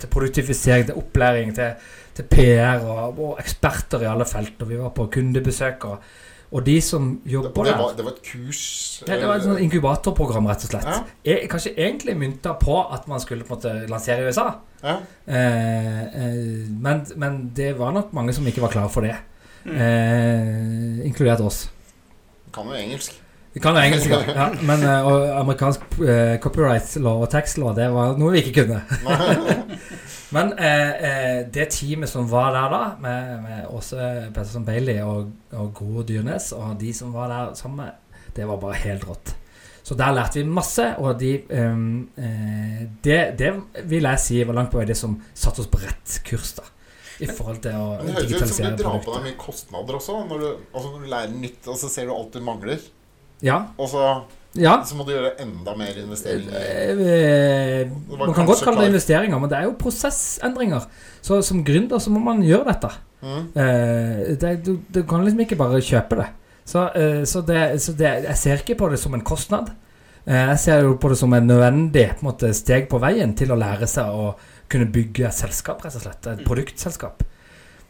til 0.00 0.10
produktivisering 0.12 0.90
til 0.90 0.98
opplæring 1.00 1.54
til, 1.56 1.70
til 2.14 2.26
PR 2.28 2.82
og, 2.84 3.16
og 3.18 3.38
eksperter 3.40 4.04
i 4.04 4.10
alle 4.10 4.26
felt. 4.28 4.60
Og 4.60 4.68
vi 4.68 4.80
var 4.80 4.92
på 4.92 5.06
kundebesøk 5.12 5.86
og, 5.88 6.10
Og 6.48 6.64
de 6.64 6.78
som 6.80 7.20
Det, 7.24 7.32
jobber 7.32 7.64
det, 7.64 7.72
der 7.72 7.78
var, 7.82 7.90
det 7.96 8.04
var 8.06 8.14
et 8.14 8.22
kurs 8.24 8.60
ja, 9.04 9.18
Det 9.20 9.28
var 9.28 9.36
et 9.36 9.44
sånn 9.44 9.58
inkubatorprogram, 9.66 10.48
rett 10.48 10.64
og 10.64 10.70
slett. 10.72 10.88
Ja. 10.88 11.02
Eh, 11.28 11.44
Kanskje 11.50 11.74
egentlig 11.76 12.16
mynta 12.16 12.54
på 12.56 12.78
at 12.94 13.08
man 13.10 13.20
skulle 13.20 13.44
på 13.44 13.52
en 13.52 13.60
måte 13.60 13.90
lansere 13.90 14.24
i 14.24 14.30
USA. 14.32 14.46
Ja. 14.80 14.96
Eh, 15.28 16.02
eh, 16.22 16.68
men, 16.72 17.04
men 17.20 17.40
det 17.56 17.74
var 17.78 17.92
nok 17.92 18.14
mange 18.16 18.32
som 18.36 18.48
ikke 18.48 18.64
var 18.64 18.72
klare 18.72 18.92
for 18.92 19.04
det. 19.04 19.16
Mm. 19.68 19.76
Eh, 19.76 21.06
inkludert 21.10 21.44
oss. 21.44 21.66
Kan 22.54 22.70
jo 22.72 22.78
engelsk. 22.78 23.20
Vi 23.52 23.60
kan 23.60 23.76
jo 23.76 23.82
engelsk, 23.82 24.08
ja. 24.08 24.48
Men 24.64 24.84
eh, 24.86 25.06
og 25.08 25.28
amerikansk 25.42 25.84
eh, 26.00 26.36
copyright 26.40 26.96
law 27.02 27.24
og 27.24 27.30
tax 27.32 27.58
law, 27.60 27.74
det 27.76 27.90
var 27.92 28.16
noe 28.20 28.32
vi 28.36 28.44
ikke 28.44 28.62
kunne. 28.62 28.80
Men 30.34 30.52
eh, 30.60 30.90
eh, 31.08 31.46
det 31.52 31.70
teamet 31.72 32.10
som 32.10 32.28
var 32.28 32.52
der 32.52 32.72
da, 32.72 32.82
med, 33.00 33.34
med 33.42 33.68
Åse 33.72 34.08
Petterson 34.34 34.66
Bailey 34.66 35.00
og, 35.00 35.30
og 35.56 35.70
Gro 35.76 36.04
Dyrnes, 36.04 36.50
og 36.52 36.76
de 36.80 36.92
som 36.96 37.14
var 37.16 37.32
der 37.32 37.54
sammen 37.56 37.88
det 38.36 38.46
var 38.46 38.60
bare 38.60 38.76
helt 38.84 39.06
rått. 39.08 39.32
Så 39.82 39.96
der 39.96 40.12
lærte 40.12 40.42
vi 40.42 40.44
masse, 40.44 40.84
og 41.00 41.16
de, 41.20 41.30
um, 41.48 42.10
eh, 42.20 42.82
det, 43.04 43.20
det 43.40 43.54
vil 43.88 44.04
jeg 44.04 44.20
si 44.20 44.42
var 44.44 44.58
langt 44.58 44.74
på 44.74 44.82
vei 44.82 44.84
det 44.90 44.98
som 45.00 45.14
satte 45.32 45.64
oss 45.64 45.70
på 45.72 45.80
rett 45.80 46.18
kurs, 46.28 46.52
da. 46.58 46.66
I 47.18 47.26
forhold 47.26 47.62
til 47.64 47.74
å 47.74 47.86
Men 47.96 48.12
det 48.12 48.28
høres 48.28 48.52
ut 48.52 48.54
som 48.60 48.76
du 48.76 48.82
drar 48.82 49.00
på 49.02 49.14
deg 49.16 49.24
mye 49.24 49.38
kostnader 49.40 49.96
også. 49.98 50.20
Når 50.28 50.42
du, 50.44 50.48
altså 50.68 50.92
når 50.92 51.00
du 51.00 51.08
lærer 51.10 51.32
nytt, 51.32 51.62
og 51.64 51.80
så 51.80 51.88
ser 51.90 52.06
du 52.06 52.12
alt 52.14 52.36
du 52.36 52.44
mangler. 52.44 52.84
Ja. 53.44 53.58
Og 53.78 53.90
så, 53.92 54.04
ja. 54.58 54.78
så 54.86 54.96
må 54.98 55.06
du 55.06 55.12
gjøre 55.14 55.36
enda 55.44 55.74
mer 55.78 55.98
investeringer. 56.00 56.56
Eh, 56.58 57.92
Man 58.18 58.34
kan 58.34 58.48
godt 58.48 58.64
kalle 58.66 58.82
det 58.82 58.92
investeringer, 58.92 59.38
men 59.38 59.50
det 59.50 59.60
er 59.60 59.68
jo 59.68 59.76
prosessendringer. 59.78 60.88
Så 61.22 61.40
som 61.46 61.62
gründer 61.66 62.02
så 62.02 62.12
må 62.14 62.22
man 62.24 62.42
gjøre 62.46 62.72
dette. 62.72 62.92
Mm. 63.22 63.44
Eh, 63.54 64.22
det, 64.40 64.54
du, 64.66 64.76
du 64.94 65.02
kan 65.08 65.24
liksom 65.26 65.44
ikke 65.46 65.58
bare 65.60 65.82
kjøpe 65.82 66.20
det. 66.22 66.28
Så, 66.68 66.88
eh, 66.98 67.22
så, 67.24 67.42
det, 67.46 67.62
så 67.82 67.94
det, 67.96 68.10
jeg 68.28 68.40
ser 68.42 68.62
ikke 68.62 68.78
på 68.82 68.90
det 68.92 69.00
som 69.00 69.14
en 69.16 69.24
kostnad. 69.24 69.72
Eh, 70.26 70.44
jeg 70.52 70.58
ser 70.66 70.84
jo 70.84 70.98
på 71.00 71.08
det 71.12 71.18
som 71.20 71.32
en 71.32 71.46
nødvendig 71.48 72.10
på 72.12 72.22
en 72.22 72.30
måte, 72.30 72.52
steg 72.56 72.90
på 72.90 73.00
veien 73.02 73.32
til 73.38 73.54
å 73.54 73.58
lære 73.58 73.88
seg 73.88 74.12
å 74.12 74.34
kunne 74.68 74.90
bygge 74.92 75.24
et 75.30 75.36
selskap, 75.38 75.80
rett 75.84 75.96
og 75.96 76.04
slett. 76.04 76.28
Et 76.34 76.44
produktselskap. 76.44 77.24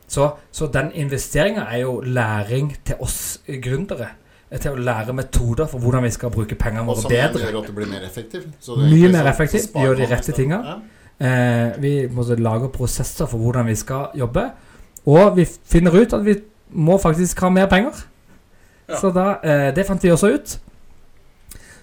Så, 0.09 0.30
så 0.55 0.68
den 0.72 0.92
investeringa 0.96 1.66
er 1.68 1.82
jo 1.82 1.99
læring 2.01 2.70
til 2.86 3.03
oss 3.05 3.40
gründere. 3.49 4.12
Til 4.51 4.70
å 4.72 4.76
lære 4.80 5.12
metoder 5.12 5.66
for 5.68 5.78
hvordan 5.78 6.03
vi 6.07 6.11
skal 6.11 6.30
bruke 6.32 6.55
pengene 6.57 6.80
Og 6.86 6.96
våre 6.96 7.09
bedre. 7.09 7.28
Og 7.28 7.34
bedre. 7.34 7.51
gjør 7.53 7.59
at 7.62 7.66
du 7.68 7.72
blir 7.76 7.86
mer 7.90 8.07
effektiv. 8.07 8.46
Så 8.61 8.76
det 8.78 8.84
er 8.86 8.94
Mye 8.94 9.09
mer 9.12 9.26
effektiv, 9.32 9.66
gjør 9.74 9.96
de 9.99 10.07
rette 10.09 10.32
tinga. 10.32 10.61
Ja. 10.64 10.76
Eh, 11.20 11.80
vi 11.82 11.92
måtte 12.09 12.36
lage 12.40 12.68
prosesser 12.72 13.26
for 13.26 13.38
hvordan 13.38 13.66
vi 13.66 13.74
skal 13.74 14.07
jobbe. 14.16 14.51
Og 15.07 15.36
vi 15.36 15.44
finner 15.44 15.92
ut 16.01 16.12
at 16.12 16.24
vi 16.24 16.36
må 16.72 16.96
faktisk 16.99 17.40
ha 17.40 17.49
mer 17.49 17.66
penger. 17.66 17.92
Ja. 18.88 18.96
Så 19.01 19.11
da, 19.12 19.34
eh, 19.42 19.74
Det 19.74 19.86
fant 19.86 20.03
vi 20.03 20.11
også 20.11 20.32
ut. 20.34 20.59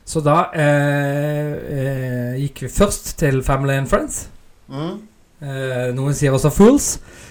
Så 0.05 0.22
da 0.24 0.49
eh, 0.53 1.53
eh, 1.76 2.36
gikk 2.41 2.61
vi 2.61 2.68
først 2.70 3.18
til 3.18 3.43
Family 3.43 3.74
and 3.74 3.88
Friends. 3.88 4.30
Mm. 4.70 5.01
Eh, 5.45 5.89
noen 5.93 6.15
sier 6.17 6.33
også 6.33 6.49
Fools, 6.53 6.87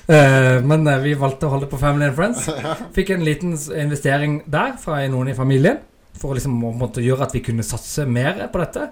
eh, 0.07 0.61
men 0.63 0.87
eh, 0.87 1.01
vi 1.03 1.17
valgte 1.19 1.49
å 1.49 1.55
holde 1.57 1.67
på 1.71 1.81
Family 1.81 2.07
and 2.07 2.19
Friends. 2.19 2.47
Fikk 2.97 3.11
en 3.15 3.25
liten 3.27 3.57
investering 3.75 4.43
der 4.47 4.77
fra 4.79 5.01
noen 5.11 5.33
i 5.33 5.39
familien 5.39 5.81
for 6.15 6.31
å 6.31 6.37
liksom, 6.39 6.61
å 6.63 6.71
måtte 6.79 7.03
gjøre 7.03 7.27
at 7.27 7.35
vi 7.35 7.43
kunne 7.43 7.67
satse 7.67 8.07
mer 8.07 8.47
på 8.53 8.63
dette. 8.63 8.87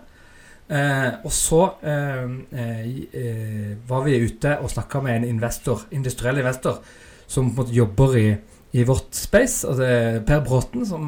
Eh, 0.73 1.09
og 1.27 1.33
så 1.35 1.61
eh, 1.85 2.25
eh, 2.57 3.73
var 3.89 4.07
vi 4.07 4.17
ute 4.25 4.57
og 4.63 4.71
snakka 4.73 5.03
med 5.05 5.19
en 5.19 5.29
investor, 5.35 5.85
industriell 5.93 6.41
investor 6.41 6.81
som 7.29 7.51
måte 7.57 7.75
jobber 7.75 8.17
i, 8.17 8.27
i 8.79 8.85
vårt 8.89 9.15
space. 9.17 9.69
Er 9.85 10.21
Per 10.27 10.43
Bråten, 10.47 10.87
som, 10.89 11.07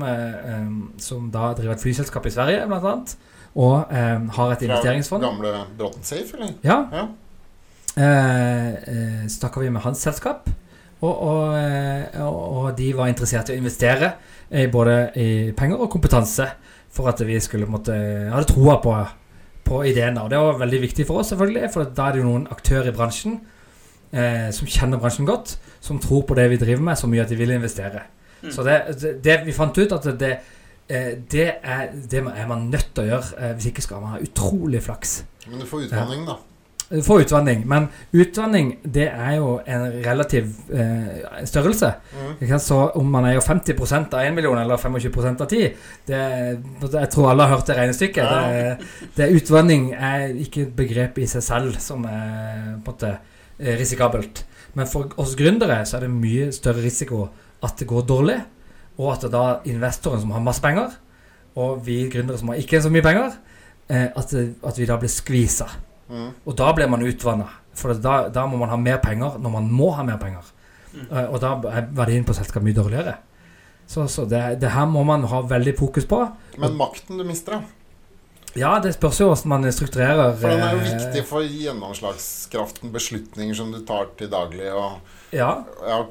som 1.01 1.27
da 1.33 1.53
driver 1.57 1.75
et 1.75 1.85
flyselskap 1.85 2.29
i 2.29 2.33
Sverige, 2.33 2.69
blant 2.71 2.89
annet. 2.93 3.17
Og 3.55 3.93
har 4.37 4.55
et 4.55 4.65
investeringsfond. 4.67 5.23
Gamle 5.23 5.67
Bråten 5.79 6.07
Safe, 6.07 6.37
eller? 6.37 6.57
Ja. 6.65 6.79
Ja. 6.93 7.05
Eh, 7.95 8.69
eh, 8.75 9.27
snakka 9.31 9.61
vi 9.63 9.71
med 9.71 9.85
hans 9.85 10.01
selskap, 10.03 10.49
og, 11.05 11.13
og, 11.13 11.43
eh, 11.59 12.23
og, 12.25 12.39
og 12.59 12.71
de 12.79 12.89
var 12.97 13.11
interessert 13.11 13.51
i 13.51 13.55
å 13.55 13.61
investere 13.61 14.15
i 14.51 14.67
både 14.71 14.97
i 15.21 15.29
penger 15.57 15.83
og 15.85 15.93
kompetanse 15.93 16.47
for 16.95 17.11
at 17.11 17.21
vi 17.27 17.37
skulle 17.43 17.69
måtte 17.71 17.95
hadde 17.95 18.49
troa 18.51 18.79
på, 18.83 18.95
på 19.67 19.83
ideene. 19.91 20.23
Og 20.25 20.31
det 20.31 20.41
var 20.41 20.61
veldig 20.63 20.81
viktig 20.89 21.07
for 21.09 21.23
oss, 21.23 21.33
selvfølgelig, 21.33 21.71
for 21.75 21.91
da 21.91 22.09
er 22.09 22.17
det 22.17 22.23
jo 22.23 22.29
noen 22.29 22.49
aktører 22.55 22.91
i 22.91 22.97
bransjen 22.97 23.39
eh, 24.15 24.51
som 24.55 24.71
kjenner 24.71 25.03
bransjen 25.03 25.29
godt, 25.29 25.57
som 25.85 26.01
tror 26.03 26.25
på 26.29 26.39
det 26.39 26.49
vi 26.53 26.61
driver 26.63 26.87
med, 26.91 26.99
så 26.99 27.11
mye 27.11 27.25
at 27.25 27.33
de 27.33 27.39
vil 27.39 27.55
investere. 27.55 28.05
Mm. 28.43 28.51
Så 28.55 28.67
det, 28.67 28.79
det, 29.01 29.15
det 29.25 29.39
vi 29.47 29.57
fant 29.57 29.79
ut, 29.79 29.95
at 29.97 30.09
det, 30.21 30.33
eh, 30.89 31.13
det, 31.31 31.47
er, 31.63 31.95
det 31.95 32.23
er 32.23 32.51
man 32.51 32.69
nødt 32.73 32.91
til 32.95 33.07
å 33.07 33.11
gjøre. 33.13 33.39
Eh, 33.39 33.55
hvis 33.59 33.71
ikke 33.73 33.87
skal 33.87 34.05
man 34.05 34.17
ha 34.17 34.25
utrolig 34.25 34.83
flaks. 34.85 35.23
Men 35.49 35.63
du 35.63 35.69
får 35.69 35.89
utvanning, 35.89 36.27
da. 36.29 36.39
Du 36.89 37.03
får 37.03 37.21
utvanning, 37.25 37.63
men 37.67 37.87
utvanning 38.13 38.75
det 38.85 39.07
er 39.09 39.39
jo 39.39 39.55
en 39.67 39.87
relativ 40.05 40.51
eh, 40.69 41.45
størrelse. 41.49 41.95
Mm. 42.13 42.59
Så 42.61 42.79
om 43.01 43.09
man 43.11 43.25
er 43.25 43.39
jo 43.39 43.45
50% 43.45 44.13
av 44.13 44.21
1 44.21 44.35
million 44.37 44.59
eller 44.61 44.77
25% 44.77 45.41
av 45.41 45.49
10 45.49 45.71
det, 46.07 46.21
Jeg 46.93 47.11
tror 47.11 47.31
alle 47.31 47.47
har 47.47 47.57
hørt 47.57 47.71
det 47.71 47.77
regnestykket. 47.79 48.25
Ja. 48.25 48.43
Det, 48.51 49.15
det 49.17 49.31
Utvanning 49.39 49.95
er 49.95 50.35
ikke 50.45 50.67
et 50.67 50.75
begrep 50.77 51.19
i 51.19 51.29
seg 51.31 51.47
selv 51.47 51.79
som 51.81 52.05
er 52.05 52.77
på 52.85 52.93
en 52.93 52.93
måte 52.93 53.15
eh, 53.15 53.79
risikabelt. 53.81 54.45
Men 54.75 54.91
for 54.91 55.09
oss 55.23 55.35
gründere 55.39 55.81
så 55.89 55.97
er 55.99 56.07
det 56.07 56.13
mye 56.13 56.51
større 56.53 56.85
risiko 56.85 57.25
at 57.65 57.81
det 57.81 57.89
går 57.89 58.05
dårlig, 58.05 58.37
og 59.01 59.15
at 59.15 59.25
det 59.25 59.33
da 59.33 59.47
investoren 59.71 60.21
som 60.21 60.35
har 60.37 60.45
masse 60.45 60.63
penger, 60.63 60.93
og 61.57 61.81
vi 61.87 62.03
gründere 62.13 62.39
som 62.39 62.53
har 62.53 62.61
ikke 62.61 62.83
så 62.83 62.93
mye 62.93 63.07
penger, 63.07 63.35
eh, 63.89 64.11
at, 64.13 64.37
at 64.37 64.79
vi 64.79 64.91
da 64.91 65.01
blir 65.01 65.13
skvisa. 65.13 65.71
Mm. 66.15 66.33
Og 66.47 66.57
da 66.59 66.71
blir 66.77 66.91
man 66.91 67.03
utvanna. 67.05 67.51
For 67.75 67.95
da, 67.99 68.29
da 68.31 68.47
må 68.47 68.61
man 68.61 68.71
ha 68.71 68.79
mer 68.79 69.01
penger 69.03 69.39
når 69.43 69.55
man 69.57 69.71
må 69.75 69.91
ha 69.99 70.07
mer 70.07 70.19
penger. 70.23 70.51
Mm. 70.95 71.07
Eh, 71.11 71.25
og 71.27 71.41
da 71.43 71.55
er 71.75 71.89
verdien 71.95 72.27
på 72.27 72.37
selskapet 72.37 72.69
mye 72.69 72.79
dårligere. 72.79 73.17
Så, 73.91 74.07
så 74.09 74.25
det, 74.25 74.43
det 74.63 74.71
her 74.73 74.87
må 74.89 75.03
man 75.05 75.27
ha 75.29 75.43
veldig 75.45 75.75
fokus 75.79 76.07
på. 76.09 76.23
Men 76.63 76.79
makten 76.79 77.19
du 77.21 77.27
mister, 77.27 77.59
da. 77.59 77.81
Ja, 78.55 78.77
det 78.79 78.93
spørs 78.95 79.19
jo 79.19 79.27
hvordan 79.33 79.51
man 79.51 79.73
strukturerer. 79.75 80.37
For 80.39 80.55
den 80.55 80.63
er 80.63 80.77
jo 80.77 80.83
eh, 80.85 80.91
viktig 80.93 81.25
for 81.27 81.43
gjennomslagskraften, 81.43 82.93
beslutninger 82.95 83.57
som 83.59 83.73
du 83.75 83.81
tar 83.87 84.13
til 84.19 84.31
daglig. 84.31 84.71
Og, 84.71 85.01
Ja, 85.35 85.65
ja, 85.83 86.05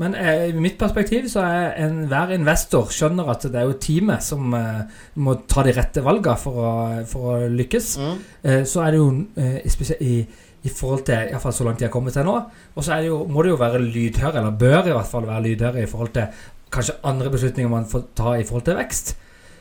men 0.00 0.14
eh, 0.14 0.48
i 0.50 0.60
mitt 0.60 0.76
perspektiv 0.80 1.28
så 1.32 1.44
er 1.46 1.76
enhver 1.86 2.34
investor 2.36 2.90
skjønner 2.92 3.30
at 3.32 3.46
det 3.48 3.60
er 3.60 3.68
jo 3.70 3.78
teamet 3.80 4.24
som 4.24 4.52
eh, 4.56 4.82
må 5.24 5.38
ta 5.48 5.64
de 5.64 5.72
rette 5.76 6.04
valgene 6.04 6.40
for 6.40 6.60
å, 6.60 6.72
for 7.08 7.30
å 7.32 7.36
lykkes. 7.52 7.92
mm. 8.02 8.18
Eh, 8.42 8.64
så 8.68 8.84
er 8.84 8.92
det 8.92 9.00
jo 9.00 9.08
eh, 9.40 9.96
i, 10.04 10.18
i 10.66 10.72
forhold 10.72 11.06
til 11.08 11.32
Iallfall 11.32 11.56
så 11.56 11.68
langt 11.68 11.80
de 11.80 11.88
har 11.88 11.94
kommet 11.94 12.16
til 12.16 12.28
nå. 12.28 12.36
Og 12.74 12.84
så 12.84 12.96
er 12.96 13.04
det 13.04 13.12
jo, 13.12 13.22
må 13.30 13.44
det 13.44 13.54
jo 13.54 13.60
være 13.62 13.82
lydhøre, 13.84 14.36
eller 14.42 14.58
bør 14.60 14.90
i 14.90 14.96
hvert 14.98 15.12
fall 15.12 15.28
være 15.28 15.46
lydhøre 15.48 15.84
i 15.84 15.90
forhold 15.90 16.12
til 16.16 16.42
kanskje 16.76 16.98
andre 17.06 17.30
beslutninger 17.32 17.72
man 17.72 17.88
får 17.88 18.08
ta 18.18 18.34
i 18.36 18.44
forhold 18.44 18.66
til 18.66 18.76
vekst. 18.76 19.16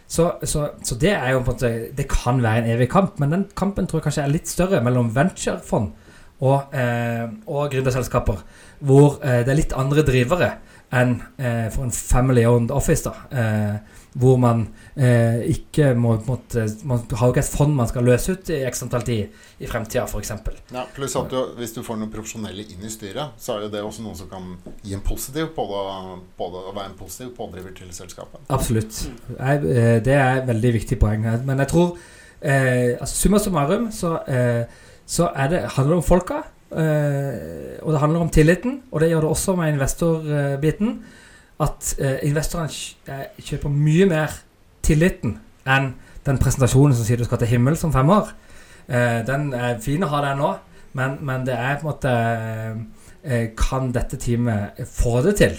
Så, 0.08 0.32
så, 0.44 0.68
så 0.86 0.96
det 1.02 1.16
er 1.16 1.32
jo 1.34 1.40
på 1.42 1.50
en 1.50 1.56
måte 1.56 1.70
Det 1.98 2.04
kan 2.06 2.38
være 2.44 2.62
en 2.62 2.68
evig 2.76 2.92
kamp, 2.92 3.16
men 3.20 3.32
den 3.32 3.46
kampen 3.58 3.88
tror 3.88 4.04
jeg 4.04 4.10
kanskje 4.10 4.26
er 4.28 4.36
litt 4.36 4.52
større 4.52 4.84
mellom 4.86 5.10
venturefond 5.16 5.96
og, 6.44 6.74
eh, 6.76 7.26
og 7.48 7.70
gründerselskaper, 7.72 8.42
hvor 8.80 9.20
eh, 9.24 9.44
det 9.46 9.54
er 9.54 9.62
litt 9.62 9.76
andre 9.78 10.04
drivere 10.08 10.56
enn 10.96 11.18
eh, 11.38 11.68
for 11.74 11.88
en 11.88 11.94
family-owned 11.96 12.74
office. 12.76 13.08
da 13.08 13.16
eh, 13.32 14.02
hvor 14.16 14.38
man 14.40 14.62
eh, 14.96 15.42
ikke 15.52 15.90
må, 16.00 16.14
måtte, 16.28 16.64
Man 16.88 17.02
har 17.12 17.28
jo 17.28 17.34
ikke 17.34 17.42
et 17.44 17.52
fond 17.52 17.74
man 17.76 17.90
skal 17.90 18.06
løse 18.08 18.32
ut 18.32 18.52
i 18.54 18.62
x 18.68 18.86
antall 18.86 19.04
tid 19.08 19.34
i 19.60 19.68
fremtida, 19.68 20.06
f.eks. 20.08 20.32
ja, 20.72 20.86
pluss 20.96 21.18
at 21.20 21.32
du, 21.32 21.38
hvis 21.60 21.76
du 21.76 21.82
får 21.84 22.00
noen 22.00 22.12
profesjonelle 22.14 22.64
inn 22.64 22.86
i 22.88 22.92
styret, 22.92 23.36
så 23.40 23.58
er 23.58 23.66
jo 23.66 23.74
det 23.74 23.84
også 23.84 24.06
noen 24.06 24.16
som 24.20 24.30
kan 24.32 24.54
gi 24.84 24.96
en 24.96 25.04
positiv 25.04 25.52
både, 25.56 25.84
både 26.40 26.64
å 26.64 26.72
være 26.72 26.94
en 26.94 26.98
positiv 27.00 27.34
pådriver 27.36 27.76
til 27.76 27.92
selskapet. 27.96 28.48
Absolutt. 28.56 29.02
Jeg, 29.36 29.68
eh, 29.68 29.98
det 30.04 30.16
er 30.16 30.42
et 30.42 30.48
veldig 30.48 30.74
viktig 30.80 31.00
poeng. 31.02 31.28
Men 31.48 31.64
jeg 31.66 31.72
tror 31.74 31.98
eh, 32.40 32.96
altså 32.96 33.14
Summa 33.16 33.44
summarum 33.44 33.90
så, 33.96 34.18
eh, 34.32 34.84
så 35.06 35.30
er 35.38 35.50
det, 35.52 35.62
handler 35.76 35.96
det 35.96 36.02
om 36.02 36.08
folka. 36.08 36.42
Eh, 36.76 37.78
og 37.86 37.94
det 37.94 38.02
handler 38.02 38.26
om 38.26 38.30
tilliten, 38.30 38.82
og 38.92 39.02
det 39.02 39.12
gjør 39.12 39.22
det 39.26 39.30
også 39.30 39.56
med 39.56 39.74
investorbiten. 39.74 40.98
At 41.62 41.94
eh, 42.00 42.18
investorene 42.28 42.72
eh, 43.08 43.28
kjøper 43.40 43.72
mye 43.72 44.08
mer 44.10 44.34
tilliten 44.84 45.38
enn 45.66 45.94
den 46.26 46.42
presentasjonen 46.42 46.98
som 46.98 47.06
sier 47.06 47.22
du 47.22 47.26
skal 47.28 47.40
til 47.42 47.54
himmel 47.54 47.78
som 47.78 47.94
femmer. 47.94 48.34
Den 48.86 49.48
er 49.58 49.80
fin 49.82 50.04
å 50.06 50.10
ha 50.12 50.20
den 50.22 50.38
nå, 50.38 50.52
men, 50.98 51.16
men 51.26 51.46
det 51.46 51.56
er 51.58 51.80
på 51.82 51.88
en 51.88 51.90
måte 51.90 52.12
Kan 53.58 53.88
dette 53.94 54.20
teamet 54.22 54.78
få 54.86 55.24
det 55.26 55.34
til? 55.40 55.56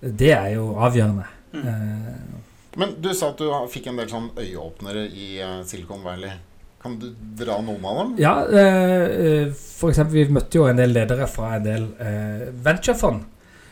Det 0.00 0.30
er 0.32 0.54
jo 0.54 0.70
avgjørende. 0.80 1.26
Mm. 1.52 2.40
Men 2.80 2.94
du 3.04 3.10
sa 3.12 3.34
at 3.34 3.40
du 3.40 3.52
fikk 3.72 3.90
en 3.90 4.00
del 4.00 4.08
sånn 4.08 4.30
øyeåpnere 4.40 5.04
i 5.12 5.28
Silicon 5.68 6.00
Valley. 6.04 6.32
Kan 6.84 6.98
du 7.00 7.06
dra 7.38 7.56
noen 7.64 7.84
av 7.88 7.96
dem? 7.96 8.10
Ja, 8.20 8.34
eh, 8.44 9.04
eh, 9.26 9.52
for 9.56 9.88
eksempel 9.88 10.18
vi 10.18 10.34
møtte 10.36 10.58
jo 10.58 10.66
en 10.68 10.76
del 10.76 10.92
ledere 10.92 11.24
fra 11.32 11.54
en 11.56 11.64
del 11.64 11.86
eh, 11.96 12.42
venturefond. 12.66 13.22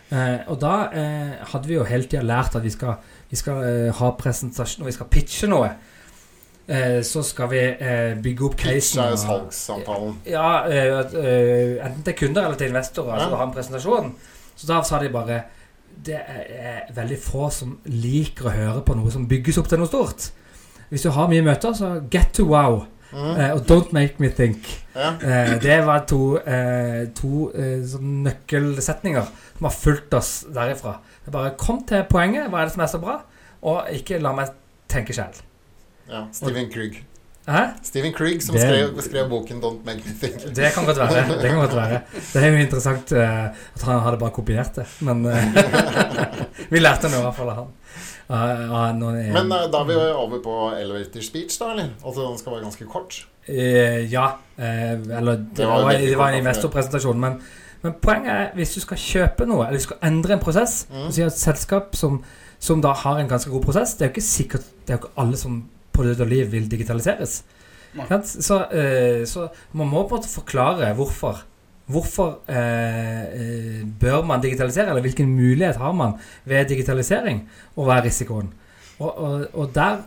Eh, 0.09 0.39
og 0.49 0.57
da 0.63 0.77
eh, 0.97 1.35
hadde 1.53 1.69
vi 1.69 1.77
jo 1.77 1.85
hele 1.89 2.09
tida 2.09 2.25
lært 2.25 2.57
at 2.57 2.65
vi 2.65 2.73
skal, 2.73 2.97
vi 3.29 3.37
skal 3.37 3.61
eh, 3.69 3.91
ha 3.99 4.11
presentasjon, 4.17 4.87
og 4.87 4.89
vi 4.89 4.97
skal 4.97 5.11
pitche 5.13 5.51
noe. 5.53 5.69
Eh, 6.73 7.03
så 7.05 7.21
skal 7.27 7.51
vi 7.53 7.61
eh, 7.61 8.15
bygge 8.25 8.49
opp 8.49 8.57
casen. 8.63 9.03
Pitche 9.05 9.21
salgssamtalen. 9.27 10.15
Ja, 10.33 10.49
enten 10.71 12.05
til 12.07 12.17
kunder 12.17 12.47
eller 12.47 12.61
til 12.61 12.73
investorer. 12.73 13.13
Ja. 13.13 13.27
Altså 13.27 13.41
ha 13.43 13.49
en 13.49 13.57
presentasjon. 13.59 14.15
Så 14.57 14.69
da 14.69 14.81
sa 14.87 15.01
de 15.03 15.13
bare 15.13 15.43
Det 16.03 16.17
er, 16.17 16.45
er 16.49 16.93
veldig 16.97 17.19
få 17.21 17.51
som 17.53 17.75
liker 17.85 18.49
å 18.49 18.55
høre 18.55 18.81
på 18.87 18.97
noe 18.97 19.13
som 19.13 19.29
bygges 19.29 19.61
opp 19.61 19.69
til 19.69 19.83
noe 19.83 19.91
stort. 19.91 20.31
Hvis 20.89 21.05
du 21.05 21.11
har 21.13 21.29
mye 21.29 21.45
møter, 21.45 21.73
så 21.77 21.95
get 22.11 22.33
to 22.37 22.45
wow. 22.49 22.83
Mm. 23.13 23.41
Eh, 23.41 23.51
og 23.53 23.61
don't 23.69 23.93
make 23.93 24.15
me 24.19 24.31
think. 24.33 24.67
Eh, 24.97 25.53
det 25.63 25.79
var 25.87 26.05
to, 26.09 26.39
eh, 26.39 27.07
to 27.17 27.51
sånn 27.93 28.23
nøkkelsetninger 28.25 29.31
som 29.59 29.69
har 29.69 29.77
fulgt 29.77 30.15
oss 30.15 30.33
derifra. 30.53 30.97
Er 31.27 31.31
bare 31.31 31.55
Kom 31.59 31.85
til 31.87 32.05
poenget. 32.11 32.49
Hva 32.51 32.63
er 32.63 32.71
det 32.71 32.73
som 32.75 32.83
er 32.83 32.93
så 32.93 33.01
bra? 33.03 33.21
Og 33.63 33.85
ikke 33.93 34.21
la 34.21 34.33
meg 34.33 34.49
tenke 34.89 35.13
sjæl. 35.13 35.41
ja. 36.11 36.27
Steven 36.33 36.71
Krug. 36.73 36.97
Hæ? 37.49 37.61
Steven 37.83 38.13
Krug 38.15 38.43
som 38.43 38.55
Det- 38.55 38.63
skrev, 38.63 39.01
skrev 39.03 39.29
boken 39.29 39.61
'Don't 39.61 39.85
Make 39.85 40.03
Me 40.07 40.13
Think'. 40.13 40.55
Det 40.55 40.73
kan 40.73 40.85
godt 40.85 40.99
være. 40.99 41.41
Det 41.43 41.51
kan 41.51 41.59
godt 41.59 41.75
være. 41.77 42.01
Det 42.33 42.43
er 42.45 42.51
jo 42.51 42.57
interessant 42.57 43.13
uh, 43.13 43.45
at 43.75 43.83
han 43.83 44.01
hadde 44.01 44.19
bare 44.19 44.31
kopiert 44.31 44.75
det. 44.77 44.87
Men 45.01 45.27
uh, 45.27 45.35
vi 46.71 46.79
lærte 46.79 47.11
noe 47.11 47.19
i 47.19 47.23
hvert 47.23 47.35
fall 47.37 47.49
av 47.51 47.57
han. 47.57 47.67
Men 49.33 49.53
eh, 49.53 49.67
da 49.73 49.81
er 49.83 49.89
vi 49.89 49.97
jo 49.99 50.07
over 50.25 50.39
på 50.45 50.55
elevator 50.79 51.21
speech, 51.25 51.59
da, 51.61 51.71
eller? 51.75 51.91
Altså 52.05 52.25
den 52.29 52.39
skal 52.39 52.53
være 52.57 52.63
ganske 52.67 52.87
kort. 52.93 53.27
eh, 53.49 54.13
Ja. 54.13 54.27
eh, 54.59 54.93
eller 55.19 55.37
det 55.37 55.57
Det 55.57 55.67
var 55.69 55.79
jo 55.81 55.85
var, 55.85 55.93
det 55.93 56.19
var 56.19 56.29
en 56.33 56.39
investorpresentasjon. 56.43 57.21
Men, 57.21 57.41
men 57.83 57.95
poenget 58.03 58.33
er 58.33 58.51
hvis 58.55 58.75
du 58.75 58.81
skal 58.81 58.97
kjøpe 58.97 59.47
noe, 59.47 59.67
eller 59.67 59.79
du 59.79 59.83
skal 59.89 59.97
endre 60.03 60.33
en 60.39 60.39
prosess 60.45 60.87
Mm. 60.91 61.11
Sier 61.13 61.27
et 61.27 61.33
selskap 61.39 61.97
som, 61.97 62.23
som 62.59 62.81
da 62.83 62.93
har 62.93 63.19
en 63.19 63.29
ganske 63.29 63.51
god 63.51 63.63
prosess 63.65 63.95
Det 63.95 64.03
er 64.07 64.09
jo 64.09 64.13
ikke 64.15 64.23
sikkert 64.29 64.65
Det 64.87 64.91
er 64.91 64.99
jo 64.99 65.03
ikke 65.05 65.17
alle 65.19 65.37
som 65.37 65.65
på 65.93 66.03
død 66.07 66.21
og 66.21 66.27
liv 66.29 66.47
vil 66.53 66.69
digitaliseres. 66.71 67.43
Så, 68.25 68.57
eh, 68.73 69.25
så 69.27 69.49
man 69.73 69.89
må 69.89 70.07
på 70.09 70.15
en 70.17 70.21
måte 70.23 70.29
forklare 70.33 70.95
hvorfor. 70.95 71.43
Hvorfor 71.87 72.43
eh, 72.49 73.25
eh, 73.35 73.81
bør 74.01 74.23
man 74.25 74.43
digitalisere, 74.43 74.89
eller 74.89 75.05
hvilken 75.05 75.29
mulighet 75.29 75.77
har 75.77 75.93
man 75.93 76.15
ved 76.45 76.69
digitalisering, 76.71 77.43
og 77.77 77.89
hva 77.89 77.99
er 77.99 78.07
risikoen? 78.07 78.53
Og, 78.99 79.19
og, 79.19 79.47
og 79.53 79.75
der, 79.75 79.99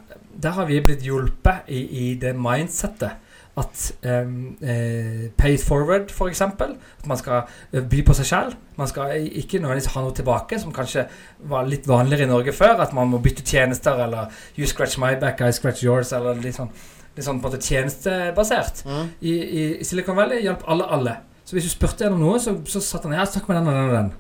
der 0.44 0.56
har 0.56 0.66
vi 0.70 0.80
blitt 0.84 1.04
hjulpet 1.04 1.68
i, 1.68 1.82
i 2.08 2.08
det 2.22 2.36
mindsettet 2.40 3.22
at 3.58 3.94
eh, 4.04 4.28
eh, 4.70 5.32
pay 5.38 5.58
forward, 5.58 6.12
f.eks. 6.12 6.42
At 6.42 7.08
man 7.08 7.18
skal 7.18 7.44
eh, 7.72 7.84
by 7.84 8.02
på 8.06 8.16
seg 8.18 8.28
selv. 8.28 8.58
Man 8.76 8.88
skal 8.88 9.30
ikke 9.32 9.62
nødvendigvis 9.64 9.94
ha 9.94 10.04
noe 10.04 10.16
tilbake, 10.16 10.60
som 10.60 10.74
kanskje 10.76 11.06
var 11.48 11.68
litt 11.70 11.88
vanligere 11.88 12.28
i 12.28 12.32
Norge 12.32 12.54
før. 12.56 12.82
At 12.84 12.94
man 12.94 13.08
må 13.14 13.22
bytte 13.24 13.46
tjenester, 13.48 14.02
eller 14.04 14.34
you 14.58 14.68
scratch 14.68 14.98
my 15.00 15.14
back, 15.20 15.42
I 15.42 15.56
scratch 15.56 15.86
yours, 15.86 16.12
eller 16.14 16.36
litt 16.44 16.60
sånn, 16.60 16.74
litt 17.16 17.28
sånn 17.28 17.40
på 17.40 17.48
en 17.48 17.54
måte 17.56 17.64
tjenestebasert. 17.64 18.84
Mm. 18.90 19.08
I, 19.22 19.38
i, 19.40 19.66
I 19.80 19.88
Silicon 19.88 20.20
Valley 20.20 20.44
hjalp 20.44 20.68
alle 20.68 20.92
alle. 20.98 21.16
Så 21.46 21.54
hvis 21.56 21.68
du 21.68 21.72
spurte 21.76 22.06
gjennom 22.06 22.24
noe, 22.26 22.40
så, 22.42 22.56
så 22.70 22.82
satt 22.82 23.04
han 23.06 23.14
ja, 23.14 23.26
snakk 23.30 23.48
med 23.52 23.60
den 23.60 23.68
og 23.70 23.76
den 23.78 23.90
og 23.90 23.96
den. 24.00 24.14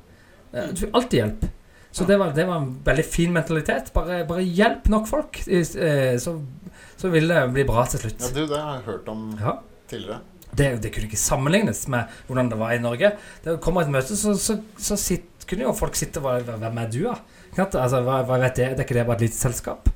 Eh, 0.53 0.67
Du 0.75 0.83
fikk 0.85 0.93
alltid 0.99 1.19
hjelp. 1.23 1.45
Så 1.95 2.03
det 2.05 2.17
var, 2.19 2.33
det 2.35 2.43
var 2.47 2.59
en 2.59 2.71
veldig 2.85 3.05
fin 3.07 3.31
mentalitet. 3.33 3.89
Bare, 3.95 4.21
bare 4.27 4.43
hjelp 4.43 4.89
nok 4.91 5.05
folk, 5.09 5.39
eh, 5.47 6.15
så, 6.21 6.33
så 6.99 7.11
vil 7.13 7.29
det 7.31 7.41
bli 7.55 7.63
bra 7.67 7.85
til 7.89 8.03
slutt. 8.03 8.19
Ja, 8.21 8.31
du, 8.35 8.41
det 8.51 8.59
har 8.61 8.77
jeg 8.81 8.85
hørt 8.91 9.09
om 9.13 9.29
Ja. 9.41 9.55
tidligere. 9.89 10.21
Det, 10.55 10.67
det 10.83 10.91
kunne 10.95 11.09
ikke 11.09 11.19
sammenlignes 11.19 11.81
med 11.91 12.11
hvordan 12.27 12.49
det 12.51 12.57
var 12.61 12.71
i 12.75 12.79
Norge. 12.83 13.09
Det 13.43 13.57
kommer 13.63 13.83
et 13.83 13.89
møte, 13.91 14.15
så, 14.15 14.35
så, 14.39 14.55
så 14.79 14.95
sitt, 14.99 15.31
kunne 15.49 15.65
jo 15.65 15.73
folk 15.75 15.97
sitte 15.99 16.21
og 16.21 16.29
være 16.29 16.55
Hvem 16.61 16.77
er 16.83 16.91
du, 16.93 17.01
da? 17.09 17.15
Altså, 17.65 17.99
hva, 18.05 18.21
hva 18.27 18.37
vet 18.43 18.61
jeg? 18.61 18.75
Det 18.75 18.83
er 18.83 18.87
ikke 18.87 18.95
det 18.99 19.07
bare 19.09 19.19
et 19.19 19.25
lite 19.27 19.39
selskap? 19.39 19.89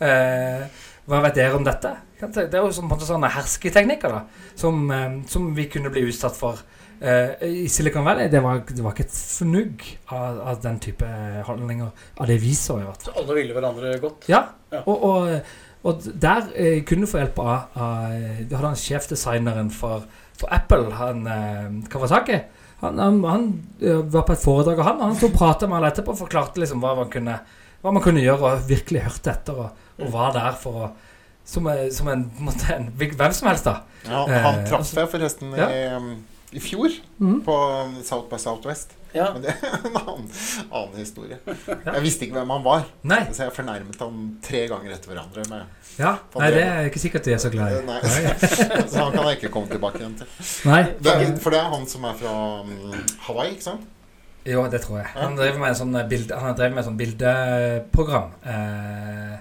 Eh, 0.00 0.66
hva 1.08 1.20
vet 1.24 1.38
dere 1.38 1.56
om 1.56 1.64
dette? 1.66 1.94
Det 2.22 2.54
er 2.54 2.62
jo 2.62 2.70
sånn, 2.74 2.90
en 2.92 3.02
sånne 3.08 3.30
hersketeknikker 3.34 4.12
da, 4.14 4.20
som, 4.58 4.84
eh, 4.94 5.18
som 5.28 5.48
vi 5.56 5.66
kunne 5.72 5.90
bli 5.90 6.04
utsatt 6.08 6.36
for. 6.38 6.62
uh, 7.02 7.34
I 7.42 7.66
Silicon 7.68 8.04
Valley 8.06 8.28
det 8.30 8.40
var, 8.44 8.60
det 8.68 8.82
var 8.84 8.94
ikke 8.94 9.08
et 9.08 9.16
fnugg 9.18 9.82
av, 10.14 10.38
av 10.52 10.62
den 10.62 10.78
type 10.78 11.08
holdninger. 11.48 11.90
Av 12.20 12.26
det 12.30 12.38
vi 12.38 12.54
så, 12.54 12.78
i 12.78 12.86
hvert 12.86 13.02
fall. 13.02 13.14
Så 13.14 13.20
alle 13.24 13.34
ville 13.40 13.56
hverandre 13.56 13.98
godt. 13.98 14.28
Ja, 14.30 14.44
Ja. 14.72 14.84
og, 14.86 15.02
og, 15.04 15.52
og 15.82 16.04
der 16.22 16.46
uh, 16.54 16.78
kunne 16.86 17.04
du 17.04 17.10
få 17.10 17.18
hjelp 17.18 17.38
av, 17.42 17.64
av 17.74 18.12
Du 18.48 18.54
hadde 18.54 18.68
han 18.70 18.78
sjefdesigneren 18.78 19.70
for, 19.74 20.06
for 20.38 20.48
Apple, 20.54 20.92
han 20.94 21.26
uh, 21.26 21.88
Kawasaki. 21.90 22.38
Han, 22.82 22.98
han, 22.98 23.18
han 23.24 23.44
eh, 23.80 24.00
var 24.10 24.24
på 24.26 24.32
et 24.34 24.40
foredrag 24.42 24.80
og 24.80 24.86
han, 24.88 25.02
han 25.04 25.12
sto 25.14 25.28
og 25.28 25.36
prata 25.36 25.68
med 25.70 25.76
alle 25.78 25.92
etterpå 25.92 26.16
og 26.16 26.18
forklarte 26.18 26.58
liksom 26.58 26.80
hva 26.82 26.96
man 26.98 27.10
kunne, 27.12 27.36
hva 27.78 27.92
man 27.94 28.02
kunne 28.02 28.24
gjøre, 28.24 28.42
og 28.42 28.64
virkelig 28.66 29.04
hørte 29.04 29.30
etter, 29.30 29.60
og, 29.62 29.84
og 30.02 30.10
var 30.10 30.32
der 30.34 30.56
for 30.58 30.80
å 30.80 30.88
som, 31.44 31.66
eh, 31.66 31.88
som 31.90 32.08
en, 32.08 32.26
en, 32.70 32.90
hvem 32.96 33.32
som 33.32 33.48
helst, 33.48 33.64
da. 33.68 33.82
Ja, 34.06 34.24
Eh, 34.28 34.42
han 34.42 34.64
traff 34.66 34.80
altså- 34.82 35.00
jeg 35.00 35.08
forresten 35.12 35.54
Ja. 35.56 35.68
i, 35.70 35.94
um, 35.96 36.24
i 36.52 36.60
fjor, 36.60 36.90
mm. 37.18 37.42
på 37.44 37.54
um, 37.84 38.02
South 38.04 38.28
by 38.30 38.36
Southwest. 38.38 38.92
Ja. 39.14 39.26
Men 39.32 39.42
det 39.42 39.52
er 39.52 39.86
en 39.86 39.96
annen, 39.96 40.28
annen 40.72 40.96
historie. 40.96 41.36
Jeg 41.84 42.02
visste 42.02 42.24
ikke 42.24 42.38
hvem 42.38 42.50
han 42.50 42.62
var, 42.64 42.84
Nei. 43.04 43.20
så 43.32 43.44
jeg 43.44 43.52
fornærmet 43.52 43.98
han 44.00 44.22
tre 44.42 44.62
ganger 44.70 44.94
etter 44.94 45.12
hverandre. 45.12 45.44
Med, 45.50 45.62
Ja, 45.98 46.14
nei, 46.40 46.50
det 46.54 46.62
er 46.64 46.86
ikke 46.88 47.02
sikkert 47.02 47.24
de 47.24 47.34
er 47.34 47.40
så 47.42 47.50
glad 47.52 47.74
i. 47.76 47.82
Nei. 47.84 48.00
så 48.88 49.02
han 49.02 49.12
kan 49.12 49.26
jeg 49.28 49.36
ikke 49.42 49.50
komme 49.52 49.68
tilbake 49.68 50.00
igjen 50.00 50.14
til. 50.16 50.26
Nei. 50.64 50.82
Det 50.96 51.12
er, 51.12 51.36
for 51.44 51.52
det 51.52 51.60
er 51.60 51.68
han 51.74 51.84
som 51.86 52.04
er 52.08 52.16
fra 52.16 52.32
um, 52.62 52.72
Hawaii, 53.26 53.52
ikke 53.52 53.66
sant? 53.68 53.84
Jo, 54.48 54.64
det 54.72 54.80
tror 54.82 54.98
jeg. 55.02 55.06
Han 55.14 55.36
driver 55.38 55.60
med 55.60 55.68
en 55.74 55.78
sånn 55.78 55.98
bilde, 56.10 56.34
han 56.34 56.48
har 56.48 56.56
drevet 56.58 56.74
med 56.74 56.82
en 56.82 56.88
sånn 56.88 56.98
bildeprogram. 56.98 58.32
Eh, 58.42 59.36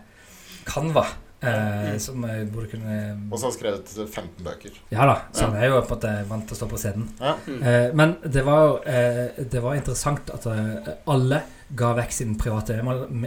Canva. 0.67 1.07
Eh, 1.41 1.95
som 1.97 2.21
eh, 2.23 2.43
burde 2.45 2.67
kunne 2.69 2.97
Og 3.31 3.39
så 3.39 3.47
har 3.47 3.51
han 3.51 3.55
skrevet 3.55 3.93
15 4.13 4.43
bøker. 4.45 4.75
Ja 4.93 5.07
da, 5.09 5.15
så 5.33 5.47
Ja. 5.47 5.55
er 5.57 5.71
jo 5.71 5.79
på 5.81 5.95
en 5.95 5.95
måte 5.95 6.11
vant 6.29 6.45
til 6.47 6.53
å 6.53 6.59
stå 6.59 6.67
på 6.69 6.77
scenen. 6.77 7.07
Ja. 7.19 7.33
Eh, 7.47 7.93
men 7.97 8.13
det 8.21 8.43
var 8.45 8.67
jo 8.67 8.75
eh, 8.85 9.41
Det 9.49 9.63
var 9.63 9.73
interessant 9.79 10.29
at 10.29 10.45
alle 11.07 11.41
ga 11.73 11.93
vekk 11.97 12.11
sin 12.13 12.35
private 12.37 12.77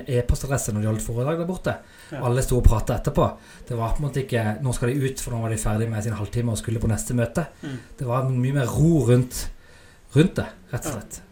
e-postadresse 0.06 0.72
når 0.72 0.80
de 0.84 0.90
holdt 0.92 1.02
foredrag 1.02 1.38
der 1.42 1.48
borte. 1.48 1.74
Ja. 2.12 2.22
Alle 2.28 2.42
sto 2.44 2.58
og 2.60 2.64
prata 2.68 3.00
etterpå. 3.00 3.26
Det 3.66 3.76
var 3.78 3.96
på 3.96 4.02
en 4.02 4.08
måte 4.08 4.22
ikke 4.22 4.58
Nå 4.62 4.74
skal 4.76 4.92
de 4.92 5.10
ut, 5.10 5.20
for 5.20 5.34
nå 5.34 5.40
var 5.42 5.50
de 5.50 5.58
ferdig 5.58 5.90
med 5.90 6.04
sin 6.04 6.14
halvtime 6.14 6.52
og 6.52 6.58
skulle 6.60 6.78
på 6.82 6.90
neste 6.90 7.16
møte. 7.18 7.48
Mm. 7.64 7.78
Det 7.98 8.06
var 8.06 8.28
mye 8.30 8.58
mer 8.60 8.66
ro 8.70 9.06
rundt, 9.08 9.46
rundt 10.14 10.36
det, 10.36 10.46
rett 10.70 10.86
og 10.86 10.92
slett. 11.00 11.22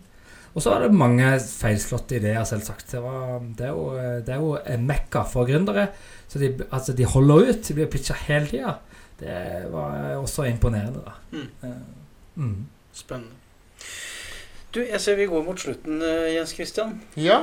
Og 0.52 0.60
så 0.60 0.74
er 0.74 0.82
det 0.84 0.96
mange 0.96 1.28
feilslåtte 1.40 2.18
ideer, 2.18 2.42
selvsagt. 2.44 2.90
Det, 2.90 3.00
var, 3.00 3.38
det, 3.40 3.68
er 3.68 3.70
jo, 3.72 3.84
det 4.26 4.34
er 4.34 4.40
jo 4.42 4.50
en 4.74 4.82
mekka 4.88 5.22
for 5.24 5.48
gründere. 5.48 5.86
Så 6.32 6.40
de, 6.40 6.48
altså 6.72 6.94
de 6.96 7.04
holder 7.04 7.50
ut. 7.50 7.58
De 7.68 7.74
blir 7.76 7.90
pitcha 7.92 8.16
hele 8.24 8.48
tida. 8.48 8.76
Det 9.20 9.66
var 9.70 10.16
også 10.16 10.46
imponerende, 10.48 11.02
da. 11.04 11.12
Mm. 11.32 11.48
Eh, 11.62 11.74
mm. 12.40 12.54
Spennende. 12.92 13.36
Du, 14.72 14.80
jeg 14.80 15.00
ser 15.04 15.18
vi 15.18 15.26
går 15.28 15.44
mot 15.44 15.60
slutten, 15.60 16.00
eh, 16.02 16.30
Jens 16.34 16.54
Christian. 16.56 17.02
ja. 17.16 17.42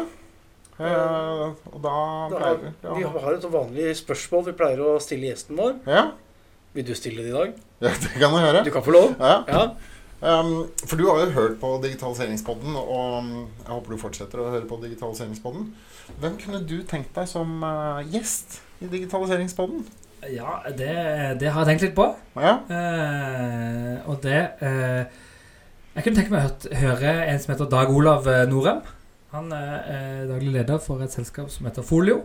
Eh, 0.79 1.41
og 1.73 1.81
da 1.83 1.93
Da 2.31 2.37
pleier 2.37 2.59
vi 2.61 2.69
vi 2.95 3.03
vi 3.03 3.19
har 3.19 3.33
et 3.35 3.45
vanlig 3.51 3.97
spørsmål 3.99 4.45
vi 4.45 4.51
pleier 4.61 4.79
å 4.79 4.93
stille 5.03 5.27
gjesten 5.27 5.57
vår. 5.59 5.73
ja. 5.85 6.11
Vil 6.73 6.85
du 6.85 6.93
stille 6.95 7.23
det 7.23 7.29
i 7.29 7.33
dag? 7.33 7.53
ja, 7.81 7.89
det 7.89 8.11
kan 8.13 8.31
jeg 8.31 8.45
høre. 8.45 8.63
Du 8.63 8.71
kan 8.71 8.83
få 8.83 8.91
lov. 8.91 9.15
Ja. 9.19 9.43
Ja. 9.47 9.63
Um, 10.21 10.69
for 10.85 10.95
du 10.95 11.09
har 11.09 11.19
jo 11.25 11.31
hørt 11.31 11.59
på 11.59 11.79
Digitaliseringspodden, 11.83 12.75
og 12.75 13.17
um, 13.19 13.29
jeg 13.65 13.71
håper 13.73 13.91
du 13.91 13.97
fortsetter 13.97 14.41
å 14.43 14.49
høre 14.53 14.67
på 14.69 14.79
Digitaliseringspodden. 14.83 15.69
Hvem 16.19 16.37
kunne 16.39 16.61
du 16.67 16.81
tenkt 16.87 17.15
deg 17.15 17.27
som 17.27 17.63
uh, 17.63 17.99
gjest 18.13 18.59
i 18.79 18.87
Digitaliseringspodden? 18.87 19.83
Ja, 20.33 20.59
det, 20.75 20.93
det 21.39 21.51
har 21.51 21.63
jeg 21.63 21.69
tenkt 21.73 21.85
litt 21.87 21.95
på. 21.97 22.05
Ja? 22.39 22.57
Eh, 22.67 24.07
og 24.09 24.19
det 24.23 24.39
eh, 24.65 25.03
Jeg 25.95 26.05
kunne 26.05 26.19
tenke 26.19 26.33
meg 26.33 26.47
å 26.49 26.79
høre 26.81 27.13
en 27.27 27.39
som 27.39 27.53
heter 27.53 27.69
Dag 27.71 27.91
Olav 27.93 28.27
eh, 28.27 28.45
Norem. 28.49 28.81
Han 29.33 29.51
er 29.55 29.73
eh, 29.93 30.23
daglig 30.29 30.53
leder 30.57 30.81
for 30.83 31.03
et 31.05 31.15
selskap 31.15 31.51
som 31.53 31.69
heter 31.69 31.85
Folio. 31.87 32.23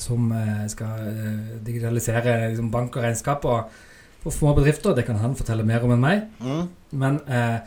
Som 0.00 0.32
eh, 0.36 0.66
skal 0.72 1.60
digitalisere 1.64 2.36
liksom, 2.50 2.72
bank 2.72 2.96
og 2.96 3.06
regnskap 3.06 3.46
og, 3.48 3.80
for 4.20 4.36
små 4.36 4.52
bedrifter. 4.58 4.96
Det 4.96 5.06
kan 5.08 5.20
han 5.20 5.36
fortelle 5.38 5.64
mer 5.66 5.84
om 5.86 5.96
enn 5.96 6.04
meg. 6.04 6.26
Mm. 6.44 6.66
Men 7.00 7.20
eh, 7.28 7.60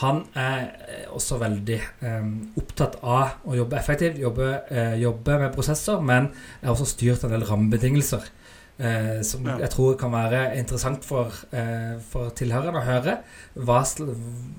han 0.00 0.24
er 0.34 0.62
eh, 0.88 1.04
også 1.14 1.36
veldig 1.38 1.76
eh, 2.02 2.30
opptatt 2.58 2.96
av 3.02 3.36
å 3.46 3.54
jobbe 3.54 3.76
effektivt, 3.78 4.18
jobbe, 4.18 4.48
eh, 4.74 4.96
jobbe 5.02 5.36
med 5.38 5.52
prosesser, 5.54 6.00
men 6.02 6.32
er 6.62 6.72
også 6.72 6.88
styrt 6.96 7.22
av 7.24 7.30
en 7.30 7.38
del 7.38 7.46
rammebetingelser. 7.48 8.26
Eh, 8.74 9.20
som 9.22 9.46
Ja. 9.46 9.54
jeg 9.62 9.70
tror 9.70 9.94
kan 9.96 10.10
være 10.10 10.56
interessant 10.58 11.04
for, 11.06 11.30
eh, 11.52 12.00
for 12.10 12.30
tilhørerne 12.34 12.80
å 12.80 12.84
høre. 12.88 13.18
Hva, 13.54 13.84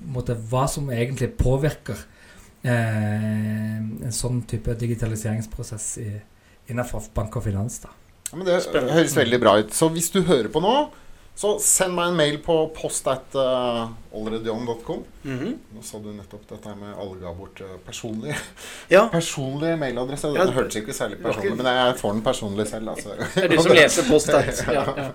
måtte, 0.08 0.38
hva 0.48 0.64
som 0.72 0.88
egentlig 0.88 1.34
påvirker 1.36 1.98
eh, 2.64 3.76
en 3.76 4.12
sånn 4.12 4.40
type 4.48 4.72
digitaliseringsprosess 4.80 5.98
i, 6.02 6.08
innenfor 6.72 7.10
bank 7.14 7.36
og 7.36 7.44
finans. 7.44 7.78
Da. 7.84 7.92
Ja, 8.32 8.38
men 8.38 8.46
det 8.48 8.56
høres 8.90 9.14
veldig 9.16 9.40
bra 9.40 9.58
ut. 9.60 9.74
Så 9.76 9.90
hvis 9.92 10.08
du 10.10 10.22
hører 10.26 10.48
på 10.50 10.62
nå, 10.64 10.88
Så 11.36 11.50
send 11.60 11.92
meg 11.92 12.10
en 12.10 12.16
mail 12.16 12.38
på 12.40 12.54
post 12.72 13.06
at 13.12 13.34
uh, 13.36 13.90
mm 14.12 14.28
-hmm. 15.38 15.56
Nå 15.74 15.82
sa 15.82 15.98
du 15.98 16.08
nettopp 16.12 16.48
dette 16.48 16.68
med 16.68 16.94
alle 16.96 17.20
ga 17.20 17.32
bort 17.34 17.60
uh, 17.60 17.76
personlig 17.86 18.34
Ja, 18.94 19.08
Personlig 19.12 19.78
mailadresse. 19.78 20.28
Ja, 20.28 20.44
Den 20.44 20.54
hørtes 20.54 20.76
ikke 20.76 20.92
særlig 20.92 21.22
personlig, 21.22 21.52
ut, 21.52 21.56
men 21.56 21.66
jeg 21.66 21.96
får 21.96 22.12
den 22.12 22.22
personlig 22.22 22.66
selv. 22.66 22.88
Altså. 22.88 23.08
det 23.34 23.44
er 23.44 23.48
du 23.48 23.62
som 23.62 23.72
leser 23.72 24.02
post 24.10 24.26
her. 24.26 24.52
Ja, 24.72 24.84
ja. 24.96 25.10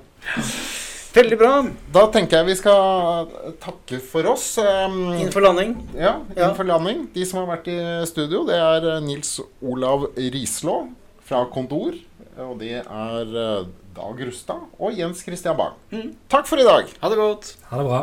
Veldig 1.13 1.37
bra. 1.37 1.65
Da 1.93 2.05
tenker 2.07 2.37
jeg 2.37 2.45
vi 2.45 2.55
skal 2.55 3.27
takke 3.59 3.99
for 3.99 4.23
oss. 4.31 4.57
Um, 4.57 5.13
Innenfor 5.13 5.43
landing. 5.43 5.73
Ja, 5.97 6.13
innenfor 6.37 6.63
landing. 6.63 7.09
De 7.15 7.25
som 7.25 7.39
har 7.39 7.49
vært 7.57 7.67
i 7.67 8.05
studio, 8.07 8.45
det 8.47 8.55
er 8.55 8.87
eh, 8.93 9.01
Nils 9.03 9.41
Olav 9.59 10.07
Rislå 10.15 10.87
fra 11.27 11.43
Kontor. 11.51 11.97
Og 12.37 12.55
det 12.61 12.77
er 12.79 13.35
eh, 13.43 13.67
Dag 13.95 14.23
Rustad 14.27 14.69
og 14.79 14.97
Jens 14.97 15.23
Christian 15.25 15.59
Bang. 15.59 15.77
Mm. 15.91 16.15
Takk 16.31 16.47
for 16.47 16.61
i 16.61 16.67
dag. 16.67 16.89
Ha 17.01 17.11
det 17.11 17.19
godt. 17.19 17.55
Ha 17.69 17.79
det 17.81 17.87
bra. 17.89 18.01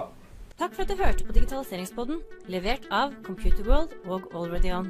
Takk 0.59 0.73
for 0.75 0.83
at 0.83 0.91
du 0.91 0.99
hørte 0.99 1.23
på 1.23 1.35
Digitaliseringspodden, 1.37 2.17
levert 2.51 2.89
av 2.91 3.13
Computerworld 3.23 3.93
og 4.11 4.25
AlreadyOn. 4.35 4.89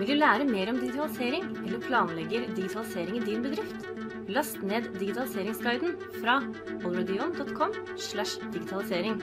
Vil 0.00 0.08
du 0.08 0.16
lære 0.18 0.48
mer 0.48 0.72
om 0.72 0.80
digitalisering, 0.82 1.44
eller 1.62 1.84
planlegger 1.84 2.48
digitalisering 2.56 3.20
i 3.20 3.22
din 3.28 3.44
bedrift? 3.46 3.86
Last 4.34 4.58
ned 4.66 4.88
digitaliseringsguiden 4.98 5.94
fra 6.16 6.40
alreadyon.com 6.82 7.78
slash 7.98 8.42
digitalisering. 8.50 9.22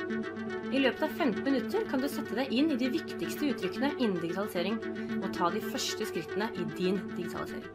I 0.72 0.86
løpet 0.86 1.04
av 1.04 1.20
15 1.20 1.44
minutter 1.44 1.84
kan 1.92 2.00
du 2.00 2.08
sette 2.12 2.40
deg 2.40 2.56
inn 2.56 2.72
i 2.72 2.80
de 2.80 2.94
viktigste 2.96 3.52
uttrykkene 3.52 3.92
innen 3.98 4.22
digitalisering, 4.24 4.80
og 5.20 5.30
ta 5.36 5.52
de 5.52 5.64
første 5.68 6.08
skrittene 6.08 6.48
i 6.56 6.64
din 6.80 7.04
digitalisering. 7.18 7.68